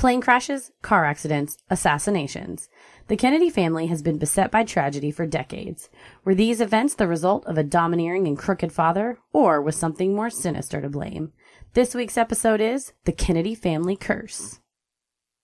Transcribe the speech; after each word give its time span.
Plane 0.00 0.22
crashes, 0.22 0.72
car 0.80 1.04
accidents, 1.04 1.58
assassinations. 1.68 2.70
The 3.08 3.18
Kennedy 3.18 3.50
family 3.50 3.88
has 3.88 4.00
been 4.00 4.16
beset 4.16 4.50
by 4.50 4.64
tragedy 4.64 5.10
for 5.10 5.26
decades. 5.26 5.90
Were 6.24 6.34
these 6.34 6.62
events 6.62 6.94
the 6.94 7.06
result 7.06 7.44
of 7.44 7.58
a 7.58 7.62
domineering 7.62 8.26
and 8.26 8.38
crooked 8.38 8.72
father, 8.72 9.18
or 9.34 9.60
was 9.60 9.76
something 9.76 10.14
more 10.14 10.30
sinister 10.30 10.80
to 10.80 10.88
blame? 10.88 11.34
This 11.74 11.94
week's 11.94 12.16
episode 12.16 12.62
is 12.62 12.94
The 13.04 13.12
Kennedy 13.12 13.54
Family 13.54 13.94
Curse. 13.94 14.60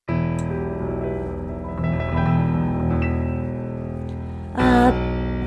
A 0.09 0.15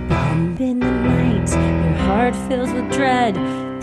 bump 0.07 0.61
in 0.61 0.79
the 0.79 0.91
night, 0.91 1.49
your 1.49 1.95
heart 2.05 2.35
fills 2.47 2.71
with 2.71 2.91
dread. 2.91 3.35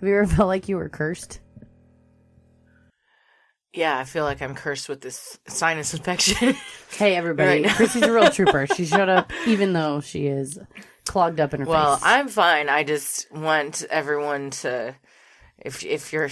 Have 0.00 0.08
you 0.08 0.16
ever 0.16 0.26
felt 0.36 0.48
like 0.48 0.68
you 0.68 0.76
were 0.76 0.88
cursed? 0.88 1.40
Yeah, 3.72 3.98
I 3.98 4.04
feel 4.04 4.24
like 4.24 4.40
I'm 4.40 4.54
cursed 4.54 4.88
with 4.88 5.00
this 5.00 5.38
sinus 5.46 5.94
infection. 5.94 6.56
Hey, 6.90 7.14
everybody. 7.16 7.62
Right. 7.62 7.70
Chrissy's 7.76 8.02
a 8.02 8.12
real 8.12 8.30
trooper. 8.30 8.66
She 8.66 8.86
showed 8.86 9.10
up 9.10 9.30
even 9.46 9.74
though 9.74 10.00
she 10.00 10.26
is 10.26 10.58
clogged 11.04 11.38
up 11.38 11.52
in 11.52 11.60
her 11.60 11.66
well, 11.66 11.96
face. 11.96 12.04
I'm 12.04 12.28
fine. 12.28 12.70
I 12.70 12.82
just 12.82 13.30
want 13.30 13.84
everyone 13.90 14.50
to, 14.50 14.96
if 15.58 15.84
if 15.84 16.14
you're, 16.14 16.30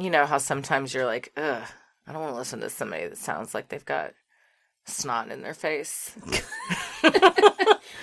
you 0.00 0.08
know 0.08 0.24
how 0.24 0.38
sometimes 0.38 0.94
you're 0.94 1.04
like, 1.04 1.30
ugh, 1.36 1.62
I 2.06 2.12
don't 2.12 2.22
want 2.22 2.32
to 2.32 2.38
listen 2.38 2.60
to 2.60 2.70
somebody 2.70 3.06
that 3.06 3.18
sounds 3.18 3.54
like 3.54 3.68
they've 3.68 3.84
got 3.84 4.14
snot 4.84 5.30
in 5.30 5.42
their 5.42 5.54
face. 5.54 6.12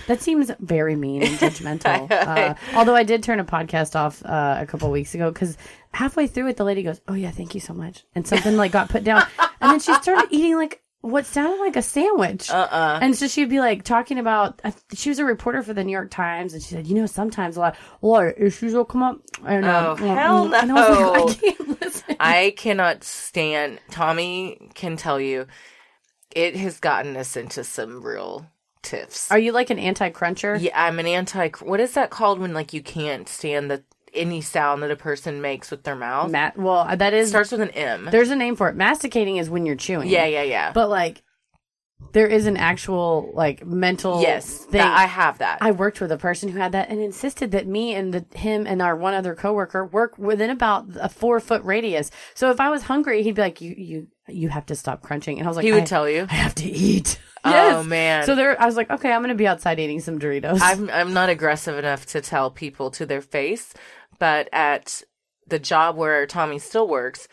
That 0.06 0.20
seems 0.20 0.50
very 0.58 0.96
mean 0.96 1.22
and 1.22 1.32
judgmental. 1.38 2.10
uh, 2.10 2.54
although 2.74 2.96
I 2.96 3.04
did 3.04 3.22
turn 3.22 3.38
a 3.38 3.44
podcast 3.44 3.94
off 3.94 4.24
uh, 4.24 4.56
a 4.58 4.66
couple 4.66 4.90
weeks 4.90 5.14
ago 5.14 5.30
because 5.30 5.56
halfway 5.92 6.26
through 6.26 6.48
it, 6.48 6.56
the 6.56 6.64
lady 6.64 6.82
goes, 6.82 7.00
"Oh 7.06 7.14
yeah, 7.14 7.30
thank 7.30 7.54
you 7.54 7.60
so 7.60 7.72
much," 7.74 8.04
and 8.14 8.26
something 8.26 8.56
like 8.56 8.72
got 8.72 8.88
put 8.88 9.04
down, 9.04 9.24
and 9.60 9.70
then 9.72 9.78
she 9.80 9.94
started 9.94 10.26
eating 10.30 10.56
like 10.56 10.82
what 11.00 11.26
sounded 11.26 11.60
like 11.60 11.76
a 11.76 11.82
sandwich. 11.82 12.50
Uh-uh. 12.50 12.98
And 13.00 13.16
so 13.16 13.28
she'd 13.28 13.48
be 13.50 13.60
like 13.60 13.84
talking 13.84 14.18
about. 14.18 14.58
Th- 14.62 14.74
She 14.94 15.10
was 15.10 15.18
a 15.20 15.24
reporter 15.24 15.62
for 15.62 15.74
the 15.74 15.84
New 15.84 15.92
York 15.92 16.10
Times, 16.10 16.54
and 16.54 16.62
she 16.62 16.74
said, 16.74 16.86
"You 16.88 16.96
know, 16.96 17.06
sometimes 17.06 17.56
a 17.56 17.60
lot, 17.60 17.76
a 18.02 18.06
lot 18.06 18.26
of 18.26 18.34
issues 18.36 18.74
will 18.74 18.84
come 18.84 19.02
up." 19.04 19.20
And, 19.46 19.64
Oh, 19.64 19.92
um, 19.92 19.96
hell 19.98 20.54
And 20.54 20.72
I 20.72 20.74
was 20.74 20.88
like, 20.90 20.98
no. 20.98 21.28
I 21.28 21.34
can't 21.34 21.80
listen. 21.82 22.16
I 22.18 22.54
cannot 22.56 23.04
stand. 23.04 23.78
Tommy 23.90 24.70
can 24.74 24.96
tell 24.96 25.20
you, 25.20 25.46
it 26.34 26.56
has 26.56 26.78
gotten 26.78 27.16
us 27.16 27.36
into 27.36 27.64
some 27.64 28.02
real 28.02 28.46
tiffs. 28.82 29.30
Are 29.30 29.38
you 29.38 29.52
like 29.52 29.70
an 29.70 29.78
anti-cruncher? 29.78 30.56
Yeah, 30.56 30.86
I'm 30.86 30.98
an 30.98 31.06
anti. 31.06 31.50
What 31.60 31.80
is 31.80 31.94
that 31.94 32.10
called 32.10 32.38
when 32.38 32.54
like 32.54 32.72
you 32.72 32.82
can't 32.82 33.28
stand 33.28 33.70
the 33.70 33.82
any 34.12 34.40
sound 34.40 34.82
that 34.82 34.90
a 34.90 34.96
person 34.96 35.40
makes 35.40 35.70
with 35.70 35.84
their 35.84 35.96
mouth? 35.96 36.30
Matt. 36.30 36.56
Well, 36.56 36.86
uh, 36.88 36.96
that 36.96 37.14
is 37.14 37.28
starts 37.28 37.52
with 37.52 37.60
an 37.60 37.70
M. 37.70 38.08
There's 38.10 38.30
a 38.30 38.36
name 38.36 38.56
for 38.56 38.68
it. 38.68 38.76
Masticating 38.76 39.36
is 39.36 39.50
when 39.50 39.66
you're 39.66 39.76
chewing. 39.76 40.08
Yeah, 40.08 40.26
yeah, 40.26 40.42
yeah. 40.42 40.72
But 40.72 40.88
like, 40.88 41.22
there 42.12 42.26
is 42.26 42.46
an 42.46 42.56
actual 42.56 43.30
like 43.34 43.64
mental 43.64 44.20
yes, 44.20 44.64
thing. 44.64 44.72
that, 44.72 44.96
I 44.96 45.06
have 45.06 45.38
that. 45.38 45.58
I 45.60 45.70
worked 45.70 46.00
with 46.00 46.10
a 46.10 46.16
person 46.16 46.48
who 46.48 46.58
had 46.58 46.72
that 46.72 46.88
and 46.88 47.00
insisted 47.00 47.52
that 47.52 47.66
me 47.66 47.94
and 47.94 48.12
the, 48.12 48.38
him 48.38 48.66
and 48.66 48.82
our 48.82 48.96
one 48.96 49.14
other 49.14 49.34
coworker 49.34 49.84
work 49.86 50.18
within 50.18 50.50
about 50.50 50.86
a 51.00 51.08
four 51.08 51.38
foot 51.40 51.62
radius. 51.62 52.10
So 52.34 52.50
if 52.50 52.58
I 52.58 52.70
was 52.70 52.84
hungry, 52.84 53.22
he'd 53.22 53.36
be 53.36 53.42
like, 53.42 53.60
"You, 53.60 53.74
you, 53.76 54.06
you 54.34 54.48
have 54.48 54.66
to 54.66 54.74
stop 54.74 55.02
crunching," 55.02 55.38
and 55.38 55.46
I 55.46 55.50
was 55.50 55.56
like, 55.56 55.64
he 55.64 55.72
would 55.72 55.86
tell 55.86 56.08
you. 56.08 56.26
I 56.30 56.34
have 56.34 56.54
to 56.56 56.68
eat." 56.68 57.18
Oh, 57.42 57.82
man. 57.82 58.26
So 58.26 58.34
there, 58.34 58.60
I 58.60 58.66
was 58.66 58.76
like, 58.76 58.90
"Okay, 58.90 59.10
I'm 59.10 59.20
going 59.20 59.30
to 59.30 59.34
be 59.34 59.46
outside 59.46 59.80
eating 59.80 60.00
some 60.00 60.18
Doritos." 60.18 60.58
I'm 60.60 60.90
I'm 60.90 61.14
not 61.14 61.30
aggressive 61.30 61.78
enough 61.78 62.04
to 62.08 62.20
tell 62.20 62.50
people 62.50 62.90
to 62.90 63.06
their 63.06 63.22
face, 63.22 63.72
but 64.18 64.46
at 64.52 65.02
the 65.46 65.58
job 65.58 65.96
where 65.96 66.26
Tommy 66.26 66.58
still 66.58 66.86
works, 66.86 67.28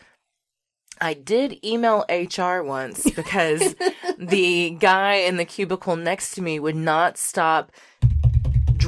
I 1.00 1.14
did 1.14 1.64
email 1.64 2.04
HR 2.08 2.62
once 2.62 3.08
because 3.10 3.74
the 4.18 4.70
guy 4.70 5.14
in 5.14 5.36
the 5.36 5.44
cubicle 5.44 5.96
next 5.96 6.32
to 6.32 6.42
me 6.42 6.58
would 6.58 6.76
not 6.76 7.16
stop 7.16 7.70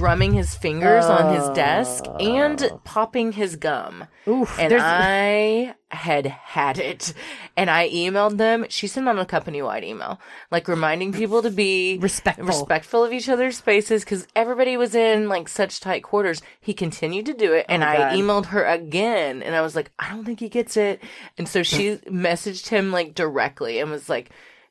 drumming 0.01 0.33
his 0.33 0.55
fingers 0.55 1.05
on 1.05 1.35
his 1.35 1.47
desk 1.51 2.05
and 2.19 2.63
oh. 2.63 2.81
popping 2.85 3.33
his 3.33 3.57
gum. 3.57 4.07
Oof, 4.27 4.59
and 4.59 4.71
there's- 4.73 4.83
I 4.83 5.75
had 5.91 6.25
had 6.27 6.79
it. 6.79 7.13
And 7.55 7.69
I 7.69 7.91
emailed 7.91 8.39
them. 8.39 8.65
She 8.71 8.87
sent 8.87 9.09
on 9.09 9.19
a 9.19 9.27
company 9.27 9.61
wide 9.61 9.85
email, 9.85 10.19
like 10.51 10.69
reminding 10.69 11.13
people 11.13 11.43
to 11.43 11.51
be 11.51 11.99
Respectful. 12.01 12.47
respectful 12.47 13.05
of 13.05 13.13
each 13.13 13.29
other's 13.29 13.59
spaces 13.59 14.03
because 14.05 14.27
everybody 14.35 14.79
was 14.79 14.95
in 14.95 15.29
like 15.29 15.49
such 15.49 15.81
tight 15.81 16.03
quarters. 16.03 16.41
He 16.61 16.73
continued 16.73 17.27
to 17.27 17.35
do 17.35 17.53
it. 17.53 17.67
And 17.69 17.83
Oh, 17.83 17.87
I 17.89 17.97
God. 17.99 18.13
emailed 18.13 18.47
her 18.47 18.65
again. 18.65 19.43
And 19.43 19.55
I 19.55 19.61
was 19.61 19.77
like, 19.77 19.91
I 19.99 20.09
don't 20.09 20.25
think 20.25 20.41
he 20.41 20.49
gets 20.49 20.79
it. 20.79 21.03
And 21.37 21.47
so 21.47 21.63
she 21.63 21.97
messaged 22.09 22.69
him 22.69 22.91
like 22.91 23.15
directly 23.15 23.81
and 23.81 23.91
was 23.91 24.09
like, 24.09 24.31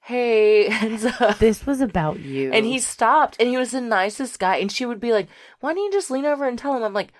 Hey, 0.10 0.68
up. 1.20 1.38
this 1.38 1.68
was 1.68 1.82
about 1.82 2.20
you, 2.20 2.52
And 2.52 2.66
he 2.66 2.80
stopped 2.80 3.38
and 3.40 3.48
he 3.48 3.58
was 3.58 3.70
the 3.72 3.80
nicest 3.82 4.40
guy. 4.40 4.56
And 4.58 4.72
she 4.72 4.84
would 4.86 5.00
be 5.00 5.12
like, 5.14 5.28
Why 5.60 5.74
don't 5.74 5.84
you 5.84 5.92
just 5.92 6.10
lean 6.10 6.26
over 6.26 6.48
and 6.48 6.58
tell 6.58 6.76
him? 6.76 6.82
I'm 6.84 6.94
like, 6.94 7.14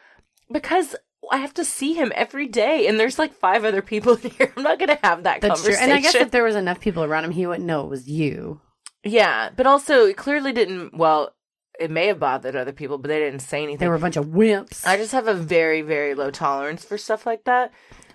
Because 0.52 0.96
I 1.32 1.38
have 1.38 1.54
to 1.54 1.64
see 1.66 1.94
him 1.94 2.12
every 2.16 2.48
day. 2.48 2.88
And 2.88 3.00
there's 3.00 3.20
like 3.20 3.34
five 3.34 3.64
other 3.64 3.84
people 3.84 4.14
in 4.24 4.32
here. 4.32 4.52
I'm 4.58 4.64
not 4.64 4.80
going 4.80 4.90
to 4.90 5.00
have 5.04 5.22
that 5.24 5.42
That's 5.42 5.62
true. 5.62 5.74
conversation. 5.74 5.84
And 5.92 5.94
I 5.94 6.02
guess 6.02 6.16
if 6.16 6.32
there 6.32 6.44
was 6.44 6.56
enough 6.56 6.80
people 6.80 7.04
around 7.04 7.26
him, 7.26 7.32
he 7.32 7.46
wouldn't 7.46 7.68
know 7.68 7.82
it 7.84 7.90
was 7.90 8.08
you. 8.10 8.60
yeah. 9.04 9.50
But 9.56 9.68
also, 9.68 10.06
it 10.08 10.18
clearly 10.18 10.52
didn't, 10.52 10.98
well, 10.98 11.36
it 11.80 11.92
may 11.92 12.08
have 12.08 12.20
bothered 12.20 12.56
other 12.56 12.74
people, 12.74 12.98
but 12.98 13.10
they 13.10 13.20
didn't 13.20 13.40
say 13.42 13.62
anything. 13.62 13.78
They 13.78 13.88
were 13.88 13.96
a 13.96 14.00
bunch 14.00 14.18
of 14.18 14.26
wimps. 14.26 14.86
I 14.88 14.98
just 14.98 15.12
have 15.12 15.28
a 15.28 15.34
very, 15.36 15.82
very 15.84 16.16
low 16.16 16.32
tolerance 16.32 16.84
for 16.84 16.98
stuff 16.98 17.26
like 17.28 17.44
that. 17.46 17.72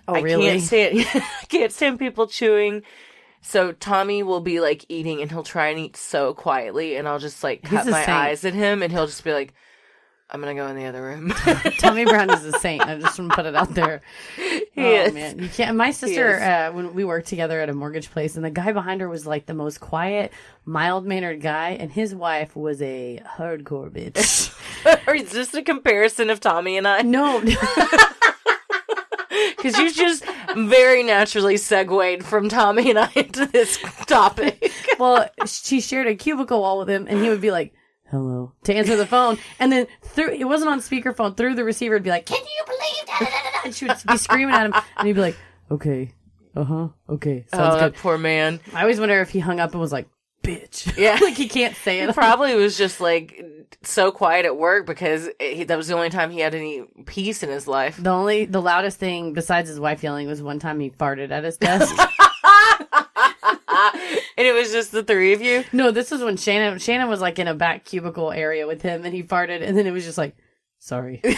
oh, 0.07 0.15
I 0.15 0.19
really? 0.19 0.47
can't 0.47 0.61
stand 0.61 0.99
I 1.13 1.45
can't 1.47 1.71
stand 1.71 1.97
people 1.97 2.27
chewing. 2.27 2.83
So 3.47 3.73
Tommy 3.73 4.23
will 4.23 4.41
be 4.41 4.59
like 4.59 4.85
eating 4.89 5.21
and 5.21 5.29
he'll 5.29 5.43
try 5.43 5.67
and 5.67 5.77
eat 5.79 5.95
so 5.95 6.33
quietly 6.33 6.95
and 6.95 7.07
I'll 7.07 7.19
just 7.19 7.43
like 7.43 7.61
He's 7.61 7.69
cut 7.69 7.85
my 7.85 8.03
saint. 8.03 8.09
eyes 8.09 8.43
at 8.43 8.55
him 8.55 8.81
and 8.81 8.91
he'll 8.91 9.05
just 9.05 9.23
be 9.23 9.33
like, 9.33 9.53
I'm 10.31 10.41
gonna 10.41 10.55
go 10.55 10.65
in 10.67 10.75
the 10.75 10.85
other 10.85 11.03
room. 11.03 11.29
Tommy 11.79 12.05
Brown 12.05 12.31
is 12.31 12.43
a 12.43 12.53
saint. 12.53 12.81
I 12.81 12.99
just 12.99 13.19
want 13.19 13.31
to 13.31 13.35
put 13.35 13.45
it 13.45 13.55
out 13.55 13.73
there. 13.73 14.01
He 14.75 14.83
oh 14.83 15.05
is. 15.05 15.13
man, 15.13 15.39
you 15.39 15.47
can't. 15.47 15.77
My 15.77 15.91
sister, 15.91 16.37
uh, 16.37 16.69
when 16.73 16.93
we 16.93 17.05
worked 17.05 17.29
together 17.29 17.61
at 17.61 17.69
a 17.69 17.73
mortgage 17.73 18.11
place, 18.11 18.35
and 18.35 18.43
the 18.43 18.49
guy 18.49 18.73
behind 18.73 18.99
her 18.99 19.07
was 19.07 19.25
like 19.25 19.45
the 19.45 19.53
most 19.53 19.79
quiet, 19.79 20.33
mild 20.65 21.05
mannered 21.05 21.39
guy, 21.39 21.69
and 21.69 21.89
his 21.89 22.13
wife 22.13 22.57
was 22.57 22.81
a 22.81 23.21
hardcore 23.37 23.89
bitch. 23.89 24.53
or 25.07 25.15
is 25.15 25.31
this 25.31 25.53
a 25.53 25.61
comparison 25.61 26.29
of 26.29 26.41
Tommy 26.41 26.75
and 26.75 26.85
I? 26.85 27.03
no, 27.03 27.41
Because 29.65 29.79
you 29.79 29.91
just 29.91 30.23
very 30.55 31.01
naturally 31.01 31.57
segued 31.57 32.23
from 32.23 32.49
Tommy 32.49 32.91
and 32.91 32.99
I 32.99 33.09
into 33.15 33.47
this 33.47 33.77
topic. 34.05 34.71
well, 34.99 35.27
she 35.47 35.81
shared 35.81 36.05
a 36.05 36.13
cubicle 36.13 36.61
wall 36.61 36.77
with 36.77 36.89
him, 36.89 37.07
and 37.09 37.19
he 37.21 37.29
would 37.29 37.41
be 37.41 37.51
like. 37.51 37.73
Hello 38.11 38.53
to 38.65 38.73
answer 38.73 38.95
the 38.95 39.07
phone, 39.07 39.39
and 39.59 39.71
then 39.71 39.87
through 40.03 40.29
it 40.29 40.43
wasn't 40.43 40.69
on 40.69 40.79
speakerphone. 40.79 41.35
Through 41.35 41.55
the 41.55 41.63
receiver, 41.63 41.95
it'd 41.95 42.03
be 42.03 42.11
like, 42.11 42.27
"Can 42.27 42.37
you 42.37 42.63
believe 42.65 43.07
that?" 43.07 43.61
And 43.65 43.75
she 43.75 43.85
would 43.85 43.97
be 44.07 44.17
screaming 44.17 44.53
at 44.53 44.67
him, 44.67 44.75
and 44.95 45.07
he'd 45.07 45.13
be 45.13 45.21
like, 45.21 45.35
"Okay, 45.71 46.13
uh 46.55 46.63
huh, 46.63 46.87
okay, 47.09 47.47
sounds 47.51 47.75
oh, 47.75 47.79
good." 47.79 47.95
poor 47.95 48.19
man. 48.19 48.59
I 48.75 48.81
always 48.81 48.99
wonder 48.99 49.19
if 49.21 49.31
he 49.31 49.39
hung 49.39 49.59
up 49.59 49.71
and 49.71 49.81
was 49.81 49.91
like, 49.91 50.07
"Bitch," 50.43 50.95
Yeah. 50.95 51.17
like 51.21 51.33
he 51.33 51.49
can't 51.49 51.75
say 51.77 52.01
it. 52.01 52.13
Probably 52.13 52.53
was 52.53 52.77
just 52.77 53.01
like 53.01 53.43
so 53.83 54.11
quiet 54.11 54.45
at 54.45 54.57
work 54.57 54.85
because 54.85 55.29
he, 55.39 55.63
that 55.63 55.77
was 55.77 55.87
the 55.87 55.95
only 55.95 56.09
time 56.09 56.31
he 56.31 56.39
had 56.39 56.55
any 56.55 56.83
peace 57.05 57.43
in 57.43 57.49
his 57.49 57.67
life. 57.67 57.97
The 57.97 58.09
only, 58.09 58.45
the 58.45 58.61
loudest 58.61 58.99
thing 58.99 59.33
besides 59.33 59.69
his 59.69 59.79
wife 59.79 60.03
yelling 60.03 60.27
was 60.27 60.41
one 60.41 60.59
time 60.59 60.79
he 60.79 60.89
farted 60.89 61.31
at 61.31 61.43
his 61.43 61.57
desk. 61.57 61.95
and 64.37 64.47
it 64.47 64.53
was 64.53 64.71
just 64.71 64.91
the 64.91 65.03
three 65.03 65.33
of 65.33 65.41
you. 65.41 65.63
No, 65.71 65.91
this 65.91 66.11
was 66.11 66.21
when 66.21 66.37
Shannon 66.37 66.79
Shannon 66.79 67.09
was 67.09 67.21
like 67.21 67.39
in 67.39 67.47
a 67.47 67.53
back 67.53 67.85
cubicle 67.85 68.31
area 68.31 68.67
with 68.67 68.81
him, 68.81 69.05
and 69.05 69.13
he 69.13 69.23
farted, 69.23 69.61
and 69.61 69.77
then 69.77 69.87
it 69.87 69.91
was 69.91 70.05
just 70.05 70.17
like, 70.17 70.35
sorry. 70.79 71.21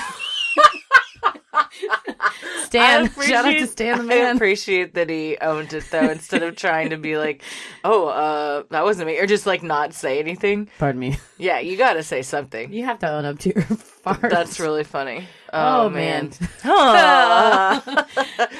Stan, 2.67 3.11
I 3.17 3.21
shout 3.25 3.45
out 3.45 3.51
to 3.51 3.67
Stan 3.67 4.07
the 4.07 4.13
I 4.13 4.17
appreciate 4.31 4.93
that 4.93 5.09
he 5.09 5.37
owned 5.41 5.73
it 5.73 5.83
though, 5.91 6.09
instead 6.09 6.43
of 6.43 6.55
trying 6.55 6.91
to 6.91 6.97
be 6.97 7.17
like, 7.17 7.41
"Oh, 7.83 8.07
uh, 8.07 8.63
that 8.69 8.83
wasn't 8.83 9.07
me," 9.07 9.17
or 9.19 9.25
just 9.25 9.45
like 9.45 9.63
not 9.63 9.93
say 9.93 10.19
anything. 10.19 10.69
Pardon 10.79 10.99
me. 10.99 11.17
Yeah, 11.39 11.59
you 11.59 11.77
got 11.77 11.93
to 11.93 12.01
say 12.01 12.23
something. 12.23 12.73
You 12.73 12.85
have 12.85 12.97
to 12.99 13.11
own 13.11 13.23
up 13.23 13.37
to 13.37 13.53
your 13.53 13.61
farts. 13.63 14.27
That's 14.27 14.59
really 14.59 14.83
funny. 14.83 15.27
Oh, 15.53 15.85
Oh, 15.85 15.89
man. 15.91 16.31
man. 16.63 18.05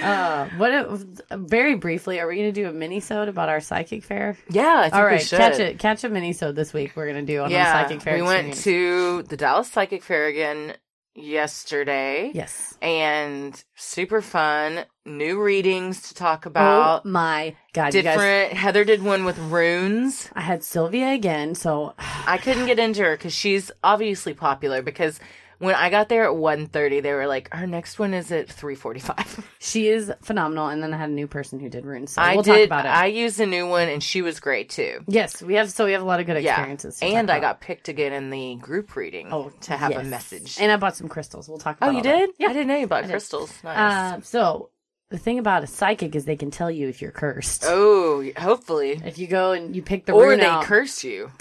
Uh, 0.02 0.48
what? 0.58 0.72
It, 0.72 0.88
very 1.32 1.74
briefly, 1.76 2.20
are 2.20 2.28
we 2.28 2.36
going 2.36 2.54
to 2.54 2.62
do 2.62 2.68
a 2.70 2.72
mini 2.72 3.00
sode 3.00 3.30
about 3.30 3.50
our 3.50 3.60
psychic 3.62 4.04
fair? 4.04 4.38
yeah, 4.50 4.76
I 4.78 4.84
think 4.90 4.96
All 4.96 5.10
we 5.10 5.20
should. 5.20 5.38
catch 5.40 5.60
it. 5.60 5.80
Catch 5.80 6.04
a 6.04 6.10
mini 6.10 6.34
sode 6.34 6.56
this 6.56 6.72
week. 6.74 6.92
We're 6.96 7.12
going 7.12 7.26
to 7.26 7.34
do 7.34 7.42
on 7.42 7.50
Yeah, 7.50 7.66
the 7.84 7.84
psychic 7.88 8.02
fair. 8.04 8.16
we 8.16 8.22
went 8.22 8.54
to 8.58 9.24
the 9.24 9.38
Dallas 9.38 9.70
Psychic 9.72 10.04
Fair 10.04 10.28
again 10.28 10.76
yesterday. 11.18 12.32
yes. 12.34 12.78
and 12.82 13.64
super 13.76 14.22
fun. 14.22 14.86
New 15.06 15.42
readings 15.42 16.10
to 16.10 16.14
talk 16.14 16.46
about. 16.46 16.78
Oh 16.78 16.82
about. 16.96 17.06
my 17.06 17.56
god, 17.74 17.94
you 17.94 18.02
guys! 18.04 18.16
Different. 18.16 18.54
Heather 18.54 18.84
did 18.84 19.02
one 19.02 19.24
with 19.26 19.38
runes. 19.40 20.30
I 20.34 20.42
had 20.42 20.64
Sylvia 20.64 21.14
again, 21.14 21.56
so 21.56 21.94
I 21.98 22.38
couldn't 22.38 22.66
get 22.66 22.78
into 22.78 23.04
her 23.04 23.16
because 23.16 23.34
she's 23.34 23.72
obviously 23.84 24.34
popular. 24.34 24.82
Because 24.82 25.20
when 25.60 25.76
I 25.76 25.90
got 25.90 26.10
there 26.10 26.26
at 26.26 26.32
1.30, 26.32 27.02
they 27.02 27.14
were 27.14 27.28
like, 27.28 27.50
"Our 27.52 27.68
next 27.68 28.00
one 28.00 28.14
is 28.14 28.32
at 28.32 28.48
3.45. 28.48 29.44
she 29.60 29.88
is 29.88 30.12
phenomenal. 30.22 30.68
And 30.68 30.82
then 30.82 30.94
I 30.94 30.98
had 30.98 31.10
a 31.10 31.14
new 31.14 31.28
person 31.28 31.60
who 31.60 31.70
did 31.70 31.86
runes. 31.86 32.14
So 32.14 32.22
I 32.22 32.36
we'll 32.36 32.44
did. 32.44 32.70
talk 32.70 32.80
about 32.82 32.86
it. 32.86 32.90
I 32.90 33.08
used 33.08 33.40
a 33.40 33.46
new 33.46 33.68
one, 33.68 33.88
and 33.90 34.04
she 34.04 34.22
was 34.22 34.40
great 34.40 34.70
too. 34.70 35.04
yes, 35.08 35.42
we 35.42 35.56
have. 35.56 35.72
So 35.72 35.86
we 35.86 35.94
have 35.94 36.02
a 36.02 36.06
lot 36.06 36.20
of 36.20 36.26
good 36.26 36.38
experiences. 36.38 37.00
talk 37.00 37.10
and 37.10 37.30
I 37.30 37.40
got 37.40 37.62
picked 37.62 37.88
again 37.90 38.14
in 38.14 38.30
the 38.30 38.56
group 38.56 38.96
reading. 38.96 39.30
Oh, 39.32 39.52
to 39.62 39.78
have 39.78 39.96
a 39.96 40.04
message. 40.04 40.58
and 40.60 40.72
I 40.72 40.78
bought 40.78 40.96
some 40.96 41.08
crystals. 41.08 41.48
We'll 41.50 41.58
talk. 41.58 41.78
about 41.78 41.90
oh, 41.90 41.92
you 41.92 41.98
all 41.98 42.04
that. 42.04 42.18
did? 42.18 42.30
Yeah. 42.40 42.50
I 42.50 42.54
didn't 42.54 42.68
know 42.68 42.78
you 42.78 42.88
bought 42.88 43.04
did. 43.04 43.12
crystals. 43.12 43.52
Nice. 43.64 43.78
Uh, 43.78 44.22
so 44.22 44.70
the 45.10 45.18
thing 45.18 45.40
about 45.40 45.64
a 45.64 45.68
psychic 45.68 46.16
is 46.16 46.26
they 46.26 46.36
can 46.36 46.52
tell 46.52 46.70
you 46.70 46.88
if 46.90 47.02
you're 47.02 47.12
cursed. 47.12 47.64
oh, 47.66 48.30
hopefully, 48.38 49.00
If 49.06 49.18
you 49.18 49.28
go 49.28 49.54
and 49.54 49.76
you 49.76 49.82
pick 49.82 50.06
the 50.06 50.12
or 50.14 50.36
they 50.36 50.46
out, 50.46 50.64
curse 50.66 51.04
you. 51.04 51.32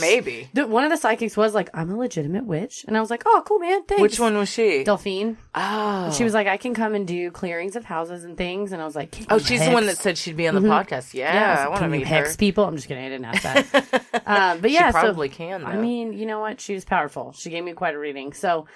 Maybe. 0.00 0.48
The- 0.54 0.66
one 0.66 0.84
of 0.84 0.90
the 0.90 0.96
psychics 0.96 1.36
was 1.36 1.52
like, 1.52 1.68
"I'm 1.74 1.90
a 1.90 1.96
legitimate 1.96 2.46
witch," 2.46 2.84
and 2.88 2.96
I 2.96 3.00
was 3.00 3.10
like, 3.10 3.22
"Oh, 3.26 3.42
cool, 3.46 3.58
man. 3.58 3.82
Thanks." 3.84 4.00
Which 4.00 4.18
one 4.20 4.36
was 4.38 4.48
she? 4.48 4.84
Delphine. 4.84 5.36
Oh, 5.54 6.10
She 6.16 6.24
was 6.24 6.32
like, 6.32 6.46
"I 6.46 6.56
can 6.56 6.72
come 6.72 6.94
and 6.94 7.06
do 7.06 7.30
clearings 7.30 7.76
of 7.76 7.84
houses 7.84 8.24
and 8.24 8.36
things," 8.38 8.72
and 8.72 8.80
I 8.80 8.84
was 8.86 8.96
like, 8.96 9.14
Oh, 9.28 9.34
you 9.34 9.40
she's 9.40 9.62
the 9.64 9.72
one 9.72 9.84
that 9.86 9.98
said 9.98 10.16
she'd 10.16 10.36
be 10.36 10.48
on 10.48 10.54
the 10.54 10.60
Mhm. 10.62 10.68
podcast. 10.86 11.12
Yeah, 11.12 11.34
Yeah, 11.34 11.52
I 11.60 11.64
so 11.64 11.70
want 11.70 11.82
to 11.82 11.88
meet 11.88 12.06
hex 12.06 12.30
her. 12.32 12.36
people. 12.38 12.64
I'm 12.64 12.76
just 12.76 12.88
kidding. 12.88 13.04
I 13.04 13.08
didn't 13.10 13.26
ask 13.26 13.42
that. 13.42 14.22
um, 14.26 14.60
but 14.62 14.70
yeah, 14.70 14.86
she 14.86 14.92
so- 14.92 15.00
probably 15.00 15.28
can. 15.28 15.60
Though. 15.62 15.66
I 15.68 15.76
mean, 15.76 16.14
you 16.14 16.24
know 16.24 16.40
what? 16.40 16.60
She 16.60 16.72
was 16.72 16.84
powerful. 16.86 17.32
She 17.36 17.50
gave 17.50 17.64
me 17.64 17.72
quite 17.74 17.94
a 17.94 17.98
reading. 17.98 18.32
So 18.32 18.66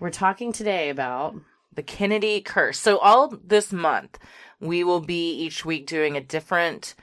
we're 0.00 0.10
talking 0.10 0.52
today 0.52 0.88
about 0.90 1.34
the 1.76 1.82
Kennedy 1.82 2.40
curse. 2.40 2.78
So 2.78 2.98
all 2.98 3.28
this 3.44 3.72
month, 3.72 4.18
we 4.60 4.82
will 4.84 5.00
be 5.00 5.32
each 5.32 5.64
week 5.64 5.86
doing 5.86 6.16
a 6.16 6.20
different 6.20 6.94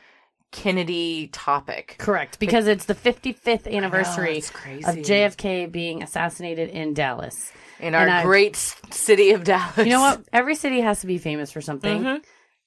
Kennedy 0.52 1.30
topic. 1.32 1.96
correct 1.98 2.38
because 2.40 2.68
it's 2.68 2.86
the 2.86 2.94
55th 2.94 3.66
anniversary 3.72 4.42
crazy. 4.54 4.84
of 4.86 4.98
JFK 4.98 5.72
being 5.72 6.04
assassinated 6.04 6.70
in 6.70 6.94
Dallas. 6.94 7.52
in 7.80 7.96
our 7.96 8.08
And 8.08 8.24
great 8.26 8.56
s- 8.56 8.76
city 8.92 9.32
of 9.32 9.44
Dallas. 9.44 9.78
You 9.78 9.86
know 9.86 10.02
what? 10.02 10.22
Every 10.32 10.54
city 10.56 10.82
has 10.82 11.02
to 11.02 11.08
be 11.08 11.18
famous 11.18 11.52
for 11.52 11.60
something. 11.60 12.04
Mm-hmm. 12.04 12.24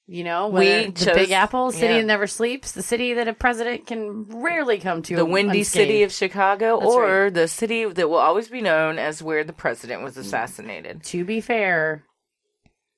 You 0.09 0.23
know, 0.23 0.47
We 0.47 0.85
the 0.85 0.91
chose- 1.05 1.15
Big 1.15 1.31
Apple, 1.31 1.71
city 1.73 1.87
yeah. 1.87 1.97
that 1.99 2.05
never 2.05 2.27
sleeps, 2.27 2.71
the 2.71 2.81
city 2.81 3.15
that 3.15 3.27
a 3.27 3.33
president 3.33 3.87
can 3.87 4.23
rarely 4.41 4.77
come 4.79 5.01
to. 5.03 5.15
The 5.17 5.25
windy 5.25 5.63
city 5.63 6.03
of. 6.03 6.13
Chicago, 6.13 6.79
That's 6.79 6.89
or 6.91 7.29
the 7.29 7.47
city 7.49 7.83
that 7.85 8.09
will 8.09 8.17
always 8.17 8.47
be 8.47 8.61
known 8.61 8.99
as 8.99 9.21
where 9.21 9.43
the 9.43 9.51
president 9.51 10.03
was 10.03 10.15
assassinated. 10.15 11.03
To 11.03 11.25
be 11.25 11.41
fair, 11.41 12.05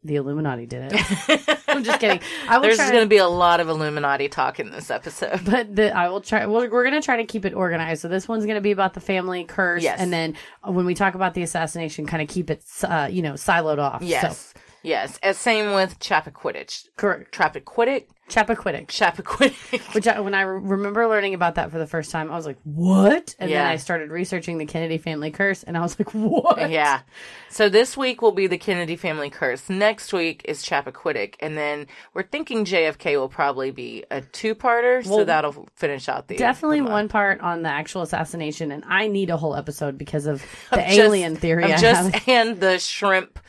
the 0.03 0.17
Illuminati 0.17 0.67
did 0.67 0.91
it. 0.93 1.59
I'm 1.67 1.83
just 1.83 1.99
kidding. 1.99 2.21
I 2.47 2.57
will 2.57 2.61
There's 2.63 2.77
going 2.77 3.01
to 3.03 3.07
be 3.07 3.17
a 3.17 3.27
lot 3.27 3.59
of 3.59 3.69
Illuminati 3.69 4.29
talk 4.29 4.59
in 4.59 4.69
this 4.69 4.91
episode. 4.91 5.41
But 5.43 5.75
the, 5.75 5.91
I 5.95 6.09
will 6.09 6.21
try. 6.21 6.45
Well, 6.45 6.69
we're 6.69 6.83
going 6.87 6.93
to 7.01 7.03
try 7.05 7.17
to 7.17 7.25
keep 7.25 7.43
it 7.43 7.53
organized. 7.55 8.03
So 8.03 8.07
this 8.07 8.27
one's 8.27 8.45
going 8.45 8.55
to 8.55 8.61
be 8.61 8.71
about 8.71 8.93
the 8.93 9.01
family 9.01 9.45
curse, 9.45 9.81
Yes. 9.81 9.99
and 9.99 10.13
then 10.13 10.35
when 10.63 10.85
we 10.85 10.93
talk 10.93 11.15
about 11.15 11.33
the 11.33 11.41
assassination, 11.41 12.05
kind 12.05 12.21
of 12.21 12.29
keep 12.29 12.51
it, 12.51 12.63
uh, 12.83 13.09
you 13.11 13.23
know, 13.23 13.33
siloed 13.33 13.79
off. 13.79 14.03
Yes, 14.03 14.53
yes. 14.83 15.19
As 15.23 15.37
same 15.37 15.73
with 15.73 15.99
Chappaquiddick. 15.99 16.87
correct. 16.95 17.33
Chappaquiddick, 17.35 18.05
Chappaquiddick. 18.29 18.87
Chappaquiddick. 18.87 19.93
Which 19.95 20.07
I, 20.07 20.19
when 20.19 20.33
I 20.35 20.41
re- 20.41 20.59
remember 20.61 21.07
learning 21.07 21.33
about 21.33 21.55
that 21.55 21.71
for 21.71 21.79
the 21.79 21.87
first 21.87 22.11
time, 22.11 22.31
I 22.31 22.35
was 22.35 22.45
like, 22.45 22.57
"What?" 22.63 23.35
And 23.39 23.51
then 23.51 23.65
I 23.65 23.77
started 23.77 24.11
researching 24.11 24.57
the 24.59 24.65
Kennedy 24.65 24.97
family 24.99 25.31
curse, 25.31 25.63
and 25.63 25.75
I 25.77 25.81
was 25.81 25.97
like, 25.99 26.13
"What?" 26.13 26.69
Yeah. 26.69 27.01
So 27.49 27.69
this 27.69 27.97
week 27.97 28.21
will 28.21 28.31
be 28.31 28.45
the 28.47 28.57
Kennedy 28.59 28.95
family 28.95 29.29
curse. 29.29 29.69
Next 29.69 30.13
week 30.13 30.43
is 30.45 30.63
Chappaquiddick, 30.63 31.35
and 31.39 31.57
then 31.57 31.87
we're 32.13 32.23
thinking 32.23 32.65
JFK 32.65 33.17
will 33.19 33.29
probably 33.29 33.71
be 33.71 34.05
a 34.11 34.21
two-parter, 34.21 35.03
so 35.05 35.23
that'll 35.23 35.67
finish 35.75 36.07
out 36.07 36.27
the 36.27 36.37
Definitely 36.37 36.81
the 36.81 36.89
one 36.89 37.07
part 37.09 37.41
on 37.41 37.63
the 37.63 37.69
actual 37.69 38.03
assassination, 38.03 38.71
and 38.71 38.83
I 38.87 39.07
need 39.07 39.29
a 39.31 39.37
whole 39.37 39.55
episode 39.55 39.97
because 39.97 40.27
of 40.27 40.43
the 40.69 40.77
Just- 40.77 40.89
alien 40.99 41.35
theory. 41.35 41.63
of 41.63 41.71
I 41.71 41.77
just 41.77 42.27
and 42.27 42.59
the 42.59 42.77
shrimp 42.77 43.39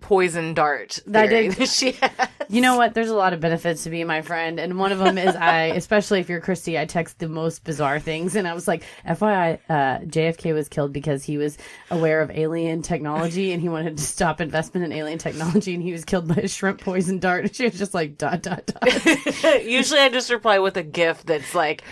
poison 0.00 0.54
dart. 0.54 0.98
Theory 1.10 1.48
did- 1.48 1.52
that 1.52 1.68
she 1.68 1.92
had. 1.92 2.28
You 2.48 2.60
know 2.60 2.76
what? 2.76 2.94
There's 2.94 3.08
a 3.08 3.14
lot 3.16 3.32
of 3.32 3.40
benefits 3.40 3.84
to 3.84 3.90
being 3.90 4.06
my 4.06 4.22
friend, 4.22 4.60
and 4.60 4.78
one 4.78 4.92
of 4.92 4.98
them 4.98 5.16
is 5.18 5.34
I, 5.34 5.62
especially 5.76 6.20
if 6.20 6.28
you're 6.28 6.40
Christy, 6.40 6.78
I 6.78 6.84
text 6.84 7.18
the 7.18 7.28
most 7.28 7.64
bizarre 7.64 7.98
things, 8.00 8.36
and 8.36 8.46
I 8.46 8.54
was 8.54 8.68
like, 8.68 8.82
"FYI, 9.06 9.58
uh, 9.68 9.98
JFK 10.00 10.52
was 10.54 10.68
killed 10.68 10.92
because 10.92 11.24
he 11.24 11.38
was 11.38 11.56
aware 11.90 12.20
of 12.20 12.30
alien 12.30 12.82
technology 12.82 13.52
and 13.52 13.62
he 13.62 13.68
wanted 13.68 13.96
to 13.96 14.02
stop 14.02 14.40
investment 14.40 14.84
in 14.84 14.92
alien 14.92 15.18
technology, 15.18 15.74
and 15.74 15.82
he 15.82 15.92
was 15.92 16.04
killed 16.04 16.28
by 16.28 16.36
a 16.36 16.48
shrimp 16.48 16.80
poison 16.80 17.18
dart." 17.18 17.44
And 17.44 17.54
she 17.56 17.64
was 17.64 17.78
just 17.78 17.94
like, 17.94 18.18
"Dot 18.18 18.42
dot 18.42 18.66
dot." 18.66 19.64
Usually, 19.64 20.00
I 20.00 20.08
just 20.10 20.30
reply 20.30 20.58
with 20.58 20.76
a 20.76 20.82
GIF 20.82 21.24
that's 21.24 21.54
like 21.54 21.82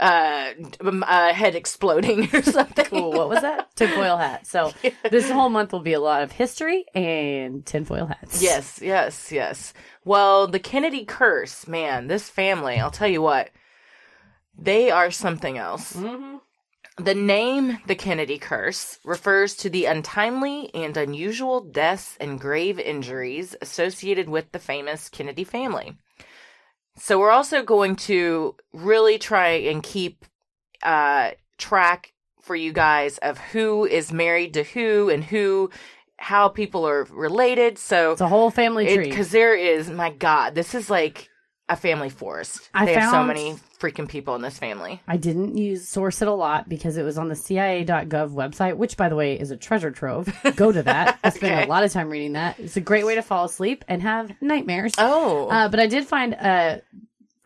uh, 0.00 0.52
uh 0.82 1.32
head 1.32 1.54
exploding 1.54 2.28
or 2.34 2.42
something. 2.42 2.86
cool. 2.86 3.12
What 3.12 3.28
was 3.28 3.42
that? 3.42 3.74
Tinfoil 3.76 4.16
hat. 4.16 4.46
So 4.46 4.72
this 5.10 5.30
whole 5.30 5.50
month 5.50 5.72
will 5.72 5.80
be 5.80 5.92
a 5.92 6.00
lot 6.00 6.22
of 6.22 6.32
history 6.32 6.86
and 6.94 7.64
tinfoil 7.64 8.06
hats. 8.06 8.42
Yes, 8.42 8.80
yes, 8.82 9.30
yes. 9.30 9.72
Well, 10.04 10.46
the 10.46 10.58
Kennedy 10.58 11.04
curse, 11.04 11.68
man, 11.68 12.06
this 12.06 12.28
family, 12.28 12.78
I'll 12.78 12.90
tell 12.90 13.08
you 13.08 13.22
what, 13.22 13.50
they 14.58 14.90
are 14.90 15.10
something 15.10 15.58
else. 15.58 15.96
The 16.96 17.14
name, 17.14 17.78
the 17.86 17.94
Kennedy 17.94 18.38
curse, 18.38 18.98
refers 19.04 19.54
to 19.56 19.70
the 19.70 19.86
untimely 19.86 20.70
and 20.74 20.96
unusual 20.96 21.60
deaths 21.62 22.16
and 22.20 22.38
grave 22.38 22.78
injuries 22.78 23.56
associated 23.62 24.28
with 24.28 24.52
the 24.52 24.58
famous 24.58 25.08
Kennedy 25.08 25.44
family. 25.44 25.96
So 27.00 27.18
we're 27.18 27.30
also 27.30 27.62
going 27.62 27.96
to 27.96 28.54
really 28.74 29.16
try 29.16 29.48
and 29.48 29.82
keep 29.82 30.26
uh, 30.82 31.30
track 31.56 32.12
for 32.42 32.54
you 32.54 32.74
guys 32.74 33.16
of 33.18 33.38
who 33.38 33.86
is 33.86 34.12
married 34.12 34.52
to 34.54 34.62
who 34.62 35.08
and 35.08 35.24
who, 35.24 35.70
how 36.18 36.48
people 36.48 36.86
are 36.86 37.04
related. 37.04 37.78
So 37.78 38.12
It's 38.12 38.20
a 38.20 38.28
whole 38.28 38.50
family 38.50 38.86
tree. 38.94 39.08
because 39.08 39.30
there 39.30 39.54
is, 39.54 39.90
my 39.90 40.10
God, 40.10 40.54
this 40.54 40.74
is 40.74 40.90
like 40.90 41.29
a 41.70 41.76
family 41.76 42.10
forest. 42.10 42.68
I 42.74 42.84
they 42.86 42.94
have 42.94 43.04
so 43.04 43.12
found- 43.12 43.28
many 43.28 43.54
freaking 43.78 44.06
people 44.08 44.34
in 44.34 44.42
this 44.42 44.58
family. 44.58 45.00
I 45.08 45.16
didn't 45.16 45.56
use 45.56 45.88
source 45.88 46.20
it 46.20 46.28
a 46.28 46.32
lot 46.34 46.68
because 46.68 46.98
it 46.98 47.02
was 47.02 47.16
on 47.16 47.28
the 47.28 47.34
CIA.gov 47.36 48.30
website, 48.32 48.76
which, 48.76 48.96
by 48.98 49.08
the 49.08 49.16
way, 49.16 49.40
is 49.40 49.50
a 49.50 49.56
treasure 49.56 49.90
trove. 49.90 50.28
Go 50.56 50.70
to 50.70 50.82
that. 50.82 51.18
I 51.24 51.30
spent 51.30 51.52
Okay. 51.54 51.64
a 51.64 51.66
lot 51.66 51.82
of 51.84 51.90
time 51.92 52.10
reading 52.10 52.34
that. 52.34 52.58
It's 52.58 52.76
a 52.76 52.80
great 52.82 53.06
way 53.06 53.14
to 53.14 53.22
fall 53.22 53.46
asleep 53.46 53.84
and 53.88 54.02
have 54.02 54.32
nightmares. 54.42 54.92
Oh, 54.98 55.48
Uh, 55.48 55.68
but 55.70 55.80
I 55.80 55.86
did 55.86 56.04
find 56.06 56.34
a, 56.34 56.82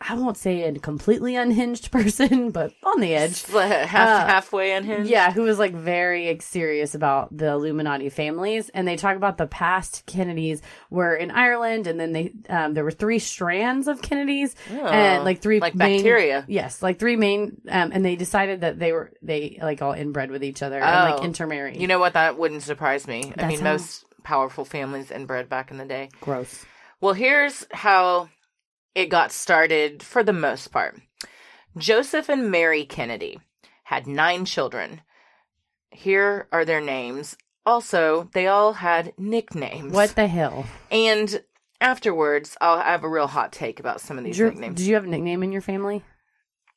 I 0.06 0.14
won't 0.14 0.36
say 0.36 0.62
a 0.64 0.78
completely 0.78 1.34
unhinged 1.34 1.90
person, 1.90 2.50
but 2.50 2.72
on 2.82 3.00
the 3.00 3.14
edge. 3.14 3.44
half 3.46 3.54
uh, 3.94 4.26
halfway 4.26 4.72
unhinged. 4.72 5.08
Yeah, 5.08 5.32
who 5.32 5.42
was 5.42 5.58
like 5.58 5.72
very 5.74 6.36
serious 6.40 6.94
about 6.94 7.34
the 7.36 7.48
Illuminati 7.48 8.10
families, 8.10 8.68
and 8.68 8.86
they 8.86 8.96
talk 8.96 9.16
about 9.16 9.38
the 9.38 9.46
past 9.46 10.04
Kennedys 10.06 10.60
were 10.90 11.14
in 11.14 11.30
Ireland, 11.30 11.86
and 11.86 11.98
then 11.98 12.12
they 12.12 12.32
um, 12.50 12.74
there 12.74 12.84
were 12.84 12.90
three 12.90 13.18
strands 13.18 13.88
of 13.88 14.02
Kennedys, 14.02 14.54
and 14.70 15.24
like 15.24 15.40
three 15.40 15.58
like 15.60 15.74
main- 15.74 15.98
bacteria. 15.98 16.44
Yes, 16.48 16.82
like 16.82 16.98
three 16.98 17.16
main, 17.16 17.60
um, 17.70 17.90
and 17.92 18.04
they 18.04 18.16
decided 18.16 18.60
that 18.60 18.78
they 18.78 18.92
were 18.92 19.10
they 19.22 19.58
like 19.62 19.80
all 19.80 19.92
inbred 19.92 20.30
with 20.30 20.44
each 20.44 20.62
other 20.62 20.78
and 20.80 21.10
like 21.12 21.20
Oh. 21.20 21.24
intermarried. 21.24 21.80
You 21.80 21.86
know 21.88 21.98
what? 21.98 22.12
That 22.12 22.38
wouldn't 22.38 22.62
surprise 22.62 23.06
me. 23.06 23.32
I 23.38 23.46
mean, 23.46 23.58
how- 23.60 23.72
most 23.72 24.04
powerful 24.22 24.64
families 24.64 25.10
inbred 25.10 25.48
back 25.48 25.70
in 25.70 25.76
the 25.78 25.84
day. 25.84 26.08
gross. 26.20 26.64
Well, 27.00 27.12
here's 27.14 27.66
how 27.72 28.28
it 28.94 29.06
got 29.06 29.32
started 29.32 30.02
for 30.02 30.22
the 30.22 30.32
most 30.32 30.68
part. 30.68 31.00
Joseph 31.76 32.28
and 32.28 32.50
Mary 32.50 32.84
Kennedy 32.84 33.40
had 33.84 34.06
nine 34.06 34.44
children. 34.44 35.00
Here 35.90 36.48
are 36.52 36.64
their 36.64 36.80
names. 36.80 37.36
Also, 37.66 38.28
they 38.32 38.46
all 38.46 38.74
had 38.74 39.12
nicknames. 39.18 39.92
What 39.92 40.10
the 40.10 40.26
hell? 40.26 40.66
And 40.90 41.42
afterwards, 41.80 42.56
I'll 42.60 42.80
have 42.80 43.04
a 43.04 43.08
real 43.08 43.26
hot 43.26 43.52
take 43.52 43.80
about 43.80 44.00
some 44.00 44.18
of 44.18 44.24
these 44.24 44.36
Did 44.36 44.50
nicknames. 44.50 44.76
did 44.76 44.86
you 44.86 44.94
have 44.94 45.04
a 45.04 45.08
nickname 45.08 45.42
in 45.42 45.52
your 45.52 45.62
family? 45.62 46.02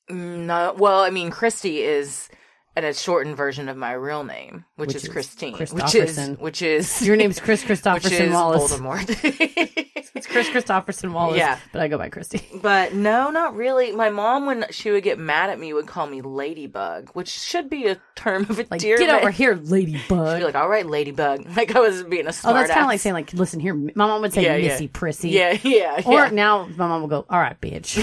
Mm, 0.09 0.45
no, 0.45 0.74
well, 0.77 1.01
I 1.01 1.09
mean, 1.09 1.29
Christy 1.29 1.81
is 1.83 2.29
an, 2.77 2.84
a 2.86 2.93
shortened 2.93 3.36
version 3.36 3.67
of 3.69 3.75
my 3.75 3.91
real 3.93 4.24
name, 4.24 4.63
which, 4.75 4.88
Which 4.88 4.96
is, 4.98 5.03
is 5.05 5.10
Christine, 5.10 5.53
which 5.57 5.96
is 5.96 6.17
which 6.39 6.62
is 6.62 7.05
Your 7.05 7.15
name's 7.15 7.39
Chris 7.39 7.63
Christopherson 7.65 8.13
is 8.27 8.31
Wallace. 8.34 8.74
Voldemort. 8.74 9.84
It's 10.15 10.25
Chris 10.25 10.50
Christopherson 10.50 11.13
Wallace. 11.13 11.38
Yeah. 11.38 11.60
But 11.72 11.81
I 11.81 11.88
go 11.89 11.98
by 11.98 12.10
Christy. 12.10 12.41
but 12.63 12.93
no, 12.93 13.29
not 13.29 13.55
really. 13.55 13.91
My 13.91 14.10
mom, 14.10 14.48
when 14.48 14.65
she 14.72 14.89
would 14.89 15.03
get 15.03 15.19
mad 15.19 15.51
at 15.51 15.60
me, 15.60 15.74
would 15.74 15.86
call 15.86 16.07
me 16.07 16.22
Ladybug, 16.22 17.10
which 17.13 17.27
should 17.29 17.69
be 17.69 17.86
a 17.88 17.98
term 18.15 18.43
of 18.50 18.57
Like, 18.57 18.72
endearment. 18.72 19.00
get 19.07 19.22
over 19.22 19.29
here, 19.29 19.55
She'd 19.55 19.69
ladybug. 19.69 20.39
be 20.39 20.43
like, 20.46 20.55
"All 20.55 20.69
right, 20.69 20.86
Ladybug," 20.88 21.46
like 21.55 21.75
I 21.75 21.79
was 21.81 22.01
being 22.03 22.25
a 22.25 22.29
oh, 22.29 22.53
that's 22.53 22.69
kind 22.72 22.81
of 22.81 22.88
like 22.88 23.00
saying, 23.00 23.13
like, 23.13 23.31
listen 23.34 23.60
here. 23.60 23.75
My 23.75 23.91
mom 24.07 24.22
would 24.22 24.34
say 24.34 24.43
Yeah, 24.43 24.55
yeah. 24.55 24.69
Missy 24.69 24.88
Prissy. 24.88 25.29
yeah, 25.29 25.57
yeah. 25.62 26.01
Or 26.05 26.13
yeah. 26.13 26.29
now 26.29 26.65
my 26.77 26.88
mom 26.88 27.01
will 27.01 27.10
go, 27.10 27.25
all 27.29 27.39
right, 27.39 27.60
bitch. 27.62 27.98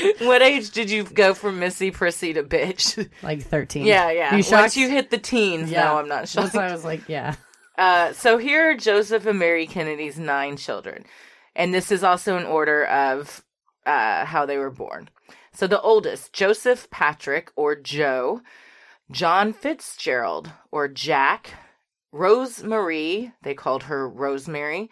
what 0.20 0.42
age 0.42 0.70
did 0.70 0.90
you 0.90 1.04
go 1.04 1.34
from 1.34 1.58
Missy 1.58 1.90
Prissy 1.90 2.32
to 2.34 2.42
bitch? 2.42 3.08
like 3.22 3.42
13. 3.42 3.86
yeah, 3.86 4.10
yeah. 4.10 4.36
You 4.36 4.42
shocked? 4.42 4.62
Once 4.62 4.76
you 4.76 4.88
hit 4.88 5.10
the 5.10 5.18
teens, 5.18 5.70
no, 5.70 5.98
I'm 5.98 6.08
not 6.08 6.20
That's 6.20 6.32
shocked. 6.32 6.54
why 6.54 6.68
I 6.68 6.72
was 6.72 6.84
like, 6.84 7.08
yeah. 7.08 7.34
Uh, 7.78 8.12
so 8.12 8.38
here 8.38 8.70
are 8.70 8.76
Joseph 8.76 9.26
and 9.26 9.38
Mary 9.38 9.66
Kennedy's 9.66 10.18
nine 10.18 10.56
children. 10.56 11.04
And 11.56 11.72
this 11.72 11.90
is 11.90 12.04
also 12.04 12.36
in 12.36 12.44
order 12.44 12.84
of 12.84 13.42
uh, 13.86 14.24
how 14.24 14.46
they 14.46 14.58
were 14.58 14.70
born. 14.70 15.08
So 15.52 15.66
the 15.66 15.80
oldest, 15.80 16.32
Joseph 16.32 16.90
Patrick 16.90 17.50
or 17.56 17.74
Joe, 17.74 18.42
John 19.10 19.52
Fitzgerald 19.52 20.52
or 20.70 20.88
Jack, 20.88 21.54
Rose 22.12 22.62
Marie, 22.62 23.32
they 23.42 23.54
called 23.54 23.84
her 23.84 24.08
Rosemary, 24.08 24.90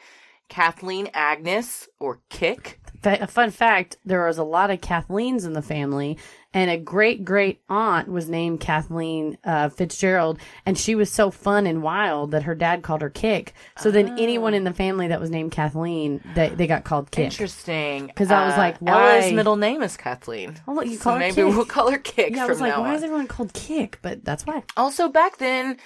Kathleen 0.48 1.08
Agnes 1.14 1.88
or 2.00 2.20
Kick, 2.30 2.77
a 3.04 3.26
fun 3.26 3.50
fact 3.50 3.96
there 4.04 4.26
was 4.26 4.38
a 4.38 4.42
lot 4.44 4.70
of 4.70 4.80
Kathleens 4.80 5.44
in 5.46 5.52
the 5.52 5.62
family, 5.62 6.18
and 6.52 6.70
a 6.70 6.76
great 6.76 7.24
great 7.24 7.60
aunt 7.68 8.08
was 8.08 8.28
named 8.28 8.60
Kathleen 8.60 9.38
uh, 9.44 9.68
Fitzgerald, 9.68 10.38
and 10.66 10.76
she 10.78 10.94
was 10.94 11.10
so 11.12 11.30
fun 11.30 11.66
and 11.66 11.82
wild 11.82 12.30
that 12.32 12.42
her 12.44 12.54
dad 12.54 12.82
called 12.82 13.02
her 13.02 13.10
Kick. 13.10 13.52
So 13.78 13.90
then 13.90 14.18
anyone 14.18 14.54
in 14.54 14.64
the 14.64 14.72
family 14.72 15.08
that 15.08 15.20
was 15.20 15.30
named 15.30 15.52
Kathleen, 15.52 16.20
they, 16.34 16.48
they 16.48 16.66
got 16.66 16.84
called 16.84 17.10
Kick. 17.10 17.26
Interesting. 17.26 18.10
'Cause 18.16 18.30
I 18.30 18.44
was 18.46 18.54
Uh, 18.54 18.58
like, 18.58 18.76
Ella's 18.84 19.26
why- 19.26 19.32
middle 19.32 19.56
name 19.56 19.82
is 19.82 19.96
Kathleen. 19.96 20.56
Oh, 20.66 20.72
look, 20.74 20.86
you 20.86 20.96
So 20.96 21.04
call 21.04 21.12
her 21.14 21.18
maybe 21.20 21.34
Kick. 21.34 21.44
we'll 21.44 21.64
call 21.66 21.90
her 21.90 21.98
Kick 21.98 22.30
yeah, 22.34 22.44
I 22.44 22.46
from 22.46 22.48
was 22.50 22.60
like, 22.60 22.76
why 22.76 22.90
on. 22.90 22.94
is 22.96 23.02
everyone 23.02 23.26
called 23.28 23.52
Kick? 23.52 23.98
But 24.02 24.24
that's 24.24 24.46
why. 24.46 24.62
Also, 24.76 25.08
back 25.08 25.38
then, 25.38 25.76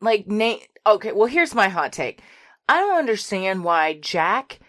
like 0.00 0.26
Nate. 0.26 0.66
Okay, 0.86 1.12
well, 1.12 1.26
here's 1.26 1.54
my 1.54 1.68
hot 1.68 1.92
take. 1.92 2.20
I 2.68 2.78
don't 2.78 2.98
understand 2.98 3.64
why 3.64 3.94
Jack 4.00 4.60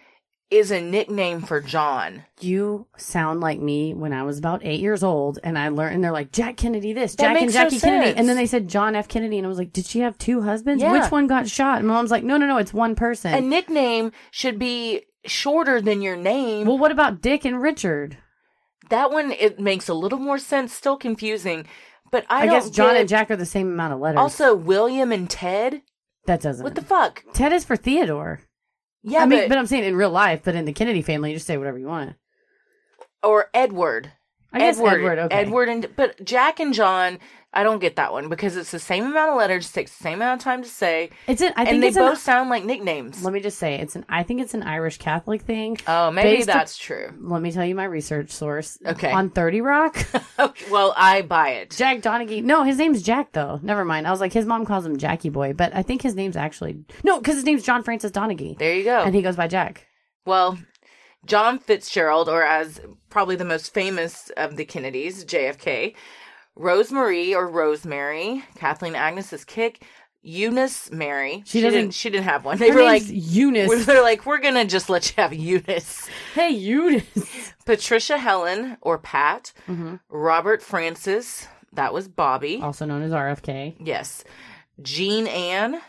is 0.51 0.69
a 0.69 0.81
nickname 0.81 1.41
for 1.41 1.61
John. 1.61 2.25
You 2.41 2.85
sound 2.97 3.39
like 3.39 3.59
me 3.59 3.93
when 3.93 4.11
I 4.13 4.23
was 4.23 4.37
about 4.37 4.63
eight 4.65 4.81
years 4.81 5.01
old, 5.01 5.39
and 5.43 5.57
I 5.57 5.69
learned, 5.69 5.95
and 5.95 6.03
they're 6.03 6.11
like, 6.11 6.31
Jack 6.31 6.57
Kennedy 6.57 6.91
this, 6.93 7.15
That 7.15 7.23
Jack 7.23 7.37
and 7.37 7.41
makes 7.45 7.53
no 7.55 7.63
Jackie 7.63 7.79
Kennedy. 7.79 8.05
sense. 8.07 8.19
And 8.19 8.29
then 8.29 8.35
they 8.35 8.45
said 8.45 8.67
John 8.67 8.95
F. 8.95 9.07
Kennedy, 9.07 9.37
and 9.37 9.45
I 9.45 9.49
was 9.49 9.57
like, 9.57 9.71
did 9.73 9.85
she 9.85 9.99
have 10.01 10.17
two 10.17 10.41
husbands? 10.41 10.83
Yeah. 10.83 10.91
Which 10.91 11.09
one 11.09 11.25
got 11.27 11.47
shot? 11.47 11.79
And 11.79 11.87
my 11.87 11.93
mom's 11.93 12.11
like, 12.11 12.23
no, 12.23 12.37
no, 12.37 12.45
no, 12.45 12.57
it's 12.57 12.73
one 12.73 12.95
person. 12.95 13.33
A 13.33 13.39
nickname 13.41 14.11
should 14.29 14.59
be 14.59 15.03
shorter 15.25 15.81
than 15.81 16.01
your 16.01 16.17
name. 16.17 16.67
well, 16.67 16.77
what 16.77 16.91
about 16.91 17.21
Dick 17.21 17.45
and 17.45 17.61
Richard? 17.61 18.17
that 18.89 19.09
one 19.09 19.31
it 19.31 19.57
makes 19.57 19.87
a 19.87 19.93
little 19.93 20.19
more 20.19 20.37
sense. 20.37 20.73
Still 20.73 20.97
confusing, 20.97 21.65
but 22.11 22.25
I, 22.29 22.41
I, 22.41 22.45
don't 22.45 22.55
guess 22.55 22.69
John 22.69 22.89
get- 22.89 22.97
and 22.99 23.07
Jack 23.09 23.31
are 23.31 23.37
the 23.37 23.45
same 23.45 23.71
amount 23.71 23.93
of 23.93 23.99
letters. 24.01 24.19
Also, 24.19 24.53
William 24.53 25.13
and 25.13 25.29
Ted. 25.29 25.81
that 26.25 26.41
doesn't. 26.41 26.61
What 26.63 26.75
the 26.75 26.81
fuck? 26.81 27.23
Ted 27.33 27.53
is 27.53 27.63
for 27.63 27.77
Theodore. 27.77 28.41
Yeah, 29.03 29.23
I 29.23 29.25
mean, 29.25 29.41
but, 29.41 29.49
but 29.49 29.57
I'm 29.57 29.65
saying 29.65 29.83
in 29.83 29.95
real 29.95 30.11
life, 30.11 30.41
but 30.43 30.55
in 30.55 30.65
the 30.65 30.73
Kennedy 30.73 31.01
family, 31.01 31.31
you 31.31 31.35
just 31.35 31.47
say 31.47 31.57
whatever 31.57 31.77
you 31.77 31.87
want. 31.87 32.15
or 33.23 33.49
Edward. 33.53 34.11
Guess 34.53 34.79
Edward, 34.79 35.17
okay. 35.17 35.35
Edward 35.35 35.69
and 35.69 35.87
but 35.95 36.23
Jack 36.25 36.59
and 36.59 36.73
John, 36.73 37.19
I 37.53 37.63
don't 37.63 37.79
get 37.79 37.97
that 37.97 38.13
one 38.13 38.29
because 38.29 38.55
it's 38.55 38.71
the 38.71 38.79
same 38.79 39.03
amount 39.05 39.31
of 39.31 39.37
letters, 39.37 39.71
takes 39.71 39.95
the 39.97 40.03
same 40.03 40.19
amount 40.19 40.39
of 40.39 40.43
time 40.43 40.63
to 40.63 40.69
say, 40.69 41.09
It's 41.27 41.41
an. 41.41 41.51
I 41.57 41.65
think 41.65 41.73
and 41.75 41.83
they 41.83 41.89
both 41.89 42.11
an, 42.13 42.17
sound 42.17 42.49
like 42.49 42.63
nicknames. 42.63 43.23
Let 43.25 43.33
me 43.33 43.41
just 43.41 43.59
say, 43.59 43.75
it's 43.75 43.95
an. 43.97 44.05
I 44.07 44.23
think 44.23 44.39
it's 44.41 44.53
an 44.53 44.63
Irish 44.63 44.99
Catholic 44.99 45.41
thing. 45.41 45.77
Oh, 45.85 46.11
maybe 46.11 46.43
that's 46.43 46.77
true. 46.77 47.11
Let 47.19 47.41
me 47.41 47.51
tell 47.51 47.65
you 47.65 47.75
my 47.75 47.83
research 47.83 48.31
source. 48.31 48.77
Okay. 48.85 49.11
On 49.11 49.29
Thirty 49.29 49.59
Rock, 49.59 49.97
well, 50.71 50.93
I 50.95 51.23
buy 51.23 51.49
it. 51.49 51.71
Jack 51.71 51.97
Donaghy. 52.01 52.41
No, 52.41 52.63
his 52.63 52.77
name's 52.77 53.01
Jack 53.01 53.33
though. 53.33 53.59
Never 53.61 53.83
mind. 53.83 54.07
I 54.07 54.11
was 54.11 54.21
like, 54.21 54.31
his 54.31 54.45
mom 54.45 54.65
calls 54.65 54.85
him 54.85 54.97
Jackie 54.97 55.29
Boy, 55.29 55.51
but 55.51 55.75
I 55.75 55.83
think 55.83 56.01
his 56.01 56.15
name's 56.15 56.37
actually 56.37 56.85
no, 57.03 57.19
because 57.19 57.35
his 57.35 57.43
name's 57.43 57.63
John 57.63 57.83
Francis 57.83 58.11
Donaghy, 58.11 58.57
There 58.57 58.73
you 58.73 58.85
go. 58.85 59.01
and 59.01 59.13
he 59.13 59.21
goes 59.21 59.35
by 59.35 59.47
Jack. 59.47 59.87
well, 60.25 60.57
John 61.25 61.59
Fitzgerald, 61.59 62.29
or 62.29 62.43
as 62.43 62.81
probably 63.09 63.35
the 63.35 63.45
most 63.45 63.73
famous 63.73 64.31
of 64.37 64.55
the 64.57 64.65
Kennedys, 64.65 65.23
JFK, 65.25 65.93
Rosemary 66.55 67.33
or 67.33 67.47
Rosemary, 67.47 68.43
Kathleen 68.55 68.95
Agnes's 68.95 69.45
kick, 69.45 69.83
Eunice 70.23 70.91
Mary. 70.91 71.41
She 71.45 71.61
doesn't- 71.61 71.79
didn't. 71.79 71.93
She 71.93 72.09
didn't 72.09 72.25
have 72.25 72.45
one. 72.45 72.57
They 72.59 72.71
were 72.71 72.83
like. 72.83 73.03
Eunice. 73.07 73.85
They're 73.85 74.03
like, 74.03 74.25
we're 74.25 74.39
gonna 74.39 74.65
just 74.65 74.89
let 74.89 75.07
you 75.09 75.21
have 75.23 75.33
Eunice. 75.33 76.07
hey, 76.35 76.49
Eunice. 76.51 77.53
Patricia 77.65 78.17
Helen 78.17 78.77
or 78.81 78.97
Pat, 78.97 79.51
Mm-hmm. 79.67 79.95
Robert 80.09 80.61
Francis, 80.61 81.47
that 81.73 81.93
was 81.93 82.07
Bobby. 82.07 82.59
also 82.61 82.85
known 82.85 83.01
as 83.01 83.11
RFK. 83.11 83.75
Yes. 83.79 84.23
Jean 84.81 85.27
Ann 85.27 85.81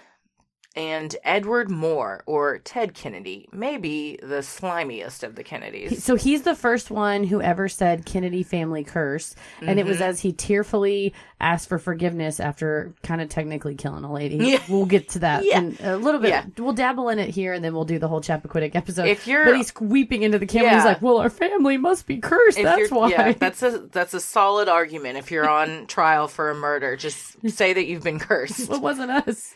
and 0.75 1.15
Edward 1.25 1.71
Moore 1.71 2.23
or 2.27 2.59
Ted 2.59 2.95
Kennedy, 2.95 3.49
maybe 3.53 4.19
the 4.23 4.43
slimiest 4.43 5.23
of 5.23 5.35
the 5.35 5.45
Kennedys. 5.45 6.03
So 6.03 6.17
he's 6.17 6.43
the 6.43 6.55
first 6.55 6.91
one 6.91 7.25
who 7.25 7.41
ever 7.43 7.69
said 7.69 8.07
Kennedy 8.07 8.43
family 8.43 8.85
curse, 8.85 9.35
and 9.61 9.79
it 9.79 9.87
was 9.87 9.97
Mm-hmm. 9.99 10.03
as 10.05 10.21
he 10.21 10.33
tearfully 10.33 11.13
asked 11.41 11.69
for 11.69 11.79
forgiveness 11.79 12.41
after 12.41 12.95
kind 13.03 13.21
of 13.21 13.29
technically 13.29 13.75
killing 13.75 14.05
a 14.05 14.13
lady. 14.13 14.37
Yeah. 14.37 14.63
We'll 14.69 14.87
get 14.87 15.11
to 15.11 15.19
that 15.21 15.45
Yeah. 15.45 15.59
in 15.59 15.77
a 15.81 15.97
little 15.97 16.21
bit. 16.21 16.31
Yeah. 16.31 16.45
We'll 16.57 16.73
dabble 16.73 17.09
in 17.11 17.19
it 17.19 17.29
here, 17.31 17.53
and 17.53 17.63
then 17.65 17.75
we'll 17.75 17.85
do 17.85 17.99
the 17.99 18.09
whole 18.09 18.21
Chappaquiddick 18.21 18.75
episode. 18.75 19.07
If 19.09 19.27
you're- 19.27 19.45
but 19.45 19.57
he's 19.57 19.73
weeping 19.81 20.23
into 20.23 20.39
the 20.39 20.47
camera. 20.47 20.75
He's 20.75 20.85
like, 20.85 21.03
"Well, 21.03 21.19
our 21.19 21.31
family 21.31 21.77
must 21.77 22.07
be 22.07 22.19
cursed. 22.19 22.59
If 22.59 22.65
That's 22.65 22.91
why." 22.91 23.09
Yeah, 23.11 23.33
that's 23.33 23.63
a 23.63 23.79
that's 23.93 24.15
a 24.15 24.21
solid 24.21 24.69
argument. 24.69 25.19
If 25.19 25.31
you're 25.31 25.49
on 25.49 25.87
trial 25.87 26.29
for 26.29 26.51
a 26.51 26.55
murder, 26.55 26.97
just 26.97 27.37
say 27.51 27.73
that 27.73 27.87
you've 27.87 28.05
been 28.05 28.19
cursed. 28.19 28.71
it 28.71 28.81
wasn't 28.81 29.11
us. 29.11 29.55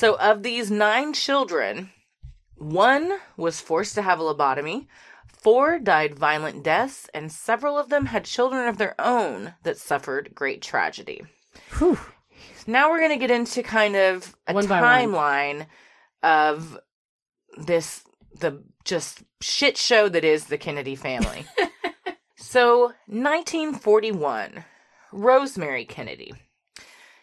So, 0.00 0.16
of 0.16 0.42
these 0.42 0.70
nine 0.70 1.12
children, 1.12 1.90
one 2.56 3.18
was 3.36 3.60
forced 3.60 3.94
to 3.96 4.00
have 4.00 4.18
a 4.18 4.22
lobotomy, 4.22 4.86
four 5.26 5.78
died 5.78 6.14
violent 6.14 6.64
deaths, 6.64 7.10
and 7.12 7.30
several 7.30 7.76
of 7.76 7.90
them 7.90 8.06
had 8.06 8.24
children 8.24 8.66
of 8.66 8.78
their 8.78 8.98
own 8.98 9.52
that 9.62 9.76
suffered 9.76 10.34
great 10.34 10.62
tragedy. 10.62 11.20
Whew. 11.76 11.98
Now 12.66 12.88
we're 12.88 13.00
going 13.00 13.10
to 13.10 13.18
get 13.18 13.30
into 13.30 13.62
kind 13.62 13.94
of 13.94 14.34
a 14.46 14.54
One 14.54 14.68
timeline 14.68 15.66
of 16.22 16.78
this, 17.58 18.02
the 18.38 18.64
just 18.86 19.22
shit 19.42 19.76
show 19.76 20.08
that 20.08 20.24
is 20.24 20.46
the 20.46 20.56
Kennedy 20.56 20.96
family. 20.96 21.44
so, 22.36 22.94
1941, 23.06 24.64
Rosemary 25.12 25.84
Kennedy. 25.84 26.32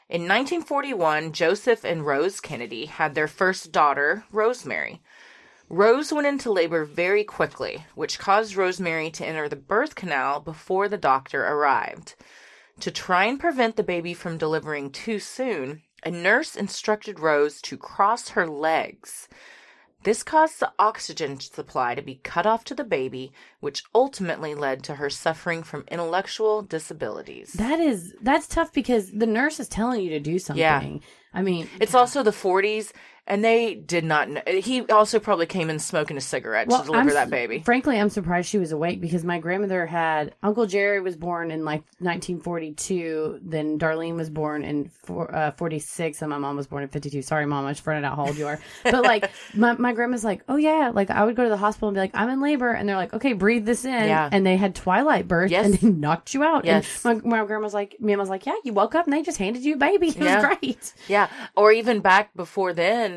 In 0.10 0.22
1941, 0.22 1.34
Joseph 1.34 1.84
and 1.84 2.06
Rose 2.06 2.40
Kennedy 2.40 2.86
had 2.86 3.14
their 3.14 3.28
first 3.28 3.74
daughter, 3.74 4.24
Rosemary. 4.32 5.02
Rose 5.68 6.14
went 6.14 6.26
into 6.26 6.50
labor 6.50 6.86
very 6.86 7.26
quickly, 7.26 7.86
which 7.94 8.18
caused 8.18 8.56
Rosemary 8.56 9.12
to 9.12 9.26
enter 9.26 9.50
the 9.50 9.58
birth 9.58 9.96
canal 9.96 10.40
before 10.40 10.88
the 10.88 10.98
doctor 10.98 11.46
arrived. 11.46 12.16
To 12.80 12.90
try 12.90 13.26
and 13.26 13.38
prevent 13.38 13.76
the 13.76 13.84
baby 13.84 14.14
from 14.14 14.38
delivering 14.38 14.92
too 14.92 15.20
soon, 15.20 15.82
a 16.04 16.10
nurse 16.10 16.56
instructed 16.56 17.20
Rose 17.20 17.62
to 17.64 17.76
cross 17.76 18.30
her 18.30 18.48
legs. 18.48 19.28
This 20.04 20.24
caused 20.24 20.60
the 20.60 20.72
oxygen 20.80 21.40
supply 21.40 21.96
to 21.96 22.02
be 22.02 22.16
cut 22.24 22.46
off 22.46 22.64
to 22.66 22.76
the 22.76 22.84
baby, 22.84 23.32
which 23.60 23.84
ultimately 23.94 24.56
led 24.56 24.84
to 24.86 24.96
her 24.96 25.10
suffering 25.10 25.64
from 25.64 25.84
intellectual 25.90 26.62
disabilities. 26.62 27.54
That 27.54 27.80
is 27.80 28.14
that's 28.22 28.48
tough 28.48 28.72
because 28.72 29.12
the 29.12 29.26
nurse 29.26 29.60
is 29.60 29.68
telling 29.68 30.02
you 30.02 30.10
to 30.12 30.20
do 30.20 30.40
something. 30.40 30.62
Yeah. 30.62 31.00
I 31.34 31.42
mean, 31.42 31.70
It's 31.82 31.94
also 31.94 32.24
the 32.24 32.32
40s, 32.32 32.94
and 33.28 33.44
they 33.44 33.76
did 33.76 34.04
not 34.06 34.30
know. 34.30 34.42
He 34.48 34.82
also 34.88 35.20
probably 35.20 35.46
came 35.46 35.70
in 35.70 35.80
smoking 35.80 36.18
a 36.18 36.22
cigarette 36.22 36.70
to 36.70 36.78
deliver 36.84 36.98
I'm 36.98 37.08
that 37.10 37.30
baby. 37.30 37.60
Frankly, 37.60 38.00
I'm 38.00 38.10
surprised 38.10 38.50
she 38.50 38.58
was 38.58 38.72
awake 38.72 39.02
because 39.02 39.24
my 39.24 39.40
grandmother 39.40 39.86
had 39.86 40.34
Uncle 40.42 40.66
Jerry 40.66 41.02
was 41.02 41.16
born 41.16 41.52
in 41.52 41.66
like 41.66 41.84
1942. 42.00 43.40
Then 43.44 43.78
Darlene 43.80 44.16
was 44.16 44.30
born 44.30 44.64
in 44.64 44.90
four, 44.90 45.34
uh, 45.34 45.52
46, 45.52 46.22
and 46.22 46.30
my 46.30 46.38
mom 46.38 46.56
was 46.56 46.68
born 46.68 46.84
in 46.84 46.90
52. 46.90 47.22
Sorry, 47.22 47.46
mom, 47.46 47.66
I 47.66 47.72
just 47.72 47.84
fronted 47.84 48.06
out 48.06 48.16
how 48.16 48.26
old 48.28 48.38
you 48.38 48.48
are. 48.48 48.60
But 48.84 49.04
like, 49.04 49.32
my 49.56 49.74
my 49.74 49.94
grandma's 49.94 50.24
like, 50.24 50.44
oh 50.48 50.56
yeah, 50.58 50.92
like 50.94 51.10
I 51.10 51.24
would 51.26 51.36
go 51.36 51.44
to 51.44 51.50
the 51.50 51.58
hospital 51.58 51.90
and 51.90 51.96
be 51.96 52.00
like, 52.00 52.12
I'm 52.16 52.30
in 52.30 52.42
labor, 52.42 52.72
and 52.72 52.88
they're 52.88 52.96
like, 52.96 53.14
okay, 53.14 53.34
breathe 53.34 53.66
this 53.66 53.86
in, 53.86 53.92
Yeah. 54.08 54.30
and 54.32 54.46
they 54.46 54.58
had 54.58 54.76
twilight 54.76 55.28
birth, 55.28 55.52
Yes. 55.52 55.66
and 55.66 55.74
they 55.76 55.88
knocked 56.00 56.34
you 56.34 56.44
out. 56.44 56.66
Yes. 56.66 57.04
And 57.06 57.24
my, 57.24 57.40
my 57.40 57.46
grandma's 57.46 57.74
like, 57.74 58.00
me 58.00 58.16
was 58.16 58.30
like, 58.30 58.46
yeah, 58.46 58.56
you 58.64 58.74
woke 58.74 58.96
up 58.96 59.06
and 59.06 59.14
they 59.14 59.22
just 59.22 59.38
handed 59.38 59.64
you 59.64 59.76
a 59.76 59.78
baby. 59.78 60.08
It 60.18 60.24
Yeah. 60.24 60.48
was 60.50 60.58
great. 60.60 60.94
Yeah. 61.08 61.28
Or 61.56 61.72
even 61.72 62.00
back 62.00 62.34
before 62.36 62.74
then, 62.74 63.17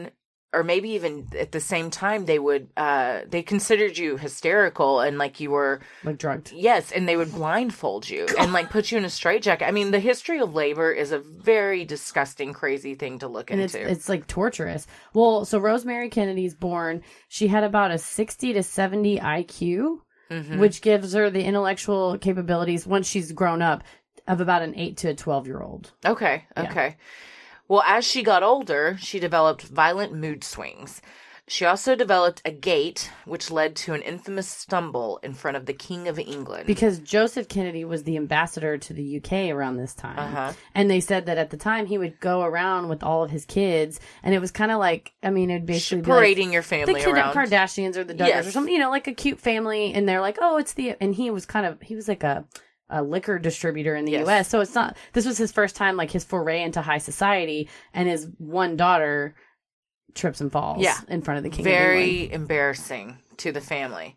or 0.53 0.65
maybe 0.65 0.91
even 0.91 1.29
at 1.39 1.53
the 1.53 1.61
same 1.61 1.91
time 1.91 2.25
they 2.25 2.39
would 2.39 2.69
uh 2.77 3.21
they 3.29 3.43
considered 3.43 3.97
you 3.97 4.17
hysterical 4.17 4.99
and 5.01 5.17
like 5.17 5.39
you 5.41 5.51
were 5.51 5.81
Like 6.03 6.19
drugged. 6.19 6.53
yes 6.53 6.91
and 6.91 7.09
they 7.09 7.17
would 7.17 7.31
blindfold 7.33 8.09
you 8.09 8.27
and 8.39 8.53
like 8.53 8.69
put 8.71 8.91
you 8.91 8.99
in 8.99 9.05
a 9.05 9.11
straitjacket 9.11 9.69
i 9.69 9.71
mean 9.71 9.91
the 9.93 10.01
history 10.01 10.41
of 10.41 10.55
labor 10.55 10.91
is 10.93 11.13
a 11.13 11.19
very 11.21 11.85
disgusting 11.85 12.53
crazy 12.53 12.95
thing 12.97 13.21
to 13.21 13.29
look 13.29 13.51
and 13.51 13.61
it's 13.61 13.75
into 13.75 13.89
it's 13.91 14.09
like 14.09 14.27
torturous. 14.27 14.87
Well, 15.15 15.45
so 15.45 15.59
Rosemary 15.59 16.09
Kennedy's 16.09 16.55
born. 16.55 17.03
She 17.29 17.47
had 17.49 17.65
about 17.65 17.91
a 17.91 17.99
sixty 17.99 18.53
to 18.55 18.63
seventy 18.63 19.19
IQ, 19.19 19.99
Mhm. 20.31 20.59
which 20.59 20.81
gives 20.83 21.13
her 21.15 21.31
the 21.31 21.43
intellectual 21.45 22.19
capabilities 22.19 22.87
once 22.87 23.09
she's 23.09 23.33
grown 23.33 23.63
up 23.63 23.83
of 24.29 24.41
about 24.41 24.63
an 24.63 24.75
eight 24.77 24.97
to 24.99 25.09
a 25.11 25.15
twelve 25.15 25.47
year 25.47 25.61
old. 25.61 25.93
Okay, 26.05 26.45
Yeah. 26.57 26.63
Well, 27.71 27.85
as 27.87 28.05
she 28.05 28.25
got 28.25 28.43
older, 28.43 28.97
she 29.01 29.21
developed 29.21 29.63
violent 29.63 30.13
mood 30.13 30.43
swings. 30.43 31.01
She 31.47 31.65
also 31.65 31.95
developed 31.95 32.43
a 32.45 32.51
gait, 32.51 33.13
which 33.27 33.49
led 33.49 33.77
to 33.77 33.95
an 33.95 34.03
infamous 34.03 34.49
stumble 34.49 35.21
in 35.23 35.35
front 35.35 35.57
of 35.57 35.67
the 35.67 35.73
King 35.73 36.09
of 36.09 36.19
England. 36.19 36.67
Because 36.67 36.99
Joseph 36.99 37.47
Kennedy 37.47 37.85
was 37.85 38.03
the 38.03 38.17
ambassador 38.17 38.77
to 38.77 38.93
the 38.93 39.19
UK 39.19 39.51
around 39.55 39.77
this 39.77 39.95
time. 39.95 40.19
Uh-huh. 40.19 40.53
And 40.75 40.91
they 40.91 40.99
said 40.99 41.27
that 41.27 41.39
at 41.39 41.51
the 41.51 41.57
time 41.57 41.87
he 41.87 41.97
would 41.97 42.19
go 42.19 42.43
around 42.43 42.89
with 42.89 43.05
all 43.05 43.23
of 43.23 43.31
his 43.31 43.45
kids. 43.45 44.01
And 44.25 44.35
it 44.35 44.41
was 44.41 44.51
kind 44.51 44.73
of 44.73 44.81
like, 44.81 45.13
I 45.23 45.31
mean, 45.31 45.49
it'd 45.51 45.65
basically 45.65 46.03
be 46.03 46.11
like, 46.11 46.19
parading 46.19 46.53
your 46.53 46.63
the 46.63 46.69
family 46.69 46.95
kid 47.01 47.15
around. 47.15 47.35
Kardashians 47.37 47.97
or 47.97 48.03
the 48.03 48.15
Duggars 48.15 48.29
Yes. 48.29 48.47
or 48.49 48.51
something, 48.51 48.75
you 48.75 48.81
know, 48.81 48.91
like 48.91 49.07
a 49.07 49.15
cute 49.15 49.39
family. 49.39 49.93
And 49.95 50.09
they're 50.09 50.21
like, 50.21 50.39
oh, 50.41 50.57
it's 50.57 50.73
the, 50.73 50.97
and 51.01 51.15
he 51.15 51.31
was 51.31 51.47
kind 51.47 51.67
of, 51.67 51.81
he 51.83 51.95
was 51.95 52.09
like 52.09 52.25
a, 52.25 52.45
a 52.91 53.03
liquor 53.03 53.39
distributor 53.39 53.95
in 53.95 54.05
the 54.05 54.13
Yes. 54.13 54.27
US. 54.29 54.49
So 54.49 54.61
it's 54.61 54.75
not, 54.75 54.97
this 55.13 55.25
was 55.27 55.39
his 55.39 55.53
first 55.53 55.77
time, 55.77 55.97
like 55.97 56.11
his 56.11 56.25
foray 56.25 56.63
into 56.63 56.83
high 56.83 56.99
society. 56.99 57.69
And 57.95 58.09
his 58.09 58.29
one 58.39 58.77
daughter 58.77 59.35
trips 60.15 60.41
and 60.41 60.51
falls 60.51 60.83
Yeah. 60.83 60.97
in 61.09 61.23
front 61.23 61.39
of 61.39 61.45
the 61.45 61.51
king. 61.51 61.65
Very 61.65 62.31
embarrassing 62.33 63.19
to 63.39 63.53
the 63.53 63.61
family. 63.61 64.17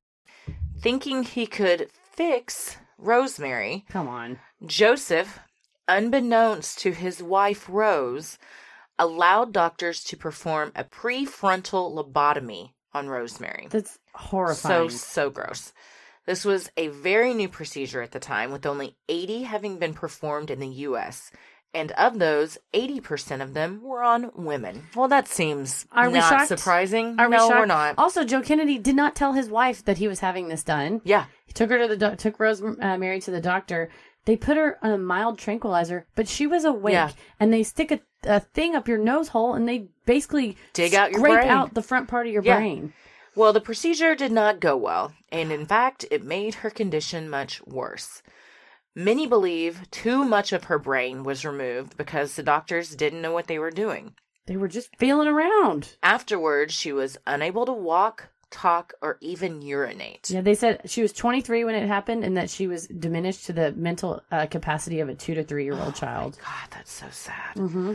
Thinking 0.81 1.23
he 1.23 1.45
could 1.45 1.89
fix 1.91 2.77
Rosemary, 2.97 3.85
Come 3.89 4.07
on. 4.07 4.39
Joseph, 4.65 5.39
unbeknownst 5.87 6.79
to 6.79 6.91
his 6.91 7.21
wife 7.21 7.67
Rose, 7.69 8.39
allowed 8.97 9.53
doctors 9.53 10.03
to 10.05 10.17
perform 10.17 10.71
a 10.75 10.83
prefrontal 10.83 11.93
lobotomy 11.93 12.71
on 12.93 13.09
Rosemary. 13.09 13.67
That's 13.69 13.99
horrifying. 14.13 14.89
So, 14.89 14.97
so 14.97 15.29
gross. 15.29 15.73
This 16.25 16.45
was 16.45 16.69
a 16.77 16.87
very 16.87 17.33
new 17.33 17.49
procedure 17.49 18.01
at 18.01 18.11
the 18.11 18.19
time, 18.19 18.51
with 18.51 18.65
only 18.65 18.95
80 19.09 19.43
having 19.43 19.77
been 19.77 19.93
performed 19.93 20.51
in 20.51 20.59
the 20.59 20.67
US. 20.67 21.31
And 21.73 21.91
of 21.93 22.19
those, 22.19 22.57
80% 22.73 23.41
of 23.41 23.53
them 23.53 23.81
were 23.81 24.03
on 24.03 24.31
women. 24.35 24.87
Well, 24.95 25.07
that 25.07 25.29
seems 25.29 25.85
Are 25.93 26.09
we 26.09 26.19
not 26.19 26.29
shocked? 26.29 26.47
surprising. 26.49 27.15
Are 27.17 27.29
we 27.29 27.37
no, 27.37 27.47
shocked? 27.47 27.59
we're 27.59 27.65
not. 27.65 27.95
Also, 27.97 28.25
Joe 28.25 28.41
Kennedy 28.41 28.77
did 28.77 28.95
not 28.95 29.15
tell 29.15 29.31
his 29.33 29.49
wife 29.49 29.85
that 29.85 29.97
he 29.97 30.07
was 30.09 30.19
having 30.19 30.49
this 30.49 30.63
done. 30.63 30.99
Yeah. 31.05 31.25
He 31.45 31.53
took 31.53 31.69
her 31.69 31.77
to 31.79 31.87
the 31.87 31.95
doc- 31.95 32.17
took 32.17 32.39
Rose 32.41 32.61
uh, 32.61 32.97
Mary 32.97 33.21
to 33.21 33.31
the 33.31 33.39
doctor. 33.39 33.89
They 34.25 34.35
put 34.35 34.57
her 34.57 34.77
on 34.83 34.91
a 34.91 34.97
mild 34.97 35.39
tranquilizer, 35.39 36.05
but 36.13 36.27
she 36.27 36.45
was 36.45 36.65
awake, 36.65 36.93
Yeah. 36.93 37.11
and 37.39 37.53
they 37.53 37.63
stick 37.63 37.91
a, 37.91 37.99
a 38.25 38.41
thing 38.41 38.75
up 38.75 38.87
your 38.89 38.97
nose 38.97 39.29
hole, 39.29 39.53
and 39.53 39.67
they 39.67 39.87
basically 40.05 40.57
Dig 40.73 40.93
out 40.93 41.11
your 41.11 41.21
scrape 41.21 41.33
brain. 41.35 41.47
out 41.49 41.73
the 41.73 41.81
front 41.81 42.07
part 42.09 42.27
of 42.27 42.33
your 42.33 42.43
Yeah. 42.43 42.57
brain. 42.57 42.93
Well, 43.33 43.53
the 43.53 43.61
procedure 43.61 44.13
did 44.13 44.33
not 44.33 44.59
go 44.59 44.75
well, 44.75 45.13
and 45.31 45.53
in 45.53 45.65
fact, 45.65 46.05
it 46.11 46.23
made 46.25 46.55
her 46.55 46.69
condition 46.69 47.29
much 47.29 47.65
worse. 47.65 48.21
Many 48.95 49.25
believe 49.25 49.89
too 49.89 50.25
much 50.25 50.51
of 50.51 50.65
her 50.65 50.77
brain 50.77 51.23
was 51.23 51.45
removed 51.45 51.95
because 51.95 52.35
the 52.35 52.43
doctors 52.43 52.95
didn't 52.95 53.21
know 53.21 53.31
what 53.31 53.47
they 53.47 53.57
were 53.57 53.71
doing. 53.71 54.15
They 54.47 54.57
were 54.57 54.67
just 54.67 54.95
feeling 54.97 55.27
around. 55.27 55.95
Afterwards, 56.03 56.73
she 56.73 56.91
was 56.91 57.17
unable 57.25 57.65
to 57.65 57.71
walk, 57.71 58.29
talk, 58.49 58.93
or 59.01 59.17
even 59.21 59.61
urinate. 59.61 60.29
Yeah, 60.29 60.41
they 60.41 60.55
said 60.55 60.81
she 60.85 61.01
was 61.01 61.13
23 61.13 61.63
when 61.63 61.75
it 61.75 61.87
happened, 61.87 62.25
and 62.25 62.35
that 62.35 62.49
she 62.49 62.67
was 62.67 62.87
diminished 62.87 63.45
to 63.45 63.53
the 63.53 63.71
mental 63.71 64.21
uh, 64.29 64.47
capacity 64.47 64.99
of 64.99 65.07
a 65.07 65.15
two 65.15 65.35
to 65.35 65.43
three 65.43 65.63
year 65.63 65.79
old 65.79 65.95
child. 65.95 66.37
God, 66.43 66.67
that's 66.71 66.91
so 66.91 67.07
sad. 67.11 67.55
Mm-hmm. 67.55 67.93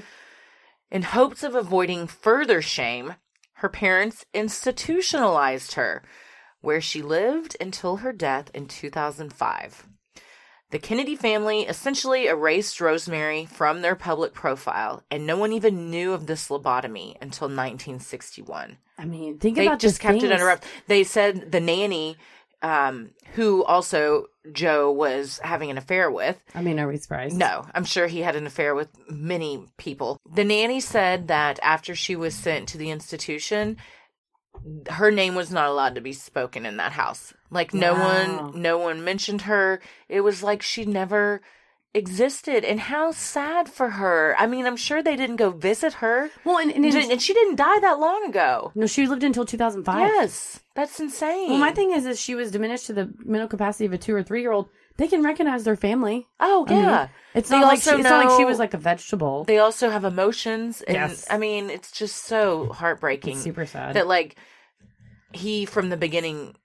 In 0.90 1.02
hopes 1.02 1.42
of 1.42 1.54
avoiding 1.54 2.06
further 2.06 2.62
shame, 2.62 3.16
her 3.54 3.68
parents 3.68 4.24
institutionalized 4.32 5.74
her, 5.74 6.02
where 6.60 6.80
she 6.80 7.02
lived 7.02 7.54
until 7.60 7.96
her 7.98 8.12
death 8.12 8.50
in 8.54 8.66
2005. 8.66 9.88
The 10.76 10.80
Kennedy 10.80 11.16
family 11.16 11.62
essentially 11.62 12.26
erased 12.26 12.82
Rosemary 12.82 13.46
from 13.46 13.80
their 13.80 13.94
public 13.94 14.34
profile, 14.34 15.02
and 15.10 15.26
no 15.26 15.38
one 15.38 15.52
even 15.52 15.90
knew 15.90 16.12
of 16.12 16.26
this 16.26 16.48
lobotomy 16.48 17.16
until 17.22 17.48
1961. 17.48 18.76
I 18.98 19.04
mean, 19.06 19.38
think 19.38 19.56
They 19.56 19.64
about 19.64 19.78
just 19.78 20.00
kept 20.00 20.22
it 20.22 20.30
under 20.30 20.44
wraps. 20.44 20.68
They 20.86 21.02
said 21.02 21.50
the 21.50 21.60
nanny, 21.60 22.18
um, 22.60 23.12
who 23.36 23.64
also 23.64 24.26
Joe 24.52 24.92
was 24.92 25.40
having 25.42 25.70
an 25.70 25.78
affair 25.78 26.10
with, 26.10 26.44
I 26.54 26.60
mean, 26.60 26.78
are 26.78 26.88
we 26.88 26.98
surprised? 26.98 27.38
no, 27.38 27.64
I'm 27.74 27.86
sure 27.86 28.06
he 28.06 28.20
had 28.20 28.36
an 28.36 28.46
affair 28.46 28.74
with 28.74 28.90
many 29.08 29.64
people. 29.78 30.20
The 30.30 30.44
nanny 30.44 30.80
said 30.80 31.28
that 31.28 31.58
after 31.62 31.94
she 31.94 32.16
was 32.16 32.34
sent 32.34 32.68
to 32.68 32.76
the 32.76 32.90
institution, 32.90 33.78
her 34.90 35.10
name 35.10 35.34
was 35.34 35.50
not 35.50 35.68
allowed 35.68 35.94
to 35.94 36.00
be 36.00 36.12
spoken 36.12 36.66
in 36.66 36.76
that 36.76 36.92
house. 36.92 37.34
Like 37.50 37.72
no 37.74 37.94
Wow. 37.94 38.50
one 38.50 38.60
no 38.62 38.78
one 38.78 39.04
mentioned 39.04 39.42
her. 39.42 39.80
It 40.08 40.20
was 40.22 40.42
like 40.42 40.62
she 40.62 40.84
never 40.84 41.40
existed. 41.96 42.64
And 42.64 42.78
how 42.78 43.10
sad 43.12 43.68
for 43.68 43.90
her. 43.90 44.34
I 44.38 44.46
mean, 44.46 44.66
I'm 44.66 44.76
sure 44.76 45.02
they 45.02 45.16
didn't 45.16 45.36
go 45.36 45.50
visit 45.50 45.94
her. 45.94 46.30
Well, 46.44 46.58
and, 46.58 46.70
and, 46.70 46.84
And, 46.84 47.12
and- 47.12 47.22
she 47.22 47.34
didn't 47.34 47.56
die 47.56 47.80
that 47.80 47.98
long 47.98 48.24
ago. 48.28 48.72
no, 48.74 48.86
she 48.86 49.06
lived 49.06 49.24
until 49.24 49.44
2005. 49.44 49.98
Yes. 49.98 50.60
That's 50.74 51.00
insane. 51.00 51.48
Well, 51.50 51.58
my 51.58 51.72
thing 51.72 51.90
is, 51.92 52.04
is 52.06 52.20
she 52.20 52.34
was 52.34 52.50
diminished 52.50 52.86
to 52.86 52.92
the 52.92 53.12
mental 53.24 53.48
capacity 53.48 53.86
of 53.86 53.92
a 53.92 53.98
two 53.98 54.14
or 54.14 54.22
three 54.22 54.42
year 54.42 54.52
old. 54.52 54.68
They 54.98 55.08
can 55.08 55.22
recognize 55.22 55.64
their 55.64 55.76
family. 55.76 56.26
Oh 56.40 56.64
I 56.68 56.72
mean, 56.72 56.82
yeah. 56.84 57.08
it's 57.34 57.48
They 57.50 57.58
not 57.60 57.66
like 57.68 57.82
she, 57.82 57.90
it's 57.90 58.02
not 58.02 58.24
like 58.26 58.38
she 58.38 58.44
was 58.46 58.58
like 58.58 58.72
a 58.74 58.78
vegetable. 58.78 59.44
they 59.44 59.58
also 59.58 59.90
have 59.90 60.04
emotions 60.04 60.80
and 60.82 60.94
Yes. 60.96 61.26
i 61.30 61.36
mean 61.36 61.68
it's 61.68 61.92
just 61.92 62.16
so 62.24 62.72
heartbreaking 62.72 63.34
It's 63.34 63.42
super 63.44 63.66
sad. 63.66 63.94
that 63.96 64.06
like 64.06 64.36
he 65.32 65.66
from 65.66 65.90
the 65.90 65.98
beginning 65.98 66.56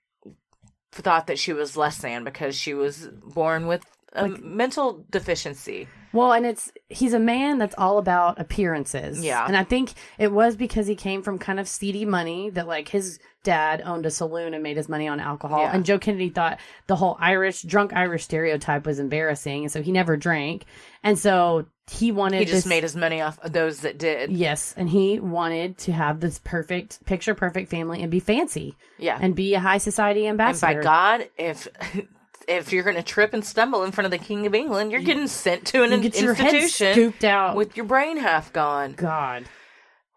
thought 0.92 1.26
that 1.26 1.38
she 1.38 1.52
was 1.52 1.76
less 1.76 1.98
than 1.98 2.24
because 2.24 2.54
she 2.56 2.72
was 2.74 3.08
born 3.34 3.66
with 3.66 3.84
Um, 4.14 4.32
like- 4.32 4.42
mental 4.42 5.04
deficiency 5.10 5.88
Well, 6.12 6.32
and 6.34 6.44
it's 6.44 6.70
he's 6.90 7.14
a 7.14 7.18
man 7.18 7.56
that's 7.58 7.74
all 7.78 7.96
about 7.96 8.38
appearances. 8.38 9.24
Yeah. 9.24 9.46
And 9.46 9.56
I 9.56 9.64
think 9.64 9.92
it 10.18 10.30
was 10.30 10.56
because 10.56 10.86
he 10.86 10.94
came 10.94 11.22
from 11.22 11.38
kind 11.38 11.58
of 11.58 11.66
seedy 11.66 12.04
money 12.04 12.50
that 12.50 12.66
like 12.66 12.88
his 12.88 13.18
dad 13.44 13.80
owned 13.84 14.04
a 14.04 14.10
saloon 14.10 14.52
and 14.52 14.62
made 14.62 14.76
his 14.76 14.88
money 14.90 15.08
on 15.08 15.18
alcohol. 15.18 15.60
Yeah. 15.60 15.72
And 15.74 15.84
Joe 15.86 15.98
Kennedy 15.98 16.28
thought 16.28 16.60
the 16.86 16.96
whole 16.96 17.16
Irish 17.18 17.62
drunk 17.62 17.92
Irish 17.94 18.24
stereotype 18.24 18.84
was 18.86 18.98
embarrassing, 18.98 19.62
and 19.64 19.72
so 19.72 19.80
he 19.82 19.90
never 19.90 20.16
drank. 20.18 20.64
And 21.02 21.18
so 21.18 21.64
he 21.90 22.12
wanted 22.12 22.40
He 22.40 22.44
just 22.44 22.54
this- 22.64 22.66
made 22.66 22.82
his 22.82 22.94
money 22.94 23.20
off 23.22 23.38
of 23.42 23.52
those 23.54 23.80
that 23.80 23.98
did. 23.98 24.30
Yes, 24.30 24.74
and 24.76 24.88
he 24.90 25.18
wanted 25.18 25.78
to 25.78 25.92
have 25.92 26.20
this 26.20 26.38
perfect 26.44 27.04
picture 27.06 27.34
perfect 27.34 27.70
family 27.70 28.02
and 28.02 28.10
be 28.10 28.20
fancy 28.20 28.76
Yeah. 28.98 29.18
and 29.20 29.34
be 29.34 29.54
a 29.54 29.60
high 29.60 29.78
society 29.78 30.26
And 30.26 30.32
ambassador. 30.38 30.74
by 30.80 30.82
God, 30.84 31.28
if 31.38 31.66
if 32.48 32.72
you're 32.72 32.82
going 32.84 32.96
to 32.96 33.02
trip 33.02 33.32
and 33.34 33.44
stumble 33.44 33.82
in 33.84 33.92
front 33.92 34.06
of 34.06 34.10
the 34.10 34.24
King 34.24 34.46
of 34.46 34.54
England, 34.54 34.92
you're 34.92 35.00
getting 35.02 35.26
sent 35.28 35.66
to 35.68 35.82
an 35.82 35.92
You 35.92 36.00
get 36.00 36.20
your 36.20 36.34
head 36.34 36.54
institution 36.54 36.92
scooped 36.92 37.24
out. 37.24 37.56
with 37.56 37.76
your 37.76 37.86
brain 37.86 38.16
half 38.18 38.52
gone. 38.52 38.92
God. 38.92 39.44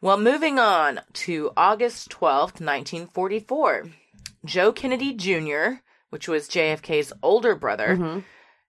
Well, 0.01 0.17
moving 0.19 0.59
on 0.59 1.01
to 1.13 1.51
August 1.57 2.09
12th, 2.11 2.59
1944. 2.61 3.87
Joe 4.45 4.71
Kennedy 4.71 5.13
Jr., 5.13 5.79
which 6.09 6.27
was 6.27 6.47
JFK's 6.49 7.11
older 7.23 7.55
brother, 7.55 7.95
Mm-hmm. 7.97 8.19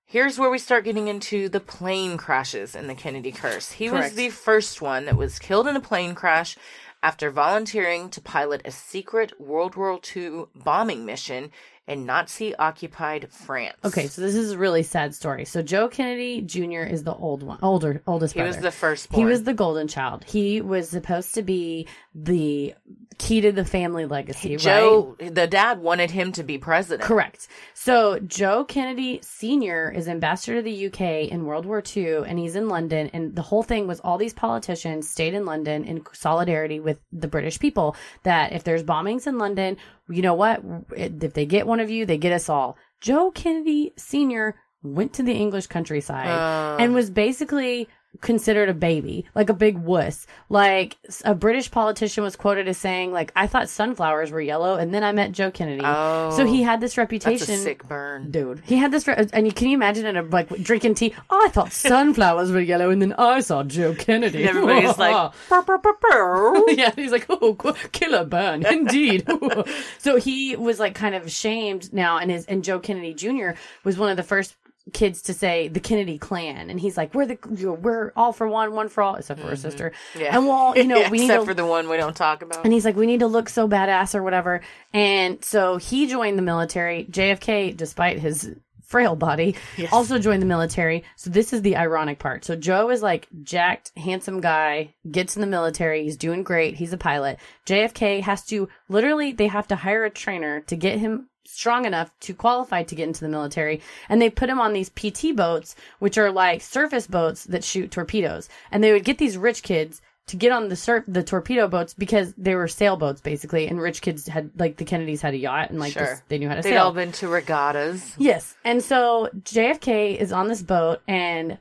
here's 0.04 0.38
where 0.38 0.50
we 0.50 0.58
start 0.58 0.84
getting 0.84 1.08
into 1.08 1.48
the 1.48 1.60
plane 1.60 2.16
crashes 2.16 2.74
in 2.74 2.86
the 2.86 2.94
Kennedy 2.94 3.32
curse. 3.32 3.72
He 3.72 3.90
was 3.90 4.00
Correct. 4.00 4.16
the 4.16 4.30
first 4.30 4.80
one 4.80 5.04
that 5.06 5.16
was 5.16 5.38
killed 5.38 5.66
in 5.66 5.76
a 5.76 5.80
plane 5.80 6.14
crash 6.14 6.56
after 7.02 7.30
volunteering 7.30 8.08
to 8.10 8.20
pilot 8.22 8.62
a 8.64 8.70
secret 8.70 9.38
World 9.38 9.76
War 9.76 10.00
II 10.16 10.44
bombing 10.54 11.04
mission 11.04 11.50
in 11.86 12.04
Nazi 12.04 12.54
occupied 12.56 13.28
France. 13.30 13.76
Okay, 13.84 14.08
so 14.08 14.20
this 14.20 14.34
is 14.34 14.52
a 14.52 14.58
really 14.58 14.82
sad 14.82 15.14
story. 15.14 15.44
So 15.44 15.62
Joe 15.62 15.88
Kennedy 15.88 16.42
Jr. 16.42 16.82
is 16.82 17.04
the 17.04 17.14
old 17.14 17.42
one, 17.42 17.58
older, 17.62 18.02
oldest 18.06 18.34
He 18.34 18.40
brother. 18.40 18.48
was 18.48 18.58
the 18.58 18.72
first 18.72 19.12
He 19.12 19.24
was 19.24 19.44
the 19.44 19.54
golden 19.54 19.86
child. 19.86 20.24
He 20.24 20.60
was 20.60 20.88
supposed 20.88 21.34
to 21.34 21.42
be 21.42 21.86
the 22.14 22.74
key 23.18 23.40
to 23.40 23.52
the 23.52 23.64
family 23.64 24.04
legacy, 24.04 24.50
right? 24.50 24.58
Joe, 24.58 25.16
the 25.18 25.46
dad 25.46 25.80
wanted 25.80 26.10
him 26.10 26.32
to 26.32 26.42
be 26.42 26.58
president. 26.58 27.06
Correct. 27.06 27.46
So 27.74 28.18
Joe 28.18 28.64
Kennedy 28.64 29.20
Sr. 29.22 29.90
is 29.90 30.08
ambassador 30.08 30.56
to 30.56 30.62
the 30.62 30.86
UK 30.86 31.30
in 31.30 31.44
World 31.44 31.66
War 31.66 31.82
II, 31.96 32.24
and 32.26 32.38
he's 32.38 32.56
in 32.56 32.68
London. 32.68 33.10
And 33.12 33.34
the 33.34 33.42
whole 33.42 33.62
thing 33.62 33.86
was 33.86 34.00
all 34.00 34.18
these 34.18 34.34
politicians 34.34 35.08
stayed 35.08 35.34
in 35.34 35.46
London 35.46 35.84
in 35.84 36.02
solidarity 36.12 36.80
with 36.80 37.00
the 37.12 37.28
British 37.28 37.58
people. 37.58 37.96
That 38.24 38.52
if 38.52 38.64
there's 38.64 38.82
bombings 38.82 39.26
in 39.26 39.38
London, 39.38 39.76
you 40.08 40.22
know 40.22 40.34
what? 40.34 40.62
If 40.96 41.34
they 41.34 41.46
get 41.46 41.66
one 41.66 41.80
of 41.80 41.90
you, 41.90 42.06
they 42.06 42.18
get 42.18 42.32
us 42.32 42.48
all. 42.48 42.76
Joe 43.00 43.30
Kennedy 43.30 43.92
Sr. 43.96 44.54
went 44.82 45.12
to 45.14 45.22
the 45.22 45.32
English 45.32 45.66
countryside 45.66 46.28
uh. 46.28 46.76
and 46.78 46.94
was 46.94 47.10
basically 47.10 47.88
considered 48.20 48.68
a 48.68 48.74
baby, 48.74 49.26
like 49.34 49.48
a 49.48 49.54
big 49.54 49.78
wuss. 49.78 50.26
Like 50.48 50.96
a 51.24 51.34
British 51.34 51.70
politician 51.70 52.24
was 52.24 52.36
quoted 52.36 52.68
as 52.68 52.78
saying, 52.78 53.12
like, 53.12 53.32
I 53.36 53.46
thought 53.46 53.68
sunflowers 53.68 54.30
were 54.30 54.40
yellow 54.40 54.74
and 54.76 54.92
then 54.92 55.04
I 55.04 55.12
met 55.12 55.32
Joe 55.32 55.50
Kennedy. 55.50 55.82
Oh, 55.84 56.34
so 56.36 56.46
he 56.46 56.62
oh, 56.62 56.64
had 56.64 56.80
this 56.80 56.92
That's 56.92 56.98
reputation. 56.98 57.54
a 57.54 57.58
sick 57.58 57.86
burn. 57.86 58.30
Dude, 58.30 58.62
he 58.64 58.76
had 58.76 58.92
this, 58.92 59.06
re- 59.06 59.26
and 59.32 59.46
you 59.46 59.52
can 59.52 59.68
you 59.68 59.76
imagine 59.76 60.06
in 60.06 60.16
a 60.16 60.22
like 60.22 60.48
drinking 60.62 60.94
tea? 60.94 61.14
Oh, 61.30 61.42
I 61.44 61.48
thought 61.50 61.72
sunflowers 61.86 62.50
were 62.50 62.60
yellow, 62.60 62.90
and 62.90 63.00
then 63.00 63.12
I 63.14 63.40
saw 63.40 63.62
Joe 63.62 63.94
Kennedy. 63.94 64.46
And 64.46 64.50
everybody's 64.50 64.98
like, 64.98 65.32
"Burr, 65.48 65.62
burr, 65.62 65.78
burr, 65.78 65.96
burr." 66.00 66.70
yeah, 66.70 66.92
he's 66.94 67.12
like, 67.12 67.26
oh, 67.28 67.54
killer 67.92 68.24
burn, 68.24 68.64
indeed. 68.66 69.26
so 69.98 70.16
he 70.16 70.56
was 70.56 70.78
like 70.80 70.94
kind 70.94 71.14
of 71.14 71.30
shamed 71.30 71.92
now, 71.92 72.18
and 72.18 72.30
his 72.30 72.46
and 72.46 72.64
Joe 72.64 72.78
Kennedy 72.78 73.14
Jr. 73.14 73.50
was 73.84 73.98
one 73.98 74.10
of 74.10 74.16
the 74.16 74.22
first 74.22 74.54
kids 74.92 75.22
to 75.22 75.34
say 75.34 75.68
the 75.68 75.80
Kennedy 75.80 76.18
clan, 76.18 76.70
and 76.70 76.78
he's 76.78 76.96
like, 76.96 77.14
we're 77.14 77.26
the 77.26 77.38
we're 77.82 78.12
all 78.14 78.32
for 78.32 78.46
one, 78.48 78.72
one 78.72 78.88
for 78.88 79.02
all, 79.02 79.16
except 79.16 79.40
for 79.40 79.50
his 79.50 79.60
sister. 79.60 79.90
Mm-hmm. 80.12 80.20
Yeah. 80.20 80.36
and 80.36 80.46
well, 80.46 80.76
you 80.76 80.84
know, 80.84 81.08
we 81.10 81.18
need 81.18 81.24
Except 81.24 81.42
to 81.42 81.46
for 81.46 81.54
the 81.54 81.66
one 81.66 81.88
we 81.88 81.96
don't 81.96 82.16
talk 82.16 82.42
about. 82.42 82.64
and 82.64 82.72
he's 82.72 82.84
like, 82.84 82.96
we 82.96 83.06
need 83.06 83.20
to 83.20 83.26
look 83.26 83.48
so 83.48 83.68
badass 83.68 84.14
or 84.14 84.22
whatever. 84.22 84.60
And 84.92 85.44
so 85.44 85.76
he 85.76 86.06
joined 86.06 86.38
the 86.38 86.42
military. 86.42 87.04
JFK, 87.10 87.76
despite 87.76 88.18
his 88.18 88.54
frail 88.84 89.16
body, 89.16 89.56
also 89.90 90.16
joined 90.20 90.40
the 90.40 90.46
military. 90.46 91.02
So 91.16 91.28
this 91.28 91.52
is 91.52 91.62
the 91.62 91.74
ironic 91.76 92.20
part. 92.20 92.44
So 92.44 92.54
Joe 92.54 92.90
is 92.90 93.02
like 93.02 93.26
jacked, 93.42 93.90
handsome 93.96 94.40
guy, 94.40 94.94
gets 95.10 95.34
in 95.34 95.40
the 95.40 95.48
military. 95.48 96.04
He's 96.04 96.16
doing 96.16 96.44
great. 96.44 96.76
He's 96.76 96.92
a 96.92 96.96
pilot. 96.96 97.38
JFK 97.66 98.20
has 98.22 98.44
to 98.46 98.68
literally, 98.88 99.32
they 99.32 99.48
have 99.48 99.66
to 99.68 99.76
hire 99.76 100.04
a 100.04 100.10
trainer 100.10 100.60
to 100.60 100.76
get 100.76 101.00
him 101.00 101.28
strong 101.48 101.84
enough 101.84 102.10
to 102.20 102.34
qualify 102.34 102.82
to 102.82 102.94
get 102.94 103.06
into 103.08 103.20
the 103.20 103.28
military 103.28 103.80
and 104.08 104.20
they 104.20 104.28
put 104.30 104.48
him 104.50 104.60
on 104.60 104.72
these 104.72 104.90
PT 104.90 105.34
boats 105.34 105.74
which 105.98 106.18
are 106.18 106.30
like 106.30 106.60
surface 106.62 107.06
boats 107.06 107.44
that 107.44 107.64
shoot 107.64 107.90
torpedoes 107.90 108.48
and 108.70 108.82
they 108.82 108.92
would 108.92 109.04
get 109.04 109.18
these 109.18 109.36
rich 109.38 109.62
kids 109.62 110.00
to 110.26 110.36
get 110.36 110.50
on 110.50 110.68
the 110.68 110.74
sur- 110.74 111.04
the 111.06 111.22
torpedo 111.22 111.68
boats 111.68 111.94
because 111.94 112.34
they 112.36 112.56
were 112.56 112.66
sailboats 112.66 113.20
basically, 113.20 113.68
and 113.68 113.80
rich 113.80 114.02
kids 114.02 114.26
had 114.26 114.50
like 114.58 114.76
the 114.76 114.84
Kennedys 114.84 115.22
had 115.22 115.34
a 115.34 115.36
yacht 115.36 115.70
and 115.70 115.78
like 115.78 115.92
Sure. 115.92 116.02
this, 116.04 116.22
they 116.26 116.38
knew 116.38 116.48
how 116.48 116.56
to 116.56 116.62
They'd 116.62 116.70
sail. 116.70 116.82
all 116.86 116.92
been 116.92 117.12
to 117.12 117.28
regattas. 117.28 118.12
yes, 118.18 118.56
and 118.64 118.82
so 118.82 119.30
JFK 119.44 120.16
is 120.18 120.32
on 120.32 120.48
this 120.48 120.62
boat, 120.62 121.00
and 121.06 121.58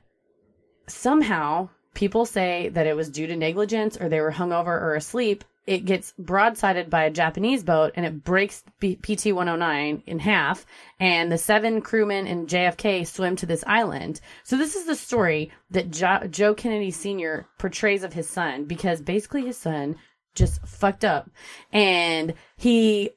somehow 0.88 1.70
people 1.94 2.26
say 2.26 2.70
that 2.70 2.88
it 2.88 2.96
was 2.96 3.10
due 3.10 3.28
to 3.28 3.36
negligence 3.36 3.98
or 4.00 4.10
they 4.10 4.20
were 4.20 4.32
hungover 4.32 4.68
or 4.82 4.96
asleep. 4.96 5.44
It 5.66 5.86
gets 5.86 6.14
broadsided 6.22 6.90
by 6.90 7.06
a 7.06 7.12
Japanese 7.12 7.64
boat 7.64 7.94
and 7.96 8.06
it 8.06 8.24
breaks 8.24 8.64
B- 8.80 8.98
PT 8.98 9.34
109 9.34 10.04
in 10.06 10.20
half. 10.20 10.66
And 11.00 11.32
the 11.32 11.38
seven 11.38 11.82
crewmen 11.82 12.28
and 12.28 12.48
JFK 12.48 13.08
swim 13.08 13.36
to 13.38 13.46
this 13.46 13.64
island. 13.66 14.22
So, 14.44 14.58
this 14.58 14.76
is 14.76 14.86
the 14.86 14.96
story 14.96 15.52
that 15.72 15.90
jo- 15.92 16.28
Joe 16.30 16.54
Kennedy 16.54 16.92
Sr. 16.92 17.48
portrays 17.58 18.04
of 18.04 18.14
his 18.14 18.30
son 18.30 18.66
because 18.66 19.02
basically 19.02 19.44
his 19.46 19.58
son 19.58 19.96
just 20.36 20.66
fucked 20.68 21.06
up 21.06 21.30
and 21.72 22.34
he 22.58 23.12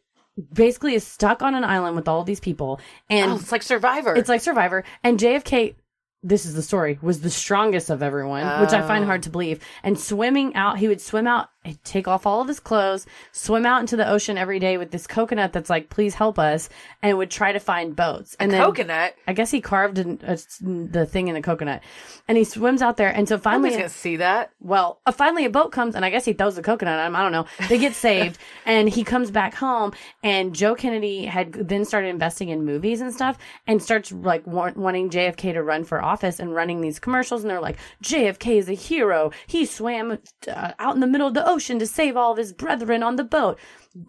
basically 0.52 0.94
is 0.94 1.06
stuck 1.06 1.42
on 1.42 1.54
an 1.54 1.64
island 1.64 1.96
with 1.96 2.08
all 2.08 2.24
these 2.24 2.40
people. 2.40 2.80
And 3.10 3.32
Oh, 3.32 3.36
it's 3.36 3.52
like 3.52 3.62
Survivor. 3.62 4.14
it's 4.14 4.28
like 4.28 4.40
Survivor. 4.40 4.84
And 5.02 5.18
JFK, 5.18 5.74
this 6.22 6.46
is 6.46 6.54
the 6.54 6.62
story, 6.62 6.98
was 7.02 7.20
the 7.20 7.30
strongest 7.30 7.90
of 7.90 8.02
everyone, 8.02 8.60
which 8.60 8.72
I 8.72 8.86
find 8.86 9.04
hard 9.04 9.20
oh. 9.20 9.24
to 9.24 9.30
believe. 9.30 9.60
And 9.82 9.98
swimming 9.98 10.54
out, 10.54 10.78
he 10.78 10.88
would 10.88 11.00
swim 11.00 11.26
out, 11.26 11.48
he'd 11.68 11.84
take 11.84 12.08
off 12.08 12.26
all 12.26 12.40
of 12.40 12.48
his 12.48 12.60
clothes, 12.60 13.06
swim 13.32 13.66
out 13.66 13.80
into 13.80 13.96
the 13.96 14.08
ocean 14.08 14.38
every 14.38 14.58
day 14.58 14.76
with 14.78 14.90
this 14.90 15.06
coconut 15.06 15.52
that's 15.52 15.70
like, 15.70 15.90
please 15.90 16.14
help 16.14 16.38
us, 16.38 16.68
and 17.02 17.16
would 17.18 17.30
try 17.30 17.52
to 17.52 17.60
find 17.60 17.94
boats. 17.96 18.36
And 18.40 18.50
then 18.50 18.62
coconut. 18.64 19.14
I 19.26 19.32
guess 19.32 19.50
he 19.50 19.60
carved 19.60 19.98
an, 19.98 20.20
a, 20.22 20.38
the 20.60 21.06
thing 21.06 21.28
in 21.28 21.34
the 21.34 21.42
coconut, 21.42 21.82
and 22.26 22.36
he 22.38 22.44
swims 22.44 22.82
out 22.82 22.96
there. 22.96 23.08
And 23.08 23.28
so 23.28 23.38
finally, 23.38 23.70
Nobody's 23.70 23.78
gonna 23.78 23.88
see 23.88 24.16
that. 24.16 24.50
well, 24.60 25.00
uh, 25.06 25.12
finally 25.12 25.44
a 25.44 25.50
boat 25.50 25.72
comes, 25.72 25.94
and 25.94 26.04
I 26.04 26.10
guess 26.10 26.24
he 26.24 26.32
throws 26.32 26.56
the 26.56 26.62
coconut 26.62 26.98
at 26.98 27.06
him. 27.06 27.16
I 27.16 27.22
don't 27.22 27.32
know. 27.32 27.46
They 27.68 27.78
get 27.78 27.94
saved, 28.06 28.38
and 28.64 28.88
he 28.88 29.04
comes 29.04 29.30
back 29.30 29.54
home. 29.54 29.92
And 30.22 30.54
Joe 30.54 30.74
Kennedy 30.74 31.24
had 31.26 31.52
then 31.52 31.84
started 31.84 32.08
investing 32.08 32.48
in 32.48 32.64
movies 32.64 33.00
and 33.00 33.12
stuff, 33.12 33.38
and 33.66 33.82
starts 33.82 34.12
like 34.12 34.46
wa- 34.46 34.72
wanting 34.76 35.10
JFK 35.10 35.52
to 35.54 35.62
run 35.62 35.84
for 35.84 36.02
office 36.02 36.38
and 36.40 36.54
running 36.54 36.80
these 36.80 36.98
commercials. 36.98 37.42
And 37.42 37.50
they're 37.50 37.60
like, 37.60 37.76
JFK 38.02 38.56
is 38.58 38.68
a 38.68 38.74
hero. 38.74 39.30
He 39.46 39.66
swam 39.66 40.18
uh, 40.48 40.72
out 40.78 40.94
in 40.94 41.00
the 41.00 41.06
middle 41.06 41.26
of 41.26 41.34
the 41.34 41.46
ocean 41.48 41.57
to 41.58 41.86
save 41.86 42.16
all 42.16 42.32
of 42.32 42.38
his 42.38 42.52
brethren 42.52 43.02
on 43.02 43.16
the 43.16 43.24
boat. 43.24 43.58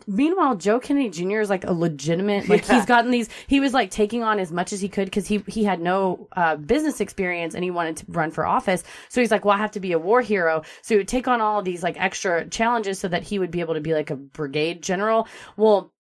Meanwhile, 0.08 0.56
Joe 0.58 0.80
Kennedy 0.80 1.10
Jr. 1.10 1.40
is 1.40 1.50
like 1.50 1.64
a 1.64 1.74
legitimate, 1.74 2.48
like 2.50 2.68
Yeah. 2.68 2.76
he's 2.76 2.86
gotten 2.86 3.12
these. 3.12 3.30
He 3.48 3.60
was 3.60 3.74
like 3.74 3.90
taking 3.90 4.24
on 4.24 4.40
as 4.40 4.52
much 4.52 4.72
as 4.74 4.82
he 4.82 4.90
could 4.90 5.06
because 5.06 5.28
he 5.28 5.44
he 5.48 5.64
had 5.64 5.80
no 5.82 6.28
uh, 6.36 6.58
business 6.58 7.00
experience 7.02 7.56
and 7.56 7.64
he 7.64 7.72
wanted 7.72 7.98
to 7.98 8.06
run 8.10 8.30
for 8.32 8.46
office. 8.46 8.84
So 9.08 9.22
he's 9.22 9.32
like, 9.32 9.46
well, 9.46 9.56
I 9.56 9.60
have 9.60 9.72
to 9.72 9.80
be 9.80 9.94
a 9.94 10.00
war 10.00 10.22
hero. 10.22 10.62
So 10.84 10.94
he 10.94 10.98
would 11.00 11.08
take 11.08 11.28
on 11.28 11.42
all 11.42 11.60
of 11.60 11.66
these 11.66 11.82
like 11.82 12.00
extra 12.00 12.48
challenges 12.50 13.00
so 13.00 13.08
that 13.08 13.24
he 13.24 13.40
would 13.40 13.52
be 13.52 13.62
able 13.62 13.74
to 13.76 13.82
be 13.82 13.94
like 13.94 14.10
a 14.12 14.16
brigade 14.16 14.84
general. 14.84 15.28
Well. 15.58 15.92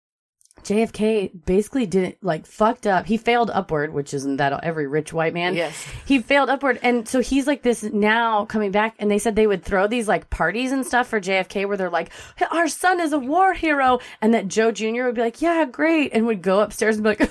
JFK 0.63 1.32
basically 1.45 1.86
didn't 1.86 2.24
like 2.24 2.45
fucked 2.45 2.86
up. 2.88 3.06
He 3.06 3.17
failed 3.17 3.50
upward, 3.50 3.93
which 3.93 4.13
isn't 4.13 4.38
that 4.38 4.63
every 4.63 4.88
rich 4.88 5.12
white 5.13 5.34
man. 5.34 5.56
Yes. 5.56 5.76
He 6.06 6.19
failed 6.19 6.50
upward. 6.50 6.80
And 6.82 7.08
so 7.08 7.19
he's 7.19 7.48
like 7.48 7.62
this 7.63 7.84
now 7.84 8.45
coming 8.45 8.72
back. 8.72 8.95
And 9.00 9.10
they 9.10 9.19
said 9.19 9.36
they 9.36 9.48
would 9.48 9.63
throw 9.63 9.88
these 9.88 10.08
like 10.08 10.30
parties 10.30 10.72
and 10.72 10.86
stuff 10.86 11.08
for 11.08 11.19
JFK 11.19 11.67
where 11.67 11.78
they're 11.78 11.89
like, 11.89 12.12
our 12.52 12.67
son 12.67 13.00
is 13.00 13.13
a 13.13 13.19
war 13.19 13.54
hero. 13.54 14.00
And 14.22 14.34
that 14.34 14.48
Joe 14.48 14.72
Jr. 14.72 15.06
would 15.06 15.15
be 15.15 15.22
like, 15.22 15.41
yeah, 15.41 15.65
great. 15.65 16.13
And 16.13 16.26
would 16.28 16.41
go 16.41 16.60
upstairs 16.62 16.98
and 16.98 17.04
be 17.04 17.10
like, 17.10 17.19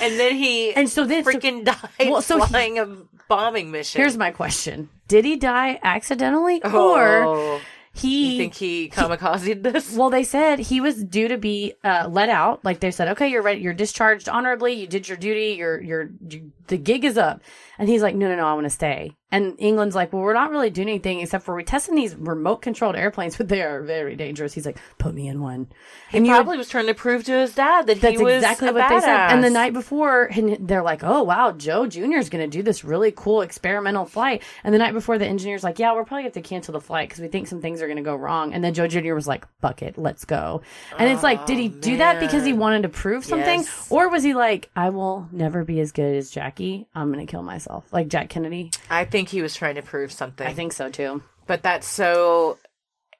And 0.00 0.18
then 0.18 0.34
he 0.36 0.72
and 0.76 0.88
so 0.88 1.04
then 1.04 1.24
so- 1.24 1.30
freaking 1.32 1.64
died 1.64 2.10
Well, 2.10 2.22
so 2.22 2.38
he- 2.40 2.46
flying 2.46 2.78
a 2.78 2.86
bombing 3.28 3.70
mission. 3.70 4.00
here's 4.00 4.16
my 4.16 4.30
question. 4.30 4.88
Did 5.08 5.24
he 5.24 5.36
die 5.36 5.78
accidentally 5.82 6.60
oh. 6.64 6.94
or 6.94 7.24
Oh, 7.24 7.60
he 7.98 8.32
you 8.32 8.38
think 8.38 8.54
he 8.54 8.88
kamikazed 8.88 9.62
this? 9.62 9.92
Well, 9.96 10.10
they 10.10 10.24
said 10.24 10.58
he 10.58 10.80
was 10.80 11.02
due 11.04 11.28
to 11.28 11.36
be 11.36 11.74
uh, 11.84 12.08
let 12.10 12.28
out. 12.28 12.64
Like 12.64 12.80
they 12.80 12.90
said, 12.90 13.08
okay, 13.08 13.28
you're 13.28 13.42
ready. 13.42 13.60
You're 13.60 13.74
discharged 13.74 14.28
honorably. 14.28 14.72
You 14.72 14.86
did 14.86 15.08
your 15.08 15.18
duty. 15.18 15.56
Your 15.58 15.80
your 15.82 16.10
you, 16.26 16.52
the 16.68 16.78
gig 16.78 17.04
is 17.04 17.18
up. 17.18 17.42
And 17.78 17.88
he's 17.88 18.02
like, 18.02 18.14
no, 18.14 18.28
no, 18.28 18.36
no, 18.36 18.46
I 18.46 18.54
want 18.54 18.64
to 18.66 18.70
stay. 18.70 19.17
And 19.30 19.54
England's 19.58 19.94
like, 19.94 20.12
well, 20.12 20.22
we're 20.22 20.32
not 20.32 20.50
really 20.50 20.70
doing 20.70 20.88
anything 20.88 21.20
except 21.20 21.44
for 21.44 21.54
we're 21.54 21.62
testing 21.62 21.94
these 21.94 22.14
remote 22.14 22.62
controlled 22.62 22.96
airplanes, 22.96 23.36
but 23.38 23.48
they 23.48 23.62
are 23.62 23.82
very 23.82 24.16
dangerous. 24.16 24.54
He's 24.54 24.66
like, 24.66 24.78
put 24.98 25.14
me 25.14 25.28
in 25.28 25.40
one. 25.40 25.68
He 26.10 26.16
and 26.16 26.26
you 26.26 26.32
probably 26.32 26.56
was 26.56 26.68
trying 26.68 26.86
to 26.86 26.94
prove 26.94 27.24
to 27.24 27.32
his 27.32 27.54
dad 27.54 27.86
that 27.86 28.00
that's 28.00 28.18
he 28.18 28.24
was 28.24 28.36
exactly 28.36 28.70
what 28.70 28.88
they 28.88 29.00
said. 29.00 29.30
And 29.30 29.44
the 29.44 29.50
night 29.50 29.72
before, 29.72 30.24
and 30.24 30.66
they're 30.66 30.82
like, 30.82 31.04
"Oh 31.04 31.22
wow, 31.22 31.52
Joe 31.52 31.86
Jr. 31.86 32.16
is 32.16 32.30
going 32.30 32.48
to 32.48 32.56
do 32.56 32.62
this 32.62 32.84
really 32.84 33.12
cool 33.14 33.42
experimental 33.42 34.06
flight." 34.06 34.42
And 34.64 34.72
the 34.72 34.78
night 34.78 34.94
before, 34.94 35.18
the 35.18 35.26
engineer's 35.26 35.62
like, 35.62 35.78
"Yeah, 35.78 35.92
we're 35.92 36.04
probably 36.04 36.22
going 36.22 36.32
to 36.32 36.38
have 36.38 36.44
to 36.44 36.48
cancel 36.48 36.72
the 36.72 36.80
flight 36.80 37.08
because 37.08 37.20
we 37.20 37.28
think 37.28 37.46
some 37.46 37.60
things 37.60 37.82
are 37.82 37.86
going 37.86 37.98
to 37.98 38.02
go 38.02 38.14
wrong." 38.14 38.54
And 38.54 38.64
then 38.64 38.72
Joe 38.72 38.86
Jr. 38.86 39.14
was 39.14 39.28
like, 39.28 39.46
"Fuck 39.60 39.82
it, 39.82 39.98
let's 39.98 40.24
go." 40.24 40.62
And 40.98 41.10
it's 41.10 41.22
like, 41.22 41.44
did 41.44 41.58
he 41.58 41.66
oh, 41.68 41.80
do 41.80 41.96
that 41.98 42.20
because 42.20 42.44
he 42.44 42.54
wanted 42.54 42.84
to 42.84 42.88
prove 42.88 43.24
something, 43.24 43.60
Yes. 43.60 43.88
or 43.90 44.08
was 44.08 44.22
he 44.22 44.32
like, 44.32 44.70
"I 44.74 44.88
will 44.88 45.28
never 45.30 45.64
be 45.64 45.80
as 45.80 45.92
good 45.92 46.16
as 46.16 46.30
Jackie. 46.30 46.86
I'm 46.94 47.12
going 47.12 47.24
to 47.24 47.30
kill 47.30 47.42
myself," 47.42 47.92
like 47.92 48.08
Jack 48.08 48.30
Kennedy? 48.30 48.70
I 48.88 49.04
think 49.04 49.17
he 49.26 49.42
was 49.42 49.54
trying 49.56 49.74
to 49.74 49.82
prove 49.82 50.12
something. 50.12 50.46
I 50.46 50.52
think 50.52 50.72
so 50.72 50.90
too. 50.90 51.22
but 51.46 51.62
that's 51.62 51.86
so 51.86 52.58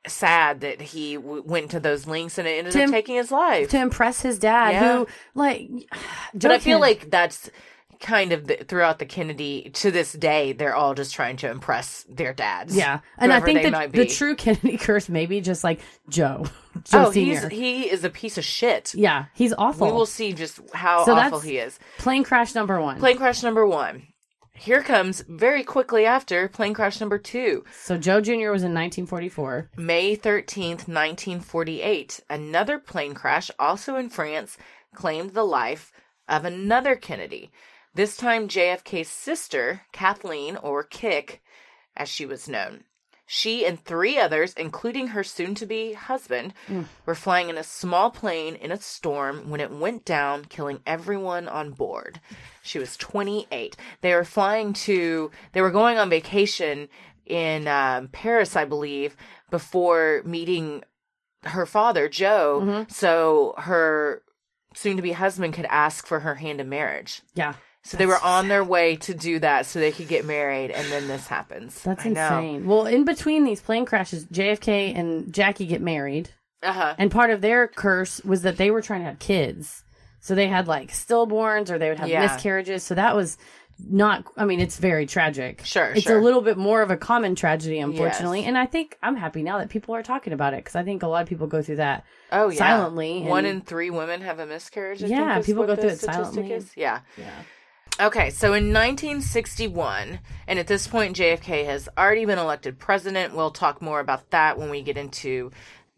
sad 0.07 0.61
that 0.61 0.81
he 0.81 1.17
w- 1.17 1.43
went 1.45 1.73
to 1.73 1.81
those 1.81 2.07
links 2.07 2.39
and 2.39 2.47
it 2.47 2.53
ended 2.59 2.73
To 2.75 2.79
up 2.79 2.85
im- 2.85 2.91
taking 2.93 3.17
his 3.17 3.31
life. 3.31 3.71
To 3.71 3.79
impress 3.81 4.21
his 4.23 4.39
dad, 4.39 4.71
Yeah. 4.73 4.97
who 4.99 5.07
like, 5.35 5.69
but 6.35 6.51
I 6.53 6.59
feel 6.59 6.77
Ken- 6.77 6.81
like 6.81 7.11
that's 7.11 7.51
kind 8.01 8.31
of 8.33 8.47
the, 8.47 8.55
throughout 8.57 9.01
the 9.01 9.05
Kennedy 9.07 9.71
to 9.75 9.91
this 9.91 10.13
day, 10.13 10.53
they're 10.53 10.75
all 10.75 10.95
just 10.95 11.13
trying 11.15 11.37
to 11.39 11.51
impress 11.51 12.07
their 12.09 12.33
dads. 12.33 12.77
Yeah, 12.77 13.01
and 13.19 13.33
I 13.33 13.41
think 13.41 13.69
might 13.73 13.93
the 13.93 14.07
true 14.07 14.37
Kennedy 14.45 14.77
curse 14.79 15.09
may 15.09 15.27
be 15.27 15.41
just 15.41 15.65
like 15.65 15.81
Joe, 16.09 16.45
Joe 16.85 17.07
oh, 17.07 17.11
he's 17.11 17.41
Senior. 17.41 17.49
he 17.49 17.91
is 17.91 18.05
a 18.05 18.11
piece 18.11 18.39
of 18.39 18.45
shit. 18.45 18.95
yeah, 18.95 19.25
he's 19.35 19.53
awful. 19.59 19.89
We 19.89 19.93
will 19.93 20.07
see 20.07 20.33
just 20.33 20.61
how 20.73 21.05
So 21.07 21.15
awful 21.17 21.41
he 21.41 21.59
is. 21.59 21.77
Plane 21.99 22.23
crash 22.23 22.55
number 22.55 22.81
one. 22.81 22.99
Plane 23.01 23.17
crash 23.17 23.43
number 23.43 23.67
one. 23.67 24.07
Here 24.59 24.83
comes 24.83 25.23
very 25.29 25.63
quickly 25.63 26.05
after 26.05 26.49
plane 26.49 26.75
crash 26.75 27.01
number 27.01 27.19
two. 27.19 27.65
so 27.81 27.97
Joe 27.97 28.21
Jr. 28.21 28.51
was 28.51 28.65
in 28.65 28.75
1944. 28.75 29.71
May 29.77 30.17
13th, 30.17 30.89
1948, 30.89 32.21
another 32.29 32.79
plane 32.79 33.15
crash, 33.15 33.51
also 33.59 33.95
in 33.97 34.11
France, 34.11 34.59
claimed 34.95 35.31
the 35.31 35.45
life 35.45 35.93
of 36.29 36.45
another 36.45 36.97
Kennedy. 36.97 37.53
This 37.95 38.17
time, 38.17 38.49
JFK's 38.49 39.09
sister, 39.09 39.83
Kathleen, 39.93 40.57
or 40.57 40.83
Kick, 40.83 41.41
as 41.97 42.09
she 42.09 42.27
was 42.27 42.49
known. 42.49 42.85
She 43.31 43.67
and 43.67 43.79
three 43.85 44.19
others, 44.19 44.55
including 44.55 45.09
her 45.09 45.23
soon 45.23 45.55
to 45.57 45.67
be 45.67 45.93
husband, 45.93 46.55
were 47.05 47.15
flying 47.15 47.51
in 47.51 47.59
a 47.59 47.63
small 47.63 48.11
plane 48.11 48.55
in 48.57 48.73
a 48.73 48.81
storm 48.81 49.51
when 49.51 49.61
it 49.61 49.71
went 49.71 50.07
down, 50.07 50.47
killing 50.47 50.81
everyone 50.87 51.47
on 51.47 51.73
board. 51.73 52.21
She 52.63 52.79
was 52.79 52.97
28. 52.97 53.77
They 54.01 54.15
were 54.15 54.25
flying 54.25 54.73
to, 54.73 55.31
they 55.53 55.61
were 55.61 55.71
going 55.71 55.99
on 55.99 56.09
vacation 56.09 56.89
in 57.27 57.69
um, 57.69 58.09
Paris, 58.09 58.57
I 58.57 58.65
believe, 58.65 59.15
before 59.51 60.23
meeting 60.25 60.83
her 61.45 61.67
father, 61.67 62.09
Joe, 62.09 62.87
so 62.89 63.55
her 63.59 64.23
soon 64.75 64.97
to 64.97 65.03
be 65.03 65.13
husband 65.13 65.53
could 65.53 65.67
ask 65.67 66.07
for 66.07 66.21
her 66.21 66.37
hand 66.37 66.61
in 66.63 66.69
marriage. 66.71 67.21
Yeah, 67.35 67.55
So 67.85 67.97
they 67.97 68.07
were 68.07 68.19
on 68.23 68.49
their 68.49 68.65
way 68.65 68.97
to 68.97 69.15
do 69.15 69.39
that 69.39 69.65
so 69.65 69.79
they 69.79 69.93
could 69.93 70.09
get 70.09 70.25
married, 70.27 70.71
and 70.71 70.87
then 70.93 71.09
this 71.09 71.27
happens. 71.27 71.81
that's 71.83 72.05
I 72.05 72.09
know. 72.11 72.39
insane. 72.39 72.67
Well, 72.67 72.87
in 72.87 73.05
between 73.05 73.45
these 73.45 73.61
plane 73.61 73.87
crashes, 73.87 74.27
JFK 74.27 74.95
and 74.95 75.33
Jackie 75.33 75.65
get 75.67 75.81
married, 75.81 76.31
Uh 76.63 76.73
huh. 76.73 76.95
and 76.99 77.11
part 77.11 77.31
of 77.31 77.41
their 77.41 77.67
curse 77.69 78.21
was 78.25 78.43
that 78.43 78.57
they 78.59 78.71
were 78.71 78.83
trying 78.83 79.01
to 79.01 79.07
have 79.07 79.19
kids. 79.19 79.85
So 80.21 80.35
they 80.35 80.49
had 80.49 80.67
like 80.69 80.91
stillborns, 80.91 81.71
or 81.71 81.79
they 81.79 81.89
would 81.89 81.99
have 82.01 82.09
Yeah. 82.09 82.23
miscarriages. 82.23 82.83
So 82.83 82.95
that 82.97 83.15
was 83.17 83.39
not. 83.89 84.25
I 84.37 84.45
mean, 84.45 84.59
it's 84.61 84.77
very 84.77 85.07
tragic. 85.07 85.63
Sure, 85.65 85.93
it's 85.93 86.03
sure. 86.03 86.19
a 86.19 86.23
little 86.23 86.43
bit 86.43 86.59
more 86.59 86.83
of 86.83 86.91
a 86.91 86.97
common 86.97 87.37
tragedy, 87.37 87.79
unfortunately. 87.79 88.41
Yes. 88.41 88.49
And 88.49 88.59
I 88.59 88.67
think 88.67 88.99
I'm 89.03 89.15
happy 89.17 89.43
now 89.43 89.59
that 89.59 89.69
people 89.71 89.95
are 89.95 90.03
talking 90.03 90.33
about 90.33 90.53
it 90.53 90.59
because 90.65 90.75
I 90.75 90.83
think 90.83 91.05
a 91.05 91.07
lot 91.07 91.23
of 91.23 91.29
people 91.29 91.47
go 91.47 91.63
through 91.63 91.77
that. 91.77 92.05
Oh 92.33 92.51
yeah. 92.51 92.59
silently 92.59 93.23
One 93.23 93.47
in 93.47 93.61
three 93.63 93.89
women 93.91 94.21
have 94.23 94.41
a 94.41 94.47
miscarriage. 94.47 95.03
I 95.05 95.07
Yeah, 95.07 95.41
people 95.41 95.65
go 95.65 95.77
through 95.77 95.91
it 95.91 96.01
silently. 96.01 96.53
is. 96.53 96.73
Yeah. 96.77 97.01
Yeah. 97.17 97.31
Okay, 98.01 98.31
so 98.31 98.55
in 98.55 98.73
1961, 98.73 100.21
and 100.47 100.59
at 100.61 100.69
this 100.69 100.87
point, 100.87 101.17
JFK 101.17 101.65
has 101.65 101.89
already 101.99 102.25
been 102.25 102.39
elected 102.39 102.79
president. 102.79 103.35
We'll 103.35 103.51
talk 103.51 103.83
more 103.83 103.99
about 103.99 104.31
that 104.31 104.57
when 104.57 104.71
we 104.71 104.83
get 104.83 104.97
into 104.97 105.51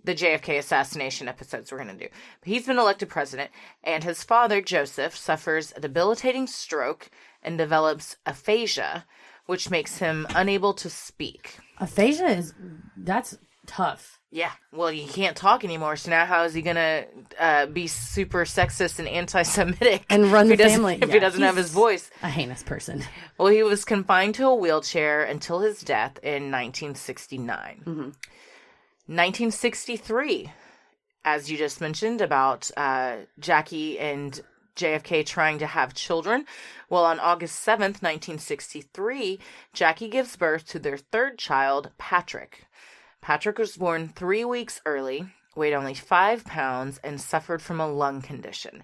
the 0.02 0.14
JFK 0.14 0.56
assassination 0.58 1.28
episodes 1.28 1.70
we're 1.70 1.84
going 1.84 1.98
to 1.98 2.06
do. 2.06 2.10
He's 2.42 2.66
been 2.66 2.78
elected 2.78 3.10
president, 3.10 3.50
and 3.84 4.02
his 4.02 4.24
father, 4.24 4.62
Joseph, 4.62 5.14
suffers 5.14 5.74
a 5.76 5.80
debilitating 5.80 6.46
stroke 6.46 7.10
and 7.42 7.58
develops 7.58 8.16
aphasia, 8.24 9.04
which 9.44 9.68
makes 9.68 9.98
him 9.98 10.26
unable 10.34 10.72
to 10.72 10.88
speak. 10.88 11.58
Aphasia 11.78 12.28
is 12.28 12.54
that's 12.96 13.36
tough. 13.70 14.18
Yeah, 14.32 14.52
well, 14.72 14.88
he 14.88 15.06
can't 15.06 15.36
talk 15.36 15.64
anymore. 15.64 15.96
So 15.96 16.10
now, 16.10 16.24
how 16.24 16.44
is 16.44 16.54
he 16.54 16.62
gonna 16.62 17.04
uh, 17.38 17.66
be 17.66 17.86
super 17.88 18.44
sexist 18.44 18.98
and 19.00 19.08
anti-Semitic 19.08 20.04
And 20.08 20.30
run 20.30 20.46
if 20.46 20.50
he 20.52 20.56
the 20.56 20.62
doesn't- 20.62 20.76
family? 20.78 20.98
if 21.02 21.08
Yeah, 21.08 21.14
he 21.14 21.18
doesn't 21.20 21.42
have 21.42 21.56
his 21.56 21.72
voice? 21.72 22.10
A 22.22 22.28
heinous 22.28 22.62
person. 22.62 23.02
Well, 23.38 23.48
he 23.48 23.62
was 23.64 23.84
confined 23.84 24.36
to 24.36 24.46
a 24.46 24.54
wheelchair 24.54 25.22
until 25.24 25.60
his 25.60 25.80
death 25.80 26.18
in 26.22 26.50
1969. 26.52 27.82
1963, 29.06 30.52
as 31.24 31.50
you 31.50 31.58
just 31.58 31.80
mentioned 31.80 32.20
about 32.20 32.70
uh, 32.76 33.16
Jackie 33.40 33.98
and 33.98 34.40
JFK 34.76 35.26
trying 35.26 35.58
to 35.58 35.66
have 35.66 35.92
children. 35.94 36.46
Well, 36.88 37.04
on 37.04 37.18
August 37.18 37.66
7th, 37.66 38.00
1963, 38.02 39.40
Jackie 39.72 40.08
gives 40.08 40.36
birth 40.36 40.66
to 40.68 40.78
their 40.78 40.96
third 40.96 41.38
child, 41.38 41.90
Patrick. 41.98 42.66
Patrick 43.20 43.58
was 43.58 43.76
born 43.76 44.08
three 44.08 44.44
weeks 44.44 44.80
early, 44.86 45.26
weighed 45.54 45.74
only 45.74 45.94
five 45.94 46.44
pounds, 46.44 46.98
and 47.04 47.20
suffered 47.20 47.60
from 47.62 47.80
a 47.80 47.88
lung 47.90 48.22
condition. 48.22 48.82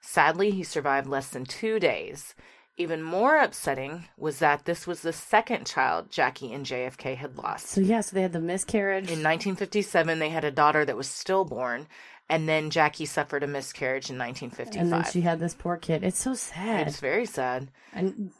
Sadly, 0.00 0.50
he 0.50 0.62
survived 0.62 1.06
less 1.06 1.28
than 1.28 1.44
two 1.44 1.78
days. 1.78 2.34
Even 2.76 3.02
more 3.02 3.36
upsetting 3.36 4.08
was 4.16 4.40
that 4.40 4.64
this 4.64 4.86
was 4.86 5.02
the 5.02 5.12
second 5.12 5.64
child 5.66 6.10
Jackie 6.10 6.52
and 6.52 6.66
JFK 6.66 7.16
had 7.16 7.38
lost. 7.38 7.68
So 7.68 7.80
yeah, 7.80 8.00
so 8.00 8.14
they 8.16 8.22
had 8.22 8.32
the 8.32 8.40
miscarriage. 8.40 9.04
In 9.04 9.22
1957, 9.22 10.18
they 10.18 10.28
had 10.30 10.44
a 10.44 10.50
daughter 10.50 10.84
that 10.84 10.96
was 10.96 11.06
stillborn, 11.08 11.86
and 12.28 12.48
then 12.48 12.70
Jackie 12.70 13.06
suffered 13.06 13.44
a 13.44 13.46
miscarriage 13.46 14.10
in 14.10 14.18
1955. 14.18 14.82
and 14.82 14.92
then 14.92 15.04
she 15.12 15.20
had 15.20 15.38
this 15.38 15.54
poor 15.54 15.76
kid. 15.76 16.02
It's 16.02 16.18
so 16.20 16.34
sad. 16.34 16.88
it's 16.88 16.98
very 17.00 17.26
sad. 17.26 17.70
and 17.92 18.32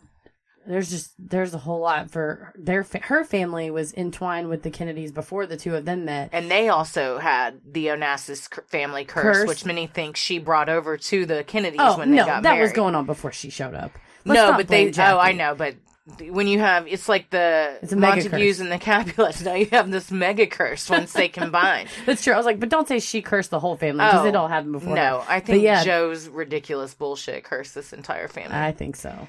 there's 0.66 0.90
just 0.90 1.12
there's 1.18 1.52
a 1.54 1.58
whole 1.58 1.80
lot 1.80 2.10
for 2.10 2.52
their 2.56 2.84
fa- 2.84 3.00
her 3.04 3.24
family 3.24 3.70
was 3.70 3.92
entwined 3.94 4.48
with 4.48 4.62
the 4.62 4.70
Kennedys 4.70 5.12
before 5.12 5.46
the 5.46 5.56
two 5.56 5.74
of 5.74 5.84
them 5.84 6.04
met. 6.04 6.30
And 6.32 6.50
they 6.50 6.68
also 6.68 7.18
had 7.18 7.60
the 7.70 7.86
Onassis 7.88 8.48
family 8.70 9.04
curse, 9.04 9.38
Curse. 9.38 9.48
which 9.48 9.64
many 9.66 9.86
think 9.86 10.16
she 10.16 10.38
brought 10.38 10.68
over 10.68 10.96
to 10.96 11.26
the 11.26 11.44
Kennedys 11.44 11.80
Oh 11.80 11.98
when 11.98 12.10
they 12.10 12.16
no, 12.18 12.26
got 12.26 12.42
that 12.44 12.50
married. 12.54 12.62
was 12.62 12.72
going 12.72 12.94
on 12.94 13.06
before 13.06 13.32
she 13.32 13.50
showed 13.50 13.74
up. 13.74 13.92
Let's 14.24 14.36
no, 14.40 14.56
but 14.56 14.68
they. 14.68 14.90
blame 14.90 15.06
Oh, 15.06 15.18
I 15.18 15.32
know, 15.32 15.54
but 15.54 15.74
when 16.20 16.46
you 16.46 16.58
have, 16.58 16.86
it's 16.86 17.08
like 17.08 17.30
the 17.30 17.78
It's 17.80 17.94
Montagues 17.94 18.60
and 18.60 18.70
the 18.70 18.78
Capulets. 18.78 19.42
Now 19.44 19.54
you 19.54 19.66
have 19.72 19.90
this 19.90 20.10
mega 20.10 20.46
curse 20.46 20.88
once 20.90 21.12
they 21.14 21.28
combine. 21.28 21.86
That's 22.06 22.22
true. 22.22 22.34
I 22.34 22.36
was 22.36 22.44
like, 22.44 22.60
but 22.60 22.68
don't 22.68 22.86
say 22.86 22.98
she 23.00 23.22
cursed 23.22 23.50
the 23.50 23.58
whole 23.60 23.76
family 23.76 24.04
because 24.04 24.24
Oh, 24.24 24.28
it 24.28 24.36
all 24.36 24.48
happened 24.48 24.72
before. 24.72 24.94
No, 24.94 25.20
her. 25.20 25.32
I 25.32 25.40
think 25.40 25.62
yeah, 25.62 25.82
Joe's 25.82 26.28
ridiculous 26.28 26.92
bullshit 26.94 27.44
cursed 27.44 27.74
this 27.74 27.92
entire 27.94 28.28
family. 28.28 28.54
I 28.56 28.72
think 28.72 28.96
so. 28.96 29.28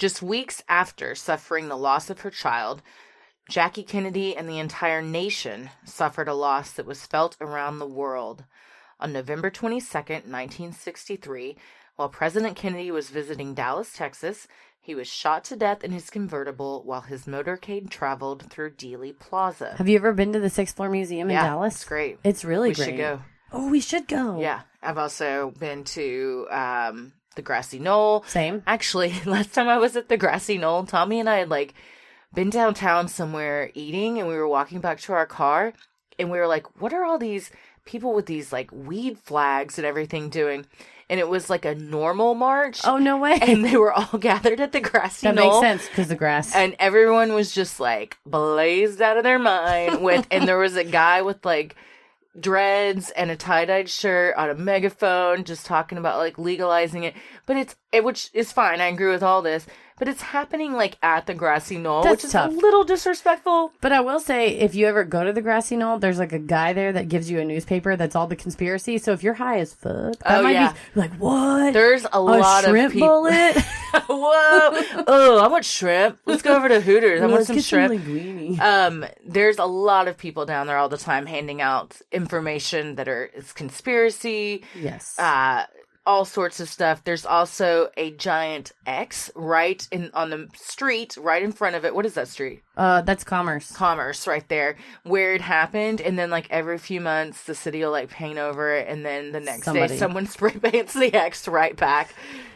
Just 0.00 0.22
weeks 0.22 0.62
after 0.66 1.14
suffering 1.14 1.68
the 1.68 1.76
loss 1.76 2.08
of 2.08 2.20
her 2.20 2.30
child, 2.30 2.80
Jackie 3.50 3.82
Kennedy 3.82 4.34
and 4.34 4.48
the 4.48 4.58
entire 4.58 5.02
nation 5.02 5.68
suffered 5.84 6.26
a 6.26 6.32
loss 6.32 6.70
that 6.72 6.86
was 6.86 7.04
felt 7.04 7.36
around 7.38 7.78
the 7.78 7.86
world. 7.86 8.44
On 8.98 9.12
November 9.12 9.50
22nd, 9.50 10.24
1963, 10.24 11.58
while 11.96 12.08
President 12.08 12.56
Kennedy 12.56 12.90
was 12.90 13.10
visiting 13.10 13.52
Dallas, 13.52 13.92
Texas, 13.92 14.48
he 14.80 14.94
was 14.94 15.06
shot 15.06 15.44
to 15.44 15.54
death 15.56 15.84
in 15.84 15.90
his 15.92 16.08
convertible 16.08 16.82
while 16.86 17.02
his 17.02 17.26
motorcade 17.26 17.90
traveled 17.90 18.50
through 18.50 18.70
Dealey 18.76 19.18
Plaza. 19.18 19.74
Have 19.76 19.86
you 19.90 19.96
ever 19.96 20.14
been 20.14 20.32
to 20.32 20.40
the 20.40 20.48
Sixth 20.48 20.76
Floor 20.76 20.88
Museum 20.88 21.28
in 21.28 21.34
Yeah, 21.34 21.44
Dallas? 21.48 21.74
it's 21.74 21.84
great. 21.84 22.18
It's 22.24 22.42
really 22.42 22.70
we 22.70 22.74
great. 22.74 22.84
should 22.86 22.96
go. 22.96 23.20
Oh, 23.52 23.68
we 23.70 23.80
should 23.80 24.08
go. 24.08 24.40
Yeah, 24.40 24.62
I've 24.82 24.96
also 24.96 25.52
been 25.58 25.84
to 25.84 26.46
um, 26.50 27.12
the 27.36 27.42
Grassy 27.42 27.78
Knoll. 27.78 28.24
Same. 28.26 28.62
Actually, 28.66 29.14
last 29.26 29.52
time 29.54 29.68
I 29.68 29.78
was 29.78 29.96
at 29.96 30.08
the 30.08 30.16
Grassy 30.16 30.58
Knoll, 30.58 30.84
Tommy 30.84 31.20
and 31.20 31.28
I 31.28 31.36
had 31.38 31.50
like 31.50 31.74
been 32.34 32.50
downtown 32.50 33.08
somewhere 33.08 33.70
eating, 33.74 34.18
and 34.18 34.28
we 34.28 34.34
were 34.34 34.48
walking 34.48 34.80
back 34.80 35.00
to 35.00 35.12
our 35.12 35.26
car, 35.26 35.72
and 36.18 36.30
we 36.30 36.38
were 36.38 36.46
like, 36.46 36.80
"What 36.80 36.92
are 36.92 37.04
all 37.04 37.18
these 37.18 37.50
people 37.84 38.12
with 38.14 38.26
these 38.26 38.52
like 38.52 38.70
weed 38.72 39.18
flags 39.18 39.78
and 39.78 39.86
everything 39.86 40.28
doing?" 40.28 40.66
And 41.08 41.18
it 41.18 41.28
was 41.28 41.50
like 41.50 41.64
a 41.64 41.74
normal 41.74 42.36
march. 42.36 42.82
Oh 42.84 42.96
no 42.98 43.18
way. 43.18 43.36
And 43.42 43.64
they 43.64 43.76
were 43.76 43.92
all 43.92 44.16
gathered 44.20 44.60
at 44.60 44.70
the 44.70 44.80
Grassy 44.80 45.26
knoll. 45.26 45.34
that 45.34 45.40
Knoll. 45.42 45.60
makes 45.62 45.82
sense 45.82 45.88
because 45.88 46.06
the 46.08 46.14
grass. 46.14 46.54
And 46.54 46.76
everyone 46.78 47.32
was 47.32 47.50
just 47.52 47.80
like 47.80 48.16
blazed 48.24 49.02
out 49.02 49.16
of 49.16 49.24
their 49.24 49.40
mind 49.40 50.02
with, 50.04 50.24
and 50.30 50.46
there 50.46 50.58
was 50.58 50.76
a 50.76 50.84
guy 50.84 51.22
with 51.22 51.44
like 51.44 51.74
dreads 52.38 53.10
and 53.10 53.30
a 53.30 53.36
tie-dyed 53.36 53.88
shirt 53.88 54.36
on 54.36 54.50
a 54.50 54.54
megaphone 54.54 55.44
just 55.44 55.66
talking 55.66 55.98
about 55.98 56.18
like 56.18 56.38
legalizing 56.38 57.04
it. 57.04 57.14
But 57.46 57.56
it's 57.56 57.76
it, 57.92 58.04
which 58.04 58.30
is 58.32 58.52
fine. 58.52 58.80
I 58.80 58.86
agree 58.86 59.10
with 59.10 59.22
all 59.22 59.42
this 59.42 59.66
but 60.00 60.08
it's 60.08 60.22
happening 60.22 60.72
like 60.72 60.98
at 61.02 61.26
the 61.26 61.34
grassy 61.34 61.78
knoll 61.78 62.02
That's 62.02 62.16
which 62.16 62.24
is 62.24 62.32
tough. 62.32 62.50
a 62.50 62.54
little 62.54 62.82
disrespectful 62.82 63.72
But 63.80 63.92
I 63.92 64.00
will 64.00 64.18
say, 64.18 64.48
if 64.58 64.74
you 64.74 64.86
ever 64.88 65.04
go 65.04 65.22
to 65.22 65.32
the 65.32 65.40
grassy 65.42 65.76
knoll, 65.76 65.98
there's 66.00 66.18
like 66.18 66.32
a 66.32 66.38
guy 66.40 66.72
there 66.72 66.92
that 66.92 67.08
gives 67.08 67.30
you 67.30 67.38
a 67.38 67.44
newspaper 67.44 67.94
that's 67.94 68.16
all 68.16 68.26
the 68.26 68.34
conspiracy. 68.36 68.98
So 68.98 69.12
if 69.12 69.22
you're 69.22 69.34
high 69.34 69.60
as 69.60 69.72
fuck, 69.72 70.16
that 70.18 70.38
Oh, 70.40 70.42
might 70.42 70.52
yeah. 70.52 70.72
be 70.94 71.00
like 71.00 71.12
what? 71.14 71.72
there's 71.74 72.04
a, 72.06 72.08
a 72.14 72.20
lot 72.20 72.64
shrimp 72.64 72.86
of 72.88 72.92
people 72.92 73.08
bullet. 73.08 73.56
whoa 74.08 75.04
oh 75.08 75.40
i 75.42 75.48
want 75.48 75.64
shrimp 75.64 76.18
let's 76.24 76.42
go 76.42 76.54
over 76.56 76.68
to 76.68 76.80
hooters 76.80 77.20
i 77.20 77.24
want 77.26 77.34
Let's 77.38 77.46
some 77.48 77.56
get 77.56 77.64
shrimp 77.64 77.92
linguine. 77.94 78.58
um 78.60 79.04
there's 79.26 79.58
a 79.58 79.64
lot 79.64 80.06
of 80.08 80.16
people 80.16 80.46
down 80.46 80.66
there 80.68 80.76
all 80.76 80.88
the 80.88 80.96
time 80.96 81.26
handing 81.26 81.60
out 81.60 82.00
information 82.12 82.94
that 82.96 83.08
are 83.08 83.30
it's 83.34 83.52
conspiracy 83.52 84.62
yes. 84.76 85.18
uh 85.18 85.64
all 86.06 86.24
sorts 86.24 86.60
of 86.60 86.68
stuff 86.68 87.04
there's 87.04 87.26
also 87.26 87.88
a 87.96 88.10
giant 88.12 88.72
x 88.86 89.30
right 89.34 89.86
in 89.92 90.10
on 90.14 90.30
the 90.30 90.48
street 90.54 91.16
right 91.20 91.42
in 91.42 91.52
front 91.52 91.76
of 91.76 91.84
it 91.84 91.94
what 91.94 92.06
is 92.06 92.14
that 92.14 92.26
street 92.26 92.62
uh, 92.76 93.02
that's 93.02 93.22
commerce. 93.22 93.70
commerce 93.72 94.26
right 94.26 94.48
there 94.48 94.76
where 95.02 95.34
it 95.34 95.40
happened 95.42 96.00
and 96.00 96.18
then 96.18 96.30
like 96.30 96.46
every 96.50 96.78
few 96.78 97.00
months 97.00 97.44
the 97.44 97.54
city 97.54 97.80
will 97.80 97.90
like 97.90 98.08
paint 98.08 98.38
over 98.38 98.74
it 98.74 98.88
and 98.88 99.04
then 99.04 99.32
the 99.32 99.40
next 99.40 99.64
Somebody. 99.64 99.88
day 99.88 99.96
someone 99.98 100.26
spray 100.26 100.52
paints 100.52 100.94
the 100.94 101.12
x 101.12 101.46
right 101.46 101.76
back 101.76 102.14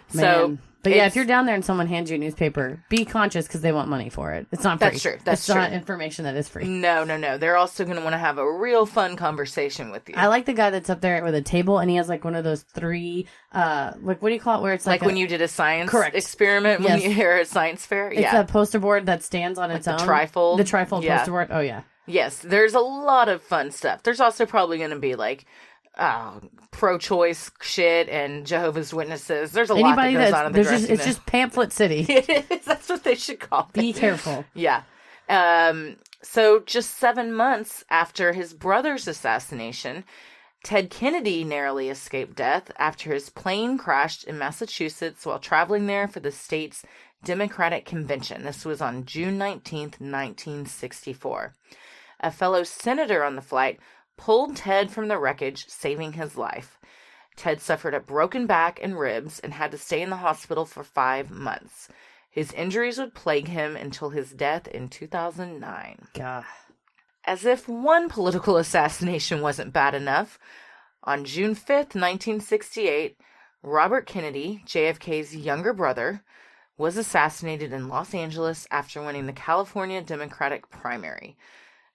so 0.08 0.48
Man. 0.48 0.58
But 0.84 0.94
yeah, 0.94 1.06
if 1.06 1.16
you're 1.16 1.24
down 1.24 1.46
there 1.46 1.56
and 1.56 1.64
someone 1.64 1.88
hands 1.88 2.10
you 2.10 2.14
a 2.14 2.18
newspaper, 2.18 2.84
be 2.88 3.04
conscious 3.04 3.46
because 3.48 3.62
they 3.62 3.72
want 3.72 3.88
money 3.88 4.08
for 4.10 4.32
it. 4.34 4.46
It's 4.52 4.62
not 4.62 4.78
free. 4.78 4.90
That's 4.90 5.02
true. 5.02 5.16
That's 5.24 5.40
it's 5.40 5.48
not 5.48 5.68
true. 5.70 5.76
information 5.76 6.24
that 6.26 6.36
is 6.36 6.48
free. 6.48 6.64
no 6.68 7.02
no 7.02 7.16
no 7.16 7.36
they're 7.38 7.56
also 7.56 7.84
going 7.84 7.96
to 7.96 8.02
want 8.02 8.12
to 8.14 8.18
have 8.18 8.38
a 8.38 8.52
real 8.58 8.86
fun 8.86 9.16
conversation 9.16 9.90
with 9.90 10.08
you 10.08 10.14
I 10.16 10.28
like 10.28 10.44
the 10.46 10.52
guy 10.52 10.70
that's 10.70 10.88
up 10.90 11.00
there 11.00 11.24
with 11.24 11.34
a 11.34 11.42
table 11.42 11.78
and 11.80 11.90
he 11.90 11.96
has 11.96 12.08
like 12.08 12.24
one 12.24 12.36
of 12.36 12.44
those 12.44 12.62
three, 12.62 13.26
uh, 13.52 13.92
like 14.00 14.22
what 14.22 14.28
do 14.28 14.34
you 14.34 14.40
call 14.40 14.60
it? 14.60 14.62
Where 14.62 14.74
it's 14.74 14.86
like, 14.86 15.00
like, 15.00 15.06
when 15.06 15.16
you 15.16 15.26
did 15.26 15.42
a 15.42 15.48
science 15.48 15.90
Correct. 15.90 16.14
experiment 16.14 16.80
when 16.80 16.98
Yes. 16.98 17.04
you 17.04 17.10
hear 17.10 17.38
a 17.38 17.44
science 17.44 17.84
fair 17.84 18.10
It's 18.12 18.20
yeah 18.20 18.40
a 18.40 18.44
poster 18.44 18.78
board 18.78 19.06
that 19.06 19.22
stands 19.22 19.58
on 19.58 19.70
its 19.70 19.86
the 19.86 19.92
own. 20.00 20.06
trifold? 20.06 20.58
The 20.58 20.64
trifold 20.64 21.02
Yeah. 21.02 21.16
poster 21.18 21.30
board. 21.32 21.48
Oh 21.50 21.60
yeah. 21.60 21.82
Yes, 22.06 22.36
there's 22.38 22.74
a 22.74 22.80
lot 22.80 23.30
of 23.30 23.42
fun 23.42 23.70
stuff. 23.70 24.02
There's 24.02 24.20
also 24.20 24.44
probably 24.44 24.76
going 24.76 24.90
to 24.90 24.98
be 24.98 25.14
like 25.14 25.46
uh, 25.96 26.40
pro-choice 26.70 27.50
shit 27.60 28.08
and 28.08 28.46
Jehovah's 28.46 28.92
Witnesses. 28.92 29.52
There's 29.52 29.70
a 29.70 29.74
lot 29.74 29.96
that 29.96 30.06
Anybody 30.06 30.24
goes 30.24 30.32
on 30.32 30.46
in 30.46 30.52
the 30.52 30.62
there's 30.62 30.80
just 30.80 30.90
it's 30.90 31.04
just 31.04 31.26
pamphlet 31.26 31.72
city. 31.72 32.00
it 32.08 32.50
is. 32.50 32.64
That's 32.64 32.88
what 32.88 33.04
they 33.04 33.14
should 33.14 33.40
call 33.40 33.70
it. 33.74 33.80
Be 33.80 33.92
careful. 33.92 34.44
Yeah. 34.54 34.82
Um. 35.28 35.96
So 36.22 36.60
just 36.60 36.98
seven 36.98 37.32
months 37.32 37.84
after 37.90 38.32
his 38.32 38.54
brother's 38.54 39.06
assassination, 39.06 40.04
Ted 40.64 40.88
Kennedy 40.90 41.44
narrowly 41.44 41.90
escaped 41.90 42.34
death 42.34 42.70
after 42.78 43.12
his 43.12 43.28
plane 43.28 43.76
crashed 43.76 44.24
in 44.24 44.38
Massachusetts 44.38 45.26
while 45.26 45.38
traveling 45.38 45.86
there 45.86 46.08
for 46.08 46.20
the 46.20 46.32
state's 46.32 46.82
Democratic 47.22 47.84
Convention. 47.84 48.44
This 48.44 48.64
was 48.64 48.80
on 48.80 49.04
June 49.04 49.38
19th, 49.38 50.00
1964. 50.00 51.54
A 52.20 52.30
fellow 52.30 52.62
senator 52.62 53.22
on 53.22 53.36
the 53.36 53.42
flight 53.42 53.78
pulled 54.16 54.56
Ted 54.56 54.90
from 54.90 55.08
the 55.08 55.18
wreckage, 55.18 55.66
saving 55.68 56.14
his 56.14 56.36
life. 56.36 56.78
Ted 57.36 57.60
suffered 57.60 57.94
a 57.94 58.00
broken 58.00 58.46
back 58.46 58.78
and 58.82 58.98
ribs 58.98 59.40
and 59.40 59.54
had 59.54 59.70
to 59.72 59.78
stay 59.78 60.00
in 60.02 60.10
the 60.10 60.16
hospital 60.16 60.64
for 60.64 60.84
five 60.84 61.30
months. 61.30 61.88
His 62.30 62.52
injuries 62.52 62.98
would 62.98 63.14
plague 63.14 63.48
him 63.48 63.76
until 63.76 64.10
his 64.10 64.30
death 64.32 64.66
in 64.68 64.88
2009. 64.88 66.08
God. 66.14 66.44
As 67.24 67.44
if 67.44 67.68
one 67.68 68.08
political 68.08 68.56
assassination 68.58 69.40
wasn't 69.40 69.72
bad 69.72 69.94
enough, 69.94 70.38
on 71.02 71.24
June 71.24 71.54
5th, 71.54 71.94
1968, 71.94 73.16
Robert 73.62 74.06
Kennedy, 74.06 74.62
JFK's 74.66 75.36
younger 75.36 75.72
brother, 75.72 76.22
was 76.76 76.96
assassinated 76.96 77.72
in 77.72 77.88
Los 77.88 78.14
Angeles 78.14 78.66
after 78.70 79.02
winning 79.02 79.26
the 79.26 79.32
California 79.32 80.02
Democratic 80.02 80.70
primary. 80.70 81.36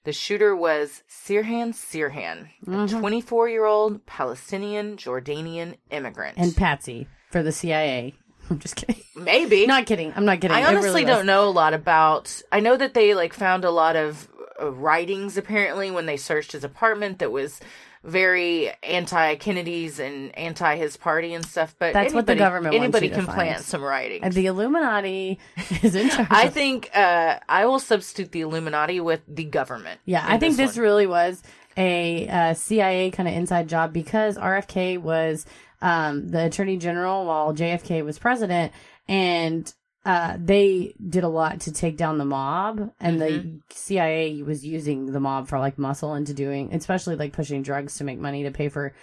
The 0.05 0.13
shooter 0.13 0.55
was 0.55 1.03
Sirhan 1.09 1.73
Sirhan, 1.73 2.49
a 2.67 2.87
24 2.87 3.49
year 3.49 3.65
old 3.65 4.05
Palestinian 4.05 4.95
Jordanian 4.97 5.75
immigrant. 5.91 6.37
And 6.37 6.55
Patsy 6.55 7.07
for 7.31 7.43
the 7.43 7.51
CIA. 7.51 8.15
I'm 8.49 8.59
just 8.59 8.77
kidding. 8.77 9.01
maybe. 9.15 9.65
Not 9.67 9.85
kidding. 9.85 10.13
I'm 10.15 10.25
not 10.25 10.41
kidding. 10.41 10.55
I 10.55 10.63
honestly 10.63 10.89
really 10.89 11.05
don't 11.05 11.25
know 11.25 11.47
a 11.47 11.51
lot 11.51 11.73
about. 11.73 12.41
I 12.51 12.59
know 12.61 12.77
that 12.77 12.93
they 12.93 13.13
like 13.13 13.33
found 13.33 13.63
a 13.63 13.69
lot 13.71 13.95
of 13.95 14.27
uh, 14.59 14.71
writings 14.71 15.37
apparently 15.37 15.91
when 15.91 16.05
they 16.07 16.17
searched 16.17 16.53
his 16.53 16.63
apartment 16.63 17.19
that 17.19 17.31
was 17.31 17.59
very 18.03 18.71
anti 18.83 19.35
Kennedy's 19.35 19.99
and 19.99 20.37
anti 20.37 20.75
his 20.77 20.97
party 20.97 21.33
and 21.33 21.45
stuff. 21.45 21.75
But 21.77 21.93
That's 21.93 22.13
what 22.13 22.25
the 22.25 22.33
anybody- 22.33 22.39
government 22.39 22.75
anybody 22.75 23.09
can 23.09 23.25
plant 23.25 23.63
some 23.63 23.81
writings. 23.81 24.21
And 24.23 24.33
the 24.33 24.45
Illuminati 24.45 25.39
is 25.83 25.95
in 25.95 26.09
charge. 26.09 26.27
I 26.29 26.49
think 26.49 26.89
uh, 26.95 27.39
I 27.47 27.65
will 27.65 27.79
substitute 27.79 28.31
the 28.31 28.41
Illuminati 28.41 28.99
with 28.99 29.21
the 29.27 29.43
government. 29.45 29.99
Yeah, 30.05 30.23
I 30.25 30.37
think 30.37 30.55
this 30.57 30.75
one. 30.75 30.83
really 30.83 31.07
was 31.07 31.41
a 31.77 32.27
uh, 32.27 32.53
CIA 32.53 33.11
kind 33.11 33.27
of 33.29 33.35
inside 33.35 33.67
job 33.69 33.93
because 33.93 34.37
RFK 34.37 34.97
was 34.97 35.45
um, 35.81 36.27
the 36.29 36.45
attorney 36.45 36.77
general 36.77 37.25
while 37.25 37.53
JFK 37.53 38.03
was 38.03 38.19
president, 38.19 38.73
and 39.07 39.73
uh, 40.05 40.37
they 40.39 40.93
did 41.09 41.23
a 41.23 41.27
lot 41.29 41.61
to 41.61 41.71
take 41.73 41.97
down 41.97 42.17
the 42.17 42.25
mob, 42.25 42.91
and 42.99 43.19
Mm-hmm. 43.19 43.57
the 43.69 43.75
CIA 43.75 44.41
was 44.43 44.65
using 44.65 45.07
the 45.07 45.19
mob 45.19 45.47
for 45.47 45.59
like 45.59 45.77
muscle 45.77 46.15
into 46.15 46.33
doing, 46.33 46.73
especially 46.73 47.15
like 47.15 47.33
pushing 47.33 47.61
drugs 47.63 47.97
to 47.97 48.03
make 48.03 48.17
money 48.19 48.43
to 48.43 48.51
pay 48.51 48.69
for 48.69 48.93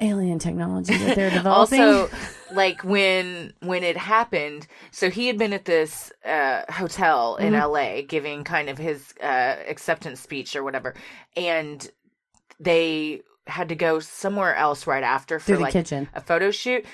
alien 0.00 0.38
technology 0.40 0.96
that 0.96 1.14
they're 1.14 1.30
developing. 1.42 1.80
also 1.80 2.10
like 2.52 2.82
when 2.82 3.52
when 3.60 3.84
it 3.84 3.96
happened 3.96 4.66
so 4.90 5.08
he 5.10 5.28
had 5.28 5.38
been 5.38 5.52
at 5.52 5.64
this 5.64 6.10
uh 6.24 6.62
hotel 6.72 7.36
in 7.36 7.52
Mm-hmm. 7.52 7.70
la 7.70 8.02
giving 8.08 8.42
kind 8.42 8.68
of 8.68 8.78
his 8.78 9.14
uh 9.22 9.54
acceptance 9.68 10.18
speech 10.18 10.56
or 10.56 10.64
whatever 10.64 10.94
and 11.36 11.88
they 12.58 13.20
had 13.46 13.68
to 13.68 13.76
go 13.76 14.00
somewhere 14.00 14.56
else 14.56 14.88
right 14.88 15.04
after 15.04 15.38
for 15.38 15.56
like 15.58 15.72
kitchen. 15.72 16.08
a 16.14 16.20
photo 16.20 16.50
shoot 16.50 16.84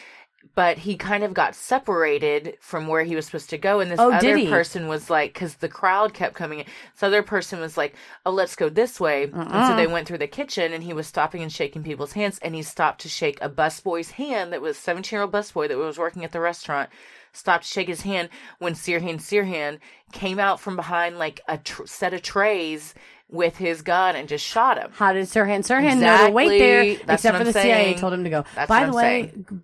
but 0.54 0.78
he 0.78 0.96
kind 0.96 1.24
of 1.24 1.34
got 1.34 1.54
separated 1.54 2.56
from 2.60 2.86
where 2.86 3.04
he 3.04 3.14
was 3.16 3.26
supposed 3.26 3.50
to 3.50 3.58
go. 3.58 3.80
And 3.80 3.90
this 3.90 3.98
Oh, 4.00 4.12
other 4.12 4.38
person 4.48 4.88
was 4.88 5.08
like, 5.10 5.32
because 5.34 5.54
the 5.56 5.68
crowd 5.68 6.14
kept 6.14 6.34
coming 6.34 6.60
in. 6.60 6.66
This 6.94 7.02
other 7.02 7.22
person 7.22 7.60
was 7.60 7.76
like, 7.76 7.94
oh, 8.26 8.30
let's 8.30 8.56
go 8.56 8.68
this 8.68 8.98
way. 9.00 9.24
And 9.24 9.34
Uh-uh. 9.34 9.68
so 9.68 9.76
they 9.76 9.86
went 9.86 10.06
through 10.08 10.18
the 10.18 10.26
kitchen 10.26 10.72
and 10.72 10.82
he 10.82 10.92
was 10.92 11.06
stopping 11.06 11.42
and 11.42 11.52
shaking 11.52 11.82
people's 11.82 12.12
hands. 12.12 12.38
And 12.42 12.54
he 12.54 12.62
stopped 12.62 13.00
to 13.02 13.08
shake 13.08 13.38
a 13.40 13.48
busboy's 13.48 14.12
hand 14.12 14.52
that 14.52 14.60
was 14.62 14.76
17 14.78 15.16
year 15.16 15.22
old 15.22 15.32
busboy 15.32 15.68
that 15.68 15.78
was 15.78 15.98
working 15.98 16.24
at 16.24 16.32
the 16.32 16.40
restaurant. 16.40 16.90
Stopped 17.32 17.64
to 17.64 17.70
shake 17.70 17.88
his 17.88 18.00
hand 18.02 18.28
when 18.58 18.72
Sirhan 18.74 19.16
Sirhan 19.16 19.78
came 20.12 20.38
out 20.38 20.60
from 20.60 20.76
behind 20.76 21.18
like 21.18 21.40
a 21.46 21.58
tr- 21.58 21.84
set 21.86 22.14
of 22.14 22.22
trays 22.22 22.94
with 23.30 23.58
his 23.58 23.82
gun 23.82 24.16
and 24.16 24.26
just 24.28 24.44
shot 24.44 24.78
him. 24.78 24.90
How 24.94 25.12
did 25.12 25.26
Sirhan 25.26 25.60
Sirhan 25.60 26.00
know 26.00 26.26
to 26.28 26.32
wait 26.32 26.58
there? 26.58 26.94
That's 27.06 27.22
except 27.24 27.36
for 27.38 27.44
the 27.44 27.52
CIA 27.52 27.94
told 27.94 28.14
him 28.14 28.24
to 28.24 28.30
go. 28.30 28.44
That's 28.54 28.68
By 28.68 28.86
what 28.88 28.92
the 28.92 28.98
I'm 28.98 29.22
way, 29.22 29.32
ca- 29.46 29.54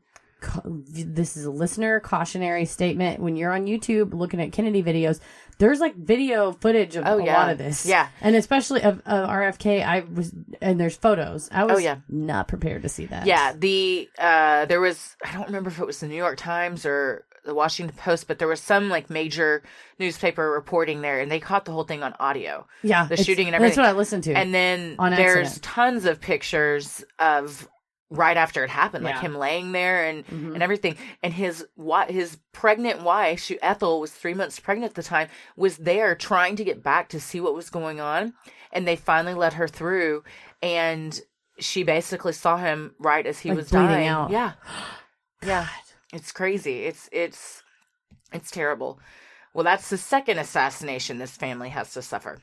this 0.64 1.36
is 1.36 1.44
a 1.44 1.50
listener 1.50 2.00
cautionary 2.00 2.64
statement. 2.64 3.20
When 3.20 3.36
you're 3.36 3.52
on 3.52 3.66
YouTube 3.66 4.14
looking 4.14 4.40
at 4.40 4.52
Kennedy 4.52 4.82
videos, 4.82 5.20
there's 5.58 5.80
like 5.80 5.94
video 5.96 6.52
footage 6.52 6.96
of 6.96 7.04
Oh, 7.06 7.18
a 7.18 7.24
yeah. 7.24 7.34
lot 7.38 7.50
of 7.50 7.58
this. 7.58 7.86
Yeah. 7.86 8.08
and 8.20 8.34
especially 8.36 8.82
of, 8.82 8.98
of 9.06 9.28
RFK. 9.28 9.84
I 9.84 10.00
was 10.12 10.32
and 10.60 10.80
there's 10.80 10.96
photos. 10.96 11.48
I 11.52 11.64
was 11.64 11.76
Oh, 11.76 11.78
yeah. 11.78 11.96
not 12.08 12.48
prepared 12.48 12.82
to 12.82 12.88
see 12.88 13.06
that. 13.06 13.26
Yeah, 13.26 13.52
the 13.56 14.08
uh 14.18 14.64
there 14.66 14.80
was 14.80 15.16
I 15.24 15.32
don't 15.32 15.46
remember 15.46 15.70
if 15.70 15.78
it 15.78 15.86
was 15.86 16.00
the 16.00 16.08
New 16.08 16.16
York 16.16 16.36
Times 16.38 16.84
or 16.86 17.24
the 17.44 17.54
Washington 17.54 17.94
Post, 17.96 18.26
but 18.26 18.38
there 18.38 18.48
was 18.48 18.58
some 18.60 18.88
like 18.88 19.10
major 19.10 19.62
newspaper 19.98 20.50
reporting 20.50 21.02
there 21.02 21.20
and 21.20 21.30
they 21.30 21.38
caught 21.38 21.66
the 21.66 21.72
whole 21.72 21.84
thing 21.84 22.02
on 22.02 22.14
audio. 22.18 22.66
yeah, 22.82 23.06
The 23.06 23.18
shooting 23.18 23.46
and 23.48 23.54
everything. 23.54 23.76
That's 23.76 23.86
what 23.86 23.94
I 23.94 23.98
listened 23.98 24.24
to. 24.24 24.32
And 24.32 24.54
then 24.54 24.96
On 24.98 25.10
there's 25.12 25.48
accident. 25.48 25.62
tons 25.62 26.04
of 26.06 26.20
pictures 26.22 27.04
of 27.18 27.68
right 28.16 28.36
after 28.36 28.62
it 28.64 28.70
happened, 28.70 29.04
like 29.04 29.18
him 29.20 29.34
laying 29.34 29.72
there 29.72 30.04
and 30.04 30.26
Mhm. 30.26 30.54
and 30.54 30.62
everything. 30.62 30.96
And 31.22 31.32
his 31.34 31.66
wi- 31.76 32.10
his 32.10 32.38
pregnant 32.52 33.02
wife, 33.02 33.40
she 33.40 33.60
Ethel 33.62 34.00
was 34.00 34.12
three 34.12 34.34
months 34.34 34.58
pregnant 34.60 34.90
at 34.92 34.94
the 34.94 35.02
time, 35.02 35.28
was 35.56 35.76
there 35.78 36.14
trying 36.14 36.56
to 36.56 36.64
get 36.64 36.82
back 36.82 37.08
to 37.10 37.20
see 37.20 37.40
what 37.40 37.54
was 37.54 37.70
going 37.70 38.00
on, 38.00 38.34
and 38.72 38.86
they 38.86 38.96
finally 38.96 39.34
let 39.34 39.54
her 39.54 39.68
through, 39.68 40.22
and 40.62 41.20
she 41.58 41.82
basically 41.82 42.32
saw 42.32 42.56
him 42.56 42.94
right 42.98 43.26
as 43.26 43.40
he 43.40 43.50
Like 43.50 43.56
was 43.58 43.70
dying. 43.70 44.08
out. 44.08 44.30
Yeah, 44.30 44.52
yeah, 45.42 45.68
it's 46.12 46.32
crazy. 46.32 46.84
It's 46.84 47.08
it's 47.12 47.62
it's 48.32 48.50
terrible. 48.50 48.98
Well, 49.52 49.62
that's 49.64 49.88
the 49.88 49.98
second 49.98 50.38
assassination 50.38 51.18
this 51.18 51.36
family 51.36 51.68
has 51.68 51.92
to 51.92 52.02
suffer. 52.02 52.40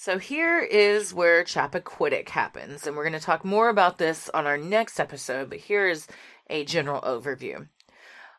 So 0.00 0.18
here 0.18 0.60
is 0.60 1.12
where 1.12 1.42
Chappaquiddick 1.42 2.28
happens, 2.28 2.86
and 2.86 2.94
we're 2.94 3.02
going 3.02 3.18
to 3.18 3.26
talk 3.26 3.44
more 3.44 3.68
about 3.68 3.98
this 3.98 4.28
on 4.28 4.46
our 4.46 4.56
next 4.56 5.00
episode, 5.00 5.50
but 5.50 5.58
here 5.58 5.88
is 5.88 6.06
a 6.48 6.64
general 6.64 7.00
overview. 7.00 7.66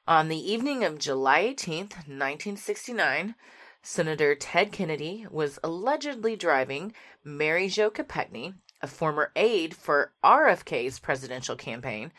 On 0.08 0.30
the 0.30 0.38
evening 0.38 0.86
of 0.86 1.00
July 1.00 1.54
18th, 1.54 2.08
1969, 2.08 3.36
Senator 3.82 4.36
Ted 4.36 4.72
Kennedy 4.72 5.28
was 5.30 5.60
allegedly 5.62 6.38
driving 6.38 6.94
Mary 7.26 7.68
Jo 7.68 7.90
Kopechne, 7.90 8.54
a 8.82 8.88
former 8.88 9.34
aide 9.36 9.76
for 9.76 10.14
RFK's 10.24 11.00
presidential 11.00 11.58
campaign, 11.58 12.14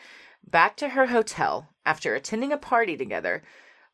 back 0.46 0.76
to 0.76 0.90
her 0.90 1.06
hotel 1.06 1.70
after 1.86 2.14
attending 2.14 2.52
a 2.52 2.58
party 2.58 2.94
together 2.94 3.42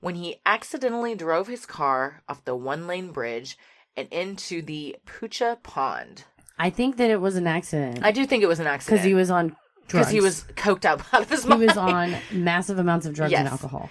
when 0.01 0.17
he 0.17 0.41
accidentally 0.45 1.15
drove 1.15 1.47
his 1.47 1.67
car 1.67 2.25
off 2.29 2.45
the 2.45 2.57
one 2.57 2.89
lane 2.89 3.13
bridge 3.13 3.57
and 3.97 4.09
into 4.13 4.63
the 4.63 4.97
Poucha 5.07 5.59
Pond. 5.63 6.25
I 6.59 6.71
think 6.71 6.97
that 6.97 7.11
it 7.11 7.21
was 7.21 7.37
an 7.37 7.47
accident 7.47 8.01
I 8.03 8.13
do 8.13 8.25
think 8.27 8.43
it 8.43 8.47
was 8.47 8.61
an 8.61 8.67
accident. 8.67 8.99
because 8.99 9.05
he 9.07 9.15
was 9.15 9.31
on 9.31 9.49
drugs. 9.89 10.09
because 10.09 10.11
he 10.11 10.21
was 10.21 10.45
coked 10.57 10.85
up 10.85 11.03
out 11.15 11.23
of 11.23 11.31
his 11.31 11.43
he 11.45 11.49
mind. 11.51 11.63
was 11.63 11.77
on 11.77 12.17
massive 12.31 12.79
amounts 12.79 13.07
of 13.07 13.15
drugs 13.15 13.33
and 13.33 13.45
Yes. 13.45 13.53
alcohol. 13.53 13.91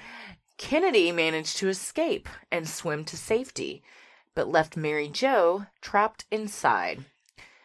Kennedy 0.58 1.12
managed 1.12 1.58
to 1.58 1.68
escape 1.70 2.30
and 2.51 2.68
swim 2.68 3.03
to 3.06 3.18
safety, 3.18 3.84
but 4.34 4.47
left 4.47 4.78
Mary 4.78 5.08
Jo 5.10 5.66
trapped 5.82 6.26
inside. 6.32 7.06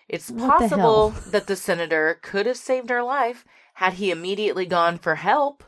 It's 0.09 0.29
What 0.31 0.41
the 0.59 0.69
possible 0.69 1.11
that 1.31 1.47
the 1.47 1.55
senator 1.57 2.19
could 2.21 2.47
have 2.47 2.57
saved 2.57 2.91
her 2.91 3.03
life 3.03 3.45
had 3.75 3.95
he 3.95 4.11
immediately 4.11 4.67
gone 4.67 4.99
for 4.99 5.15
help. 5.15 5.63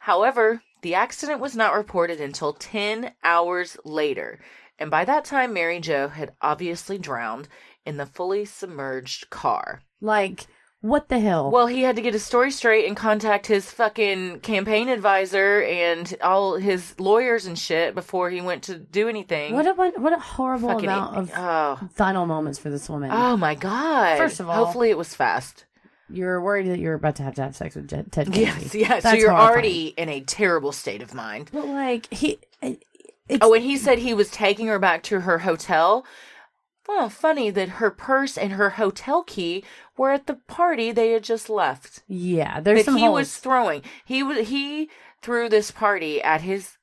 However, 0.00 0.62
the 0.82 0.94
accident 0.94 1.40
was 1.40 1.56
not 1.56 1.74
reported 1.74 2.20
until 2.20 2.52
10 2.52 3.12
hours 3.24 3.76
later, 3.84 4.38
and 4.78 4.90
by 4.90 5.04
that 5.04 5.24
time, 5.24 5.52
Mary 5.52 5.80
Jo 5.80 6.08
had 6.08 6.32
obviously 6.40 6.98
drowned 6.98 7.48
in 7.84 7.96
the 7.96 8.06
fully 8.06 8.44
submerged 8.44 9.30
car. 9.30 9.82
Like, 10.00 10.46
what 10.80 11.08
the 11.08 11.18
hell? 11.18 11.50
Well, 11.50 11.66
he 11.66 11.82
had 11.82 11.96
to 11.96 12.02
get 12.02 12.12
his 12.12 12.24
story 12.24 12.52
straight 12.52 12.86
and 12.86 12.96
contact 12.96 13.48
his 13.48 13.68
fucking 13.70 14.40
campaign 14.40 14.88
advisor 14.88 15.60
and 15.62 16.16
all 16.22 16.54
his 16.54 16.98
lawyers 17.00 17.46
and 17.46 17.58
shit 17.58 17.96
before 17.96 18.30
he 18.30 18.40
went 18.40 18.62
to 18.64 18.78
do 18.78 19.08
anything. 19.08 19.54
what 19.54 19.66
a 19.66 19.72
what, 19.74 20.12
a 20.12 20.18
horrible 20.20 20.68
fucking 20.68 20.84
amount 20.84 21.16
of 21.16 21.32
oh, 21.36 21.88
final 21.94 22.26
moments 22.26 22.60
for 22.60 22.70
this 22.70 22.88
woman. 22.88 23.10
oh 23.12 23.36
my 23.36 23.56
god! 23.56 24.18
First 24.18 24.38
of 24.38 24.48
all- 24.48 24.64
hopefully 24.64 24.90
it 24.90 24.98
was 24.98 25.14
fast. 25.14 25.64
You're 26.10 26.40
worried 26.40 26.68
that 26.68 26.78
you're 26.78 26.94
about 26.94 27.16
to 27.16 27.22
have 27.22 27.34
to 27.34 27.42
have 27.42 27.54
sex 27.54 27.74
with 27.74 27.88
Ted, 27.88 28.10
Ted 28.10 28.32
Kennedy. 28.32 28.40
Yes, 28.40 28.74
yes. 28.74 29.02
so 29.02 29.12
you're 29.12 29.30
horrifying. 29.30 29.50
already 29.50 29.86
in 29.88 30.08
a 30.08 30.20
terrible 30.20 30.72
state 30.72 31.02
of 31.02 31.12
mind. 31.12 31.50
But 31.52 31.66
like 31.66 32.10
he, 32.12 32.38
it's 33.28 33.38
Oh, 33.44 33.52
and 33.54 33.64
he 33.64 33.76
said 33.76 33.98
he 33.98 34.14
was 34.14 34.30
taking 34.30 34.66
her 34.66 34.78
back 34.78 35.02
to 35.04 35.20
her 35.20 35.38
hotel. 35.40 36.04
Well, 36.88 37.10
funny 37.10 37.50
that 37.50 37.68
her 37.68 37.90
purse 37.90 38.38
and 38.38 38.52
her 38.52 38.70
hotel 38.70 39.22
key 39.22 39.62
were 39.98 40.10
at 40.10 40.26
the 40.26 40.34
party 40.36 40.90
they 40.90 41.10
had 41.12 41.22
just 41.24 41.50
left. 41.50 42.02
yeah. 42.08 42.60
There's 42.60 42.80
that 42.80 42.84
some 42.86 42.96
he 42.96 43.04
holes. 43.04 43.14
was 43.14 43.36
throwing. 43.36 43.82
He 44.06 44.22
was 44.22 44.48
he 44.48 44.88
threw 45.20 45.48
this 45.50 45.70
party 45.70 46.22
at 46.22 46.40
his. 46.40 46.77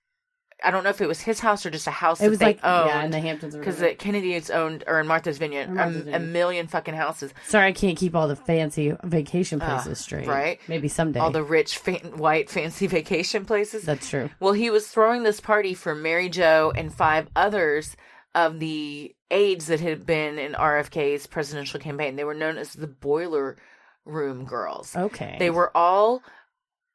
I 0.65 0.71
don't 0.71 0.83
know 0.83 0.89
if 0.89 0.99
it 0.99 1.07
was 1.07 1.21
his 1.21 1.39
house 1.39 1.65
or 1.65 1.69
just 1.69 1.87
a 1.87 1.91
house 1.91 2.19
it 2.19 2.29
was 2.29 2.39
that 2.39 2.45
like 2.45 2.61
they 2.61 2.67
owned. 2.67 2.87
yeah, 2.89 3.03
in 3.03 3.11
the 3.11 3.19
Hamptons. 3.19 3.55
because 3.55 3.75
whatever. 3.75 3.95
Kennedy's 3.95 4.49
owned 4.49 4.83
or 4.87 4.99
in 4.99 5.07
Martha's 5.07 5.37
Vineyard, 5.37 5.69
Martha's 5.69 6.07
um, 6.07 6.13
a, 6.13 6.17
a 6.17 6.19
million 6.19 6.67
fucking 6.67 6.95
houses. 6.95 7.33
Sorry, 7.47 7.67
I 7.67 7.71
can't 7.71 7.97
keep 7.97 8.15
all 8.15 8.27
the 8.27 8.35
fancy 8.35 8.93
vacation 9.03 9.59
places 9.59 9.99
straight. 9.99 10.27
right. 10.27 10.59
Maybe 10.67 10.87
someday. 10.87 11.19
All 11.19 11.31
the 11.31 11.43
rich, 11.43 11.77
fan, 11.77 12.17
white, 12.17 12.49
fancy 12.49 12.87
vacation 12.87 13.45
places. 13.45 13.83
That's 13.83 14.09
true. 14.09 14.29
Well, 14.39 14.53
he 14.53 14.69
was 14.69 14.87
throwing 14.87 15.23
this 15.23 15.39
party 15.39 15.73
for 15.73 15.93
Mary 15.95 16.29
Jo 16.29 16.71
and 16.75 16.93
five 16.93 17.27
others 17.35 17.95
of 18.33 18.59
the 18.59 19.15
aides 19.31 19.67
that 19.67 19.79
had 19.79 20.05
been 20.05 20.37
in 20.37 20.53
RFK's 20.53 21.27
presidential 21.27 21.79
campaign. 21.79 22.15
They 22.15 22.23
were 22.23 22.33
known 22.33 22.57
as 22.57 22.73
the 22.73 22.87
Boiler 22.87 23.55
Room 24.03 24.45
Girls. 24.45 24.95
Okay. 24.95 25.35
They 25.39 25.49
were 25.49 25.71
all 25.75 26.21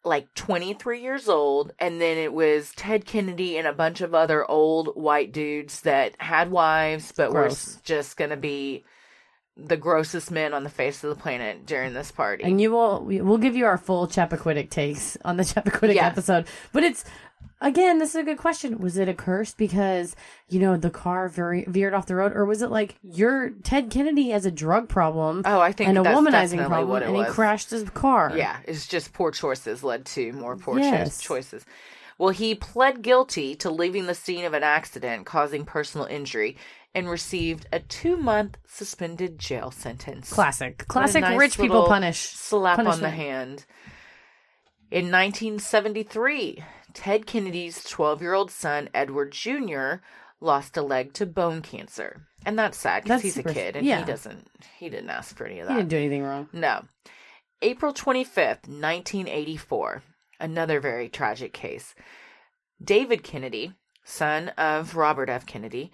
like 0.04 0.32
23 0.34 1.02
years 1.02 1.28
old, 1.28 1.72
and 1.78 2.00
then 2.00 2.16
it 2.16 2.32
was 2.32 2.72
Ted 2.74 3.04
Kennedy 3.04 3.58
and 3.58 3.66
a 3.66 3.72
bunch 3.72 4.00
of 4.00 4.14
other 4.14 4.48
old 4.50 4.88
white 4.96 5.32
dudes 5.32 5.82
that 5.82 6.14
had 6.20 6.50
wives, 6.50 7.12
but 7.16 7.32
were 7.32 7.42
Gross. 7.42 7.76
s- 7.76 7.80
just 7.84 8.16
going 8.16 8.30
to 8.30 8.36
be 8.36 8.84
the 9.56 9.76
grossest 9.76 10.30
men 10.30 10.54
on 10.54 10.64
the 10.64 10.70
face 10.70 11.04
of 11.04 11.10
the 11.10 11.20
planet 11.22 11.66
during 11.66 11.92
this 11.92 12.10
party. 12.10 12.44
And 12.44 12.58
you 12.60 12.70
will 12.70 13.04
we- 13.04 13.20
we'll 13.20 13.36
give 13.36 13.56
you 13.56 13.66
our 13.66 13.76
full 13.76 14.06
Chappaquiddick 14.06 14.70
takes 14.70 15.18
on 15.22 15.36
the 15.36 15.42
Chappaquiddick 15.42 15.96
Yeah. 15.96 16.06
episode. 16.06 16.46
But 16.72 16.82
it's 16.84 17.04
again, 17.60 17.98
this 17.98 18.10
is 18.10 18.16
a 18.16 18.22
good 18.22 18.38
question. 18.38 18.78
Was 18.78 18.96
it 18.98 19.08
a 19.08 19.14
curse 19.14 19.52
because 19.54 20.14
you 20.48 20.58
know 20.60 20.76
the 20.76 20.90
car 20.90 21.28
very, 21.28 21.64
veered 21.66 21.94
off 21.94 22.06
the 22.06 22.14
road, 22.16 22.32
or 22.34 22.44
was 22.44 22.62
it 22.62 22.70
like 22.70 22.96
your 23.02 23.50
Ted 23.62 23.90
Kennedy 23.90 24.30
has 24.30 24.46
a 24.46 24.50
drug 24.50 24.88
problem? 24.88 25.42
Oh, 25.44 25.60
I 25.60 25.72
think 25.72 25.88
and 25.88 25.98
a 25.98 26.02
that's 26.02 26.18
womanizing 26.18 26.30
definitely 26.58 26.66
problem, 26.66 26.88
what 26.88 27.02
it 27.02 27.08
and 27.08 27.16
he 27.16 27.22
was. 27.22 27.32
crashed 27.32 27.70
his 27.70 27.88
car. 27.90 28.32
Yeah, 28.36 28.56
it's 28.64 28.86
just 28.86 29.12
poor 29.12 29.30
choices 29.30 29.82
led 29.82 30.06
to 30.06 30.32
more 30.32 30.56
poor 30.56 30.76
cho- 30.78 30.84
Yes. 30.84 31.20
choices. 31.20 31.64
Well, 32.18 32.30
he 32.30 32.54
pled 32.54 33.00
guilty 33.00 33.54
to 33.56 33.70
leaving 33.70 34.06
the 34.06 34.14
scene 34.14 34.44
of 34.44 34.52
an 34.52 34.62
accident 34.62 35.24
causing 35.24 35.64
personal 35.64 36.06
injury 36.06 36.58
and 36.94 37.08
received 37.08 37.66
a 37.72 37.78
two 37.80 38.16
month 38.18 38.58
suspended 38.66 39.38
jail 39.38 39.70
sentence. 39.70 40.30
classic, 40.30 40.80
What 40.80 40.82
a 40.82 40.86
classic 40.86 41.20
nice 41.22 41.38
rich 41.38 41.52
people 41.56 41.76
little 41.76 41.88
punish 41.88 42.18
Slap 42.18 42.78
on 42.78 42.84
the 42.84 42.90
punishment. 42.90 43.14
hand. 43.14 43.64
In 44.90 45.10
1973, 45.10 46.62
Ted 46.94 47.26
Kennedy's 47.26 47.84
12 47.84 48.22
year 48.22 48.34
old 48.34 48.50
son, 48.50 48.88
Edward 48.94 49.32
Jr., 49.32 49.96
lost 50.40 50.76
a 50.76 50.82
leg 50.82 51.12
to 51.14 51.26
bone 51.26 51.62
cancer. 51.62 52.26
And 52.46 52.58
that's 52.58 52.78
sad 52.78 53.04
because 53.04 53.22
he's 53.22 53.36
a 53.36 53.42
kid 53.42 53.76
and 53.76 53.86
yeah. 53.86 54.00
he 54.00 54.04
doesn't, 54.04 54.48
he 54.78 54.88
didn't 54.88 55.10
ask 55.10 55.36
for 55.36 55.44
any 55.44 55.60
of 55.60 55.68
that. 55.68 55.74
He 55.74 55.78
didn't 55.78 55.90
do 55.90 55.96
anything 55.98 56.22
wrong. 56.22 56.48
No. 56.52 56.84
April 57.62 57.92
25th, 57.92 58.66
1984. 58.66 60.02
Another 60.40 60.80
very 60.80 61.10
tragic 61.10 61.52
case. 61.52 61.94
David 62.82 63.22
Kennedy, 63.22 63.74
son 64.04 64.48
of 64.56 64.96
Robert 64.96 65.28
F. 65.28 65.44
Kennedy, 65.44 65.92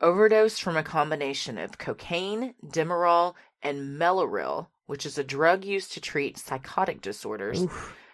overdosed 0.00 0.62
from 0.62 0.76
a 0.76 0.82
combination 0.82 1.58
of 1.58 1.76
cocaine, 1.76 2.54
Demerol, 2.64 3.34
and 3.62 4.00
Mellaril, 4.00 4.68
which 4.86 5.04
is 5.04 5.18
a 5.18 5.24
drug 5.24 5.64
used 5.64 5.92
to 5.92 6.00
treat 6.00 6.38
psychotic 6.38 7.02
disorders, 7.02 7.66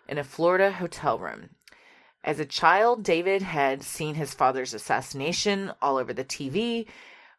in 0.08 0.18
a 0.18 0.24
Florida 0.24 0.72
hotel 0.72 1.18
room. 1.18 1.50
As 2.24 2.40
a 2.40 2.44
child, 2.44 3.04
David 3.04 3.42
had 3.42 3.82
seen 3.82 4.14
his 4.16 4.34
father's 4.34 4.74
assassination 4.74 5.72
all 5.80 5.96
over 5.96 6.12
the 6.12 6.24
TV, 6.24 6.86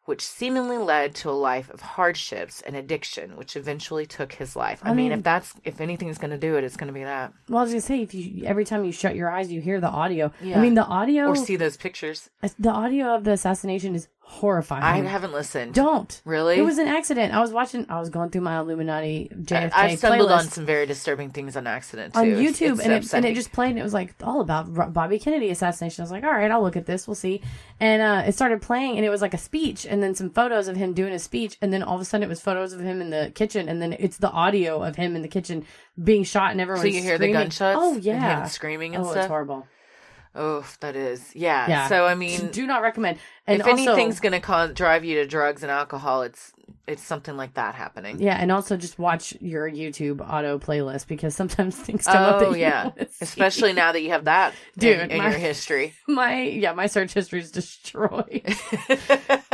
which 0.05 0.25
seemingly 0.25 0.77
led 0.77 1.13
to 1.13 1.29
a 1.29 1.31
life 1.31 1.69
of 1.69 1.81
hardships 1.81 2.61
and 2.61 2.75
addiction, 2.75 3.35
which 3.35 3.55
eventually 3.55 4.05
took 4.07 4.33
his 4.33 4.55
life. 4.55 4.79
I, 4.81 4.89
mean, 4.89 5.09
mean- 5.09 5.11
if 5.11 5.23
that's 5.23 5.53
if 5.63 5.81
anything's 5.81 6.17
going 6.17 6.31
to 6.31 6.37
do 6.37 6.55
it, 6.57 6.63
it's 6.63 6.77
going 6.77 6.87
to 6.87 6.93
be 6.93 7.03
that. 7.03 7.31
Well, 7.47 7.59
I 7.59 7.61
was 7.61 7.71
gonna 7.71 7.81
say 7.81 8.01
if 8.01 8.13
you 8.13 8.45
every 8.45 8.65
time 8.65 8.83
you 8.85 8.91
shut 8.91 9.15
your 9.15 9.29
eyes, 9.29 9.51
you 9.51 9.61
hear 9.61 9.79
the 9.79 9.89
audio. 9.89 10.31
Yeah. 10.41 10.57
I 10.57 10.61
mean, 10.61 10.73
the 10.73 10.85
audio 10.85 11.27
Or 11.27 11.35
see 11.35 11.57
those 11.57 11.77
pictures. 11.77 12.29
the 12.57 12.71
audio 12.71 13.13
of 13.15 13.23
the 13.23 13.33
assassination 13.33 13.93
is 13.93 14.07
horrifying. 14.29 14.83
I 14.83 15.09
haven't 15.09 15.33
listened. 15.33 15.73
Don't 15.73 16.21
Really? 16.23 16.57
It 16.57 16.61
was 16.61 16.77
an 16.77 16.87
accident. 16.87 17.33
I 17.33 17.39
was 17.41 17.51
watching. 17.51 17.87
I 17.89 17.99
was 17.99 18.09
going 18.11 18.29
through 18.29 18.41
my 18.41 18.59
Illuminati 18.59 19.29
JFK 19.35 19.71
I- 19.73 19.85
I've 19.85 19.97
stumbled 19.97 20.29
playlist 20.29 20.37
on 20.37 20.45
some 20.49 20.65
very 20.67 20.85
disturbing 20.85 21.31
things 21.31 21.57
on 21.57 21.65
accident 21.65 22.13
too. 22.13 22.19
on 22.19 22.25
YouTube, 22.27 22.73
it's 22.73 22.81
and 22.81 22.93
it, 22.93 23.13
and 23.13 23.25
it 23.25 23.33
just 23.33 23.51
played. 23.51 23.71
And 23.71 23.79
it 23.79 23.83
was 23.83 23.93
like 23.93 24.13
all 24.23 24.41
about 24.41 24.93
Bobby 24.93 25.17
Kennedy 25.17 25.49
assassination. 25.49 26.01
I 26.01 26.03
was 26.03 26.11
like, 26.11 26.23
all 26.23 26.29
right, 26.31 26.51
I'll 26.51 26.61
look 26.61 26.77
at 26.77 26.85
this. 26.85 27.07
We'll 27.07 27.15
see. 27.15 27.41
And 27.79 28.01
uh, 28.01 28.23
it 28.27 28.33
started 28.33 28.61
playing, 28.61 28.97
and 28.97 29.05
it 29.05 29.09
was 29.09 29.21
like 29.21 29.33
a 29.33 29.37
speech, 29.39 29.87
and 29.87 30.01
then 30.03 30.13
some 30.13 30.29
photos 30.29 30.67
of 30.67 30.75
him 30.75 30.93
doing 30.93 31.11
a 31.13 31.19
speech, 31.19 31.57
and 31.61 31.73
then 31.73 31.81
all 31.81 31.95
of 31.95 32.01
a 32.01 32.05
sudden 32.05 32.23
it 32.23 32.29
was 32.29 32.39
photos 32.39 32.71
of 32.73 32.81
him 32.81 33.01
in 33.01 33.09
the 33.09 33.31
kitchen, 33.33 33.67
and 33.67 33.81
then 33.81 33.95
it's 33.97 34.17
the 34.17 34.29
audio 34.29 34.83
of 34.83 34.95
him 34.95 35.15
in 35.15 35.23
the 35.23 35.27
kitchen 35.27 35.65
being 36.01 36.23
shot, 36.23 36.51
and 36.51 36.61
everyone. 36.61 36.81
So 36.83 36.87
you 36.87 37.01
hear 37.01 37.17
the 37.17 37.31
gunshots 37.31 37.77
Oh 37.81 37.95
and 37.95 38.03
yeah, 38.03 38.45
screaming 38.45 38.93
and 38.95 39.03
oh, 39.03 39.07
stuff? 39.11 39.23
it's 39.23 39.27
horrible. 39.27 39.65
Oh, 40.41 40.65
that 40.79 40.95
is. 40.95 41.35
Yeah. 41.35 41.67
Yeah. 41.67 41.87
So 41.89 42.05
I 42.05 42.15
mean, 42.15 42.47
do 42.47 42.65
not 42.65 42.81
recommend. 42.81 43.19
And 43.45 43.59
if 43.59 43.67
also, 43.67 43.81
anything's 43.91 44.19
going 44.21 44.31
to 44.31 44.39
cause 44.39 44.73
drive 44.73 45.03
you 45.03 45.15
to 45.15 45.27
drugs 45.27 45.63
and 45.63 45.71
alcohol, 45.71 46.21
it's 46.21 46.53
it's 46.87 47.03
something 47.03 47.35
like 47.35 47.55
that 47.55 47.75
happening. 47.75 48.21
Yeah, 48.21 48.37
and 48.39 48.51
also 48.51 48.77
just 48.77 48.97
watch 48.97 49.35
your 49.41 49.69
YouTube 49.69 50.21
auto 50.27 50.57
playlist 50.57 51.07
because 51.07 51.35
sometimes 51.35 51.75
things 51.87 52.05
come 52.05 52.23
up. 52.23 52.41
Oh 52.41 52.53
yeah, 52.55 52.83
don't 52.83 52.97
wanna 52.97 53.09
see. 53.09 53.17
especially 53.25 53.73
now 53.73 53.91
that 53.91 54.01
you 54.01 54.11
have 54.11 54.25
that 54.25 54.53
Dude, 54.77 54.99
in, 54.99 55.11
in 55.11 55.17
my- 55.17 55.29
your 55.29 55.37
history. 55.39 55.93
my 56.07 56.41
yeah, 56.43 56.71
my 56.71 56.87
search 56.87 57.13
history 57.13 57.41
is 57.41 57.51
destroyed 57.51 58.55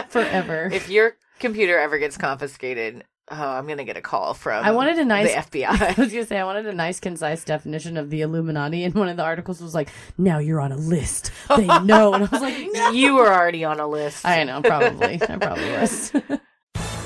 forever. 0.09 0.69
if 0.71 0.89
your 0.89 1.15
computer 1.39 1.77
ever 1.79 1.97
gets 1.97 2.15
confiscated, 2.17 3.03
oh, 3.29 3.35
I'm 3.35 3.67
gonna 3.67 3.83
get 3.83 3.97
a 3.97 4.01
call 4.01 4.33
from. 4.33 4.63
I 4.63 4.71
wanted 4.71 4.97
a 4.99 5.05
nice 5.05 5.45
the 5.47 5.65
I 5.65 5.93
was 5.97 6.11
gonna 6.11 6.25
say 6.25 6.37
I 6.37 6.43
wanted 6.43 6.65
a 6.67 6.73
nice, 6.73 6.99
concise 6.99 7.43
definition 7.43 7.97
of 7.97 8.09
the 8.09 8.21
Illuminati, 8.21 8.83
and 8.83 8.93
one 8.93 9.09
of 9.09 9.17
the 9.17 9.23
articles 9.23 9.61
was 9.61 9.73
like, 9.73 9.89
"Now 10.17 10.39
you're 10.39 10.61
on 10.61 10.71
a 10.71 10.77
list. 10.77 11.31
They 11.55 11.67
know," 11.83 12.13
and 12.13 12.23
I 12.25 12.27
was 12.27 12.41
like, 12.41 12.67
"No." 12.71 12.91
you 12.91 13.15
were 13.15 13.31
already 13.31 13.63
on 13.63 13.79
a 13.79 13.87
list. 13.87 14.25
I 14.25 14.43
know, 14.43 14.61
probably, 14.61 15.21
I 15.21 15.37
probably 15.37 15.71
was. 15.71 16.13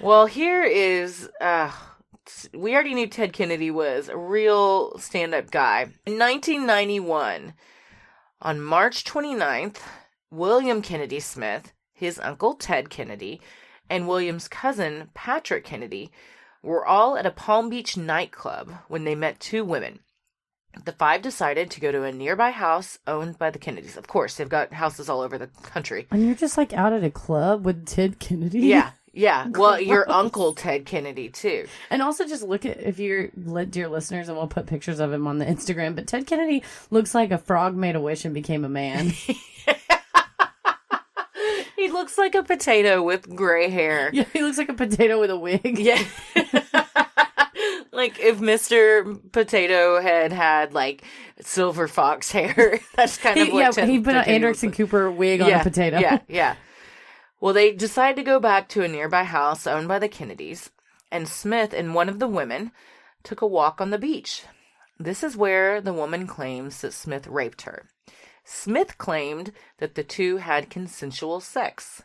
Well, 0.00 0.26
here 0.26 0.62
is. 0.62 1.28
Uh, 1.40 1.72
we 2.54 2.74
already 2.74 2.94
knew 2.94 3.06
Ted 3.06 3.32
Kennedy 3.32 3.70
was 3.70 4.08
a 4.08 4.16
real 4.16 4.96
stand 4.98 5.34
up 5.34 5.50
guy. 5.50 5.82
In 6.06 6.18
1991, 6.18 7.54
on 8.42 8.60
March 8.60 9.04
29th, 9.04 9.78
William 10.30 10.82
Kennedy 10.82 11.20
Smith, 11.20 11.72
his 11.92 12.20
uncle 12.20 12.54
Ted 12.54 12.90
Kennedy, 12.90 13.40
and 13.90 14.06
William's 14.06 14.46
cousin 14.46 15.08
Patrick 15.14 15.64
Kennedy 15.64 16.10
were 16.62 16.86
all 16.86 17.16
at 17.16 17.26
a 17.26 17.30
Palm 17.30 17.70
Beach 17.70 17.96
nightclub 17.96 18.72
when 18.88 19.04
they 19.04 19.14
met 19.14 19.40
two 19.40 19.64
women. 19.64 20.00
The 20.84 20.92
five 20.92 21.22
decided 21.22 21.70
to 21.70 21.80
go 21.80 21.90
to 21.90 22.04
a 22.04 22.12
nearby 22.12 22.50
house 22.50 22.98
owned 23.06 23.38
by 23.38 23.50
the 23.50 23.58
Kennedys. 23.58 23.96
Of 23.96 24.06
course, 24.06 24.36
they've 24.36 24.48
got 24.48 24.72
houses 24.74 25.08
all 25.08 25.22
over 25.22 25.38
the 25.38 25.48
country. 25.62 26.06
and 26.10 26.24
you're 26.24 26.34
just 26.34 26.58
like 26.58 26.72
out 26.72 26.92
at 26.92 27.02
a 27.02 27.10
club 27.10 27.64
with 27.64 27.86
Ted 27.86 28.18
Kennedy. 28.18 28.60
Yeah, 28.60 28.90
yeah. 29.18 29.48
Well, 29.58 29.80
your 29.80 30.08
uncle 30.10 30.54
Ted 30.54 30.86
Kennedy 30.86 31.28
too. 31.28 31.66
And 31.90 32.00
also 32.02 32.26
just 32.26 32.42
look 32.42 32.64
at 32.64 32.80
if 32.80 32.98
you're 32.98 33.28
dear 33.66 33.88
listeners, 33.88 34.28
and 34.28 34.36
we'll 34.36 34.46
put 34.46 34.66
pictures 34.66 35.00
of 35.00 35.12
him 35.12 35.26
on 35.26 35.38
the 35.38 35.44
Instagram. 35.44 35.94
But 35.96 36.06
Ted 36.06 36.26
Kennedy 36.26 36.62
looks 36.90 37.14
like 37.14 37.32
a 37.32 37.38
frog 37.38 37.74
made 37.74 37.96
a 37.96 38.00
wish 38.00 38.24
and 38.24 38.32
became 38.32 38.64
a 38.64 38.68
man. 38.68 39.12
He 41.76 41.92
looks 41.92 42.18
like 42.18 42.34
a 42.34 42.42
potato 42.42 43.04
with 43.04 43.34
gray 43.36 43.70
hair. 43.70 44.10
yeah, 44.12 44.24
he 44.32 44.42
looks 44.42 44.58
like 44.58 44.68
a 44.68 44.74
potato 44.74 45.20
with 45.20 45.30
a 45.30 45.38
wig. 45.38 45.78
Yeah. 45.78 46.02
like 47.92 48.18
if 48.18 48.40
Mr. 48.40 49.20
Potato 49.30 50.00
Head 50.00 50.32
had 50.32 50.74
like 50.74 51.04
silver 51.40 51.86
fox 51.86 52.32
hair. 52.32 52.80
That's 52.96 53.16
kind 53.16 53.38
of 53.38 53.46
He, 53.46 53.52
what 53.52 53.76
yeah, 53.76 53.86
he 53.86 54.00
put 54.00 54.16
an 54.16 54.24
Anderson 54.24 54.70
like. 54.70 54.76
Cooper 54.76 55.08
wig 55.08 55.40
on 55.40 55.52
a 55.52 55.62
potato. 55.62 56.00
Yeah, 56.00 56.18
yeah. 56.26 56.56
Well, 57.40 57.54
they 57.54 57.72
decide 57.72 58.16
to 58.16 58.22
go 58.22 58.40
back 58.40 58.68
to 58.70 58.82
a 58.82 58.88
nearby 58.88 59.24
house 59.24 59.66
owned 59.66 59.86
by 59.86 59.98
the 59.98 60.08
Kennedys, 60.08 60.70
and 61.10 61.28
Smith 61.28 61.72
and 61.72 61.94
one 61.94 62.08
of 62.08 62.18
the 62.18 62.26
women 62.26 62.72
took 63.22 63.40
a 63.40 63.46
walk 63.46 63.80
on 63.80 63.90
the 63.90 63.98
beach. 63.98 64.44
This 64.98 65.22
is 65.22 65.36
where 65.36 65.80
the 65.80 65.92
woman 65.92 66.26
claims 66.26 66.80
that 66.80 66.92
Smith 66.92 67.28
raped 67.28 67.62
her. 67.62 67.88
Smith 68.44 68.98
claimed 68.98 69.52
that 69.76 69.94
the 69.94 70.02
two 70.02 70.38
had 70.38 70.70
consensual 70.70 71.38
sex. 71.38 72.02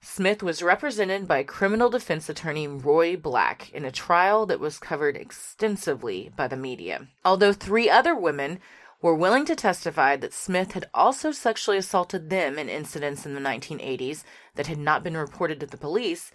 Smith 0.00 0.42
was 0.42 0.62
represented 0.62 1.26
by 1.26 1.42
criminal 1.42 1.90
defense 1.90 2.28
attorney 2.28 2.68
Roy 2.68 3.16
Black 3.16 3.70
in 3.72 3.84
a 3.84 3.90
trial 3.90 4.46
that 4.46 4.60
was 4.60 4.78
covered 4.78 5.16
extensively 5.16 6.30
by 6.36 6.46
the 6.46 6.56
media. 6.56 7.08
Although 7.24 7.52
three 7.52 7.90
other 7.90 8.14
women 8.14 8.60
were 9.02 9.14
willing 9.14 9.44
to 9.44 9.56
testify 9.56 10.16
that 10.16 10.32
Smith 10.32 10.72
had 10.72 10.88
also 10.94 11.30
sexually 11.30 11.76
assaulted 11.76 12.30
them 12.30 12.58
in 12.58 12.68
incidents 12.68 13.26
in 13.26 13.34
the 13.34 13.40
1980s 13.40 14.24
that 14.56 14.66
had 14.66 14.78
not 14.78 15.02
been 15.02 15.16
reported 15.16 15.60
to 15.60 15.66
the 15.66 15.76
police, 15.76 16.30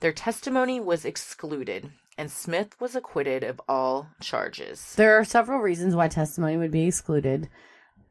their 0.00 0.12
testimony 0.12 0.80
was 0.80 1.04
excluded, 1.04 1.90
and 2.18 2.30
Smith 2.30 2.78
was 2.80 2.94
acquitted 2.96 3.44
of 3.44 3.60
all 3.68 4.08
charges. 4.20 4.94
There 4.96 5.18
are 5.18 5.24
several 5.24 5.60
reasons 5.60 5.94
why 5.94 6.08
testimony 6.08 6.56
would 6.56 6.70
be 6.70 6.86
excluded. 6.86 7.48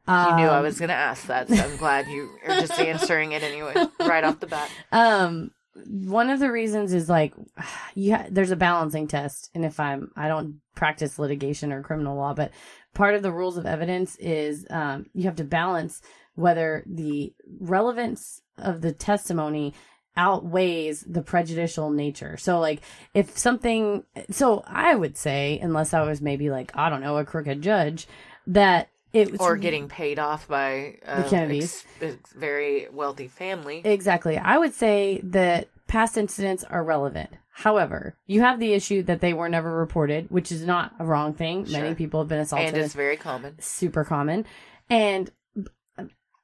You 0.08 0.12
knew 0.36 0.46
I 0.46 0.58
Um, 0.58 0.62
was 0.62 0.78
going 0.78 0.88
to 0.90 0.94
ask 0.94 1.26
that, 1.26 1.48
so 1.48 1.56
I'm 1.56 1.76
glad 1.76 2.06
you 2.06 2.30
are 2.46 2.60
just 2.60 2.78
answering 2.80 3.32
it 3.32 3.42
anyway, 3.42 3.74
right 4.00 4.22
off 4.24 4.38
the 4.40 4.46
bat. 4.46 4.70
Um, 4.92 5.50
one 5.74 6.30
of 6.30 6.38
the 6.40 6.50
reasons 6.50 6.92
is 6.94 7.08
like, 7.08 7.34
you 7.94 8.14
ha- 8.14 8.26
there's 8.30 8.52
a 8.52 8.56
balancing 8.56 9.08
test, 9.08 9.50
and 9.54 9.64
if 9.64 9.80
I'm, 9.80 10.10
I 10.16 10.28
don't 10.28 10.60
practice 10.76 11.18
litigation 11.18 11.72
or 11.72 11.82
criminal 11.82 12.16
law, 12.16 12.34
but 12.34 12.52
part 12.94 13.14
of 13.16 13.22
the 13.22 13.32
rules 13.32 13.56
of 13.56 13.66
evidence 13.66 14.14
is 14.16 14.64
um, 14.70 15.06
you 15.12 15.24
have 15.24 15.36
to 15.36 15.44
balance 15.44 16.00
whether 16.36 16.84
the 16.86 17.32
relevance 17.60 18.42
of 18.58 18.80
the 18.80 18.92
testimony 18.92 19.74
outweighs 20.16 21.02
the 21.02 21.22
prejudicial 21.22 21.90
nature. 21.90 22.36
So 22.38 22.58
like 22.58 22.80
if 23.14 23.36
something 23.36 24.04
so 24.30 24.64
I 24.66 24.94
would 24.94 25.16
say 25.16 25.58
unless 25.62 25.92
I 25.92 26.02
was 26.02 26.20
maybe 26.22 26.48
like 26.50 26.72
I 26.74 26.88
don't 26.88 27.02
know 27.02 27.18
a 27.18 27.24
crooked 27.24 27.60
judge 27.62 28.06
that 28.46 28.88
it 29.12 29.30
was 29.30 29.40
Or 29.40 29.56
getting 29.56 29.88
paid 29.88 30.18
off 30.18 30.48
by 30.48 30.96
uh, 31.06 31.22
The 31.22 31.28
Kennedys. 31.28 31.84
ex- 32.00 32.32
very 32.34 32.86
wealthy 32.92 33.28
family. 33.28 33.80
Exactly. 33.84 34.36
I 34.36 34.58
would 34.58 34.74
say 34.74 35.20
that 35.24 35.68
past 35.86 36.16
incidents 36.16 36.64
are 36.64 36.82
relevant. 36.82 37.30
However, 37.52 38.14
you 38.26 38.40
have 38.42 38.58
the 38.60 38.74
issue 38.74 39.02
that 39.04 39.20
they 39.22 39.32
were 39.32 39.48
never 39.48 39.74
reported, 39.74 40.30
which 40.30 40.52
is 40.52 40.66
not 40.66 40.92
a 40.98 41.06
wrong 41.06 41.32
thing. 41.32 41.66
Many 41.70 41.94
people 41.94 42.20
have 42.20 42.28
been 42.28 42.40
assaulted. 42.40 42.74
and 42.74 42.76
it's 42.78 42.92
very 42.92 43.16
common. 43.16 43.54
super 43.58 44.04
common. 44.04 44.44
And 44.90 45.30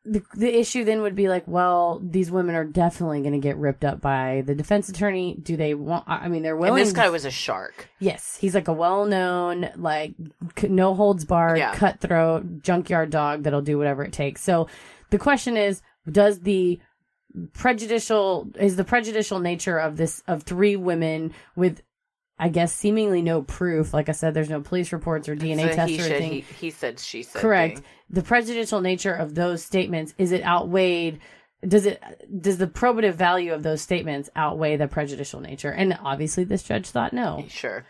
the, 0.04 0.22
the 0.34 0.58
issue 0.58 0.84
then 0.84 1.02
would 1.02 1.14
be 1.14 1.28
like, 1.28 1.44
well, 1.46 2.00
these 2.02 2.30
women 2.30 2.54
are 2.56 2.64
definitely 2.64 3.20
going 3.20 3.34
to 3.34 3.38
get 3.38 3.56
ripped 3.56 3.84
up 3.84 4.00
by 4.00 4.42
the 4.44 4.54
defense 4.54 4.88
attorney. 4.88 5.36
Do 5.40 5.56
they 5.56 5.74
want? 5.74 6.04
I 6.08 6.26
mean, 6.28 6.42
they're 6.42 6.54
And 6.54 6.60
willing. 6.60 6.82
this 6.82 6.92
guy 6.92 7.08
was 7.08 7.24
a 7.24 7.30
shark. 7.30 7.88
yes, 8.00 8.36
he's 8.40 8.54
like 8.54 8.66
a 8.68 8.72
well-known, 8.72 9.70
like 9.76 10.14
no 10.68 10.94
holds 10.94 11.24
barred, 11.24 11.58
Yeah. 11.58 11.74
cutthroat 11.76 12.62
junkyard 12.62 13.10
dog 13.10 13.44
that'll 13.44 13.62
do 13.62 13.78
whatever 13.78 14.02
it 14.02 14.12
takes. 14.12 14.42
So 14.42 14.66
the 15.10 15.18
question 15.18 15.56
is, 15.56 15.82
does 16.10 16.40
the 16.40 16.80
prejudicial 17.54 18.50
is 18.58 18.76
the 18.76 18.84
prejudicial 18.84 19.38
nature 19.38 19.78
of 19.78 19.96
this 19.96 20.22
of 20.26 20.42
three 20.42 20.76
women 20.76 21.32
with 21.56 21.82
I 22.38 22.48
guess 22.48 22.72
seemingly 22.74 23.22
no 23.22 23.42
proof. 23.42 23.94
Like 23.94 24.08
I 24.08 24.12
said, 24.12 24.34
there's 24.34 24.50
no 24.50 24.60
police 24.60 24.92
reports 24.92 25.28
or 25.28 25.36
DNA 25.36 25.70
a 25.70 25.74
tests 25.76 25.98
or 25.98 26.02
anything. 26.12 26.30
he, 26.32 26.40
he 26.40 26.70
said, 26.70 26.98
she 26.98 27.22
said. 27.22 27.40
Correct. 27.40 27.76
thing. 27.78 27.84
The 28.12 28.22
prejudicial 28.22 28.80
nature 28.80 29.14
of 29.14 29.34
those 29.34 29.64
statements 29.64 30.14
is 30.18 30.32
it 30.32 30.44
outweighed? 30.44 31.20
Does 31.66 31.86
it 31.86 32.02
does 32.40 32.58
the 32.58 32.66
probative 32.66 33.14
value 33.14 33.54
of 33.54 33.62
those 33.62 33.80
statements 33.80 34.28
outweigh 34.36 34.76
the 34.76 34.88
prejudicial 34.88 35.40
nature? 35.40 35.70
And 35.70 35.98
obviously, 36.02 36.44
this 36.44 36.62
judge 36.62 36.90
thought 36.90 37.12
no. 37.12 37.44
Sure. 37.48 37.86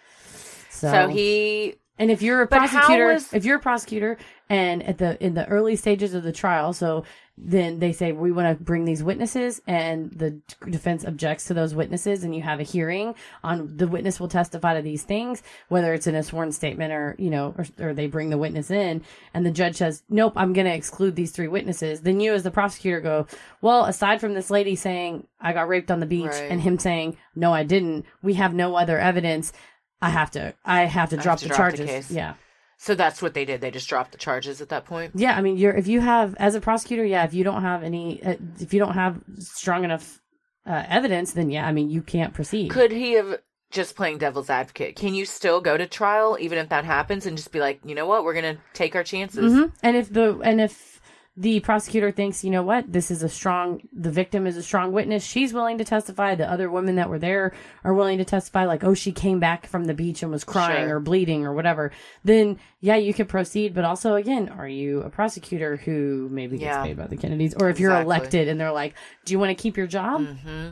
So, 0.70 0.90
So 0.90 1.08
he 1.08 1.76
and 1.98 2.10
if 2.10 2.22
you're 2.22 2.42
a 2.42 2.46
But 2.46 2.58
prosecutor, 2.58 3.06
was- 3.14 3.32
if 3.32 3.44
you're 3.44 3.56
a 3.56 3.60
prosecutor, 3.60 4.18
and 4.48 4.82
at 4.82 4.98
the 4.98 5.22
in 5.24 5.34
the 5.34 5.46
early 5.48 5.76
stages 5.76 6.12
of 6.14 6.22
the 6.22 6.32
trial, 6.32 6.72
so 6.72 7.04
then 7.38 7.78
they 7.78 7.92
say 7.92 8.12
we 8.12 8.30
want 8.30 8.46
to 8.58 8.62
bring 8.62 8.84
these 8.84 9.02
witnesses, 9.02 9.62
and 9.66 10.10
the 10.12 10.38
defense 10.68 11.02
objects 11.04 11.46
to 11.46 11.54
those 11.54 11.74
witnesses, 11.74 12.22
and 12.24 12.36
you 12.36 12.42
have 12.42 12.60
a 12.60 12.62
hearing 12.62 13.14
on 13.42 13.74
the 13.78 13.88
witness 13.88 14.20
will 14.20 14.28
testify 14.28 14.74
to 14.76 14.82
these 14.82 15.02
things, 15.04 15.42
whether 15.68 15.94
it's 15.94 16.06
in 16.06 16.14
a 16.14 16.22
sworn 16.22 16.52
statement 16.52 16.92
or 16.92 17.16
you 17.18 17.30
know, 17.30 17.54
or, 17.56 17.88
or 17.88 17.94
they 17.94 18.06
bring 18.06 18.28
the 18.28 18.36
witness 18.36 18.70
in, 18.70 19.02
and 19.32 19.46
the 19.46 19.50
judge 19.50 19.76
says, 19.76 20.02
nope, 20.10 20.34
I'm 20.36 20.52
going 20.52 20.66
to 20.66 20.74
exclude 20.74 21.16
these 21.16 21.30
three 21.32 21.48
witnesses. 21.48 22.02
Then 22.02 22.20
you, 22.20 22.34
as 22.34 22.42
the 22.42 22.50
prosecutor, 22.50 23.00
go, 23.00 23.26
well, 23.62 23.86
aside 23.86 24.20
from 24.20 24.34
this 24.34 24.50
lady 24.50 24.76
saying 24.76 25.26
I 25.40 25.54
got 25.54 25.68
raped 25.68 25.90
on 25.90 26.00
the 26.00 26.06
beach, 26.06 26.26
Right. 26.26 26.50
and 26.50 26.60
him 26.60 26.78
saying 26.78 27.16
no, 27.34 27.54
I 27.54 27.62
didn't, 27.64 28.04
we 28.22 28.34
have 28.34 28.52
no 28.52 28.76
other 28.76 28.98
evidence. 28.98 29.54
I 30.02 30.10
have 30.10 30.30
to, 30.32 30.54
I 30.64 30.82
have 30.84 31.10
to 31.10 31.16
I 31.16 31.18
have 31.18 31.22
drop 31.24 31.38
to 31.38 31.44
the 31.48 31.54
drop 31.54 31.70
the 31.72 31.76
charges. 31.78 31.86
case. 32.08 32.10
yeah. 32.10 32.34
So 32.78 32.96
that's 32.96 33.22
what 33.22 33.32
they 33.34 33.44
did. 33.44 33.60
They 33.60 33.70
just 33.70 33.88
dropped 33.88 34.10
the 34.10 34.18
charges 34.18 34.60
at 34.60 34.68
that 34.70 34.84
point. 34.84 35.12
Yeah, 35.14 35.36
I 35.36 35.40
mean, 35.40 35.56
you're 35.56 35.72
if 35.74 35.86
you 35.86 36.00
have 36.00 36.34
as 36.36 36.56
a 36.56 36.60
prosecutor, 36.60 37.04
yeah, 37.04 37.22
if 37.24 37.32
you 37.32 37.44
don't 37.44 37.62
have 37.62 37.84
any, 37.84 38.20
uh, 38.24 38.34
if 38.58 38.74
you 38.74 38.80
don't 38.80 38.94
have 38.94 39.20
strong 39.38 39.84
enough 39.84 40.20
uh, 40.66 40.82
evidence, 40.88 41.32
then 41.32 41.48
yeah, 41.48 41.66
I 41.66 41.70
mean, 41.72 41.90
you 41.90 42.02
can't 42.02 42.34
proceed. 42.34 42.70
Could 42.70 42.90
he 42.90 43.12
have 43.12 43.38
just 43.70 43.94
playing 43.94 44.18
devil's 44.18 44.50
advocate? 44.50 44.96
Can 44.96 45.14
you 45.14 45.24
still 45.24 45.60
go 45.60 45.76
to 45.76 45.86
trial 45.86 46.36
even 46.40 46.58
if 46.58 46.68
that 46.70 46.84
happens 46.84 47.24
and 47.24 47.36
just 47.36 47.52
be 47.52 47.60
like, 47.60 47.80
you 47.84 47.94
know 47.94 48.06
what, 48.06 48.24
we're 48.24 48.34
gonna 48.34 48.58
take 48.74 48.96
our 48.96 49.04
chances? 49.04 49.52
Mhm. 49.52 49.72
And 49.82 49.96
if 49.96 50.12
the 50.12 50.38
and 50.42 50.60
if 50.60 50.91
the 51.34 51.60
prosecutor 51.60 52.10
thinks, 52.10 52.44
you 52.44 52.50
know 52.50 52.62
what, 52.62 52.92
this 52.92 53.10
is 53.10 53.22
a 53.22 53.28
strong, 53.28 53.80
the 53.92 54.10
victim 54.10 54.46
is 54.46 54.56
a 54.58 54.62
strong 54.62 54.92
witness, 54.92 55.24
she's 55.24 55.54
willing 55.54 55.78
to 55.78 55.84
testify. 55.84 56.34
The 56.34 56.50
other 56.50 56.70
women 56.70 56.96
that 56.96 57.08
were 57.08 57.18
there 57.18 57.54
are 57.84 57.94
willing 57.94 58.18
to 58.18 58.24
testify, 58.24 58.66
like, 58.66 58.84
oh, 58.84 58.92
she 58.92 59.12
came 59.12 59.40
back 59.40 59.66
from 59.66 59.84
the 59.84 59.94
beach 59.94 60.22
and 60.22 60.30
was 60.30 60.44
crying 60.44 60.88
Sure. 60.88 60.96
or 60.96 61.00
bleeding 61.00 61.46
or 61.46 61.54
whatever. 61.54 61.90
Then 62.22 62.58
yeah, 62.80 62.96
you 62.96 63.14
could 63.14 63.28
proceed. 63.30 63.74
But 63.74 63.84
also, 63.84 64.14
again, 64.16 64.50
are 64.50 64.68
you 64.68 65.00
a 65.02 65.08
prosecutor 65.10 65.76
who 65.76 66.28
maybe 66.30 66.58
gets 66.58 66.66
Yeah. 66.76 66.82
paid 66.84 66.96
by 66.98 67.06
the 67.06 67.16
Kennedys, 67.16 67.54
or 67.58 67.70
if 67.70 67.80
you're 67.80 67.98
elected 67.98 68.48
and 68.48 68.60
they're 68.60 68.72
like, 68.72 68.94
do 69.24 69.32
you 69.32 69.38
want 69.38 69.56
to 69.56 69.62
keep 69.62 69.76
your 69.78 69.86
job? 69.86 70.20
Mm-hmm. 70.20 70.70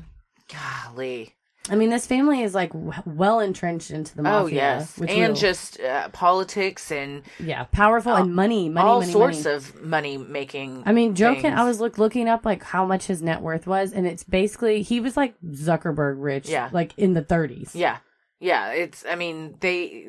Golly. 0.52 1.34
I 1.68 1.74
mean, 1.76 1.90
this 1.90 2.06
family 2.06 2.42
is 2.42 2.54
like 2.54 2.70
well 3.04 3.38
entrenched 3.40 3.90
into 3.90 4.16
the 4.16 4.22
mafia. 4.22 4.42
oh 4.42 4.46
yes, 4.46 4.98
and 4.98 5.36
just 5.36 5.78
uh, 5.78 6.08
politics 6.08 6.90
and 6.90 7.22
yeah, 7.38 7.64
powerful 7.64 8.14
and 8.14 8.34
money, 8.34 8.68
money, 8.70 8.88
all 8.88 9.00
money, 9.00 9.12
sorts 9.12 9.44
money. 9.44 9.56
of 9.56 9.82
money 9.82 10.16
making. 10.16 10.82
I 10.86 10.92
mean, 10.92 11.14
Joe. 11.14 11.34
Can. 11.36 11.52
I 11.52 11.64
was 11.64 11.78
look, 11.78 11.98
looking 11.98 12.28
up 12.28 12.46
like 12.46 12.62
how 12.62 12.86
much 12.86 13.06
his 13.06 13.20
net 13.20 13.42
worth 13.42 13.66
was, 13.66 13.92
and 13.92 14.06
it's 14.06 14.24
basically 14.24 14.80
he 14.82 15.00
was 15.00 15.16
like 15.18 15.34
Zuckerberg 15.42 16.14
rich, 16.18 16.48
Yeah. 16.48 16.70
like 16.72 16.96
in 16.96 17.12
the 17.12 17.22
30s. 17.22 17.72
Yeah, 17.74 17.98
yeah. 18.40 18.70
It's. 18.72 19.04
I 19.08 19.14
mean, 19.16 19.56
they 19.60 20.08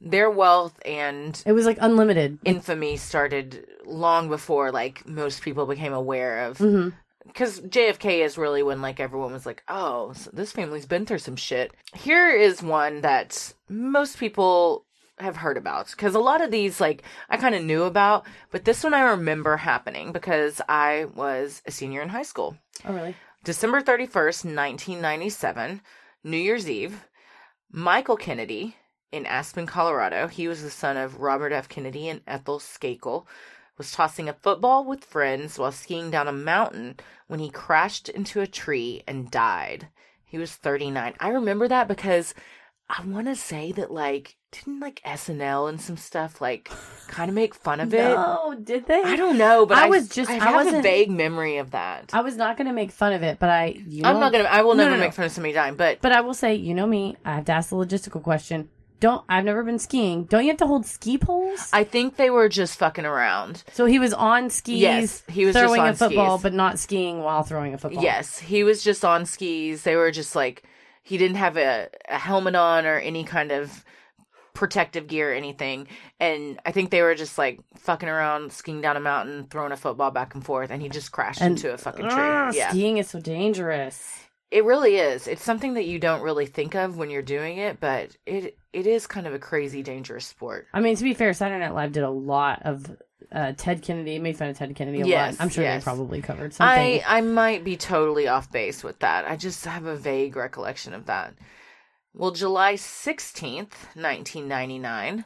their 0.00 0.30
wealth 0.30 0.78
and 0.84 1.42
It 1.46 1.52
was 1.52 1.64
like 1.64 1.78
unlimited. 1.80 2.38
infamy 2.44 2.98
started 2.98 3.66
long 3.86 4.28
before 4.28 4.70
like 4.70 5.06
most 5.08 5.40
people 5.42 5.64
became 5.64 5.94
aware 5.94 6.44
of. 6.44 6.58
Mhm. 6.58 6.92
Because 7.26 7.60
JFK 7.60 8.24
is 8.24 8.38
really 8.38 8.62
when 8.62 8.82
like 8.82 9.00
everyone 9.00 9.32
was 9.32 9.46
like, 9.46 9.62
oh, 9.68 10.12
so 10.12 10.30
this 10.32 10.52
family's 10.52 10.86
been 10.86 11.06
through 11.06 11.18
some 11.18 11.36
shit. 11.36 11.72
Here 11.94 12.30
is 12.30 12.62
one 12.62 13.00
that 13.00 13.54
most 13.68 14.18
people 14.18 14.86
have 15.18 15.36
heard 15.36 15.56
about 15.56 15.90
because 15.90 16.14
a 16.16 16.20
lot 16.20 16.40
of 16.40 16.50
these 16.50 16.80
like 16.80 17.02
I 17.30 17.36
kind 17.36 17.54
of 17.54 17.62
knew 17.62 17.84
about, 17.84 18.26
but 18.50 18.64
this 18.64 18.82
one 18.82 18.94
I 18.94 19.02
remember 19.02 19.56
happening 19.56 20.12
because 20.12 20.60
I 20.68 21.06
was 21.14 21.62
a 21.66 21.70
senior 21.70 22.02
in 22.02 22.08
high 22.08 22.22
school. 22.22 22.56
Oh, 22.84 22.92
really? 22.92 23.14
December 23.44 23.80
31st, 23.80 24.46
1997, 24.56 25.82
New 26.24 26.36
Year's 26.36 26.68
Eve, 26.68 27.06
Michael 27.70 28.16
Kennedy 28.16 28.76
in 29.12 29.26
Aspen, 29.26 29.66
Colorado, 29.66 30.26
he 30.26 30.48
was 30.48 30.62
the 30.62 30.70
son 30.70 30.96
of 30.96 31.20
Robert 31.20 31.52
F. 31.52 31.68
Kennedy 31.68 32.08
and 32.08 32.22
Ethel 32.26 32.58
Skakel, 32.58 33.26
was 33.76 33.90
tossing 33.92 34.28
a 34.28 34.32
football 34.34 34.84
with 34.84 35.04
friends 35.04 35.58
while 35.58 35.72
skiing 35.72 36.10
down 36.10 36.28
a 36.28 36.32
mountain 36.32 36.96
when 37.26 37.40
he 37.40 37.50
crashed 37.50 38.08
into 38.08 38.40
a 38.40 38.46
tree 38.46 39.02
and 39.06 39.30
died. 39.30 39.88
He 40.24 40.38
was 40.38 40.52
39. 40.52 41.14
I 41.20 41.28
remember 41.28 41.68
that 41.68 41.88
because 41.88 42.34
I 42.88 43.02
want 43.04 43.28
to 43.28 43.36
say 43.36 43.72
that, 43.72 43.90
like, 43.90 44.36
didn't 44.52 44.80
like 44.80 45.00
SNL 45.04 45.68
and 45.68 45.80
some 45.80 45.96
stuff, 45.96 46.40
like, 46.40 46.70
kind 47.08 47.28
of 47.28 47.34
make 47.34 47.54
fun 47.54 47.80
of 47.80 47.94
it? 47.94 48.14
Oh, 48.16 48.54
did 48.62 48.86
they? 48.86 49.00
I 49.02 49.16
don't 49.16 49.38
know, 49.38 49.64
but 49.64 49.78
I 49.78 49.86
I, 49.86 49.88
was 49.88 50.08
just- 50.08 50.30
I 50.30 50.34
I 50.34 50.38
have 50.64 50.74
a 50.74 50.82
vague 50.82 51.10
memory 51.10 51.56
of 51.56 51.70
that. 51.70 52.10
I 52.12 52.20
was 52.20 52.36
not 52.36 52.56
going 52.56 52.66
to 52.66 52.72
make 52.72 52.92
fun 52.92 53.12
of 53.12 53.22
it, 53.22 53.38
but 53.38 53.48
I. 53.48 53.76
You 53.86 54.04
I'm 54.04 54.20
not 54.20 54.32
gonna. 54.32 54.44
I 54.44 54.62
will 54.62 54.74
No, 54.74 54.84
never 54.84 54.90
no, 54.90 54.96
no. 54.98 55.04
make 55.06 55.14
fun 55.14 55.24
of 55.24 55.32
somebody 55.32 55.54
dying, 55.54 55.76
but 55.76 56.00
But 56.02 56.12
I 56.12 56.20
will 56.20 56.34
say, 56.34 56.54
you 56.54 56.74
know 56.74 56.86
me. 56.86 57.16
I 57.24 57.34
have 57.36 57.46
to 57.46 57.52
ask 57.52 57.70
the 57.70 57.76
logistical 57.76 58.22
question. 58.22 58.68
Don't 59.04 59.22
I've 59.28 59.44
never 59.44 59.62
been 59.62 59.78
skiing. 59.78 60.24
Don't 60.24 60.44
you 60.44 60.48
have 60.48 60.56
to 60.56 60.66
hold 60.66 60.86
ski 60.86 61.18
poles? 61.18 61.68
I 61.74 61.84
think 61.84 62.16
they 62.16 62.30
were 62.30 62.48
just 62.48 62.78
fucking 62.78 63.04
around. 63.04 63.62
so 63.70 63.84
he 63.84 63.98
was 63.98 64.14
on 64.14 64.48
skis, 64.48 64.80
Yes, 64.80 65.22
he 65.28 65.44
was 65.44 65.52
just 65.52 65.62
throwing 65.62 65.82
on 65.82 65.88
a 65.88 65.94
football, 65.94 66.38
skis. 66.38 66.42
but 66.42 66.54
not 66.54 66.78
skiing 66.78 67.20
while 67.20 67.42
throwing 67.42 67.74
a 67.74 67.78
football. 67.78 68.02
Yes, 68.02 68.38
he 68.38 68.64
was 68.64 68.82
just 68.82 69.04
on 69.04 69.26
skis. 69.26 69.82
They 69.82 69.94
were 69.94 70.10
just 70.10 70.34
like 70.34 70.62
he 71.02 71.18
didn't 71.18 71.36
have 71.36 71.58
a, 71.58 71.90
a 72.08 72.16
helmet 72.18 72.54
on 72.54 72.86
or 72.86 72.96
any 72.96 73.24
kind 73.24 73.52
of 73.52 73.84
protective 74.54 75.06
gear 75.06 75.32
or 75.32 75.34
anything. 75.34 75.86
And 76.18 76.58
I 76.64 76.72
think 76.72 76.88
they 76.90 77.02
were 77.02 77.14
just 77.14 77.36
like 77.36 77.60
fucking 77.76 78.08
around, 78.08 78.52
skiing 78.52 78.80
down 78.80 78.96
a 78.96 79.00
mountain, 79.00 79.44
throwing 79.50 79.72
a 79.72 79.76
football 79.76 80.12
back 80.12 80.34
and 80.34 80.42
forth, 80.42 80.70
and 80.70 80.80
he 80.80 80.88
just 80.88 81.12
crashed 81.12 81.42
And- 81.42 81.56
into 81.56 81.74
a 81.74 81.76
fucking 81.76 82.06
ah, 82.06 82.08
tree. 82.08 82.24
Ugh, 82.24 82.54
yeah. 82.54 82.70
skiing 82.70 82.96
is 82.96 83.08
so 83.10 83.20
dangerous. 83.20 84.18
It 84.50 84.64
really 84.64 84.96
is. 84.96 85.26
It's 85.26 85.42
something 85.42 85.74
that 85.74 85.84
you 85.84 85.98
don't 85.98 86.22
really 86.22 86.46
think 86.46 86.74
of 86.74 86.96
when 86.96 87.10
you're 87.10 87.22
doing 87.22 87.58
it, 87.58 87.80
but 87.80 88.16
it 88.24 88.56
it 88.74 88.86
is 88.86 89.06
kind 89.06 89.26
of 89.26 89.34
a 89.34 89.38
crazy 89.38 89.82
dangerous 89.82 90.26
sport. 90.26 90.66
I 90.72 90.80
mean, 90.80 90.96
to 90.96 91.04
be 91.04 91.14
fair, 91.14 91.32
Saturday 91.32 91.60
Night 91.64 91.74
Live 91.74 91.92
did 91.92 92.02
a 92.02 92.10
lot 92.10 92.62
of 92.64 92.96
uh, 93.32 93.52
Ted 93.56 93.82
Kennedy. 93.82 94.18
Made 94.18 94.36
fun 94.36 94.48
of 94.48 94.58
Ted 94.58 94.74
Kennedy 94.74 95.00
a 95.00 95.06
Yes, 95.06 95.38
lot. 95.38 95.42
I'm 95.42 95.48
sure 95.48 95.64
yes. 95.64 95.82
they 95.82 95.84
probably 95.84 96.20
covered 96.20 96.52
something. 96.52 97.02
I 97.02 97.02
I 97.06 97.20
might 97.20 97.64
be 97.64 97.76
totally 97.76 98.28
off 98.28 98.50
base 98.52 98.84
with 98.84 98.98
that. 99.00 99.26
I 99.26 99.36
just 99.36 99.64
have 99.64 99.86
a 99.86 99.96
vague 99.96 100.36
recollection 100.36 100.92
of 100.92 101.06
that. 101.06 101.34
Well, 102.12 102.30
July 102.30 102.74
16th, 102.74 103.72
1999. 103.96 105.24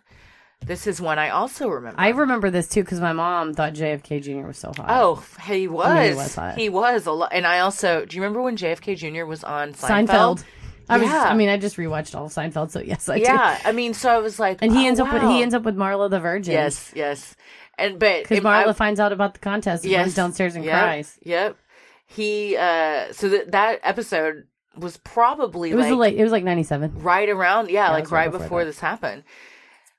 This 0.67 0.87
is 0.87 1.01
one 1.01 1.19
I 1.19 1.31
also 1.31 1.69
remember. 1.69 2.01
I 2.01 2.09
remember 2.09 2.51
this 2.51 2.69
too 2.69 2.83
because 2.83 3.01
my 3.01 3.13
mom 3.13 3.55
thought 3.55 3.75
JFK 3.75 4.23
Jr. 4.23 4.47
was 4.47 4.59
so 4.59 4.73
hot. 4.77 4.87
Oh, 4.89 5.23
he 5.47 5.69
was. 5.69 5.87
I 5.87 5.95
mean, 6.03 6.11
he 6.13 6.17
was 6.17 6.35
hot. 6.35 6.59
He 6.59 6.69
was 6.69 7.07
a 7.07 7.13
lot. 7.13 7.31
And 7.33 7.47
I 7.47 7.61
also, 7.61 8.05
do 8.05 8.17
you 8.17 8.23
remember 8.23 8.43
when 8.43 8.57
JFK 8.57 8.97
Jr. 8.97 9.25
was 9.25 9.45
on 9.45 9.73
Seinfeld? 9.73 10.09
Seinfeld. 10.09 10.45
I 10.89 10.99
was. 10.99 11.07
Yeah. 11.09 11.25
I 11.25 11.35
mean, 11.35 11.49
I 11.49 11.57
just 11.57 11.77
rewatched 11.77 12.15
all 12.15 12.27
of 12.27 12.33
Seinfeld, 12.33 12.71
so 12.71 12.81
yes, 12.81 13.09
I 13.09 13.19
do. 13.19 13.25
Yeah, 13.25 13.59
I 13.65 13.73
mean, 13.73 13.95
so 13.95 14.11
I 14.11 14.19
was 14.19 14.39
like, 14.39 14.59
And 14.63 14.73
he 14.73 14.85
oh, 14.85 14.89
ends 14.89 15.01
up 15.01 15.13
with 15.13 15.23
wow. 15.23 15.31
he 15.31 15.43
ends 15.43 15.55
up 15.55 15.63
with 15.63 15.77
Marla 15.77 16.09
the 16.11 16.21
Virgin. 16.21 16.53
Yes, 16.55 16.93
yes. 16.95 17.37
And 17.79 17.99
but 17.99 18.23
because 18.25 18.41
Marla 18.41 18.69
I- 18.69 18.73
finds 18.73 18.99
out 19.01 19.13
about 19.13 19.35
the 19.35 19.41
contest 19.41 19.85
and 19.85 19.93
runs 19.95 20.15
downstairs 20.15 20.57
and 20.57 20.65
Yep, 20.65 20.73
cries. 20.81 21.19
Yep. 21.23 21.57
He 22.07 22.57
uh 22.57 23.13
so 23.13 23.29
that 23.29 23.53
that 23.53 23.81
episode 23.83 24.45
was 24.77 24.97
probably 24.99 25.71
It 25.71 25.75
was 25.77 25.87
like 25.87 25.97
late. 25.99 26.17
It 26.19 26.23
was 26.23 26.33
like 26.33 26.45
'97. 26.45 27.01
right 27.03 27.29
around 27.29 27.71
yeah, 27.71 27.89
it 27.91 27.93
like 27.93 28.11
right 28.11 28.21
right 28.25 28.31
before 28.33 28.45
before 28.45 28.65
this 28.65 28.81
happened. 28.81 29.25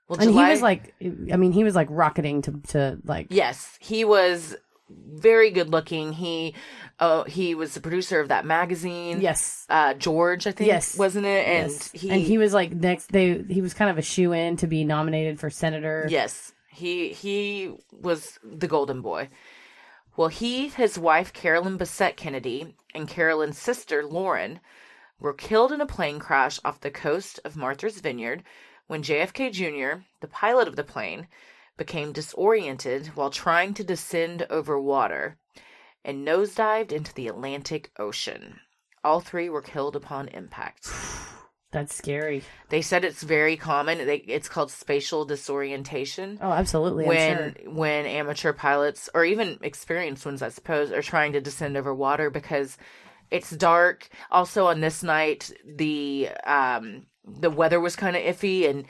Well, 0.08 0.20
And 0.20 0.30
July, 0.32 0.46
he 0.46 0.52
was 0.52 0.62
like, 0.64 0.96
I 1.32 1.38
mean, 1.38 1.52
he 1.52 1.64
was 1.64 1.76
like 1.76 1.88
rocketing 1.92 2.42
to 2.44 2.60
to 2.70 2.98
like. 3.06 3.28
yes, 3.30 3.78
he 3.80 4.04
was 4.04 4.56
very 4.90 5.52
good 5.52 5.70
looking. 5.70 6.14
He 6.14 6.56
uh 7.00 7.24
he 7.24 7.56
was 7.56 7.74
the 7.74 7.82
producer 7.82 8.20
of 8.20 8.30
that 8.30 8.46
magazine. 8.46 9.22
Yes. 9.22 9.66
Uh 9.70 9.94
George, 9.94 10.48
I 10.48 10.52
think 10.52 10.68
Yes. 10.68 10.98
wasn't 10.98 11.26
it? 11.26 11.48
And 11.48 11.72
yes. 11.72 11.92
he 11.92 12.10
and 12.10 12.22
he 12.22 12.38
was 12.38 12.54
like 12.54 12.72
next. 12.72 13.12
They 13.12 13.44
he 13.50 13.62
was 13.62 13.74
kind 13.74 13.92
of 13.92 13.98
a 13.98 14.02
shoe 14.02 14.34
in 14.34 14.58
to 14.58 14.68
be 14.68 14.84
nominated 14.84 15.40
for 15.40 15.50
senator. 15.50 16.06
Yes. 16.10 16.54
He 16.70 17.10
he 17.10 17.74
was 17.92 18.40
the 18.44 18.68
golden 18.68 19.02
boy. 19.02 19.30
Well, 20.18 20.28
he, 20.28 20.68
his 20.68 21.00
wife 21.00 21.32
Carolyn 21.32 21.78
Bessette 21.78 22.18
Kennedy, 22.18 22.76
and 22.94 23.08
Carolyn's 23.08 23.58
sister 23.58 24.04
Lauren 24.06 24.60
were 25.18 25.34
killed 25.34 25.72
in 25.72 25.80
a 25.80 25.86
plane 25.86 26.20
crash 26.20 26.60
off 26.66 26.82
the 26.82 26.92
coast 26.92 27.40
of 27.46 27.56
Martha's 27.56 28.02
Vineyard 28.02 28.44
when 28.88 29.02
JFK 29.02 29.52
Jr., 29.54 30.02
the 30.20 30.28
pilot 30.28 30.68
of 30.68 30.76
the 30.76 30.84
plane, 30.84 31.28
became 31.80 32.12
disoriented 32.12 33.08
while 33.16 33.32
trying 33.32 33.74
to 33.74 33.84
descend 33.84 34.46
over 34.52 34.80
water 34.80 35.38
and 36.06 36.28
nosedived 36.28 36.92
into 36.92 37.14
the 37.16 37.28
Atlantic 37.28 37.92
Ocean. 37.98 38.60
All 39.04 39.22
three 39.22 39.50
were 39.50 39.64
killed 39.64 39.96
upon 39.96 40.28
impact. 40.28 40.88
That's 41.72 41.96
scary. 41.96 42.44
They 42.70 42.82
said 42.82 43.06
it's 43.06 43.22
very 43.22 43.56
common. 43.56 44.00
They, 44.00 44.18
it's 44.18 44.50
called 44.50 44.72
spatial 44.72 45.24
disorientation 45.26 46.40
Oh, 46.42 46.52
absolutely. 46.52 47.06
When 47.06 47.56
sure. 47.62 47.72
when 47.72 48.06
amateur 48.08 48.54
pilots 48.54 49.08
or 49.14 49.24
even 49.24 49.60
experienced 49.62 50.26
ones, 50.26 50.42
I 50.42 50.50
suppose, 50.50 50.92
are 50.92 51.04
trying 51.04 51.34
to 51.34 51.42
descend 51.42 51.78
over 51.78 51.94
water 51.94 52.32
because 52.32 52.76
it's 53.30 53.52
dark. 53.52 54.10
Also, 54.32 54.66
on 54.66 54.80
this 54.82 55.04
night, 55.04 55.52
the 55.64 56.30
um 56.44 57.06
the 57.24 57.52
weather 57.52 57.80
was 57.80 57.96
kind 57.96 58.16
of 58.16 58.24
iffy 58.24 58.68
and 58.68 58.86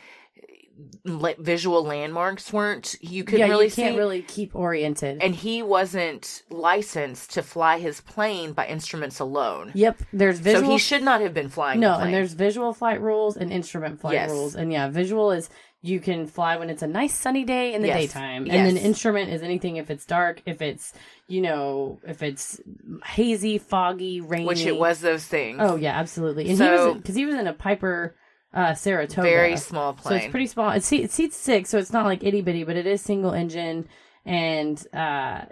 visual 1.40 1.84
landmarks 1.84 2.52
weren't 2.54 2.96
you 3.02 3.24
couldn't 3.24 3.40
yeah, 3.48 3.48
really 3.48 3.66
you 3.66 3.72
can't 3.72 3.94
see. 3.94 3.98
really 3.98 4.22
keep 4.22 4.56
oriented. 4.56 5.22
and 5.22 5.36
he 5.36 5.62
wasn't 5.62 6.44
licensed 6.50 7.34
to 7.34 7.42
fly 7.44 7.80
his 7.80 8.02
plane 8.02 8.54
by 8.54 8.66
instruments 8.68 9.20
alone. 9.20 9.72
yep, 9.74 9.98
there's 10.14 10.40
visual. 10.40 10.66
So 10.66 10.72
he 10.72 10.78
should 10.78 11.04
not 11.04 11.22
have 11.22 11.34
been 11.34 11.50
flying. 11.50 11.80
no, 11.80 11.98
the 11.98 12.06
and 12.06 12.14
there's 12.14 12.34
visual 12.34 12.74
flight 12.74 13.02
rules 13.02 13.38
and 13.38 13.52
instrument 13.52 14.02
flight 14.02 14.14
Yes. 14.14 14.30
rules. 14.30 14.56
And 14.56 14.72
yeah, 14.72 14.90
visual 14.90 15.32
is 15.32 15.50
you 15.82 16.02
can 16.02 16.28
fly 16.28 16.58
when 16.58 16.70
it's 16.70 16.82
a 16.82 16.88
nice 16.88 17.14
sunny 17.16 17.46
day 17.46 17.74
in 17.74 17.82
the 17.82 17.88
Yes. 17.88 17.98
daytime, 18.02 18.44
and 18.50 18.66
then 18.68 18.76
instrument 18.76 19.30
is 19.30 19.42
anything 19.42 19.78
if 19.78 19.90
it's 19.90 20.06
dark, 20.06 20.42
if 20.46 20.62
it's 20.62 20.94
you 21.28 21.42
know, 21.42 22.00
if 22.08 22.22
it's 22.24 22.60
hazy, 23.06 23.60
foggy, 23.60 24.20
rainy, 24.20 24.46
which 24.46 24.66
it 24.66 24.78
was 24.78 25.00
those 25.00 25.26
things. 25.26 25.58
Oh 25.62 25.76
yeah, 25.76 25.98
absolutely. 25.98 26.50
And 26.50 26.58
So- 26.58 26.66
he 26.66 26.88
was 26.90 26.98
because 26.98 27.16
he 27.16 27.26
was 27.26 27.36
in 27.36 27.48
a 27.48 27.54
Piper 27.54 28.16
uh, 28.54 28.74
Saratoga, 28.74 29.22
very 29.22 29.58
small 29.58 29.94
plane. 29.94 30.20
So 30.20 30.24
it's 30.24 30.32
pretty 30.32 30.48
small. 30.48 30.72
It, 30.72 30.84
seat, 30.84 31.04
it 31.04 31.12
seats 31.12 31.38
six, 31.38 31.70
so 31.70 31.78
it's 31.78 31.94
not 31.94 32.06
like 32.06 32.24
itty 32.24 32.42
bitty, 32.42 32.64
but 32.64 32.76
it 32.76 32.88
is 32.88 33.02
single 33.02 33.34
engine. 33.34 33.88
And 34.26 34.86
uh, 34.94 35.46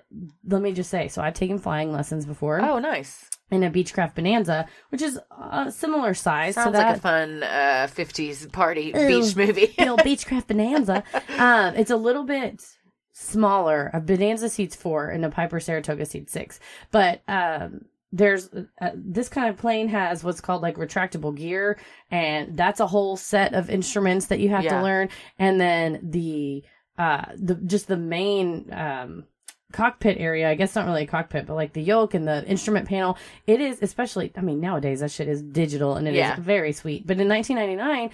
let 0.45 0.61
me 0.61 0.71
just 0.71 0.89
say, 0.89 1.07
so 1.07 1.21
I've 1.21 1.33
taken 1.33 1.57
flying 1.57 1.91
lessons 1.91 2.25
before 2.25 2.61
oh, 2.61 2.79
nice. 2.79 3.29
in 3.49 3.63
a 3.63 3.71
Beechcraft 3.71 4.15
Bonanza, 4.15 4.67
which 4.89 5.01
is 5.01 5.19
a 5.51 5.71
similar 5.71 6.13
size 6.13 6.55
Sounds 6.55 6.73
that. 6.73 6.87
like 6.87 6.97
a 6.97 6.99
fun 6.99 7.43
uh, 7.43 7.87
50s 7.89 8.51
party 8.51 8.91
Ew. 8.93 9.07
beach 9.07 9.35
movie. 9.35 9.67
the 9.77 9.87
old 9.87 10.01
Beechcraft 10.01 10.47
Bonanza. 10.47 11.03
Um, 11.37 11.75
it's 11.75 11.91
a 11.91 11.95
little 11.95 12.23
bit 12.23 12.63
smaller. 13.13 13.91
A 13.93 13.99
Bonanza 13.99 14.49
seats 14.49 14.75
four, 14.75 15.09
and 15.09 15.23
a 15.23 15.29
Piper 15.29 15.59
Saratoga 15.59 16.03
seats 16.03 16.33
six. 16.33 16.59
But 16.89 17.21
um, 17.27 17.85
there's 18.11 18.49
uh, 18.81 18.91
this 18.95 19.29
kind 19.29 19.49
of 19.49 19.57
plane 19.57 19.87
has 19.89 20.23
what's 20.23 20.41
called 20.41 20.61
like 20.61 20.75
retractable 20.77 21.35
gear, 21.35 21.77
and 22.09 22.55
that's 22.57 22.79
a 22.79 22.87
whole 22.87 23.17
set 23.17 23.53
of 23.53 23.69
instruments 23.69 24.27
that 24.27 24.39
you 24.39 24.49
have 24.49 24.63
Yeah. 24.63 24.77
to 24.77 24.83
learn. 24.83 25.09
And 25.39 25.59
then 25.59 25.99
the 26.03 26.63
uh, 26.97 27.25
the 27.37 27.55
just 27.55 27.87
the 27.87 27.97
main 27.97 28.71
um 28.73 29.25
cockpit 29.73 30.15
area 30.17 30.49
i 30.49 30.55
guess 30.55 30.75
not 30.75 30.85
really 30.85 31.03
a 31.03 31.05
cockpit 31.05 31.45
but 31.45 31.53
like 31.53 31.73
the 31.73 31.81
yoke 31.81 32.13
and 32.13 32.25
the 32.25 32.41
instrument 32.47 32.87
panel 32.87 33.17
it 33.47 33.59
is 33.59 33.79
especially 33.81 34.31
i 34.37 34.41
mean 34.41 34.61
nowadays 34.61 35.01
that 35.01 35.11
shit 35.11 35.27
is 35.27 35.43
digital 35.43 35.95
and 35.97 36.07
it 36.07 36.11
is 36.11 36.19
Yeah. 36.19 36.37
very 36.39 36.71
sweet 36.71 37.05
but 37.05 37.19
in 37.19 37.27
1999 37.27 38.09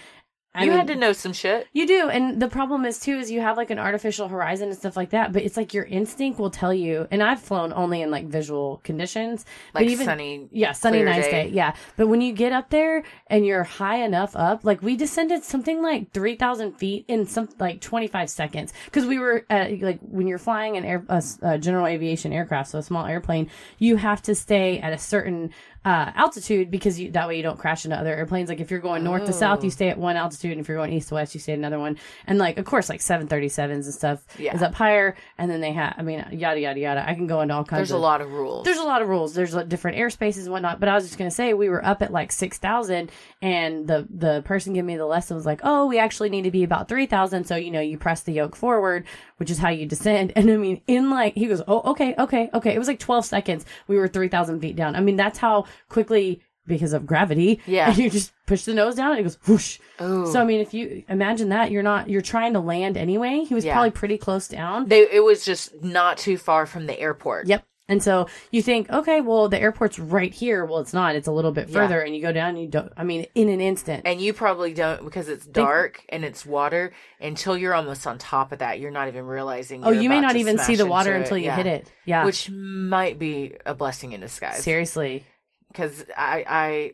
I 0.55 0.65
you 0.65 0.69
mean, 0.69 0.77
had 0.77 0.87
to 0.87 0.95
know 0.95 1.13
some 1.13 1.33
shit. 1.33 1.67
you 1.73 1.87
do, 1.87 2.09
and 2.09 2.39
the 2.41 2.47
problem 2.47 2.85
is 2.85 2.99
too 2.99 3.17
is 3.17 3.31
you 3.31 3.41
have 3.41 3.57
like 3.57 3.71
an 3.71 3.79
artificial 3.79 4.27
horizon 4.27 4.69
and 4.69 4.77
stuff 4.77 4.95
like 4.95 5.09
that, 5.09 5.33
but 5.33 5.41
it's 5.41 5.57
like 5.57 5.73
your 5.73 5.83
instinct 5.85 6.37
will 6.39 6.51
tell 6.51 6.71
you. 6.73 7.07
And 7.09 7.23
I've 7.23 7.41
flown 7.41 7.73
only 7.73 8.01
in 8.03 8.11
like 8.11 8.27
visual 8.27 8.79
conditions, 8.83 9.45
Like 9.73 9.85
but 9.85 9.91
even 9.91 10.05
sunny, 10.05 10.47
yeah, 10.51 10.73
sunny, 10.73 11.01
nice 11.01 11.25
day. 11.25 11.31
day. 11.31 11.49
yeah. 11.49 11.73
But 11.97 12.07
when 12.07 12.21
you 12.21 12.33
get 12.33 12.51
up 12.53 12.69
there 12.69 13.03
and 13.27 13.45
you're 13.45 13.63
high 13.63 14.03
enough 14.03 14.35
up, 14.35 14.63
like 14.63 14.83
we 14.83 14.95
descended 14.95 15.43
something 15.43 15.81
like 15.81 16.11
three 16.11 16.35
thousand 16.35 16.73
feet 16.73 17.05
in 17.07 17.25
some 17.25 17.49
like 17.59 17.81
twenty 17.81 18.07
five 18.07 18.29
seconds 18.29 18.73
because 18.85 19.05
we 19.07 19.17
were 19.17 19.45
at, 19.49 19.81
like 19.81 19.99
when 20.01 20.27
you're 20.27 20.37
flying 20.37 20.77
an 20.77 20.85
air 20.85 21.03
a, 21.09 21.23
a 21.41 21.57
general 21.57 21.87
aviation 21.87 22.31
aircraft, 22.31 22.69
so 22.69 22.77
a 22.79 22.83
small 22.83 23.05
airplane, 23.07 23.49
you 23.79 23.95
have 23.95 24.21
to 24.21 24.35
stay 24.35 24.79
at 24.79 24.93
a 24.93 24.97
certain 24.99 25.49
uh, 25.85 26.11
altitude 26.15 26.71
because 26.71 26.99
you, 26.99 27.11
that 27.11 27.27
way 27.27 27.35
you 27.35 27.43
don't 27.43 27.59
crash 27.59 27.83
into 27.83 27.97
other 27.97 28.13
airplanes. 28.15 28.47
Like 28.49 28.61
if 28.61 28.71
you're 28.71 28.79
going 28.79 29.03
north 29.03 29.25
to 29.25 29.33
south, 29.33 29.63
you 29.63 29.67
Oh. 29.67 29.71
stay 29.71 29.89
at 29.89 29.97
one 29.97 30.15
altitude, 30.15 30.51
and 30.53 30.61
if 30.61 30.67
you're 30.67 30.77
going 30.77 30.93
east 30.93 31.09
to 31.09 31.15
west, 31.15 31.33
you 31.33 31.41
stay 31.41 31.51
at 31.53 31.59
another 31.59 31.79
one. 31.79 31.97
And 32.25 32.39
like 32.39 32.57
of 32.57 32.65
course, 32.65 32.87
like 32.89 33.01
seven 33.01 33.27
thirty 33.27 33.49
sevens 33.49 33.85
and 33.85 33.93
stuff 33.93 34.25
Yeah. 34.39 34.55
is 34.55 34.61
up 34.61 34.73
higher, 34.75 35.15
and 35.37 35.51
then 35.51 35.59
they 35.61 35.73
have, 35.73 35.95
I 35.97 36.01
mean, 36.03 36.25
yada 36.31 36.59
yada 36.59 36.79
yada. 36.79 37.07
I 37.09 37.13
can 37.15 37.27
go 37.27 37.41
into 37.41 37.53
all 37.53 37.63
kinds. 37.65 37.79
There's 37.79 37.91
a 37.91 37.97
lot 37.97 38.21
of 38.21 38.31
rules. 38.31 38.63
there's 38.65 38.77
a 38.77 38.83
lot 38.83 39.01
of 39.01 39.09
rules. 39.09 39.33
There's 39.33 39.53
like, 39.53 39.67
different 39.67 39.97
airspaces 39.97 40.43
and 40.43 40.51
whatnot. 40.51 40.79
But 40.79 40.87
I 40.89 40.95
was 40.95 41.03
just 41.05 41.17
gonna 41.17 41.31
say 41.31 41.53
we 41.53 41.67
were 41.69 41.83
up 41.85 42.01
at 42.01 42.11
like 42.13 42.31
six 42.31 42.57
thousand, 42.57 43.11
and 43.41 43.87
the 43.87 44.07
the 44.09 44.41
person 44.45 44.73
giving 44.73 44.87
me 44.87 44.95
the 44.97 45.05
lesson 45.05 45.35
was 45.35 45.45
like, 45.45 45.59
"Oh, 45.63 45.85
we 45.87 45.97
actually 45.99 46.29
need 46.29 46.43
to 46.43 46.51
be 46.51 46.63
about 46.63 46.87
three 46.87 47.05
thousand. 47.05 47.45
So 47.45 47.55
you 47.55 47.71
know, 47.71 47.81
you 47.81 47.97
press 47.97 48.21
the 48.21 48.31
yoke 48.31 48.55
forward, 48.55 49.05
which 49.37 49.49
is 49.51 49.57
how 49.57 49.69
you 49.69 49.85
descend." 49.85 50.31
And 50.43 50.49
I 50.49 50.57
mean, 50.57 50.81
in 50.87 51.09
like 51.09 51.33
he 51.35 51.47
goes, 51.47 51.61
"Oh, 51.67 51.91
okay, 51.91 52.15
okay, 52.17 52.49
okay." 52.53 52.73
It 52.73 52.79
was 52.79 52.87
like 52.87 52.99
twelve 52.99 53.25
seconds. 53.25 53.65
We 53.87 53.97
were 53.97 54.07
three 54.07 54.27
thousand 54.29 54.59
feet 54.61 54.75
down. 54.75 54.95
I 54.95 54.99
mean, 55.01 55.15
that's 55.17 55.37
how 55.39 55.65
quickly 55.89 56.41
because 56.65 56.93
of 56.93 57.05
gravity. 57.05 57.59
Yeah. 57.65 57.89
And 57.89 57.97
you 57.97 58.09
just 58.09 58.31
push 58.47 58.63
the 58.63 58.73
nose 58.73 58.95
down 58.95 59.11
and 59.11 59.19
it 59.19 59.23
goes 59.23 59.37
whoosh. 59.47 59.79
Ooh. 60.01 60.31
So 60.31 60.39
I 60.41 60.45
mean, 60.45 60.61
if 60.61 60.73
you 60.73 61.03
imagine 61.09 61.49
that, 61.49 61.71
you're 61.71 61.83
not 61.83 62.09
you're 62.09 62.21
trying 62.21 62.53
to 62.53 62.59
land 62.59 62.95
anyway. 62.97 63.43
He 63.47 63.53
was 63.53 63.65
Yeah. 63.65 63.73
probably 63.73 63.91
pretty 63.91 64.17
close 64.17 64.47
down. 64.47 64.87
they, 64.87 65.01
it 65.11 65.23
was 65.23 65.43
just 65.43 65.83
not 65.83 66.17
too 66.17 66.37
far 66.37 66.65
from 66.65 66.85
the 66.85 66.97
airport. 66.99 67.47
Yep. 67.47 67.65
And 67.89 68.01
so 68.01 68.27
you 68.49 68.61
think, 68.61 68.89
okay, 68.89 69.19
well, 69.19 69.49
the 69.49 69.59
airport's 69.59 69.99
right 69.99 70.33
here. 70.33 70.63
Well, 70.63 70.79
it's 70.79 70.93
not. 70.93 71.15
It's 71.17 71.27
a 71.27 71.33
little 71.33 71.51
bit 71.51 71.67
Yeah. 71.67 71.73
further, 71.81 71.99
and 71.99 72.15
you 72.15 72.21
go 72.21 72.31
down. 72.31 72.51
And 72.51 72.61
you 72.61 72.67
don't. 72.69 72.93
I 72.95 73.03
mean, 73.03 73.27
in 73.35 73.49
an 73.49 73.59
instant. 73.59 74.03
And 74.05 74.21
you 74.21 74.31
probably 74.31 74.73
don't 74.73 75.03
because 75.03 75.27
it's 75.27 75.45
dark 75.45 76.01
and 76.07 76.23
it's 76.23 76.45
water 76.45 76.93
until 77.19 77.57
you're 77.57 77.73
almost 77.73 78.07
on 78.07 78.17
top 78.19 78.53
of 78.53 78.59
that. 78.59 78.79
You're 78.79 78.89
not 78.89 79.09
even 79.09 79.25
realizing. 79.25 79.83
oh, 79.83 79.91
you 79.91 80.07
may 80.07 80.21
not 80.21 80.37
even 80.37 80.59
see 80.59 80.75
the 80.77 80.85
water 80.85 81.13
until 81.13 81.37
you 81.37 81.47
Yeah. 81.47 81.57
hit 81.57 81.65
it. 81.65 81.91
Yeah. 82.05 82.23
Which 82.23 82.49
might 82.49 83.19
be 83.19 83.55
a 83.65 83.73
blessing 83.75 84.13
in 84.13 84.21
disguise. 84.21 84.63
seriously. 84.63 85.25
Because 85.73 86.05
I, 86.15 86.45
I, 86.47 86.91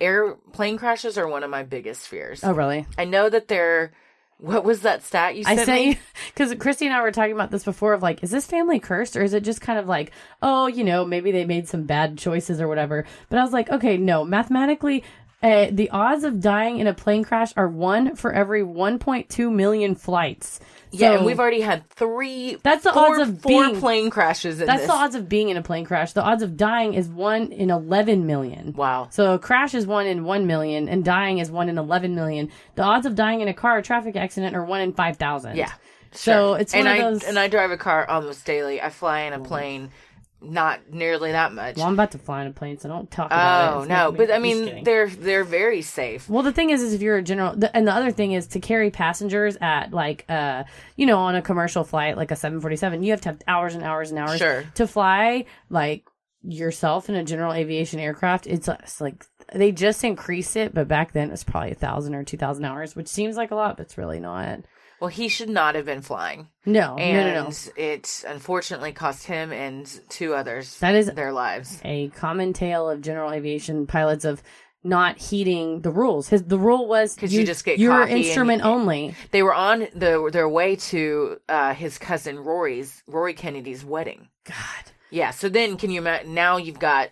airplane 0.00 0.76
crashes 0.76 1.16
are 1.16 1.28
one 1.28 1.42
of 1.42 1.50
my 1.50 1.62
biggest 1.62 2.08
fears. 2.08 2.42
Oh, 2.44 2.52
really? 2.52 2.86
I 2.98 3.04
know 3.04 3.28
that 3.28 3.48
they're. 3.48 3.92
What 4.38 4.64
was 4.64 4.80
that 4.80 5.04
stat 5.04 5.36
you 5.36 5.44
said? 5.44 5.52
I 5.52 5.56
sent 5.56 5.66
sent 5.66 5.88
me? 5.90 5.98
because 6.26 6.54
Christy 6.58 6.86
and 6.86 6.94
I 6.94 7.02
were 7.02 7.12
talking 7.12 7.32
about 7.32 7.52
this 7.52 7.64
before. 7.64 7.94
Of 7.94 8.02
like, 8.02 8.22
is 8.22 8.30
this 8.30 8.46
family 8.46 8.80
cursed, 8.80 9.16
or 9.16 9.22
is 9.22 9.32
it 9.32 9.44
just 9.44 9.60
kind 9.60 9.78
of 9.78 9.86
like, 9.86 10.10
oh, 10.42 10.66
you 10.66 10.84
know, 10.84 11.04
maybe 11.04 11.30
they 11.30 11.44
made 11.44 11.68
some 11.68 11.84
bad 11.84 12.18
choices 12.18 12.60
or 12.60 12.68
whatever? 12.68 13.06
But 13.30 13.38
I 13.38 13.42
was 13.42 13.52
like, 13.52 13.70
okay, 13.70 13.96
no, 13.96 14.24
mathematically. 14.24 15.04
Uh, 15.44 15.68
the 15.70 15.90
odds 15.90 16.24
of 16.24 16.40
dying 16.40 16.78
in 16.78 16.86
a 16.86 16.94
plane 16.94 17.22
crash 17.22 17.52
are 17.54 17.68
one 17.68 18.16
for 18.16 18.32
every 18.32 18.62
1.2 18.62 19.52
million 19.52 19.94
flights. 19.94 20.58
Yeah, 20.94 21.10
So- 21.10 21.16
and 21.18 21.26
we've 21.26 21.40
already 21.40 21.60
had 21.60 21.88
three. 21.90 22.56
That's 22.62 22.84
the 22.84 22.92
four, 22.92 23.20
odds 23.20 23.28
of 23.28 23.40
four 23.42 23.50
being- 23.66 23.80
plane 23.80 24.10
crashes 24.10 24.58
That's 24.58 24.80
this. 24.80 24.86
the 24.86 24.92
odds 24.94 25.14
of 25.14 25.28
being 25.28 25.48
in 25.48 25.56
a 25.56 25.62
plane 25.62 25.84
crash. 25.84 26.12
The 26.12 26.22
odds 26.22 26.42
of 26.42 26.56
dying 26.56 26.94
is 26.94 27.08
one 27.08 27.52
in 27.52 27.70
11 27.70 28.26
million. 28.26 28.72
Wow. 28.76 29.08
So 29.10 29.34
a 29.34 29.38
crash 29.38 29.74
is 29.74 29.86
one 29.86 30.06
in 30.06 30.24
1 30.24 30.46
million 30.46 30.88
and 30.88 31.04
dying 31.04 31.38
is 31.38 31.50
one 31.50 31.68
in 31.68 31.78
11 31.78 32.14
million. 32.14 32.50
The 32.76 32.82
odds 32.82 33.06
of 33.06 33.14
dying 33.14 33.40
in 33.40 33.48
a 33.48 33.54
car 33.54 33.78
or 33.78 33.82
traffic 33.82 34.16
accident 34.16 34.54
are 34.56 34.64
one 34.64 34.80
in 34.80 34.92
5,000. 34.92 35.56
Yeah. 35.56 35.70
So 36.12 36.52
sure. 36.52 36.60
it's 36.60 36.74
and 36.74 36.88
I 36.88 37.00
those. 37.00 37.24
and 37.24 37.36
I 37.38 37.48
drive 37.48 37.72
a 37.72 37.76
car 37.76 38.08
almost 38.08 38.44
daily. 38.44 38.80
I 38.80 38.88
fly 38.90 39.22
in 39.22 39.32
a 39.32 39.40
plane, 39.40 39.90
not 40.44 40.90
nearly 40.90 41.32
that 41.32 41.52
much. 41.52 41.76
well, 41.76 41.86
I'm 41.86 41.94
about 41.94 42.12
to 42.12 42.18
fly 42.18 42.42
in 42.42 42.48
a 42.48 42.52
plane, 42.52 42.78
so 42.78 42.88
don't 42.88 43.10
talk 43.10 43.26
about 43.26 43.82
it. 43.82 43.84
oh 43.84 43.84
no, 43.84 44.12
me- 44.12 44.18
but 44.18 44.30
I 44.30 44.38
mean 44.38 44.84
they're 44.84 45.08
they're 45.08 45.44
very 45.44 45.82
safe. 45.82 46.28
Well, 46.28 46.42
the 46.42 46.52
thing 46.52 46.70
is, 46.70 46.82
is 46.82 46.92
if 46.92 47.02
you're 47.02 47.16
a 47.16 47.22
general, 47.22 47.54
the, 47.56 47.74
and 47.76 47.86
the 47.86 47.92
other 47.92 48.10
thing 48.10 48.32
is 48.32 48.46
to 48.48 48.60
carry 48.60 48.90
passengers 48.90 49.56
at 49.60 49.92
like, 49.92 50.24
uh, 50.28 50.64
you 50.96 51.06
know, 51.06 51.18
on 51.18 51.34
a 51.34 51.42
commercial 51.42 51.84
flight 51.84 52.16
like 52.16 52.30
a 52.30 52.36
747, 52.36 53.02
you 53.02 53.10
have 53.12 53.20
to 53.22 53.28
have 53.30 53.38
hours 53.48 53.74
and 53.74 53.82
hours 53.84 54.10
and 54.10 54.18
hours 54.18 54.38
Sure. 54.38 54.64
to 54.74 54.86
fly 54.86 55.44
like 55.70 56.04
yourself 56.42 57.08
in 57.08 57.14
a 57.14 57.24
general 57.24 57.52
aviation 57.52 57.98
aircraft. 58.00 58.46
It's, 58.46 58.68
it's 58.68 59.00
like 59.00 59.24
they 59.54 59.72
just 59.72 60.04
increased 60.04 60.56
it, 60.56 60.74
but 60.74 60.88
back 60.88 61.12
then 61.12 61.28
it 61.28 61.32
was 61.32 61.44
probably 61.44 61.70
a 61.72 61.74
thousand 61.76 62.14
or 62.14 62.24
two 62.24 62.36
thousand 62.36 62.64
hours, 62.64 62.94
which 62.94 63.08
seems 63.08 63.36
like 63.36 63.50
a 63.50 63.54
lot, 63.54 63.76
but 63.76 63.86
it's 63.86 63.98
really 63.98 64.20
not. 64.20 64.60
Well, 65.04 65.10
he 65.10 65.28
should 65.28 65.50
not 65.50 65.74
have 65.74 65.84
been 65.84 66.00
flying, 66.00 66.48
No, 66.64 66.96
and 66.96 67.34
no, 67.34 67.42
no, 67.42 67.48
no. 67.50 67.54
it 67.76 68.24
unfortunately 68.26 68.92
cost 68.92 69.26
him 69.26 69.52
and 69.52 69.86
two 70.08 70.34
others 70.34 70.78
That 70.80 70.94
is 70.94 71.06
their 71.12 71.30
lives. 71.32 71.78
a 71.84 72.08
common 72.08 72.54
tale 72.54 72.88
of 72.88 73.02
general 73.02 73.30
aviation 73.32 73.86
pilots 73.86 74.24
of 74.24 74.42
not 74.82 75.18
heeding 75.18 75.80
the 75.82 75.90
rules. 75.90 76.28
His 76.28 76.42
the 76.44 76.58
rule 76.58 76.86
was 76.88 77.14
because 77.14 77.34
you 77.34 77.44
just 77.44 77.64
get 77.66 77.78
and- 77.78 78.10
instrument 78.10 78.62
only. 78.64 79.14
They 79.30 79.42
were 79.42 79.54
on 79.54 79.88
the, 79.94 80.28
their 80.32 80.48
way 80.48 80.76
to 80.76 81.38
uh, 81.48 81.74
his 81.74 81.98
cousin 81.98 82.38
Rory's 82.38 83.02
Rory 83.06 83.34
Kennedy's 83.34 83.84
wedding. 83.84 84.28
God. 84.44 84.92
Yeah, 85.10 85.30
so 85.30 85.48
then 85.48 85.76
can 85.76 85.90
you 85.90 86.00
imagine? 86.00 86.32
Now 86.34 86.56
you've 86.56 86.78
got 86.78 87.10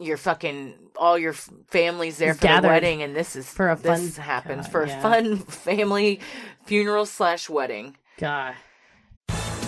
your 0.00 0.16
fucking 0.16 0.74
all 0.96 1.18
your 1.18 1.32
f- 1.32 1.48
families 1.68 2.18
there 2.18 2.34
for 2.34 2.46
the 2.46 2.68
wedding, 2.68 3.02
and 3.02 3.14
this 3.14 3.36
is 3.36 3.48
for 3.48 3.70
a 3.70 3.76
this 3.76 4.16
fun- 4.16 4.24
happens 4.24 4.66
God, 4.66 4.72
for 4.72 4.86
yeah. 4.86 4.98
a 4.98 5.02
fun 5.02 5.36
family 5.38 6.20
funeral 6.66 7.06
slash 7.06 7.48
wedding. 7.48 7.96
God. 8.18 8.54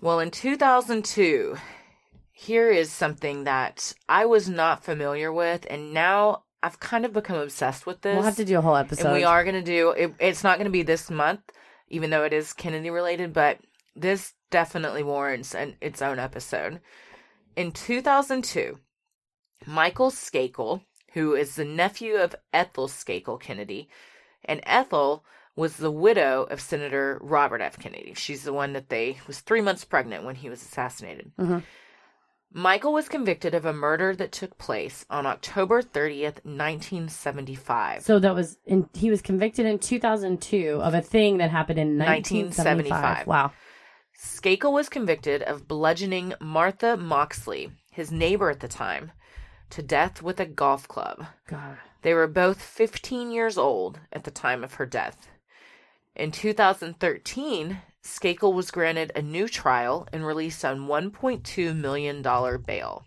Well, 0.00 0.20
in 0.20 0.30
2002, 0.30 1.56
here 2.30 2.70
is 2.70 2.92
something 2.92 3.44
that 3.44 3.94
I 4.08 4.26
was 4.26 4.48
not 4.48 4.84
familiar 4.84 5.32
with, 5.32 5.66
and 5.70 5.94
now 5.94 6.42
I've 6.62 6.80
kind 6.80 7.04
of 7.04 7.12
become 7.12 7.36
obsessed 7.36 7.86
with 7.86 8.02
this. 8.02 8.14
We'll 8.14 8.24
have 8.24 8.36
to 8.36 8.44
do 8.44 8.58
a 8.58 8.60
whole 8.60 8.76
episode. 8.76 9.06
And 9.06 9.14
we 9.14 9.24
are 9.24 9.42
going 9.42 9.54
to 9.54 9.62
do 9.62 9.90
it. 9.90 10.14
It's 10.18 10.44
not 10.44 10.58
going 10.58 10.66
to 10.66 10.70
be 10.70 10.82
this 10.82 11.10
month, 11.10 11.40
even 11.88 12.10
though 12.10 12.24
it 12.24 12.32
is 12.32 12.52
Kennedy 12.52 12.90
related, 12.90 13.32
but 13.32 13.58
this 13.94 14.34
definitely 14.50 15.02
warrants 15.02 15.54
an, 15.54 15.76
its 15.80 16.02
own 16.02 16.18
episode. 16.18 16.80
In 17.56 17.72
2002, 17.72 18.78
Michael 19.64 20.10
Skakel, 20.10 20.82
who 21.14 21.34
is 21.34 21.54
the 21.54 21.64
nephew 21.64 22.16
of 22.16 22.36
Ethel 22.52 22.88
Skakel 22.88 23.40
Kennedy, 23.40 23.88
and 24.44 24.60
Ethel 24.64 25.24
was 25.56 25.76
the 25.76 25.90
widow 25.90 26.46
of 26.50 26.60
Senator 26.60 27.18
Robert 27.22 27.62
F. 27.62 27.78
Kennedy. 27.78 28.12
She's 28.14 28.44
the 28.44 28.52
one 28.52 28.74
that 28.74 28.90
they 28.90 29.18
was 29.26 29.40
three 29.40 29.62
months 29.62 29.84
pregnant 29.84 30.24
when 30.24 30.34
he 30.36 30.50
was 30.50 30.62
assassinated. 30.62 31.32
Mm-hmm. 31.38 31.58
Michael 32.52 32.92
was 32.92 33.08
convicted 33.08 33.54
of 33.54 33.64
a 33.64 33.72
murder 33.72 34.14
that 34.16 34.32
took 34.32 34.56
place 34.56 35.04
on 35.10 35.26
October 35.26 35.82
30th, 35.82 36.44
1975. 36.44 38.02
So 38.02 38.18
that 38.18 38.34
was 38.34 38.58
in, 38.64 38.88
he 38.94 39.10
was 39.10 39.20
convicted 39.20 39.66
in 39.66 39.78
2002 39.78 40.80
of 40.82 40.94
a 40.94 41.02
thing 41.02 41.38
that 41.38 41.50
happened 41.50 41.78
in 41.78 41.98
1975. 41.98 42.86
1975. 42.86 43.26
Wow. 43.26 43.52
Skakel 44.18 44.72
was 44.72 44.88
convicted 44.88 45.42
of 45.42 45.68
bludgeoning 45.68 46.34
Martha 46.40 46.96
Moxley, 46.96 47.72
his 47.90 48.10
neighbor 48.10 48.48
at 48.48 48.60
the 48.60 48.68
time, 48.68 49.12
to 49.70 49.82
death 49.82 50.22
with 50.22 50.40
a 50.40 50.46
golf 50.46 50.88
club. 50.88 51.26
God. 51.48 51.76
They 52.02 52.14
were 52.14 52.28
both 52.28 52.62
15 52.62 53.30
years 53.30 53.58
old 53.58 54.00
at 54.12 54.24
the 54.24 54.30
time 54.30 54.64
of 54.64 54.74
her 54.74 54.86
death. 54.86 55.28
In 56.16 56.30
2013, 56.30 57.78
Skakel 58.02 58.54
was 58.54 58.70
granted 58.70 59.12
a 59.14 59.20
new 59.20 59.46
trial 59.46 60.08
and 60.14 60.26
released 60.26 60.64
on 60.64 60.88
$1.2 60.88 61.76
million 61.76 62.22
bail. 62.22 63.04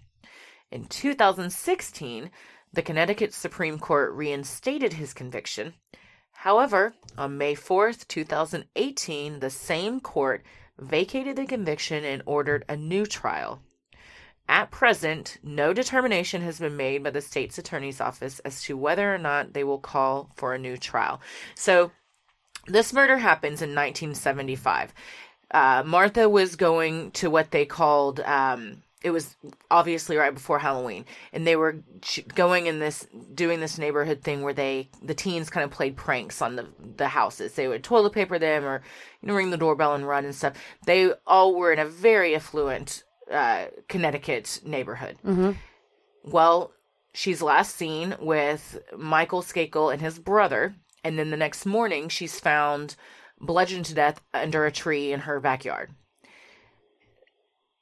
In 0.70 0.86
2016, 0.86 2.30
the 2.72 2.84
Connecticut 2.84 3.34
Supreme 3.34 3.80
Court 3.80 4.14
reinstated 4.14 4.94
his 4.94 5.16
conviction. 5.16 5.74
However, 6.34 6.94
on 7.18 7.40
May 7.40 7.56
4th, 7.56 8.08
2018, 8.08 9.40
the 9.40 9.50
same 9.50 10.00
court 10.00 10.46
vacated 10.78 11.38
the 11.38 11.48
conviction 11.48 12.06
and 12.06 12.22
ordered 12.28 12.64
a 12.70 12.78
new 12.78 13.08
trial. 13.08 13.60
At 14.48 14.70
present, 14.70 15.40
no 15.42 15.74
determination 15.74 16.44
has 16.44 16.60
been 16.60 16.78
made 16.78 17.04
by 17.04 17.10
the 17.10 17.22
state's 17.22 17.58
attorney's 17.58 18.02
office 18.02 18.38
as 18.40 18.62
to 18.64 18.78
whether 18.78 19.14
or 19.14 19.18
not 19.18 19.54
they 19.54 19.64
will 19.64 19.80
call 19.80 20.30
for 20.36 20.54
a 20.54 20.60
new 20.60 20.78
trial. 20.78 21.22
So, 21.56 21.92
this 22.68 22.94
murder 22.94 23.18
happens 23.18 23.62
in 23.62 23.70
1975. 23.70 24.94
Uh, 25.52 25.84
Martha 25.86 26.30
was 26.30 26.56
going 26.56 27.12
to 27.12 27.30
what 27.30 27.52
they 27.52 27.66
called, 27.66 28.20
um, 28.22 28.84
it 29.02 29.10
was 29.12 29.36
obviously 29.72 30.16
right 30.16 30.34
before 30.34 30.60
Halloween, 30.60 31.06
and 31.34 31.48
they 31.48 31.56
were 31.56 31.78
going 32.36 32.68
in 32.68 32.80
this, 32.80 33.08
doing 33.34 33.60
this 33.60 33.78
neighborhood 33.80 34.22
thing 34.22 34.42
where 34.42 34.54
they, 34.54 34.90
the 35.02 35.16
teens 35.16 35.50
kind 35.50 35.64
of 35.64 35.72
played 35.72 35.96
pranks 35.96 36.42
on 36.42 36.56
the, 36.56 36.68
the 36.98 37.08
houses. 37.08 37.54
They 37.54 37.68
would 37.68 37.84
toilet 37.84 38.14
paper 38.14 38.38
them 38.38 38.64
or, 38.64 38.84
you 39.22 39.28
know, 39.28 39.34
ring 39.34 39.50
the 39.50 39.58
doorbell 39.58 39.96
and 39.96 40.08
run 40.08 40.26
and 40.26 40.36
stuff. 40.36 40.54
They 40.86 41.12
all 41.26 41.56
were 41.56 41.74
in 41.74 41.80
a 41.80 41.86
very 41.86 42.36
affluent 42.36 43.04
uh, 43.32 43.66
Connecticut 43.88 44.62
neighborhood. 44.64 45.18
Well, 46.24 46.74
she's 47.14 47.42
last 47.42 47.76
seen 47.76 48.16
with 48.20 48.80
Michael 48.96 49.42
Skakel 49.42 49.92
and 49.92 50.02
his 50.02 50.20
brother, 50.20 50.76
and 51.04 51.18
then 51.18 51.30
the 51.30 51.38
next 51.38 51.66
morning 51.66 52.10
she's 52.10 52.40
found 52.40 52.96
bludgeoned 53.40 53.86
to 53.86 53.94
death 53.94 54.22
under 54.34 54.66
a 54.66 54.72
tree 54.72 55.12
in 55.12 55.22
her 55.22 55.40
backyard. 55.40 55.92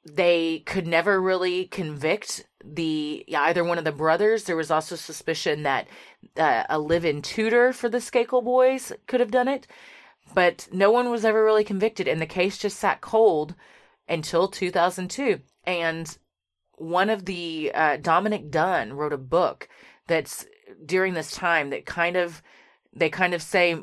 They 0.04 0.60
could 0.60 0.86
never 0.86 1.20
really 1.20 1.66
convict 1.66 2.46
the 2.64 3.24
either 3.28 3.62
one 3.62 3.78
of 3.78 3.84
the 3.84 3.92
brothers. 3.92 4.44
There 4.44 4.56
was 4.56 4.70
also 4.70 4.96
suspicion 4.96 5.64
that 5.64 5.86
uh, 6.36 6.64
a 6.68 6.78
live-in 6.78 7.22
tutor 7.22 7.72
for 7.72 7.88
the 7.88 7.98
Skakel 7.98 8.42
boys 8.42 8.92
could 9.06 9.20
have 9.20 9.30
done 9.30 9.48
it, 9.48 9.66
but 10.34 10.68
no 10.72 10.90
one 10.90 11.10
was 11.10 11.24
ever 11.24 11.44
really 11.44 11.64
convicted, 11.64 12.08
and 12.08 12.20
the 12.20 12.26
case 12.26 12.58
just 12.58 12.78
sat 12.78 13.00
cold 13.00 13.54
until 14.08 14.48
2002. 14.48 15.40
And 15.64 16.16
one 16.76 17.10
of 17.10 17.24
the 17.24 17.72
uh, 17.74 17.96
Dominick 17.98 18.50
Dunne 18.50 18.94
wrote 18.94 19.12
a 19.12 19.18
book 19.18 19.68
that's 20.06 20.46
during 20.84 21.14
this 21.14 21.32
time 21.32 21.70
that 21.70 21.86
kind 21.86 22.16
of 22.16 22.42
they 22.98 23.10
kind 23.10 23.34
of 23.34 23.42
say 23.42 23.76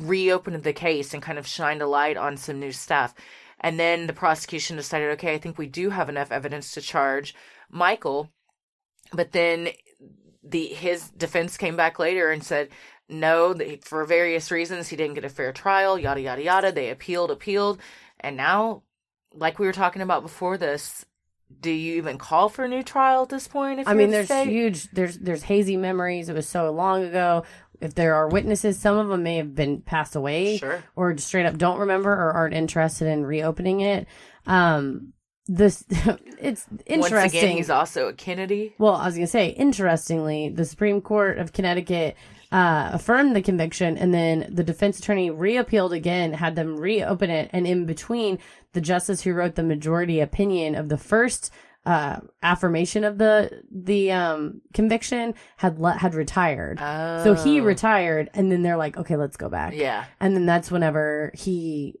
reopened 0.00 0.62
the 0.62 0.72
case 0.72 1.14
and 1.14 1.22
kind 1.22 1.38
of 1.38 1.46
shined 1.46 1.82
a 1.82 1.86
light 1.86 2.16
on 2.16 2.36
some 2.36 2.58
new 2.58 2.72
stuff. 2.72 3.14
And 3.60 3.78
then 3.80 4.06
the 4.06 4.12
prosecution 4.12 4.76
decided, 4.76 5.10
okay, 5.12 5.34
I 5.34 5.38
think 5.38 5.56
we 5.56 5.66
do 5.66 5.90
have 5.90 6.08
enough 6.08 6.30
evidence 6.30 6.72
to 6.72 6.80
charge 6.80 7.34
Michael. 7.70 8.30
But 9.12 9.32
then 9.32 9.68
the 10.42 10.66
his 10.66 11.10
defense 11.10 11.56
came 11.56 11.76
back 11.76 11.98
later 11.98 12.30
and 12.30 12.42
said 12.42 12.68
no, 13.08 13.54
that 13.54 13.84
for 13.84 14.04
various 14.04 14.50
reasons 14.50 14.88
he 14.88 14.96
didn't 14.96 15.14
get 15.14 15.24
a 15.24 15.28
fair 15.28 15.52
trial. 15.52 15.98
Yada 15.98 16.20
yada 16.20 16.42
yada. 16.42 16.72
They 16.72 16.90
appealed, 16.90 17.30
appealed, 17.30 17.80
and 18.20 18.36
now, 18.36 18.82
like 19.32 19.58
we 19.58 19.66
were 19.66 19.72
talking 19.72 20.02
about 20.02 20.22
before 20.22 20.58
this, 20.58 21.04
do 21.60 21.70
you 21.70 21.96
even 21.96 22.18
call 22.18 22.48
for 22.48 22.64
a 22.64 22.68
new 22.68 22.82
trial 22.82 23.22
at 23.22 23.28
this 23.28 23.46
point? 23.46 23.80
If 23.80 23.86
I 23.88 23.94
mean, 23.94 24.10
there's 24.10 24.26
state? 24.26 24.48
huge, 24.48 24.90
there's 24.90 25.18
there's 25.18 25.44
hazy 25.44 25.76
memories. 25.76 26.28
It 26.28 26.34
was 26.34 26.48
so 26.48 26.70
long 26.70 27.04
ago. 27.04 27.44
If 27.80 27.94
there 27.94 28.14
are 28.14 28.28
witnesses, 28.28 28.78
some 28.78 28.96
of 28.96 29.08
them 29.08 29.22
may 29.22 29.36
have 29.36 29.54
been 29.54 29.80
passed 29.80 30.16
away, 30.16 30.58
Sure. 30.58 30.82
or 30.94 31.16
straight 31.18 31.46
up 31.46 31.58
don't 31.58 31.78
remember 31.78 32.12
or 32.12 32.32
aren't 32.32 32.54
interested 32.54 33.08
in 33.08 33.24
reopening 33.24 33.80
it. 33.80 34.06
Um, 34.46 35.12
this 35.46 35.84
it's 36.40 36.66
interesting. 36.86 37.00
Once 37.00 37.32
again, 37.34 37.56
he's 37.56 37.70
also 37.70 38.08
a 38.08 38.12
Kennedy. 38.12 38.74
Well, 38.78 38.94
I 38.94 39.06
was 39.06 39.14
going 39.14 39.26
to 39.26 39.30
say, 39.30 39.48
interestingly, 39.48 40.48
the 40.48 40.64
Supreme 40.64 41.00
Court 41.00 41.38
of 41.38 41.52
Connecticut 41.52 42.16
uh, 42.52 42.90
affirmed 42.92 43.34
the 43.34 43.42
conviction, 43.42 43.96
and 43.98 44.12
then 44.14 44.48
the 44.52 44.64
defense 44.64 44.98
attorney 44.98 45.30
reappealed 45.30 45.92
again, 45.92 46.32
had 46.32 46.56
them 46.56 46.76
reopen 46.76 47.30
it, 47.30 47.50
and 47.52 47.66
in 47.66 47.86
between, 47.86 48.38
the 48.72 48.80
justice 48.80 49.22
who 49.22 49.32
wrote 49.32 49.54
the 49.54 49.62
majority 49.62 50.20
opinion 50.20 50.74
of 50.74 50.88
the 50.88 50.98
first 50.98 51.50
uh, 51.86 52.18
affirmation 52.42 53.04
of 53.04 53.16
the 53.16 53.62
the 53.70 54.12
um, 54.12 54.60
conviction 54.74 55.34
had 55.56 55.78
le- 55.78 55.96
had 55.96 56.14
retired. 56.14 56.78
So 56.78 57.34
he 57.34 57.60
retired, 57.60 58.28
and 58.34 58.52
then 58.52 58.62
they're 58.62 58.76
like, 58.76 58.96
okay, 58.98 59.16
let's 59.16 59.36
go 59.38 59.48
back. 59.48 59.72
Yeah. 59.74 60.04
And 60.20 60.34
then 60.36 60.44
that's 60.44 60.70
whenever 60.70 61.30
he 61.34 61.94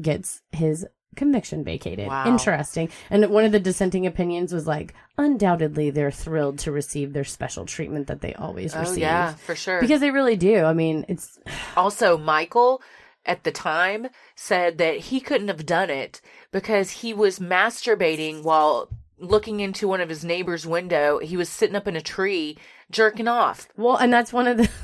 gets 0.00 0.40
his 0.52 0.86
conviction 1.16 1.64
vacated. 1.64 2.06
Wow. 2.08 2.26
Interesting. 2.28 2.88
And 3.10 3.28
one 3.30 3.44
of 3.44 3.52
the 3.52 3.58
dissenting 3.60 4.06
opinions 4.06 4.52
was 4.54 4.66
like, 4.66 4.94
undoubtedly, 5.18 5.90
they're 5.90 6.10
thrilled 6.12 6.60
to 6.60 6.72
receive 6.72 7.12
their 7.12 7.24
special 7.24 7.66
treatment 7.66 8.06
that 8.06 8.20
they 8.20 8.32
always 8.34 8.74
Oh 8.74 8.80
receive. 8.80 8.98
yeah, 8.98 9.34
for 9.34 9.54
sure. 9.56 9.80
Because 9.80 10.00
they 10.00 10.12
really 10.12 10.36
do. 10.36 10.62
I 10.64 10.72
mean, 10.72 11.04
it's 11.08 11.38
Also, 11.76 12.16
Michael 12.16 12.80
at 13.26 13.44
the 13.44 13.52
time 13.52 14.06
said 14.34 14.78
that 14.78 14.96
he 14.98 15.20
couldn't 15.20 15.48
have 15.48 15.66
done 15.66 15.90
it 15.90 16.22
because 16.52 16.90
he 17.02 17.12
was 17.12 17.38
masturbating 17.38 18.42
while 18.44 18.88
looking 19.20 19.60
into 19.60 19.86
one 19.86 20.00
of 20.00 20.08
his 20.08 20.24
neighbor's 20.24 20.66
window. 20.66 21.18
He 21.18 21.36
was 21.36 21.48
sitting 21.48 21.76
up 21.76 21.86
in 21.86 21.96
a 21.96 22.00
tree 22.00 22.58
jerking 22.90 23.28
off. 23.28 23.68
Well, 23.76 23.96
and 23.96 24.12
that's 24.12 24.32
one 24.32 24.46
of 24.46 24.56
the. 24.56 24.68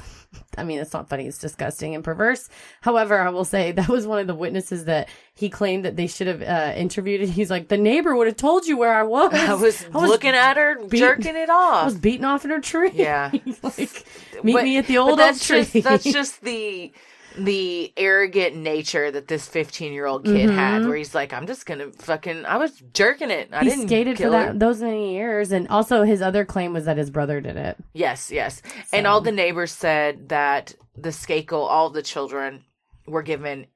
I 0.58 0.64
mean, 0.64 0.78
it's 0.78 0.92
not 0.92 1.08
funny. 1.08 1.26
It's 1.26 1.38
disgusting 1.38 1.94
and 1.94 2.04
perverse. 2.04 2.48
However, 2.80 3.18
I 3.18 3.30
will 3.30 3.44
say 3.44 3.72
that 3.72 3.88
was 3.88 4.06
one 4.06 4.18
of 4.18 4.26
the 4.26 4.34
witnesses 4.34 4.84
that 4.84 5.08
he 5.34 5.48
claimed 5.48 5.84
that 5.84 5.96
they 5.96 6.06
should 6.06 6.26
have 6.26 6.42
uh, 6.42 6.74
interviewed. 6.76 7.22
And 7.22 7.30
he's 7.30 7.50
like, 7.50 7.68
the 7.68 7.78
neighbor 7.78 8.14
would 8.14 8.26
have 8.26 8.36
told 8.36 8.66
you 8.66 8.76
where 8.76 8.94
I 8.94 9.02
was. 9.02 9.32
I 9.34 9.54
was, 9.54 9.88
looking 9.92 10.30
at 10.30 10.56
her 10.56 10.86
jerking 10.88 11.36
it 11.36 11.50
off. 11.50 11.82
I 11.82 11.84
was 11.86 11.96
beating 11.96 12.24
off 12.24 12.44
in 12.44 12.50
her 12.50 12.60
tree. 12.60 12.90
Yeah. 12.94 13.30
like, 13.62 14.06
meet 14.42 14.52
But- 14.52 14.64
me 14.64 14.78
at 14.78 14.86
the 14.86 14.98
old 14.98 15.12
oak 15.12 15.18
that's 15.18 15.46
tree. 15.46 15.64
Just, 15.64 15.82
that's 15.82 16.04
just 16.04 16.40
the 16.42 16.92
the 17.38 17.92
arrogant 17.96 18.56
nature 18.56 19.10
that 19.10 19.28
this 19.28 19.46
15 19.48 19.92
year 19.92 20.06
old 20.06 20.24
kid 20.24 20.50
had, 20.50 20.84
where 20.86 20.96
he's 20.96 21.14
like, 21.14 21.32
I'm 21.32 21.46
just 21.46 21.66
gonna 21.66 21.90
fucking, 21.92 22.44
I 22.46 22.56
was 22.56 22.72
jerking 22.92 23.30
it. 23.30 23.48
I 23.52 23.56
Mm-hmm. 23.56 23.64
he 23.64 23.70
didn't 23.70 23.88
skated 23.88 24.16
for 24.18 24.30
that 24.30 24.58
those 24.58 24.80
many 24.80 25.14
years, 25.14 25.52
and 25.52 25.68
also 25.68 26.02
his 26.02 26.22
other 26.22 26.44
claim 26.44 26.72
was 26.72 26.84
that 26.86 26.96
his 26.96 27.10
brother 27.10 27.40
did 27.40 27.56
it. 27.56 27.76
Yes, 27.92 28.30
yes. 28.30 28.62
And 28.92 29.06
all 29.06 29.20
the 29.20 29.32
neighbors 29.32 29.72
said 29.72 30.28
that 30.30 30.74
the 30.96 31.10
Skakel, 31.10 31.66
all 31.68 31.90
the 31.90 32.02
children, 32.02 32.64
were 33.06 33.22
given 33.22 33.66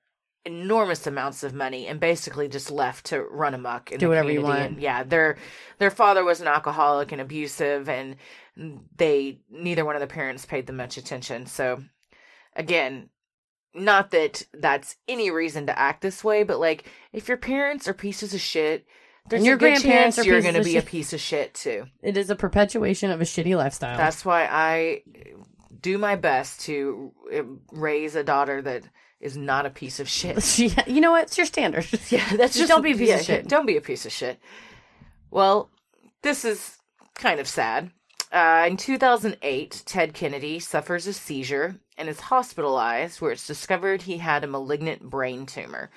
enormous 0.46 1.06
amounts 1.06 1.42
of 1.42 1.52
money 1.52 1.86
and 1.86 2.00
basically 2.00 2.48
just 2.48 2.70
left 2.70 3.04
to 3.06 3.20
run 3.20 3.52
amok 3.52 3.90
and 3.90 4.00
Do 4.00 4.08
whatever 4.08 4.30
you 4.32 4.40
want. 4.40 4.80
yeah, 4.80 5.02
their 5.02 5.36
their 5.78 5.90
father 5.90 6.24
was 6.24 6.40
an 6.40 6.46
alcoholic 6.48 7.12
and 7.12 7.20
abusive, 7.20 7.88
and 7.90 8.16
they 8.96 9.40
neither 9.50 9.84
one 9.84 9.96
of 9.96 10.00
the 10.00 10.06
parents 10.06 10.46
paid 10.46 10.66
them 10.66 10.76
much 10.78 10.96
attention. 10.96 11.44
So, 11.46 11.82
again, 12.56 13.10
not 13.74 14.10
that 14.10 14.42
that's 14.52 14.96
any 15.08 15.30
reason 15.30 15.66
to 15.66 15.78
act 15.78 16.02
this 16.02 16.24
way, 16.24 16.42
but 16.42 16.60
like 16.60 16.84
if 17.12 17.28
your 17.28 17.36
parents 17.36 17.88
are 17.88 17.94
pieces 17.94 18.34
of 18.34 18.40
shit. 18.40 18.86
There's 19.28 19.40
And 19.40 19.46
your 19.46 19.56
a 19.56 19.58
good 19.58 19.82
grandparents 19.82 20.16
chance 20.16 20.26
you're 20.26 20.40
going 20.40 20.54
to 20.54 20.64
be 20.64 20.78
a 20.78 20.82
piece 20.82 21.12
of 21.12 21.20
shit 21.20 21.54
too. 21.54 21.86
It 22.02 22.16
is 22.16 22.30
a 22.30 22.34
perpetuation 22.34 23.10
of 23.10 23.20
a 23.20 23.24
shitty 23.24 23.56
lifestyle. 23.56 23.96
That's 23.96 24.24
why 24.24 24.48
I 24.50 25.02
do 25.80 25.98
my 25.98 26.16
best 26.16 26.62
to 26.62 27.12
raise 27.70 28.16
a 28.16 28.24
daughter 28.24 28.60
that 28.62 28.84
is 29.20 29.36
not 29.36 29.66
a 29.66 29.70
piece 29.70 30.00
of 30.00 30.08
shit. 30.08 30.42
she, 30.42 30.72
you 30.86 31.00
know 31.00 31.12
what? 31.12 31.24
It's 31.24 31.36
your 31.36 31.46
standard. 31.46 31.86
Yeah, 32.10 32.36
that's 32.36 32.56
just 32.56 32.68
don't 32.68 32.82
be 32.82 32.92
a 32.92 32.96
piece 32.96 33.08
yeah, 33.08 33.16
of 33.16 33.24
shit. 33.24 33.48
Don't 33.48 33.66
be 33.66 33.76
a 33.76 33.80
piece 33.80 34.06
of 34.06 34.12
shit. 34.12 34.40
Well, 35.30 35.70
this 36.22 36.44
is 36.44 36.78
kind 37.14 37.38
of 37.38 37.46
sad. 37.46 37.90
Uh, 38.32 38.66
in 38.68 38.76
2008, 38.76 39.82
Ted 39.86 40.14
Kennedy 40.14 40.58
suffers 40.58 41.06
a 41.06 41.12
seizure 41.12 41.76
and 42.00 42.08
is 42.08 42.18
hospitalized, 42.20 43.20
where 43.20 43.30
it's 43.30 43.46
discovered 43.46 44.02
he 44.02 44.18
had 44.18 44.42
a 44.42 44.48
malignant 44.48 45.02
brain 45.02 45.46
tumor. 45.46 45.90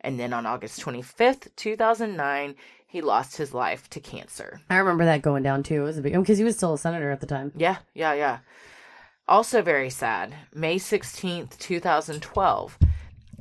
And 0.00 0.18
then 0.18 0.32
on 0.32 0.46
August 0.46 0.80
25th, 0.80 1.54
2009, 1.54 2.54
he 2.86 3.02
lost 3.02 3.36
his 3.36 3.52
life 3.52 3.88
to 3.90 4.00
cancer. 4.00 4.60
I 4.70 4.78
remember 4.78 5.04
that 5.04 5.22
going 5.22 5.42
down 5.42 5.62
too. 5.62 5.82
It 5.82 5.84
was 5.84 5.98
a 5.98 6.02
big 6.02 6.14
because 6.14 6.38
he 6.38 6.44
was 6.44 6.56
still 6.56 6.74
a 6.74 6.78
senator 6.78 7.10
at 7.10 7.20
the 7.20 7.26
time. 7.26 7.52
Yeah, 7.54 7.76
yeah, 7.94 8.14
yeah. 8.14 8.38
Also 9.28 9.62
very 9.62 9.90
sad. 9.90 10.34
May 10.52 10.76
16th, 10.76 11.58
2012. 11.58 12.78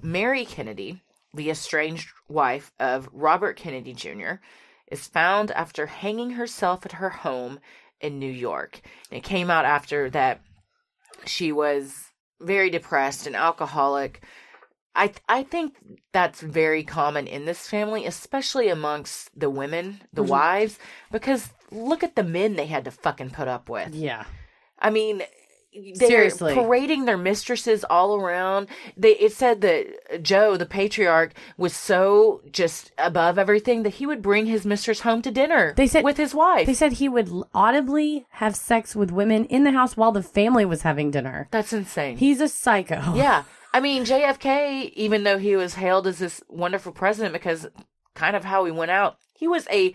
Mary 0.01 0.45
Kennedy, 0.45 1.01
the 1.33 1.49
estranged 1.49 2.09
wife 2.27 2.71
of 2.79 3.09
Robert 3.13 3.55
Kennedy 3.55 3.93
Jr., 3.93 4.33
is 4.91 5.07
found 5.07 5.51
after 5.51 5.87
hanging 5.87 6.31
herself 6.31 6.85
at 6.85 6.93
her 6.93 7.09
home 7.09 7.59
in 8.01 8.19
New 8.19 8.31
York. 8.31 8.81
And 9.09 9.17
it 9.17 9.23
came 9.23 9.49
out 9.49 9.65
after 9.65 10.09
that 10.11 10.41
she 11.25 11.51
was 11.51 12.08
very 12.41 12.69
depressed 12.69 13.27
and 13.27 13.35
alcoholic. 13.35 14.23
I 14.95 15.07
th- 15.07 15.21
I 15.29 15.43
think 15.43 15.75
that's 16.11 16.41
very 16.41 16.83
common 16.83 17.27
in 17.27 17.45
this 17.45 17.67
family, 17.67 18.05
especially 18.05 18.69
amongst 18.69 19.37
the 19.39 19.49
women, 19.49 20.01
the 20.11 20.21
mm-hmm. 20.21 20.31
wives, 20.31 20.79
because 21.11 21.53
look 21.71 22.03
at 22.03 22.15
the 22.15 22.23
men 22.23 22.55
they 22.55 22.65
had 22.65 22.85
to 22.85 22.91
fucking 22.91 23.29
put 23.29 23.47
up 23.47 23.69
with. 23.69 23.93
Yeah. 23.93 24.25
I 24.79 24.89
mean, 24.89 25.21
they're 25.73 26.07
Seriously. 26.09 26.53
parading 26.55 27.05
their 27.05 27.17
mistresses 27.17 27.83
all 27.89 28.15
around. 28.15 28.67
They 28.97 29.11
it 29.17 29.33
said 29.33 29.61
that 29.61 30.23
Joe, 30.23 30.57
the 30.57 30.65
patriarch, 30.65 31.33
was 31.57 31.75
so 31.75 32.41
just 32.51 32.91
above 32.97 33.37
everything 33.37 33.83
that 33.83 33.95
he 33.95 34.05
would 34.07 34.21
bring 34.21 34.47
his 34.47 34.65
mistress 34.65 35.01
home 35.01 35.21
to 35.21 35.31
dinner. 35.31 35.73
They 35.77 35.87
said- 35.87 36.03
with 36.03 36.17
his 36.17 36.33
wife. 36.33 36.65
They 36.65 36.73
said 36.73 36.93
he 36.93 37.07
would 37.09 37.29
audibly 37.53 38.25
have 38.31 38.55
sex 38.55 38.95
with 38.95 39.11
women 39.11 39.45
in 39.45 39.63
the 39.63 39.71
house 39.71 39.95
while 39.95 40.11
the 40.11 40.23
family 40.23 40.65
was 40.65 40.81
having 40.81 41.11
dinner. 41.11 41.47
That's 41.51 41.71
insane. 41.73 42.17
He's 42.17 42.41
a 42.41 42.47
psycho. 42.49 43.13
yeah, 43.15 43.43
I 43.73 43.79
mean 43.79 44.05
JFK, 44.05 44.91
even 44.93 45.23
though 45.23 45.37
he 45.37 45.55
was 45.55 45.75
hailed 45.75 46.07
as 46.07 46.17
this 46.19 46.41
wonderful 46.49 46.91
president 46.91 47.33
because 47.33 47.67
kind 48.15 48.35
of 48.35 48.43
how 48.43 48.65
he 48.65 48.71
went 48.71 48.91
out, 48.91 49.17
he 49.35 49.47
was 49.47 49.67
a 49.71 49.93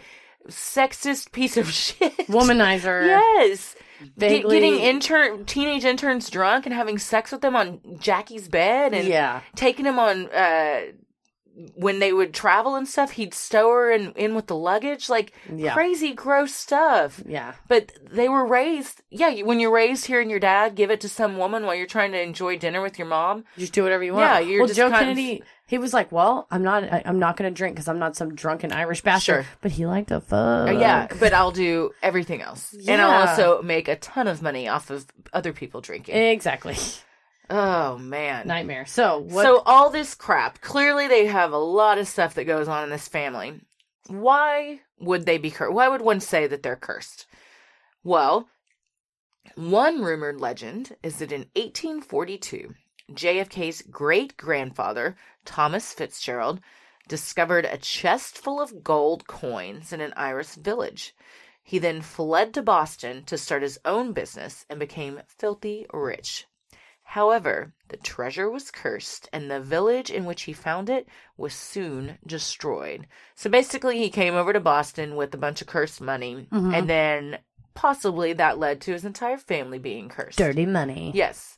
sexist 0.49 1.33
piece 1.33 1.57
of 1.57 1.71
shit. 1.73 2.17
Womanizer. 2.29 3.07
Yes. 3.07 3.75
Get, 4.19 4.43
getting 4.49 4.75
intern 4.81 5.45
teenage 5.47 5.85
interns 5.85 6.29
drunk 6.29 6.67
and 6.67 6.75
having 6.75 6.99
sex 6.99 7.33
with 7.33 7.41
them 7.41 7.57
on 7.57 7.81
Jackie's 7.99 8.49
bed 8.49 8.93
and 8.93 9.07
Yeah. 9.09 9.41
taking 9.57 9.85
them 9.85 9.99
on 9.99 10.27
uh 10.31 10.81
when 11.77 12.01
they 12.01 12.13
would 12.13 12.35
travel 12.35 12.75
and 12.75 12.89
stuff, 12.89 13.13
he'd 13.13 13.33
stow 13.33 13.71
her 13.71 13.91
in, 13.91 14.13
in 14.13 14.35
with 14.35 14.49
the 14.49 14.57
luggage, 14.57 15.09
like 15.09 15.33
Yeah. 15.55 15.73
crazy, 15.73 16.13
gross 16.13 16.55
stuff. 16.55 17.23
Yeah. 17.27 17.55
But 17.69 17.93
they 18.11 18.29
were 18.29 18.45
raised, 18.45 19.03
yeah. 19.11 19.29
you- 19.29 19.45
When 19.47 19.61
you're 19.61 19.71
raised 19.73 20.07
hearing 20.07 20.31
your 20.31 20.41
dad 20.41 20.75
give 20.75 20.91
it 20.91 21.01
to 21.03 21.09
some 21.09 21.39
woman 21.39 21.65
while 21.65 21.75
you're 21.77 21.87
trying 21.87 22.13
to 22.13 22.21
enjoy 22.21 22.59
dinner 22.59 22.83
with 22.83 22.99
your 22.99 23.07
mom, 23.07 23.45
Just 23.57 23.73
do 23.73 23.83
whatever 23.85 24.03
you 24.03 24.15
want. 24.15 24.25
Yeah, 24.25 24.39
you're 24.41 24.61
well, 24.61 24.67
just 24.69 24.77
Joe 24.79 24.91
kind 24.91 25.11
of- 25.11 25.17
Kennedy. 25.17 25.43
He 25.67 25.79
was 25.79 25.95
like, 25.95 26.13
"Well, 26.13 26.47
I'm 26.51 26.63
not. 26.63 26.85
I, 26.85 27.03
I'm 27.07 27.19
not 27.19 27.39
going 27.39 27.51
to 27.51 27.57
drink 27.57 27.75
because 27.77 27.89
I'm 27.89 27.99
not 27.99 28.17
some 28.17 28.35
drunken 28.35 28.71
Irish 28.71 29.01
bastard." 29.01 29.45
Sure. 29.47 29.47
But 29.63 29.73
he 29.73 29.87
liked 29.87 30.09
to 30.09 30.21
fuck. 30.21 30.69
Uh, 30.69 30.73
yeah. 30.73 31.09
But 31.19 31.33
I'll 31.33 31.53
do 31.53 31.91
everything 32.03 32.43
else, 32.43 32.75
and 32.87 33.01
I'll 33.01 33.27
also 33.29 33.63
make 33.63 33.89
a 33.89 33.97
ton 33.97 34.29
of 34.29 34.43
money 34.43 34.69
off 34.69 34.91
of 34.91 35.07
other 35.33 35.55
people 35.55 35.81
drinking. 35.81 36.17
Exactly. 36.17 36.77
Oh 37.51 37.99
man, 37.99 38.47
Nightmare. 38.47 38.87
So 38.87 39.19
what? 39.19 39.43
So 39.43 39.63
all 39.67 39.91
this 39.91 40.15
crap, 40.15 40.61
clearly 40.61 41.09
they 41.09 41.27
have 41.27 41.53
a 41.53 41.59
lot 41.59 41.99
of 41.99 42.09
stuff 42.09 42.35
that 42.35 42.45
goes 42.45 42.69
on 42.69 42.85
in 42.85 42.91
this 42.91 43.09
family. 43.09 43.61
Why 44.07 44.81
would 44.99 45.27
they 45.27 45.39
be 45.39 45.51
cursed? 45.51 45.73
Why 45.73 45.89
would 45.89 46.03
one 46.03 46.21
say 46.21 46.47
that 46.47 46.63
they're 46.63 46.77
cursed? 46.77 47.27
Well, 48.03 48.49
one 49.57 50.03
rumored 50.03 50.41
legend 50.41 50.97
is 51.03 51.19
that 51.19 51.33
in 51.33 51.47
1842, 51.55 52.75
JFK's 53.13 53.83
great 53.83 54.37
grandfather, 54.37 55.17
Thomas 55.45 55.93
Fitzgerald, 55.93 56.61
discovered 57.09 57.67
a 57.67 57.77
chest 57.77 58.39
full 58.39 58.61
of 58.61 58.83
gold 58.83 59.27
coins 59.27 59.93
in 59.93 60.01
an 60.01 60.15
Irish 60.17 60.55
village. 60.55 61.15
He 61.63 61.79
then 61.79 62.03
fled 62.03 62.55
to 62.55 62.63
Boston 62.63 63.25
to 63.25 63.39
start 63.39 63.63
his 63.63 63.79
own 63.85 64.13
business 64.13 64.67
and 64.69 64.79
became 64.79 65.23
filthy 65.29 65.87
rich. 65.93 66.47
However, 67.05 67.73
the 67.89 67.97
treasure 67.97 68.51
was 68.51 68.71
cursed, 68.71 69.29
and 69.33 69.51
the 69.51 69.61
village 69.61 70.11
in 70.11 70.25
which 70.25 70.43
he 70.43 70.53
found 70.53 70.91
it 70.91 71.07
was 71.37 71.55
soon 71.55 72.19
destroyed. 72.27 73.07
So 73.37 73.49
basically, 73.49 73.99
he 73.99 74.11
came 74.11 74.35
over 74.35 74.53
to 74.53 74.61
Boston 74.61 75.15
with 75.15 75.33
a 75.35 75.39
bunch 75.39 75.61
of 75.61 75.69
cursed 75.69 76.01
money, 76.01 76.49
mm-hmm. 76.51 76.75
and 76.75 76.89
then 76.89 77.39
possibly 77.75 78.33
that 78.33 78.59
led 78.59 78.81
to 78.83 78.93
his 78.93 79.05
entire 79.05 79.39
family 79.39 79.79
being 79.79 80.09
cursed. 80.09 80.39
dirty 80.39 80.67
money. 80.67 81.13
Yes. 81.15 81.57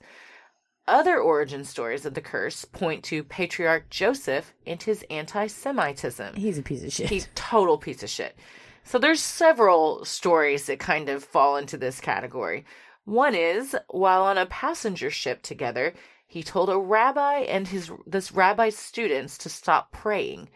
Other 0.89 1.19
origin 1.19 1.65
stories 1.65 2.07
of 2.07 2.15
the 2.15 2.21
curse 2.21 2.65
point 2.65 3.03
to 3.05 3.25
Patriarch 3.25 3.91
Joseph 3.91 4.53
and 4.67 4.81
his 4.81 5.05
anti 5.11 5.47
Semitism. 5.47 6.37
He's 6.37 6.59
a 6.59 6.63
piece 6.63 6.85
of 6.85 6.93
shit. 6.93 7.09
He's 7.09 7.29
total 7.35 7.79
piece 7.79 8.03
of 8.03 8.11
shit. 8.11 8.37
So 8.85 9.01
there's 9.01 9.21
several 9.21 10.05
stories 10.05 10.67
that 10.67 10.79
kind 10.79 11.09
of 11.09 11.25
fall 11.25 11.57
into 11.57 11.77
this 11.77 12.01
category. 12.01 12.65
One 13.07 13.37
is 13.37 13.77
while 13.87 14.25
on 14.25 14.37
a 14.37 14.47
passenger 14.47 15.13
ship 15.13 15.41
together, 15.41 15.95
he 16.27 16.43
told 16.43 16.69
a 16.69 16.77
rabbi 16.77 17.39
and 17.39 17.69
his 17.69 17.91
this 18.05 18.33
rabbi's 18.33 18.77
students 18.77 19.39
to 19.39 19.49
stop 19.49 19.93
praying. 19.93 20.51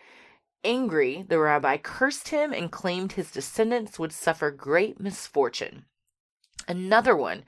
Angry, 0.65 1.25
the 1.27 1.39
rabbi 1.39 1.77
cursed 1.77 2.29
him 2.29 2.53
and 2.53 2.73
claimed 2.73 3.13
his 3.13 3.31
descendants 3.31 4.01
would 4.01 4.13
suffer 4.13 4.51
great 4.51 4.99
misfortune. 4.99 5.85
Another 6.67 7.15
one, 7.15 7.45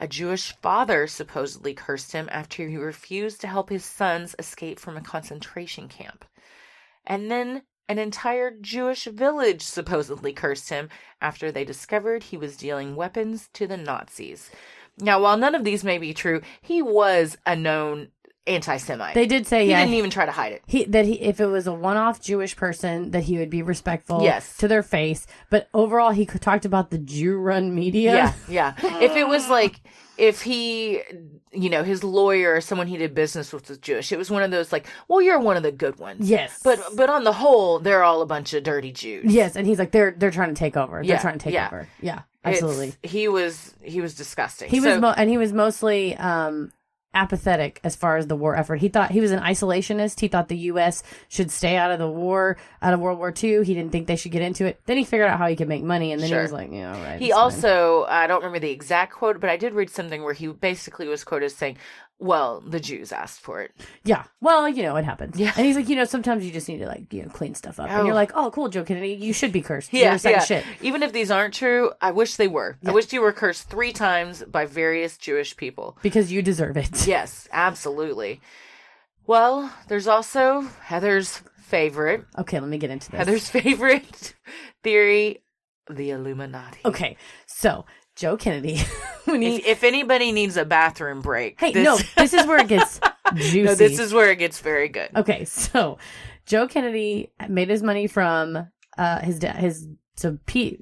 a 0.00 0.08
Jewish 0.08 0.56
father 0.56 1.06
supposedly 1.06 1.74
cursed 1.74 2.12
him 2.12 2.26
after 2.32 2.66
he 2.66 2.78
refused 2.78 3.42
to 3.42 3.46
help 3.46 3.68
his 3.68 3.84
sons 3.84 4.34
escape 4.38 4.80
from 4.80 4.96
a 4.96 5.02
concentration 5.02 5.86
camp. 5.86 6.24
And 7.06 7.30
then 7.30 7.62
an 7.90 7.98
entire 7.98 8.52
Jewish 8.52 9.06
village 9.06 9.62
supposedly 9.62 10.32
cursed 10.32 10.68
him 10.68 10.88
after 11.20 11.50
they 11.50 11.64
discovered 11.64 12.22
he 12.22 12.36
was 12.36 12.56
dealing 12.56 12.94
weapons 12.94 13.48
to 13.52 13.66
the 13.66 13.76
Nazis. 13.76 14.48
Now, 15.00 15.20
while 15.20 15.36
none 15.36 15.56
of 15.56 15.64
these 15.64 15.82
may 15.82 15.98
be 15.98 16.14
true, 16.14 16.40
he 16.62 16.82
was 16.82 17.36
a 17.44 17.56
known 17.56 18.12
anti-Semite. 18.46 19.14
They 19.14 19.26
did 19.26 19.46
say, 19.46 19.64
he 19.64 19.70
yeah, 19.70 19.80
didn't 19.80 19.94
even 19.94 20.10
try 20.10 20.26
to 20.26 20.32
hide 20.32 20.52
it. 20.52 20.62
he 20.66 20.84
that 20.84 21.04
he 21.04 21.20
if 21.20 21.40
it 21.40 21.46
was 21.46 21.66
a 21.66 21.72
one-off 21.72 22.20
Jewish 22.20 22.56
person 22.56 23.10
that 23.12 23.24
he 23.24 23.38
would 23.38 23.50
be 23.50 23.62
respectful 23.62 24.22
Yes. 24.22 24.56
to 24.58 24.68
their 24.68 24.82
face, 24.82 25.26
but 25.50 25.68
overall 25.74 26.10
he 26.10 26.26
talked 26.26 26.64
about 26.64 26.90
the 26.90 26.98
Jew-run 26.98 27.74
media. 27.74 28.34
Yeah, 28.48 28.74
yeah. 28.82 29.00
If 29.02 29.16
it 29.16 29.28
was 29.28 29.48
like 29.48 29.80
if 30.18 30.42
he, 30.42 31.00
you 31.50 31.70
know, 31.70 31.82
his 31.82 32.04
lawyer 32.04 32.52
or 32.54 32.60
someone 32.60 32.86
he 32.86 32.98
did 32.98 33.14
business 33.14 33.52
with 33.54 33.68
was 33.70 33.78
Jewish, 33.78 34.12
it 34.12 34.18
was 34.18 34.30
one 34.30 34.42
of 34.42 34.50
those 34.50 34.70
like, 34.70 34.86
well, 35.08 35.22
you're 35.22 35.38
one 35.40 35.56
of 35.56 35.62
the 35.62 35.72
good 35.72 35.98
ones. 35.98 36.28
Yes. 36.28 36.60
But 36.62 36.78
but 36.94 37.08
on 37.08 37.24
the 37.24 37.32
whole, 37.32 37.78
they're 37.78 38.02
all 38.02 38.20
a 38.20 38.26
bunch 38.26 38.52
of 38.52 38.62
dirty 38.62 38.92
Jews. 38.92 39.32
Yes, 39.32 39.56
and 39.56 39.66
he's 39.66 39.78
like 39.78 39.92
they're 39.92 40.14
they're 40.16 40.30
trying 40.30 40.50
to 40.54 40.58
take 40.58 40.76
over. 40.76 41.02
They're 41.04 41.18
trying 41.18 41.38
to 41.38 41.44
take 41.44 41.54
yeah. 41.54 41.66
over. 41.68 41.88
Yeah, 42.02 42.20
It's- 42.44 42.62
absolutely. 42.62 42.94
he 43.02 43.28
was 43.28 43.74
he 43.82 44.00
was 44.00 44.14
disgusting. 44.14 44.68
He 44.70 44.80
was 44.80 44.98
mo- 44.98 45.14
and 45.16 45.30
he 45.30 45.38
was 45.38 45.52
mostly 45.52 46.16
um 46.16 46.72
apathetic 47.12 47.80
as 47.82 47.96
far 47.96 48.16
as 48.16 48.26
the 48.28 48.36
war 48.36 48.56
effort. 48.56 48.76
He 48.76 48.88
thought 48.88 49.10
he 49.10 49.20
was 49.20 49.32
an 49.32 49.40
isolationist. 49.40 50.20
He 50.20 50.28
thought 50.28 50.48
the 50.48 50.56
US 50.58 51.02
should 51.28 51.50
stay 51.50 51.76
out 51.76 51.90
of 51.90 51.98
the 51.98 52.08
war, 52.08 52.56
out 52.80 52.94
of 52.94 53.00
World 53.00 53.18
War 53.18 53.32
II. 53.36 53.64
He 53.64 53.74
didn't 53.74 53.90
think 53.90 54.06
they 54.06 54.16
should 54.16 54.32
get 54.32 54.42
into 54.42 54.64
it. 54.66 54.80
Then 54.86 54.96
he 54.96 55.04
figured 55.04 55.28
out 55.28 55.38
how 55.38 55.48
he 55.48 55.56
could 55.56 55.68
make 55.68 55.82
money 55.82 56.12
and 56.12 56.20
then 56.22 56.28
Sure. 56.28 56.38
he 56.38 56.42
was 56.42 56.52
like, 56.52 56.70
yeah, 56.72 56.94
all 56.94 57.02
right. 57.02 57.18
He 57.18 57.26
it's 57.26 57.34
fine." 57.34 57.42
also, 57.42 58.04
I 58.08 58.26
don't 58.26 58.38
remember 58.38 58.60
the 58.60 58.70
exact 58.70 59.12
quote, 59.12 59.40
but 59.40 59.50
I 59.50 59.56
did 59.56 59.74
read 59.74 59.90
something 59.90 60.22
where 60.22 60.34
he 60.34 60.46
basically 60.48 61.08
was 61.08 61.24
quoted 61.24 61.46
as 61.46 61.54
saying, 61.54 61.78
"Well, 62.20 62.60
the 62.60 62.78
Jews 62.80 63.10
asked 63.12 63.40
for 63.40 63.60
it." 63.62 63.72
Yeah. 64.04 64.24
Well, 64.40 64.68
you 64.68 64.82
know, 64.82 64.94
it 64.96 65.04
happens. 65.04 65.38
Yeah. 65.38 65.52
And 65.56 65.66
he's 65.66 65.74
like, 65.76 65.88
you 65.88 65.96
know, 65.96 66.04
sometimes 66.04 66.44
you 66.44 66.52
just 66.52 66.68
need 66.68 66.78
to 66.78 66.86
like, 66.86 67.12
you 67.12 67.22
know, 67.22 67.28
clean 67.30 67.54
stuff 67.54 67.80
up. 67.80 67.88
And 67.90 68.00
Oh. 68.00 68.04
you're 68.04 68.14
like, 68.14 68.32
oh, 68.34 68.50
cool, 68.50 68.68
Joe 68.68 68.84
Kennedy, 68.84 69.14
you 69.14 69.32
should 69.32 69.52
be 69.52 69.62
cursed. 69.62 69.92
You're 69.92 70.12
a 70.12 70.18
shit. 70.44 70.64
Even 70.82 71.02
if 71.02 71.12
these 71.12 71.30
aren't 71.30 71.54
true, 71.54 71.92
I 72.00 72.10
wish 72.12 72.36
they 72.36 72.48
were. 72.48 72.78
I 72.86 72.92
wish 72.92 73.12
you 73.12 73.20
were 73.22 73.32
cursed 73.32 73.68
three 73.70 73.92
times 73.92 74.44
by 74.44 74.66
various 74.66 75.16
Jewish 75.16 75.56
people. 75.56 75.96
Because 76.02 76.30
you 76.30 76.42
deserve 76.42 76.76
it. 76.76 77.06
Yes, 77.08 77.48
absolutely. 77.52 78.40
Well, 79.26 79.72
there's 79.88 80.06
also 80.06 80.62
Heather's 80.82 81.40
favorite. 81.60 82.24
Okay, 82.38 82.58
let 82.60 82.68
me 82.68 82.78
get 82.78 82.90
into 82.90 83.10
this. 83.10 83.18
Heather's 83.18 83.48
favorite 83.60 84.34
theory, 84.82 85.42
the 85.88 86.10
Illuminati. 86.10 86.80
Okay, 86.84 87.16
so 87.46 87.84
Joe 88.20 88.36
Kennedy, 88.36 88.78
when 89.24 89.40
he 89.40 89.56
If, 89.56 89.66
if 89.66 89.84
anybody 89.84 90.30
needs 90.30 90.58
a 90.58 90.66
bathroom 90.66 91.22
break, 91.22 91.58
hey 91.58 91.72
this, 91.72 91.84
no, 91.84 91.96
this 92.22 92.34
is 92.34 92.46
where 92.46 92.58
it 92.58 92.68
gets 92.68 93.00
juicy. 93.34 93.62
no, 93.62 93.74
this 93.74 93.98
is 93.98 94.12
where 94.12 94.30
it 94.30 94.36
gets 94.36 94.60
very 94.60 94.88
good. 94.88 95.08
okay. 95.16 95.46
So 95.46 95.96
Joe 96.44 96.68
Kennedy 96.68 97.32
made 97.48 97.70
his 97.70 97.82
money 97.82 98.06
from 98.06 98.68
uh 98.98 99.20
his 99.20 99.38
dad. 99.38 99.56
His 99.56 99.88
so 100.16 100.38
P, 100.44 100.80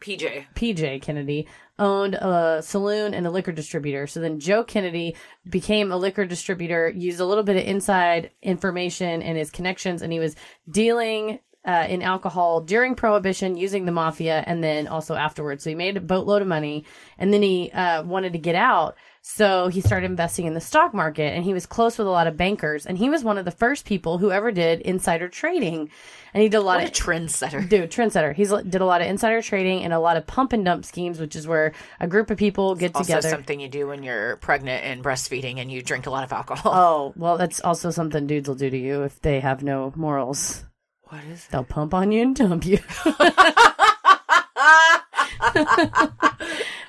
PJ. 0.00 0.44
PJ 0.54 1.02
Kennedy 1.02 1.48
owned 1.76 2.14
a 2.14 2.62
saloon 2.62 3.14
and 3.14 3.26
a 3.26 3.30
liquor 3.30 3.50
distributor. 3.50 4.06
So 4.06 4.20
then 4.20 4.38
Joe 4.38 4.62
Kennedy 4.62 5.16
became 5.50 5.90
a 5.90 5.96
liquor 5.96 6.24
distributor, 6.24 6.88
used 6.88 7.18
a 7.18 7.24
little 7.24 7.42
bit 7.42 7.56
of 7.56 7.64
inside 7.64 8.30
information 8.42 9.22
and 9.22 9.36
his 9.36 9.50
connections, 9.50 10.02
and 10.02 10.12
he 10.12 10.20
was 10.20 10.36
dealing 10.70 11.40
uh, 11.66 11.86
in 11.88 12.00
alcohol 12.00 12.60
during 12.60 12.94
Prohibition 12.94 13.56
using 13.56 13.84
the 13.84 13.92
mafia 13.92 14.42
and 14.46 14.62
then 14.62 14.86
also 14.86 15.14
afterwards. 15.14 15.64
So 15.64 15.70
he 15.70 15.76
made 15.76 15.96
a 15.96 16.00
boatload 16.00 16.40
of 16.40 16.48
money 16.48 16.84
and 17.18 17.32
then 17.34 17.42
he 17.42 17.70
uh, 17.72 18.04
wanted 18.04 18.32
to 18.34 18.38
get 18.38 18.54
out. 18.54 18.96
So 19.28 19.66
he 19.66 19.80
started 19.80 20.06
investing 20.08 20.46
in 20.46 20.54
the 20.54 20.60
stock 20.60 20.94
market 20.94 21.34
and 21.34 21.42
he 21.42 21.52
was 21.52 21.66
close 21.66 21.98
with 21.98 22.06
a 22.06 22.10
lot 22.10 22.28
of 22.28 22.36
bankers. 22.36 22.86
And 22.86 22.96
he 22.96 23.10
was 23.10 23.24
one 23.24 23.38
of 23.38 23.44
the 23.44 23.50
first 23.50 23.84
people 23.84 24.18
who 24.18 24.30
ever 24.30 24.52
did 24.52 24.80
insider 24.82 25.28
trading. 25.28 25.90
And 26.32 26.42
he 26.42 26.48
did 26.48 26.58
a 26.58 26.60
lot 26.60 26.76
What 26.80 26.84
a 26.84 26.86
of 26.86 26.92
trendsetter. 26.92 27.68
dude 27.68 27.90
trendsetter 27.90 28.34
he's 28.34 28.50
did 28.52 28.80
a 28.82 28.84
lot 28.84 29.00
of 29.00 29.08
insider 29.08 29.40
trading 29.42 29.82
and 29.82 29.92
a 29.92 29.98
lot 29.98 30.16
of 30.18 30.26
pump 30.26 30.52
and 30.52 30.64
dump 30.66 30.84
schemes 30.84 31.18
which 31.18 31.34
is 31.34 31.48
where 31.48 31.72
a 31.98 32.06
group 32.06 32.30
of 32.30 32.36
people 32.36 32.74
get 32.74 32.94
Also, 32.94 33.04
together 33.06 33.30
something 33.30 33.58
you 33.58 33.68
do 33.68 33.86
when 33.86 34.02
you're 34.02 34.36
pregnant 34.36 34.84
and 34.84 35.02
breastfeeding 35.02 35.58
and 35.60 35.72
you 35.72 35.80
drink 35.82 36.04
a 36.06 36.10
lot 36.10 36.24
of 36.24 36.32
alcohol. 36.34 36.72
oh 36.74 37.12
well 37.16 37.38
that's 37.38 37.60
also 37.60 37.90
something 37.90 38.26
dudes 38.26 38.48
will 38.48 38.54
do 38.54 38.68
to 38.68 38.76
you 38.76 39.02
if 39.04 39.18
they 39.22 39.40
have 39.40 39.62
no 39.62 39.94
morals 39.96 40.62
what 41.06 41.24
is 41.24 41.46
they'll 41.48 41.64
pump 41.64 41.94
on 41.94 42.12
you 42.12 42.22
and 42.22 42.36
dump 42.36 42.64
you. 42.66 42.78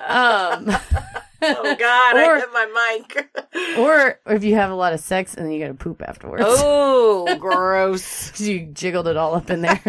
Um 0.08 0.74
Oh 1.40 1.76
God! 1.78 2.16
Or- 2.16 2.36
I 2.36 2.40
hit 2.40 2.52
my 2.52 2.98
mic. 2.98 3.78
or 3.78 4.18
if 4.26 4.44
you 4.44 4.54
have 4.54 4.70
a 4.70 4.74
lot 4.74 4.92
of 4.92 5.00
sex 5.00 5.34
and 5.34 5.46
then 5.46 5.52
you 5.52 5.60
gotta 5.60 5.74
poop 5.74 6.02
afterwards 6.06 6.44
oh, 6.46 7.36
gross! 7.40 8.38
you 8.40 8.66
jiggled 8.66 9.06
it 9.06 9.16
all 9.16 9.34
up 9.34 9.50
in 9.50 9.62
there. 9.62 9.80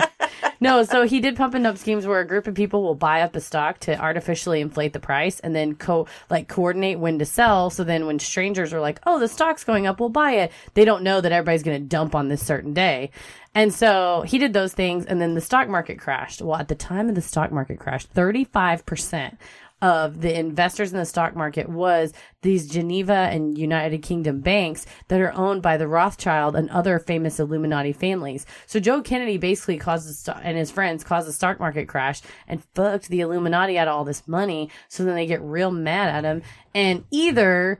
no, 0.59 0.83
so 0.83 1.05
he 1.05 1.19
did 1.19 1.35
pump 1.35 1.53
and 1.53 1.63
dump 1.63 1.77
schemes 1.77 2.05
where 2.05 2.19
a 2.19 2.27
group 2.27 2.47
of 2.47 2.55
people 2.55 2.83
will 2.83 2.95
buy 2.95 3.21
up 3.21 3.35
a 3.35 3.41
stock 3.41 3.79
to 3.79 3.99
artificially 3.99 4.61
inflate 4.61 4.93
the 4.93 4.99
price 4.99 5.39
and 5.39 5.55
then 5.55 5.75
co 5.75 6.07
like 6.29 6.47
coordinate 6.47 6.99
when 6.99 7.19
to 7.19 7.25
sell. 7.25 7.69
So 7.69 7.83
then 7.83 8.05
when 8.05 8.19
strangers 8.19 8.73
are 8.73 8.81
like, 8.81 8.99
"Oh, 9.05 9.19
the 9.19 9.27
stock's 9.27 9.63
going 9.63 9.87
up, 9.87 9.99
we'll 9.99 10.09
buy 10.09 10.33
it," 10.33 10.51
they 10.75 10.85
don't 10.85 11.03
know 11.03 11.21
that 11.21 11.31
everybody's 11.31 11.63
going 11.63 11.81
to 11.81 11.87
dump 11.87 12.15
on 12.15 12.27
this 12.27 12.45
certain 12.45 12.73
day. 12.73 13.11
And 13.55 13.73
so 13.73 14.23
he 14.27 14.37
did 14.37 14.53
those 14.53 14.73
things, 14.73 15.05
and 15.05 15.19
then 15.19 15.33
the 15.33 15.41
stock 15.41 15.67
market 15.67 15.99
crashed. 15.99 16.41
Well, 16.41 16.59
at 16.59 16.67
the 16.67 16.75
time 16.75 17.09
of 17.09 17.15
the 17.15 17.21
stock 17.21 17.51
market 17.51 17.79
crash, 17.79 18.05
thirty 18.05 18.43
five 18.43 18.85
percent 18.85 19.37
of 19.81 20.21
the 20.21 20.37
investors 20.37 20.91
in 20.91 20.97
the 20.97 21.05
stock 21.05 21.35
market 21.35 21.69
was 21.69 22.13
these 22.41 22.67
Geneva 22.67 23.13
and 23.13 23.57
United 23.57 24.01
Kingdom 24.01 24.41
banks 24.41 24.85
that 25.07 25.21
are 25.21 25.33
owned 25.33 25.61
by 25.61 25.77
the 25.77 25.87
Rothschild 25.87 26.55
and 26.55 26.69
other 26.69 26.99
famous 26.99 27.39
Illuminati 27.39 27.93
families. 27.93 28.45
So 28.65 28.79
Joe 28.79 29.01
Kennedy 29.01 29.37
basically 29.37 29.77
caused 29.77 30.13
sto- 30.15 30.39
and 30.43 30.57
his 30.57 30.71
friends 30.71 31.03
caused 31.03 31.27
the 31.27 31.33
stock 31.33 31.59
market 31.59 31.87
crash 31.87 32.21
and 32.47 32.63
fucked 32.75 33.09
the 33.09 33.21
Illuminati 33.21 33.77
out 33.77 33.87
of 33.87 33.95
all 33.95 34.05
this 34.05 34.27
money. 34.27 34.69
So 34.87 35.03
then 35.03 35.15
they 35.15 35.25
get 35.25 35.41
real 35.41 35.71
mad 35.71 36.13
at 36.13 36.23
him 36.23 36.41
and 36.73 37.05
either 37.11 37.79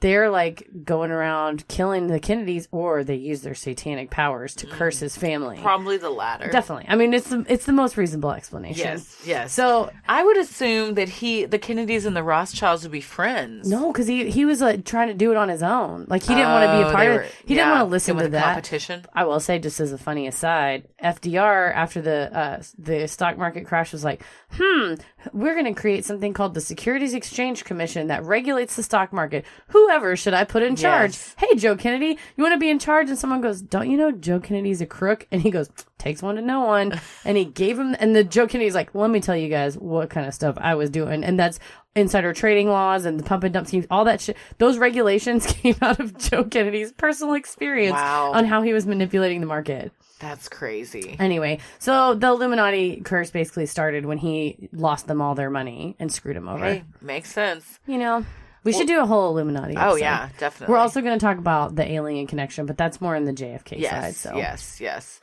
they're 0.00 0.28
like 0.30 0.68
going 0.84 1.10
around 1.10 1.66
killing 1.68 2.08
the 2.08 2.20
Kennedys 2.20 2.68
or 2.70 3.02
they 3.02 3.14
use 3.14 3.40
their 3.40 3.54
satanic 3.54 4.10
powers 4.10 4.54
to 4.56 4.66
curse 4.66 4.98
his 4.98 5.16
family. 5.16 5.58
Probably 5.62 5.96
the 5.96 6.10
latter. 6.10 6.50
Definitely. 6.50 6.84
I 6.88 6.96
mean, 6.96 7.14
it's 7.14 7.28
the, 7.30 7.46
it's 7.48 7.64
the 7.64 7.72
most 7.72 7.96
reasonable 7.96 8.32
explanation. 8.32 8.84
Yes, 8.84 9.22
yes. 9.24 9.52
So 9.54 9.90
I 10.06 10.22
would 10.22 10.36
assume 10.36 10.94
that 10.94 11.08
he, 11.08 11.46
the 11.46 11.58
Kennedys, 11.58 12.04
and 12.04 12.14
the 12.14 12.22
Rothschilds 12.22 12.82
would 12.82 12.92
be 12.92 13.00
friends. 13.00 13.68
No, 13.70 13.90
because 13.90 14.06
he 14.06 14.30
he 14.30 14.44
was 14.44 14.60
like 14.60 14.84
trying 14.84 15.08
to 15.08 15.14
do 15.14 15.30
it 15.30 15.36
on 15.38 15.48
his 15.48 15.62
own. 15.62 16.04
Like 16.08 16.22
he 16.22 16.34
didn't 16.34 16.50
want 16.52 16.66
to 16.66 16.72
be 16.78 16.84
Oh, 16.84 16.88
a 16.88 16.92
part 16.92 16.98
they 16.98 17.06
of 17.08 17.14
were- 17.14 17.20
it. 17.22 17.32
He 17.46 17.54
yeah, 17.54 17.62
didn't 17.64 17.78
want 17.78 17.86
to 17.88 17.90
listen 17.90 18.16
to 18.16 18.22
the 18.24 18.28
that. 18.30 18.44
competition. 18.44 19.06
I 19.14 19.24
will 19.24 19.40
say, 19.40 19.58
just 19.58 19.80
as 19.80 19.92
a 19.92 19.98
funny 19.98 20.26
aside, 20.26 20.88
FDR 21.02 21.74
after 21.74 22.02
the 22.02 22.36
uh, 22.38 22.62
the 22.78 23.08
stock 23.08 23.38
market 23.38 23.66
crash 23.66 23.92
was 23.92 24.04
like, 24.04 24.22
"Hmm, 24.58 24.94
we're 25.32 25.54
going 25.54 25.72
to 25.72 25.78
create 25.80 26.04
something 26.04 26.32
called 26.32 26.54
the 26.54 26.60
Securities 26.60 27.14
Exchange 27.14 27.64
Commission 27.64 28.06
that 28.08 28.24
regulates 28.24 28.76
the 28.76 28.82
stock 28.82 29.12
market. 29.12 29.44
Whoever 29.68 30.16
should 30.16 30.34
I 30.34 30.44
put 30.44 30.62
in 30.62 30.76
charge? 30.76 31.10
Yes. 31.12 31.34
Hey, 31.38 31.54
Joe 31.56 31.76
Kennedy, 31.76 32.18
you 32.36 32.42
want 32.42 32.54
to 32.54 32.58
be 32.58 32.70
in 32.70 32.78
charge?" 32.78 33.08
And 33.08 33.18
someone 33.18 33.40
goes, 33.40 33.60
"Don't 33.62 33.90
you 33.90 33.96
know 33.96 34.12
Joe 34.12 34.40
Kennedy's 34.40 34.80
a 34.80 34.86
crook?" 34.86 35.26
And 35.30 35.42
he 35.42 35.50
goes, 35.50 35.68
"Takes 35.98 36.22
one 36.22 36.36
to 36.36 36.42
know 36.42 36.60
one." 36.62 37.00
and 37.24 37.36
he 37.36 37.44
gave 37.44 37.78
him, 37.78 37.96
and 37.98 38.14
the 38.14 38.24
Joe 38.24 38.46
Kennedy's 38.46 38.74
like, 38.74 38.94
"Let 38.94 39.10
me 39.10 39.20
tell 39.20 39.36
you 39.36 39.48
guys 39.48 39.76
what 39.76 40.10
kind 40.10 40.26
of 40.26 40.34
stuff 40.34 40.56
I 40.60 40.74
was 40.74 40.90
doing," 40.90 41.24
and 41.24 41.38
that's 41.38 41.58
insider 41.94 42.32
trading 42.34 42.68
laws 42.68 43.06
and 43.06 43.18
the 43.18 43.24
pump 43.24 43.42
and 43.44 43.54
dump 43.54 43.66
schemes, 43.66 43.86
all 43.90 44.04
that 44.04 44.20
shit. 44.20 44.36
Those 44.58 44.76
regulations 44.78 45.46
came 45.48 45.76
out 45.80 45.98
of 45.98 46.16
Joe 46.18 46.44
Kennedy's 46.44 46.92
personal 46.92 47.34
experience 47.34 47.94
Wow. 47.94 48.32
on 48.32 48.44
how 48.44 48.60
he 48.62 48.72
was 48.74 48.86
manipulating 48.86 49.40
the 49.40 49.46
market. 49.46 49.92
That's 50.18 50.48
crazy. 50.48 51.16
Anyway, 51.18 51.58
so 51.78 52.14
the 52.14 52.28
Illuminati 52.28 53.00
curse 53.02 53.30
basically 53.30 53.66
started 53.66 54.06
when 54.06 54.18
he 54.18 54.68
lost 54.72 55.06
them 55.06 55.20
all 55.20 55.34
their 55.34 55.50
money 55.50 55.94
and 55.98 56.10
screwed 56.10 56.36
them 56.36 56.48
over. 56.48 56.64
Hey, 56.64 56.84
makes 57.02 57.30
sense. 57.30 57.78
You 57.86 57.98
know, 57.98 58.24
we 58.64 58.72
should 58.72 58.88
do 58.88 59.00
a 59.00 59.06
whole 59.06 59.30
Illuminati. 59.30 59.76
Oh 59.76 59.94
yeah, 59.94 60.30
definitely. 60.38 60.72
We're 60.72 60.78
also 60.78 61.00
going 61.00 61.18
to 61.18 61.24
talk 61.24 61.38
about 61.38 61.76
the 61.76 61.88
alien 61.88 62.26
connection, 62.26 62.66
but 62.66 62.76
that's 62.76 63.00
more 63.00 63.14
in 63.14 63.24
the 63.24 63.32
JFK 63.32 63.78
yes, 63.78 63.90
side. 63.90 64.14
So 64.14 64.36
yes, 64.36 64.80
yes. 64.80 65.20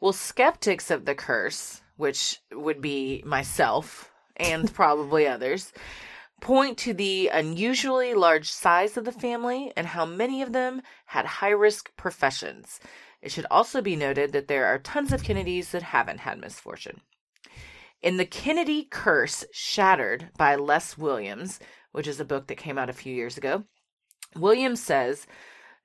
Well, 0.00 0.12
skeptics 0.12 0.90
of 0.90 1.04
the 1.04 1.14
curse, 1.14 1.80
which 1.96 2.40
would 2.52 2.82
be 2.82 3.22
myself 3.24 4.10
and 4.36 4.72
probably 4.74 5.26
others, 5.26 5.72
point 6.40 6.76
to 6.78 6.92
the 6.92 7.30
unusually 7.32 8.12
large 8.12 8.50
size 8.50 8.96
of 8.96 9.04
the 9.04 9.12
family 9.12 9.72
and 9.76 9.86
how 9.86 10.04
many 10.04 10.42
of 10.42 10.52
them 10.52 10.82
had 11.06 11.24
high 11.24 11.50
risk 11.50 11.96
professions. 11.96 12.78
It 13.22 13.32
should 13.32 13.46
also 13.50 13.80
be 13.80 13.96
noted 13.96 14.32
that 14.32 14.48
there 14.48 14.66
are 14.66 14.78
tons 14.78 15.12
of 15.12 15.22
Kennedys 15.22 15.70
that 15.70 15.82
haven't 15.82 16.20
had 16.20 16.38
misfortune. 16.38 17.00
In 18.02 18.18
The 18.18 18.26
Kennedy 18.26 18.86
Curse 18.90 19.44
Shattered 19.52 20.30
by 20.36 20.54
Les 20.54 20.96
Williams, 20.98 21.58
which 21.92 22.06
is 22.06 22.20
a 22.20 22.24
book 22.24 22.46
that 22.46 22.56
came 22.56 22.78
out 22.78 22.90
a 22.90 22.94
few 22.94 23.14
years 23.14 23.36
ago, 23.36 23.64
Williams 24.34 24.82
says 24.82 25.26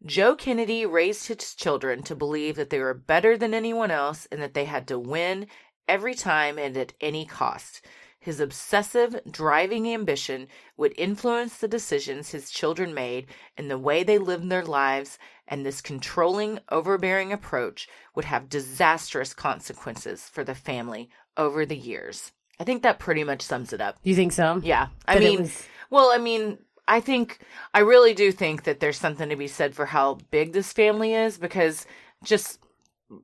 Joe 0.05 0.35
Kennedy 0.35 0.85
raised 0.85 1.27
his 1.27 1.55
children 1.55 2.03
to 2.03 2.15
believe 2.15 2.55
that 2.55 2.69
they 2.69 2.79
were 2.79 2.93
better 2.93 3.37
than 3.37 3.53
anyone 3.53 3.91
else 3.91 4.27
and 4.31 4.41
that 4.41 4.53
they 4.53 4.65
had 4.65 4.87
to 4.87 4.99
win 4.99 5.47
every 5.87 6.15
time 6.15 6.57
and 6.57 6.75
at 6.75 6.93
any 6.99 7.25
cost. 7.25 7.85
His 8.19 8.39
obsessive, 8.39 9.19
driving 9.29 9.91
ambition 9.91 10.47
would 10.77 10.93
influence 10.97 11.57
the 11.57 11.67
decisions 11.67 12.29
his 12.31 12.51
children 12.51 12.93
made 12.93 13.27
and 13.57 13.69
the 13.69 13.79
way 13.79 14.03
they 14.03 14.19
lived 14.19 14.49
their 14.49 14.65
lives, 14.65 15.17
and 15.51 15.63
this 15.65 15.81
controlling, 15.81 16.57
overbearing 16.69 17.31
approach 17.31 17.87
would 18.15 18.25
have 18.25 18.49
disastrous 18.49 19.33
consequences 19.35 20.23
for 20.29 20.43
the 20.43 20.55
family 20.55 21.09
over 21.37 21.65
the 21.65 21.77
years. 21.77 22.31
I 22.59 22.63
think 22.63 22.81
that 22.83 22.97
pretty 22.99 23.23
much 23.23 23.41
sums 23.41 23.73
it 23.73 23.81
up. 23.81 23.97
you 24.03 24.15
think 24.15 24.31
so? 24.31 24.59
Yeah. 24.63 24.87
I 25.07 25.17
it 25.17 25.19
mean, 25.19 25.39
was- 25.41 25.63
well, 25.89 26.09
I 26.11 26.17
mean, 26.17 26.57
I 26.87 26.99
think 26.99 27.39
I 27.73 27.79
really 27.79 28.13
do 28.13 28.31
think 28.31 28.63
that 28.63 28.79
there's 28.79 28.97
something 28.97 29.29
to 29.29 29.35
be 29.35 29.47
said 29.47 29.75
for 29.75 29.85
how 29.85 30.15
big 30.31 30.53
this 30.53 30.73
family 30.73 31.13
is 31.13 31.37
because 31.37 31.85
just 32.23 32.59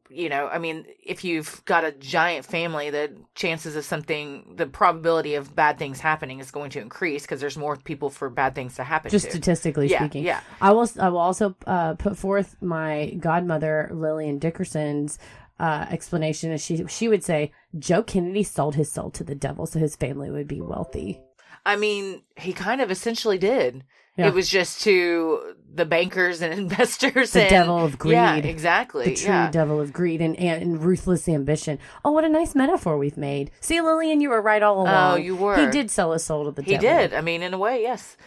you 0.10 0.30
know, 0.30 0.48
I 0.48 0.58
mean, 0.58 0.86
if 1.04 1.24
you've 1.24 1.64
got 1.66 1.84
a 1.84 1.92
giant 1.92 2.46
family, 2.46 2.90
the 2.90 3.12
chances 3.36 3.76
of 3.76 3.86
something, 3.86 4.54
the 4.56 4.66
probability 4.66 5.36
of 5.36 5.56
bad 5.56 5.78
things 5.78 6.00
happening 6.00 6.40
is 6.40 6.52
going 6.52 6.70
to 6.72 6.82
increase 6.82 7.24
because 7.24 7.40
there's 7.40 7.58
more 7.58 7.78
people 7.78 8.10
for 8.10 8.30
bad 8.30 8.56
things 8.56 8.76
to 8.76 8.84
happen. 8.84 9.12
just 9.12 9.26
to. 9.26 9.32
statistically 9.32 9.88
Yeah, 9.90 10.00
speaking. 10.00 10.24
yeah. 10.24 10.42
I 10.62 10.72
will. 10.72 10.90
I 11.00 11.10
will 11.10 11.20
also 11.20 11.56
uh, 11.66 11.94
put 11.96 12.18
forth 12.18 12.56
my 12.62 13.12
godmother 13.20 13.90
Lillian 13.94 14.40
Dickerson's 14.40 15.20
uh, 15.60 15.86
explanation. 15.90 16.52
Is 16.52 16.64
she 16.64 16.86
she 16.88 17.08
would 17.08 17.24
say 17.24 17.52
Joe 17.78 18.04
Kennedy 18.04 18.44
sold 18.44 18.76
his 18.76 18.92
soul 18.92 19.12
to 19.12 19.24
the 19.24 19.36
devil 19.36 19.66
so 19.66 19.80
his 19.80 19.96
family 19.96 20.30
would 20.30 20.48
be 20.48 20.62
wealthy. 20.62 21.22
I 21.66 21.76
mean, 21.76 22.24
he 22.38 22.54
kind 22.54 22.82
of 22.82 22.92
essentially 22.92 23.38
did. 23.38 23.84
Yeah. 24.18 24.28
It 24.28 24.34
was 24.34 24.50
just 24.50 24.82
to 24.82 25.56
the 25.74 25.86
bankers 25.86 26.42
and 26.42 26.54
investors. 26.60 27.32
The 27.32 27.42
and, 27.42 27.50
devil 27.50 27.86
of 27.86 27.98
Yeah, 28.04 28.34
greed. 28.34 28.50
exactly. 28.50 29.06
The 29.06 29.16
true 29.16 29.30
yeah. 29.30 29.52
devil 29.52 29.80
of 29.80 29.94
greed 29.94 30.22
and, 30.22 30.36
and 30.38 30.84
ruthless 30.84 31.30
ambition. 31.30 31.78
Oh, 32.04 32.12
what 32.12 32.24
a 32.24 32.30
nice 32.30 32.56
metaphor 32.56 32.98
we've 32.98 33.18
made. 33.18 33.52
See, 33.62 33.80
Lillian, 33.80 34.20
you 34.20 34.30
were 34.30 34.42
right 34.42 34.64
all 34.64 34.80
oh, 34.80 34.84
along. 34.84 35.14
Oh, 35.14 35.16
you 35.16 35.36
were. 35.36 35.56
He 35.56 35.68
did 35.68 35.92
sell 35.92 36.14
his 36.14 36.24
soul 36.24 36.46
to 36.46 36.52
the 36.52 36.64
He 36.64 36.72
devil. 36.78 36.90
He 36.90 36.96
did. 36.96 37.14
I 37.14 37.22
mean, 37.22 37.44
in 37.44 37.54
a 37.54 37.58
way, 37.58 37.82
yes. 37.82 38.18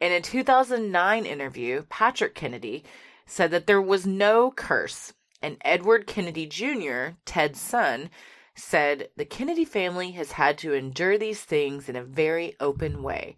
In 0.00 0.12
a 0.12 0.20
2009 0.20 1.26
interview, 1.26 1.84
Patrick 1.88 2.34
Kennedy 2.34 2.84
said 3.26 3.50
that 3.50 3.66
there 3.66 3.82
was 3.82 4.06
no 4.06 4.50
curse, 4.50 5.12
and 5.40 5.56
Edward 5.62 6.06
Kennedy 6.06 6.46
Jr., 6.46 7.16
Ted's 7.24 7.60
son, 7.60 8.10
said 8.54 9.08
the 9.16 9.24
Kennedy 9.24 9.64
family 9.64 10.12
has 10.12 10.32
had 10.32 10.58
to 10.58 10.74
endure 10.74 11.18
these 11.18 11.40
things 11.40 11.88
in 11.88 11.96
a 11.96 12.04
very 12.04 12.54
open 12.60 13.02
way. 13.02 13.36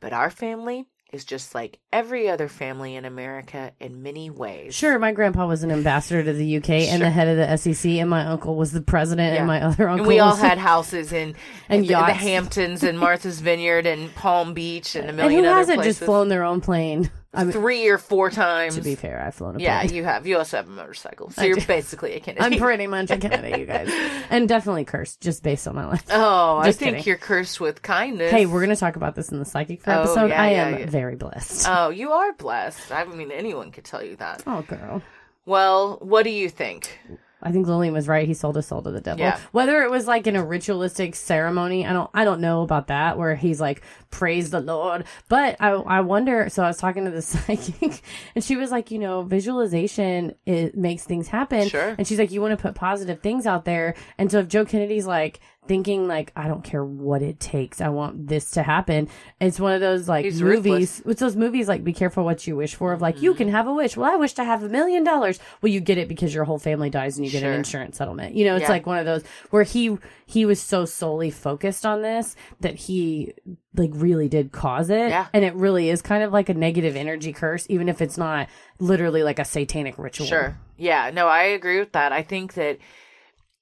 But 0.00 0.12
our 0.12 0.30
family 0.30 0.86
is 1.12 1.24
just 1.24 1.54
like 1.54 1.78
every 1.92 2.28
other 2.28 2.48
family 2.48 2.94
in 2.94 3.04
America 3.06 3.72
in 3.80 4.02
many 4.02 4.28
ways. 4.28 4.74
Sure, 4.74 4.98
my 4.98 5.12
grandpa 5.12 5.46
was 5.46 5.62
an 5.62 5.70
ambassador 5.70 6.22
to 6.22 6.32
the 6.34 6.56
UK 6.58 6.70
and 6.70 7.00
the 7.00 7.08
head 7.10 7.28
of 7.28 7.36
the 7.38 7.56
SEC, 7.56 7.92
and 7.92 8.10
my 8.10 8.26
uncle 8.26 8.56
was 8.56 8.72
the 8.72 8.82
president, 8.82 9.32
Yeah. 9.32 9.38
and 9.38 9.46
my 9.46 9.62
other 9.62 9.88
uncle 9.88 10.04
And 10.04 10.08
we 10.08 10.18
all 10.20 10.36
had 10.36 10.58
houses 10.58 11.12
in 11.12 11.34
And 11.70 11.84
the, 11.84 11.88
the. 11.88 11.96
Hamptons 11.96 12.82
and 12.82 12.98
Martha's 12.98 13.40
Vineyard 13.40 13.86
and 13.86 14.14
Palm 14.14 14.52
Beach 14.52 14.94
and 14.96 15.06
a 15.06 15.08
And 15.08 15.16
million 15.16 15.44
who 15.44 15.48
other 15.50 15.58
hasn't 15.58 15.76
places. 15.78 15.98
just 15.98 16.04
flown 16.06 16.28
their 16.28 16.44
own 16.44 16.60
plane? 16.60 17.10
I 17.38 17.44
mean, 17.44 17.52
three 17.52 17.88
or 17.88 17.98
four 17.98 18.30
times. 18.30 18.74
to 18.74 18.82
be 18.82 18.94
fair, 18.94 19.22
I've 19.24 19.34
flown 19.34 19.50
a 19.50 19.58
plane. 19.58 19.64
Yeah, 19.64 19.82
you 19.84 20.04
have. 20.04 20.26
You 20.26 20.38
also 20.38 20.56
have 20.58 20.66
a 20.68 20.70
motorcycle, 20.70 21.30
so 21.30 21.40
I 21.42 21.46
you're 21.46 21.56
do. 21.56 21.66
basically 21.66 22.14
a 22.14 22.20
Kennedy. 22.20 22.44
I'm 22.56 22.60
pretty 22.60 22.86
much 22.86 23.10
a 23.10 23.16
Kennedy, 23.16 23.60
you 23.60 23.66
guys, 23.66 23.88
and 24.30 24.48
definitely 24.48 24.84
cursed 24.84 25.20
just 25.20 25.42
based 25.42 25.66
on 25.68 25.74
my 25.76 25.86
life. 25.86 26.04
Oh, 26.10 26.62
Just 26.64 26.68
I 26.80 26.84
think 26.84 26.96
kidding. 26.96 27.04
you're 27.08 27.16
cursed 27.16 27.60
with 27.60 27.80
kindness. 27.82 28.30
Hey, 28.30 28.46
we're 28.46 28.60
gonna 28.60 28.76
talk 28.76 28.96
about 28.96 29.14
this 29.14 29.30
in 29.30 29.38
the 29.38 29.44
psychic 29.44 29.82
for 29.82 29.92
Oh, 29.92 30.00
episode. 30.02 30.26
yeah, 30.30 30.42
I 30.42 30.50
yeah, 30.50 30.66
am 30.68 30.78
yeah. 30.80 30.86
very 30.86 31.16
blessed. 31.16 31.66
Oh, 31.68 31.90
you 31.90 32.10
are 32.12 32.32
blessed. 32.34 32.92
I 32.92 33.04
mean, 33.04 33.30
anyone 33.30 33.70
could 33.70 33.84
tell 33.84 34.02
you 34.04 34.16
that. 34.16 34.42
oh, 34.46 34.62
girl. 34.62 35.02
Well, 35.46 35.98
what 36.02 36.24
do 36.24 36.30
you 36.30 36.48
think? 36.50 36.98
I 37.42 37.52
think 37.52 37.66
Lillian 37.66 37.94
was 37.94 38.08
right. 38.08 38.26
He 38.26 38.34
sold 38.34 38.56
his 38.56 38.66
soul 38.66 38.82
to 38.82 38.90
the 38.90 39.00
devil. 39.00 39.20
Yeah. 39.20 39.38
Whether 39.52 39.82
it 39.82 39.90
was 39.90 40.06
like 40.06 40.26
in 40.26 40.34
a 40.34 40.44
ritualistic 40.44 41.14
ceremony, 41.14 41.86
I 41.86 41.92
don't, 41.92 42.10
I 42.12 42.24
don't 42.24 42.40
know 42.40 42.62
about 42.62 42.88
that. 42.88 43.16
Where 43.16 43.36
he's 43.36 43.60
like, 43.60 43.82
"Praise 44.10 44.50
the 44.50 44.60
Lord," 44.60 45.04
but 45.28 45.56
I, 45.60 45.70
I 45.70 46.00
wonder. 46.00 46.48
So 46.48 46.64
I 46.64 46.66
was 46.66 46.78
talking 46.78 47.04
to 47.04 47.10
the 47.10 47.22
psychic, 47.22 48.02
and 48.34 48.42
she 48.42 48.56
was 48.56 48.70
like, 48.70 48.90
you 48.90 48.98
know, 48.98 49.22
visualization 49.22 50.34
it 50.46 50.76
makes 50.76 51.04
things 51.04 51.28
happen. 51.28 51.68
Sure. 51.68 51.94
And 51.96 52.06
she's 52.06 52.18
like, 52.18 52.30
you 52.30 52.40
want 52.40 52.58
to 52.58 52.62
put 52.62 52.74
positive 52.74 53.20
things 53.20 53.46
out 53.46 53.64
there. 53.64 53.94
And 54.18 54.30
so 54.30 54.40
if 54.40 54.48
Joe 54.48 54.64
Kennedy's 54.64 55.06
like 55.06 55.40
thinking 55.68 56.08
like, 56.08 56.32
I 56.34 56.48
don't 56.48 56.64
care 56.64 56.84
what 56.84 57.22
it 57.22 57.38
takes, 57.38 57.80
I 57.80 57.90
want 57.90 58.26
this 58.26 58.52
to 58.52 58.62
happen. 58.62 59.08
It's 59.40 59.60
one 59.60 59.74
of 59.74 59.80
those 59.80 60.08
like 60.08 60.24
He's 60.24 60.42
movies. 60.42 61.02
It's 61.06 61.20
those 61.20 61.36
movies 61.36 61.68
like 61.68 61.84
Be 61.84 61.92
Careful 61.92 62.24
What 62.24 62.46
You 62.46 62.56
Wish 62.56 62.74
For. 62.74 62.92
Of 62.92 63.00
like, 63.00 63.22
you 63.22 63.30
Mm-hmm. 63.32 63.38
can 63.38 63.48
have 63.50 63.68
a 63.68 63.74
wish. 63.74 63.96
Well, 63.96 64.10
I 64.10 64.16
wish 64.16 64.32
to 64.34 64.44
have 64.44 64.62
a 64.64 64.68
million 64.68 65.04
dollars. 65.04 65.38
Well, 65.62 65.70
you 65.70 65.80
get 65.80 65.98
it 65.98 66.08
because 66.08 66.34
your 66.34 66.44
whole 66.44 66.58
family 66.58 66.90
dies 66.90 67.16
and 67.18 67.24
you 67.26 67.30
get 67.30 67.42
Sure. 67.42 67.50
an 67.52 67.58
insurance 67.58 67.96
settlement. 67.98 68.34
You 68.34 68.46
know, 68.46 68.56
it's 68.56 68.62
Yeah. 68.62 68.70
like 68.70 68.86
one 68.86 68.98
of 68.98 69.04
those 69.06 69.22
where 69.50 69.62
he 69.62 69.96
he 70.26 70.44
was 70.44 70.60
so 70.60 70.84
solely 70.84 71.30
focused 71.30 71.86
on 71.86 72.02
this 72.02 72.34
that 72.60 72.74
he 72.74 73.32
like 73.76 73.90
really 73.94 74.28
did 74.28 74.50
cause 74.50 74.90
it. 74.90 75.10
Yeah. 75.10 75.26
And 75.32 75.44
it 75.44 75.54
really 75.54 75.88
is 75.90 76.02
kind 76.02 76.22
of 76.22 76.32
like 76.32 76.48
a 76.48 76.54
negative 76.54 76.96
energy 76.96 77.32
curse, 77.32 77.66
even 77.68 77.88
if 77.88 78.02
it's 78.02 78.18
not 78.18 78.48
literally 78.80 79.22
like 79.22 79.38
a 79.38 79.44
satanic 79.44 79.98
ritual. 79.98 80.26
Sure. 80.26 80.58
Yeah. 80.76 81.10
No, 81.14 81.28
I 81.28 81.42
agree 81.44 81.78
with 81.78 81.92
that. 81.92 82.12
I 82.12 82.22
think 82.22 82.54
that 82.54 82.78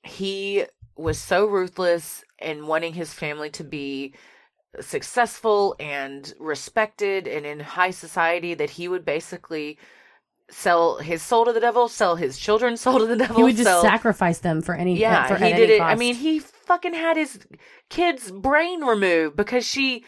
he 0.03 0.65
was 0.97 1.19
so 1.19 1.47
ruthless 1.47 2.25
in 2.39 2.67
wanting 2.67 2.95
his 2.95 3.13
family 3.13 3.51
to 3.51 3.65
be 3.65 4.15
successful 4.81 5.75
and 5.81 6.35
respected 6.39 7.27
and 7.27 7.47
in 7.47 7.61
high 7.61 7.91
society 7.91 8.55
that 8.55 8.71
he 8.71 8.89
would 8.89 9.05
basically 9.05 9.79
sell 10.51 10.99
his 10.99 11.23
soul 11.23 11.45
to 11.45 11.53
the 11.53 11.61
devil, 11.61 11.89
sell 11.89 12.17
his 12.17 12.39
children's 12.39 12.81
soul 12.83 12.99
to 12.99 13.07
the 13.07 13.17
devil. 13.17 13.37
He 13.37 13.43
would 13.43 13.57
just 13.57 13.65
sell, 13.67 13.83
sacrifice 13.83 14.39
them 14.39 14.63
for 14.63 14.75
any 14.75 14.99
Yeah, 14.99 15.27
for 15.27 15.37
he 15.37 15.53
did 15.53 15.71
it. 15.71 15.81
I 15.81 15.95
mean, 15.95 16.15
he 16.15 16.39
fucking 16.39 16.95
had 16.95 17.17
his 17.17 17.39
kid's 17.89 18.31
brain 18.31 18.85
removed 18.85 19.37
because 19.37 19.67
she 19.67 20.05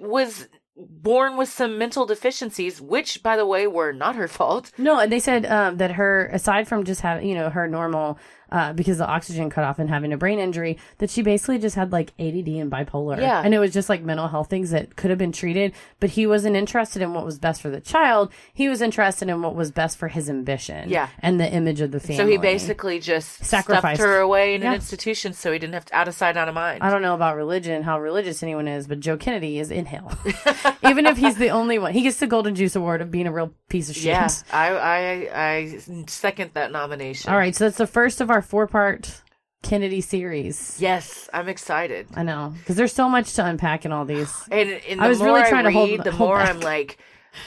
was 0.00 0.48
born 0.76 1.36
with 1.36 1.48
some 1.48 1.78
mental 1.78 2.04
deficiencies, 2.04 2.80
which, 2.80 3.22
by 3.22 3.36
the 3.36 3.46
way, 3.46 3.66
were 3.66 3.92
not 3.92 4.16
her 4.16 4.26
fault. 4.26 4.72
No, 4.76 4.98
and 4.98 5.12
they 5.12 5.20
said 5.20 5.46
um, 5.46 5.76
that 5.76 5.92
her, 5.92 6.26
aside 6.26 6.66
from 6.66 6.84
just 6.84 7.00
having, 7.00 7.28
you 7.28 7.34
know, 7.34 7.48
her 7.50 7.68
normal, 7.68 8.18
uh, 8.54 8.72
because 8.72 8.98
the 8.98 9.06
oxygen 9.06 9.50
cut 9.50 9.64
off 9.64 9.78
and 9.80 9.90
having 9.90 10.12
a 10.12 10.16
brain 10.16 10.38
injury, 10.38 10.78
that 10.98 11.10
she 11.10 11.20
basically 11.22 11.58
just 11.58 11.74
had 11.74 11.90
like 11.92 12.12
ADD 12.20 12.46
and 12.48 12.70
bipolar. 12.70 13.20
Yeah. 13.20 13.42
And 13.44 13.52
it 13.52 13.58
was 13.58 13.72
just 13.72 13.88
like 13.88 14.02
mental 14.02 14.28
health 14.28 14.48
things 14.48 14.70
that 14.70 14.94
could 14.94 15.10
have 15.10 15.18
been 15.18 15.32
treated, 15.32 15.72
but 15.98 16.10
he 16.10 16.24
wasn't 16.26 16.54
interested 16.54 17.02
in 17.02 17.12
what 17.14 17.24
was 17.26 17.38
best 17.38 17.60
for 17.60 17.68
the 17.68 17.80
child. 17.80 18.32
He 18.54 18.68
was 18.68 18.80
interested 18.80 19.28
in 19.28 19.42
what 19.42 19.56
was 19.56 19.72
best 19.72 19.98
for 19.98 20.06
his 20.08 20.30
ambition. 20.30 20.88
Yeah. 20.88 21.08
And 21.18 21.40
the 21.40 21.52
image 21.52 21.80
of 21.80 21.90
the 21.90 21.98
family. 21.98 22.16
So 22.16 22.26
he 22.28 22.36
basically 22.38 23.00
just 23.00 23.44
Sacrificed. 23.44 23.96
stuffed 23.96 24.08
her 24.08 24.18
away 24.20 24.54
in 24.54 24.62
Yeah. 24.62 24.68
an 24.68 24.74
institution 24.76 25.32
so 25.32 25.52
he 25.52 25.58
didn't 25.58 25.74
have 25.74 25.86
to 25.86 25.96
out 25.96 26.06
of 26.06 26.14
sight, 26.14 26.36
out 26.36 26.46
of 26.48 26.54
mind. 26.54 26.82
I 26.82 26.90
don't 26.90 27.02
know 27.02 27.14
about 27.14 27.36
religion, 27.36 27.82
how 27.82 27.98
religious 28.00 28.40
anyone 28.42 28.68
is, 28.68 28.86
but 28.86 29.00
Joe 29.00 29.16
Kennedy 29.16 29.58
is 29.58 29.72
in 29.72 29.86
hell. 29.86 30.16
Even 30.88 31.06
if 31.06 31.16
he's 31.16 31.36
the 31.36 31.48
only 31.50 31.78
one, 31.80 31.92
he 31.92 32.02
gets 32.02 32.18
the 32.18 32.28
Golden 32.28 32.54
Juice 32.54 32.76
Award 32.76 33.00
of 33.00 33.10
being 33.10 33.26
a 33.26 33.32
real 33.32 33.52
piece 33.68 33.88
of 33.90 33.96
shit. 33.96 34.04
yeah, 34.04 34.28
I, 34.52 34.68
I 34.76 35.44
I 35.44 35.78
second 36.06 36.52
that 36.54 36.70
nomination. 36.70 37.30
All 37.32 37.36
right, 37.36 37.54
so 37.56 37.64
that's 37.64 37.78
the 37.78 37.86
first 37.86 38.20
of 38.20 38.30
our 38.30 38.43
four 38.44 38.66
part 38.66 39.22
Kennedy 39.62 40.00
series. 40.00 40.76
Yes, 40.78 41.28
I'm 41.32 41.48
excited. 41.48 42.06
I 42.14 42.22
know 42.22 42.54
because 42.58 42.76
there's 42.76 42.92
so 42.92 43.08
much 43.08 43.32
to 43.34 43.44
unpack 43.46 43.84
in 43.84 43.92
all 43.92 44.04
these. 44.04 44.32
And, 44.50 44.70
and 44.88 45.00
the 45.00 45.04
I 45.04 45.08
was 45.08 45.18
more 45.18 45.28
really 45.28 45.42
I 45.42 45.48
trying 45.48 45.64
to 45.64 45.70
hold- 45.72 46.04
the 46.04 46.10
hold 46.12 46.28
more 46.30 46.38
back. 46.38 46.50
I'm 46.50 46.60
like, 46.60 46.98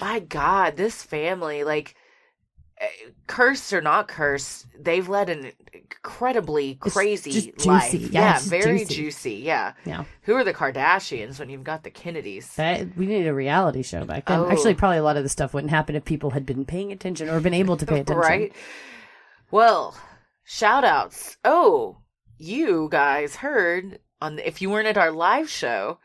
my 0.02 0.20
God, 0.20 0.76
this 0.78 1.04
family, 1.04 1.64
like, 1.64 1.96
eh, 2.82 2.88
cursed 3.28 3.72
or 3.72 3.82
not 3.82 4.08
cursed, 4.08 4.66
they've 4.78 5.08
led 5.08 5.30
an 5.30 5.52
incredibly 5.74 6.76
crazy 6.76 7.54
life. 7.66 7.92
juicy. 7.92 8.06
Yeah, 8.12 8.34
Yeah, 8.34 8.40
very 8.40 8.80
juicy. 8.80 8.96
juicy. 8.96 9.34
Yeah. 9.36 9.74
Yeah, 9.86 10.04
Who 10.24 10.34
are 10.36 10.44
the 10.44 10.54
Kardashians 10.54 11.40
when 11.40 11.50
you've 11.50 11.64
got 11.64 11.84
the 11.84 11.92
Kennedys? 11.92 12.54
that, 12.56 12.98
we 12.98 13.06
need 13.06 13.28
a 13.28 13.34
reality 13.34 13.84
show 13.84 14.04
back 14.06 14.26
then. 14.26 14.40
Oh. 14.40 14.50
Actually, 14.50 14.74
probably 14.74 14.98
a 14.98 15.04
lot 15.04 15.18
of 15.18 15.24
the 15.24 15.30
stuff 15.30 15.54
wouldn't 15.54 15.72
happen 15.72 15.96
if 15.96 16.04
people 16.04 16.32
had 16.32 16.46
been 16.48 16.66
paying 16.66 16.92
attention 16.92 17.30
or 17.30 17.40
been 17.40 17.54
able 17.54 17.78
to 17.78 17.86
pay 17.86 18.00
attention. 18.02 18.18
Right? 18.22 18.54
Well, 19.52 19.96
shout 20.50 20.86
outs. 20.86 21.38
Oh, 21.44 21.98
you 22.38 22.88
guys 22.90 23.36
heard 23.36 24.00
on 24.22 24.38
the, 24.38 24.48
if 24.48 24.62
you 24.62 24.70
weren't 24.70 24.88
at 24.88 24.98
our 24.98 25.12
live 25.12 25.50
show, 25.50 26.00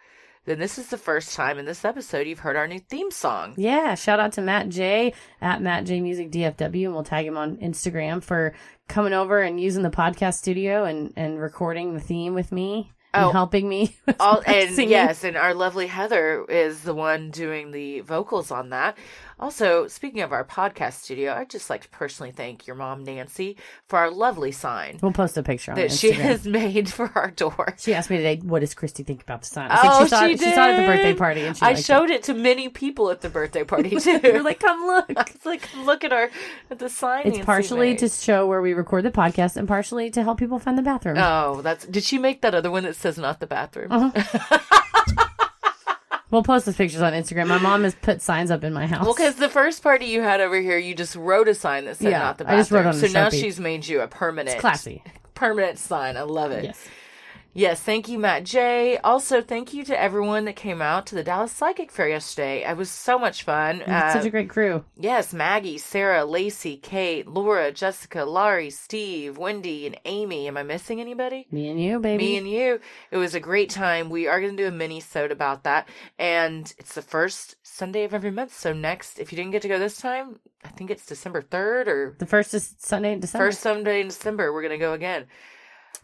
then 0.45 0.59
this 0.59 0.77
is 0.77 0.89
the 0.89 0.99
first 0.99 1.37
time 1.37 1.57
in 1.59 1.65
this 1.67 1.85
episode 1.85 2.27
you've 2.27 2.41
heard 2.41 2.57
our 2.57 2.67
new 2.67 2.81
theme 2.81 3.13
song. 3.13 3.55
Yeah, 3.57 3.95
shout 3.95 4.19
out 4.19 4.33
to 4.33 4.43
Matt 4.43 4.69
J 4.69 5.15
at 5.41 5.63
Matt 5.63 5.85
J 5.85 6.01
Music 6.01 6.33
DFW, 6.33 6.87
and 6.87 6.93
we'll 6.95 7.05
tag 7.05 7.25
him 7.27 7.37
on 7.39 7.59
Instagram 7.59 8.21
for 8.23 8.53
coming 8.89 9.13
over 9.13 9.41
and 9.41 9.61
using 9.61 9.85
the 9.85 9.91
podcast 9.91 10.35
studio 10.35 10.85
and 10.85 11.13
and 11.17 11.41
recording 11.41 11.95
the 11.95 12.01
theme 12.01 12.35
with 12.35 12.51
me 12.51 12.91
and 13.15 13.27
Oh. 13.27 13.31
helping 13.31 13.69
me. 13.69 13.97
All 14.21 14.43
and 14.45 14.75
singing. 14.75 14.91
yes, 14.91 15.23
and 15.23 15.37
our 15.37 15.55
lovely 15.55 15.87
Heather 15.87 16.45
is 16.49 16.83
the 16.83 16.95
one 16.95 17.31
doing 17.31 17.71
the 17.71 18.01
vocals 18.01 18.51
on 18.51 18.71
that. 18.71 18.99
Also, 19.43 19.89
speaking 19.89 20.21
of 20.21 20.31
our 20.33 20.45
podcast 20.45 20.93
studio, 21.03 21.33
I'd 21.35 21.51
just 21.51 21.69
like 21.69 21.83
to 21.83 21.89
personally 21.89 22.31
thank 22.31 22.69
your 22.69 22.77
mom 22.77 23.03
Nancy 23.03 23.57
for 23.89 23.99
our 23.99 24.09
lovely 24.09 24.53
sign 24.53 25.01
we'll 25.03 25.11
post 25.11 25.37
a 25.37 25.43
picture 25.43 25.73
on 25.73 25.77
that 25.79 25.91
Instagram. 25.91 25.99
she 26.01 26.13
has 26.13 26.47
made 26.61 26.89
for 26.89 27.11
our 27.17 27.33
door. 27.33 27.75
She 27.77 27.93
asked 27.93 28.09
me 28.09 28.19
today, 28.19 28.37
"What 28.45 28.61
does 28.61 28.73
Christy 28.73 29.03
think 29.03 29.21
about 29.21 29.41
the 29.43 29.49
sign?" 29.49 29.69
I 29.73 29.81
Oh, 29.83 30.05
she 30.05 30.09
saw, 30.11 30.27
she 30.27 30.33
it, 30.35 30.39
she 30.39 30.53
saw 30.53 30.69
it 30.69 30.75
at 30.75 30.81
the 30.83 30.87
birthday 30.87 31.15
party, 31.15 31.41
and 31.43 31.57
she 31.57 31.67
I 31.67 31.75
showed 31.75 32.11
it. 32.11 32.23
to 32.25 32.35
many 32.35 32.69
people 32.69 33.11
at 33.11 33.21
the 33.21 33.29
birthday 33.29 33.65
party 33.65 33.91
too. 33.99 34.11
it. 34.11 34.23
You're 34.23 34.45
like, 34.45 34.61
"Come 34.61 34.81
look." 34.87 35.07
it's 35.11 35.45
like 35.45 35.69
look 35.77 36.05
at 36.05 36.13
our 36.13 36.31
at 36.71 36.79
the 36.79 36.89
sign. 36.89 37.23
It's 37.27 37.31
Nancy 37.39 37.43
partially 37.45 37.91
made. 37.91 37.99
to 37.99 38.09
show 38.11 38.47
where 38.47 38.63
we 38.63 38.75
record 38.75 39.03
the 39.05 39.11
podcast, 39.11 39.57
and 39.57 39.67
partially 39.67 40.09
to 40.11 40.23
help 40.23 40.39
people 40.39 40.61
find 40.61 40.79
the 40.79 40.83
bathroom. 40.83 41.17
Oh, 41.19 41.63
that's 41.63 41.85
did 41.85 42.05
she 42.05 42.17
make 42.17 42.43
that 42.43 42.55
other 42.55 42.71
one 42.71 42.85
that 42.85 42.95
says 42.95 43.19
not 43.19 43.41
the 43.41 43.49
bathroom? 43.49 43.91
Uh-huh. 43.91 44.82
We'll 46.33 46.43
post 46.43 46.65
those 46.65 46.77
pictures 46.77 47.03
on 47.03 47.13
Instagram. 47.13 47.47
My 47.47 47.59
mom 47.59 47.85
has 47.85 47.95
put 47.95 48.23
signs 48.23 48.51
up 48.51 48.65
in 48.65 48.73
my 48.73 48.87
house. 48.87 49.05
Well, 49.05 49.15
because 49.15 49.35
the 49.37 49.51
first 49.51 49.83
party 49.83 50.07
you 50.07 50.23
had 50.23 50.41
over 50.41 50.59
here, 50.59 50.79
you 50.79 50.95
just 50.95 51.15
wrote 51.15 51.47
a 51.47 51.55
sign 51.55 51.85
that 51.85 51.99
said 51.99 52.11
Yeah, 52.11 52.21
not 52.21 52.39
the 52.39 52.51
I 52.51 52.57
just 52.57 52.71
wrote 52.71 52.87
on 52.87 52.95
so 52.95 53.07
now 53.09 53.29
Sharpie. 53.29 53.39
she's 53.41 53.61
made 53.61 53.87
you 53.87 54.01
a 54.01 54.09
permanent, 54.09 54.55
it's 54.55 54.61
classy. 54.61 55.05
permanent 55.35 55.79
sign. 55.79 56.17
I 56.17 56.23
love 56.23 56.51
it. 56.51 56.65
Yes. 56.65 56.89
Yes, 57.55 57.83
thank 57.83 58.09
you, 58.09 58.19
Matt 58.19 58.45
J. 58.45 58.97
Also, 59.05 59.43
thank 59.43 59.75
you 59.75 59.85
to 59.85 60.01
everyone 60.01 60.47
that 60.47 60.57
came 60.57 60.81
out 60.81 61.05
to 61.09 61.15
the 61.15 61.23
Dallas 61.23 61.53
Psychic 61.53 61.91
Fair 61.93 62.09
yesterday. 62.09 62.65
It 62.65 62.79
was 62.79 62.91
so 62.91 63.19
much 63.19 63.43
fun. 63.43 63.83
It's 63.83 64.15
such 64.15 64.25
Uh, 64.25 64.29
a 64.29 64.31
great 64.31 64.49
crew. 64.49 64.85
Yes, 64.97 65.35
Maggie, 65.35 65.77
Sarah, 65.77 66.25
Lacey, 66.25 66.79
Kate, 66.79 67.29
Laura, 67.29 67.71
Jessica, 67.71 68.25
Laurie, 68.25 68.71
Steve, 68.71 69.37
Wendy, 69.37 69.85
and 69.87 70.01
Amy. 70.07 70.49
Am 70.49 70.57
I 70.57 70.63
missing 70.63 70.99
anybody? 70.99 71.47
Me 71.51 71.69
and 71.69 71.79
you, 71.79 71.99
baby. 72.01 72.25
Me 72.25 72.37
and 72.39 72.49
you. 72.49 72.81
It 73.11 73.19
was 73.19 73.35
a 73.35 73.41
great 73.41 73.69
time. 73.69 74.09
We 74.09 74.27
are 74.29 74.41
going 74.41 74.57
to 74.57 74.63
do 74.63 74.69
a 74.69 74.73
mini 74.73 75.01
sode 75.01 75.31
about 75.31 75.65
that. 75.65 75.87
And 76.19 76.73
it's 76.79 76.95
the 76.95 77.03
first 77.03 77.57
Sunday 77.63 78.05
of 78.05 78.15
every 78.15 78.31
month. 78.31 78.55
So 78.59 78.73
next, 78.73 79.19
if 79.19 79.31
you 79.31 79.37
didn't 79.37 79.53
get 79.53 79.61
to 79.61 79.69
go 79.69 79.79
this 79.79 79.99
time, 79.99 80.39
I 80.65 80.69
think 80.69 80.91
it's 80.91 81.05
December 81.05 81.43
3rd 81.43 81.87
or 81.89 82.17
the 82.19 82.25
first 82.25 82.55
is 82.55 82.75
Sunday 82.79 83.13
in 83.13 83.21
December. 83.21 83.49
first 83.49 83.61
Sunday 83.61 84.01
in 84.01 84.07
December. 84.09 84.55
We're 84.55 84.63
going 84.63 84.71
to 84.73 84.79
go 84.79 84.95
again. 84.95 85.27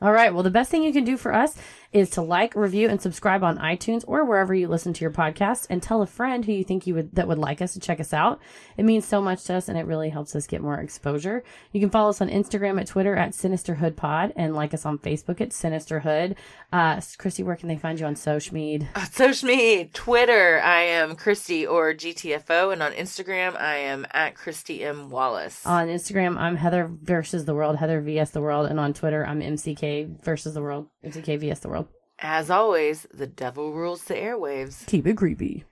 All 0.00 0.12
right. 0.12 0.32
Well, 0.32 0.42
the 0.42 0.50
best 0.50 0.70
thing 0.70 0.82
you 0.82 0.92
can 0.92 1.04
do 1.04 1.16
for 1.16 1.34
us 1.34 1.56
is 1.92 2.10
to 2.10 2.22
like, 2.22 2.54
review, 2.54 2.88
and 2.88 3.00
subscribe 3.00 3.42
on 3.42 3.58
iTunes 3.58 4.04
or 4.06 4.24
wherever 4.24 4.54
you 4.54 4.68
listen 4.68 4.92
to 4.92 5.00
your 5.00 5.10
podcast, 5.10 5.66
and 5.70 5.82
tell 5.82 6.02
a 6.02 6.06
friend 6.06 6.44
who 6.44 6.52
you 6.52 6.64
think 6.64 6.86
you 6.86 6.94
would 6.94 7.14
that 7.14 7.26
would 7.26 7.38
like 7.38 7.62
us 7.62 7.72
to 7.72 7.80
check 7.80 7.98
us 7.98 8.12
out. 8.12 8.40
It 8.76 8.84
means 8.84 9.06
so 9.06 9.22
much 9.22 9.44
to 9.44 9.54
us, 9.54 9.68
and 9.68 9.78
it 9.78 9.86
really 9.86 10.10
helps 10.10 10.36
us 10.36 10.46
get 10.46 10.60
more 10.60 10.78
exposure. 10.78 11.42
You 11.72 11.80
can 11.80 11.90
follow 11.90 12.10
us 12.10 12.20
on 12.20 12.28
Instagram 12.28 12.80
at 12.80 12.86
Twitter 12.88 13.16
at 13.16 13.30
Sinisterhood 13.30 13.96
Pod, 13.96 14.32
and 14.36 14.54
like 14.54 14.74
us 14.74 14.84
on 14.84 14.98
Facebook 14.98 15.40
at 15.40 15.50
Sinisterhood. 15.50 16.36
Uh, 16.72 17.00
Christy, 17.16 17.42
where 17.42 17.56
can 17.56 17.68
they 17.68 17.78
find 17.78 17.98
you 17.98 18.06
on 18.06 18.16
social 18.16 18.54
media? 18.54 18.88
Social 19.12 19.48
media, 19.48 19.86
Twitter, 19.86 20.60
I 20.62 20.80
am 20.82 21.16
Christy 21.16 21.66
or 21.66 21.94
GTFO, 21.94 22.72
and 22.72 22.82
on 22.82 22.92
Instagram, 22.92 23.58
I 23.58 23.76
am 23.76 24.06
at 24.10 24.34
Christy 24.34 24.84
M. 24.84 25.08
Wallace. 25.08 25.64
On 25.64 25.88
Instagram, 25.88 26.36
I'm 26.36 26.56
Heather 26.56 26.90
versus 27.02 27.46
the 27.46 27.54
world, 27.54 27.76
Heather 27.76 28.00
vs 28.02 28.32
the 28.32 28.42
world, 28.42 28.66
and 28.66 28.78
on 28.78 28.92
Twitter, 28.92 29.24
I'm 29.26 29.40
MCK 29.40 30.22
versus 30.22 30.52
the 30.52 30.60
world, 30.60 30.88
MCK 31.04 31.40
vs 31.40 31.60
the 31.60 31.68
world. 31.68 31.77
As 32.20 32.50
always, 32.50 33.06
the 33.14 33.28
devil 33.28 33.72
rules 33.72 34.02
the 34.04 34.14
airwaves. 34.14 34.84
Keep 34.86 35.06
it 35.06 35.16
creepy. 35.16 35.64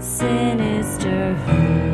Sinisterhood. 0.00 1.93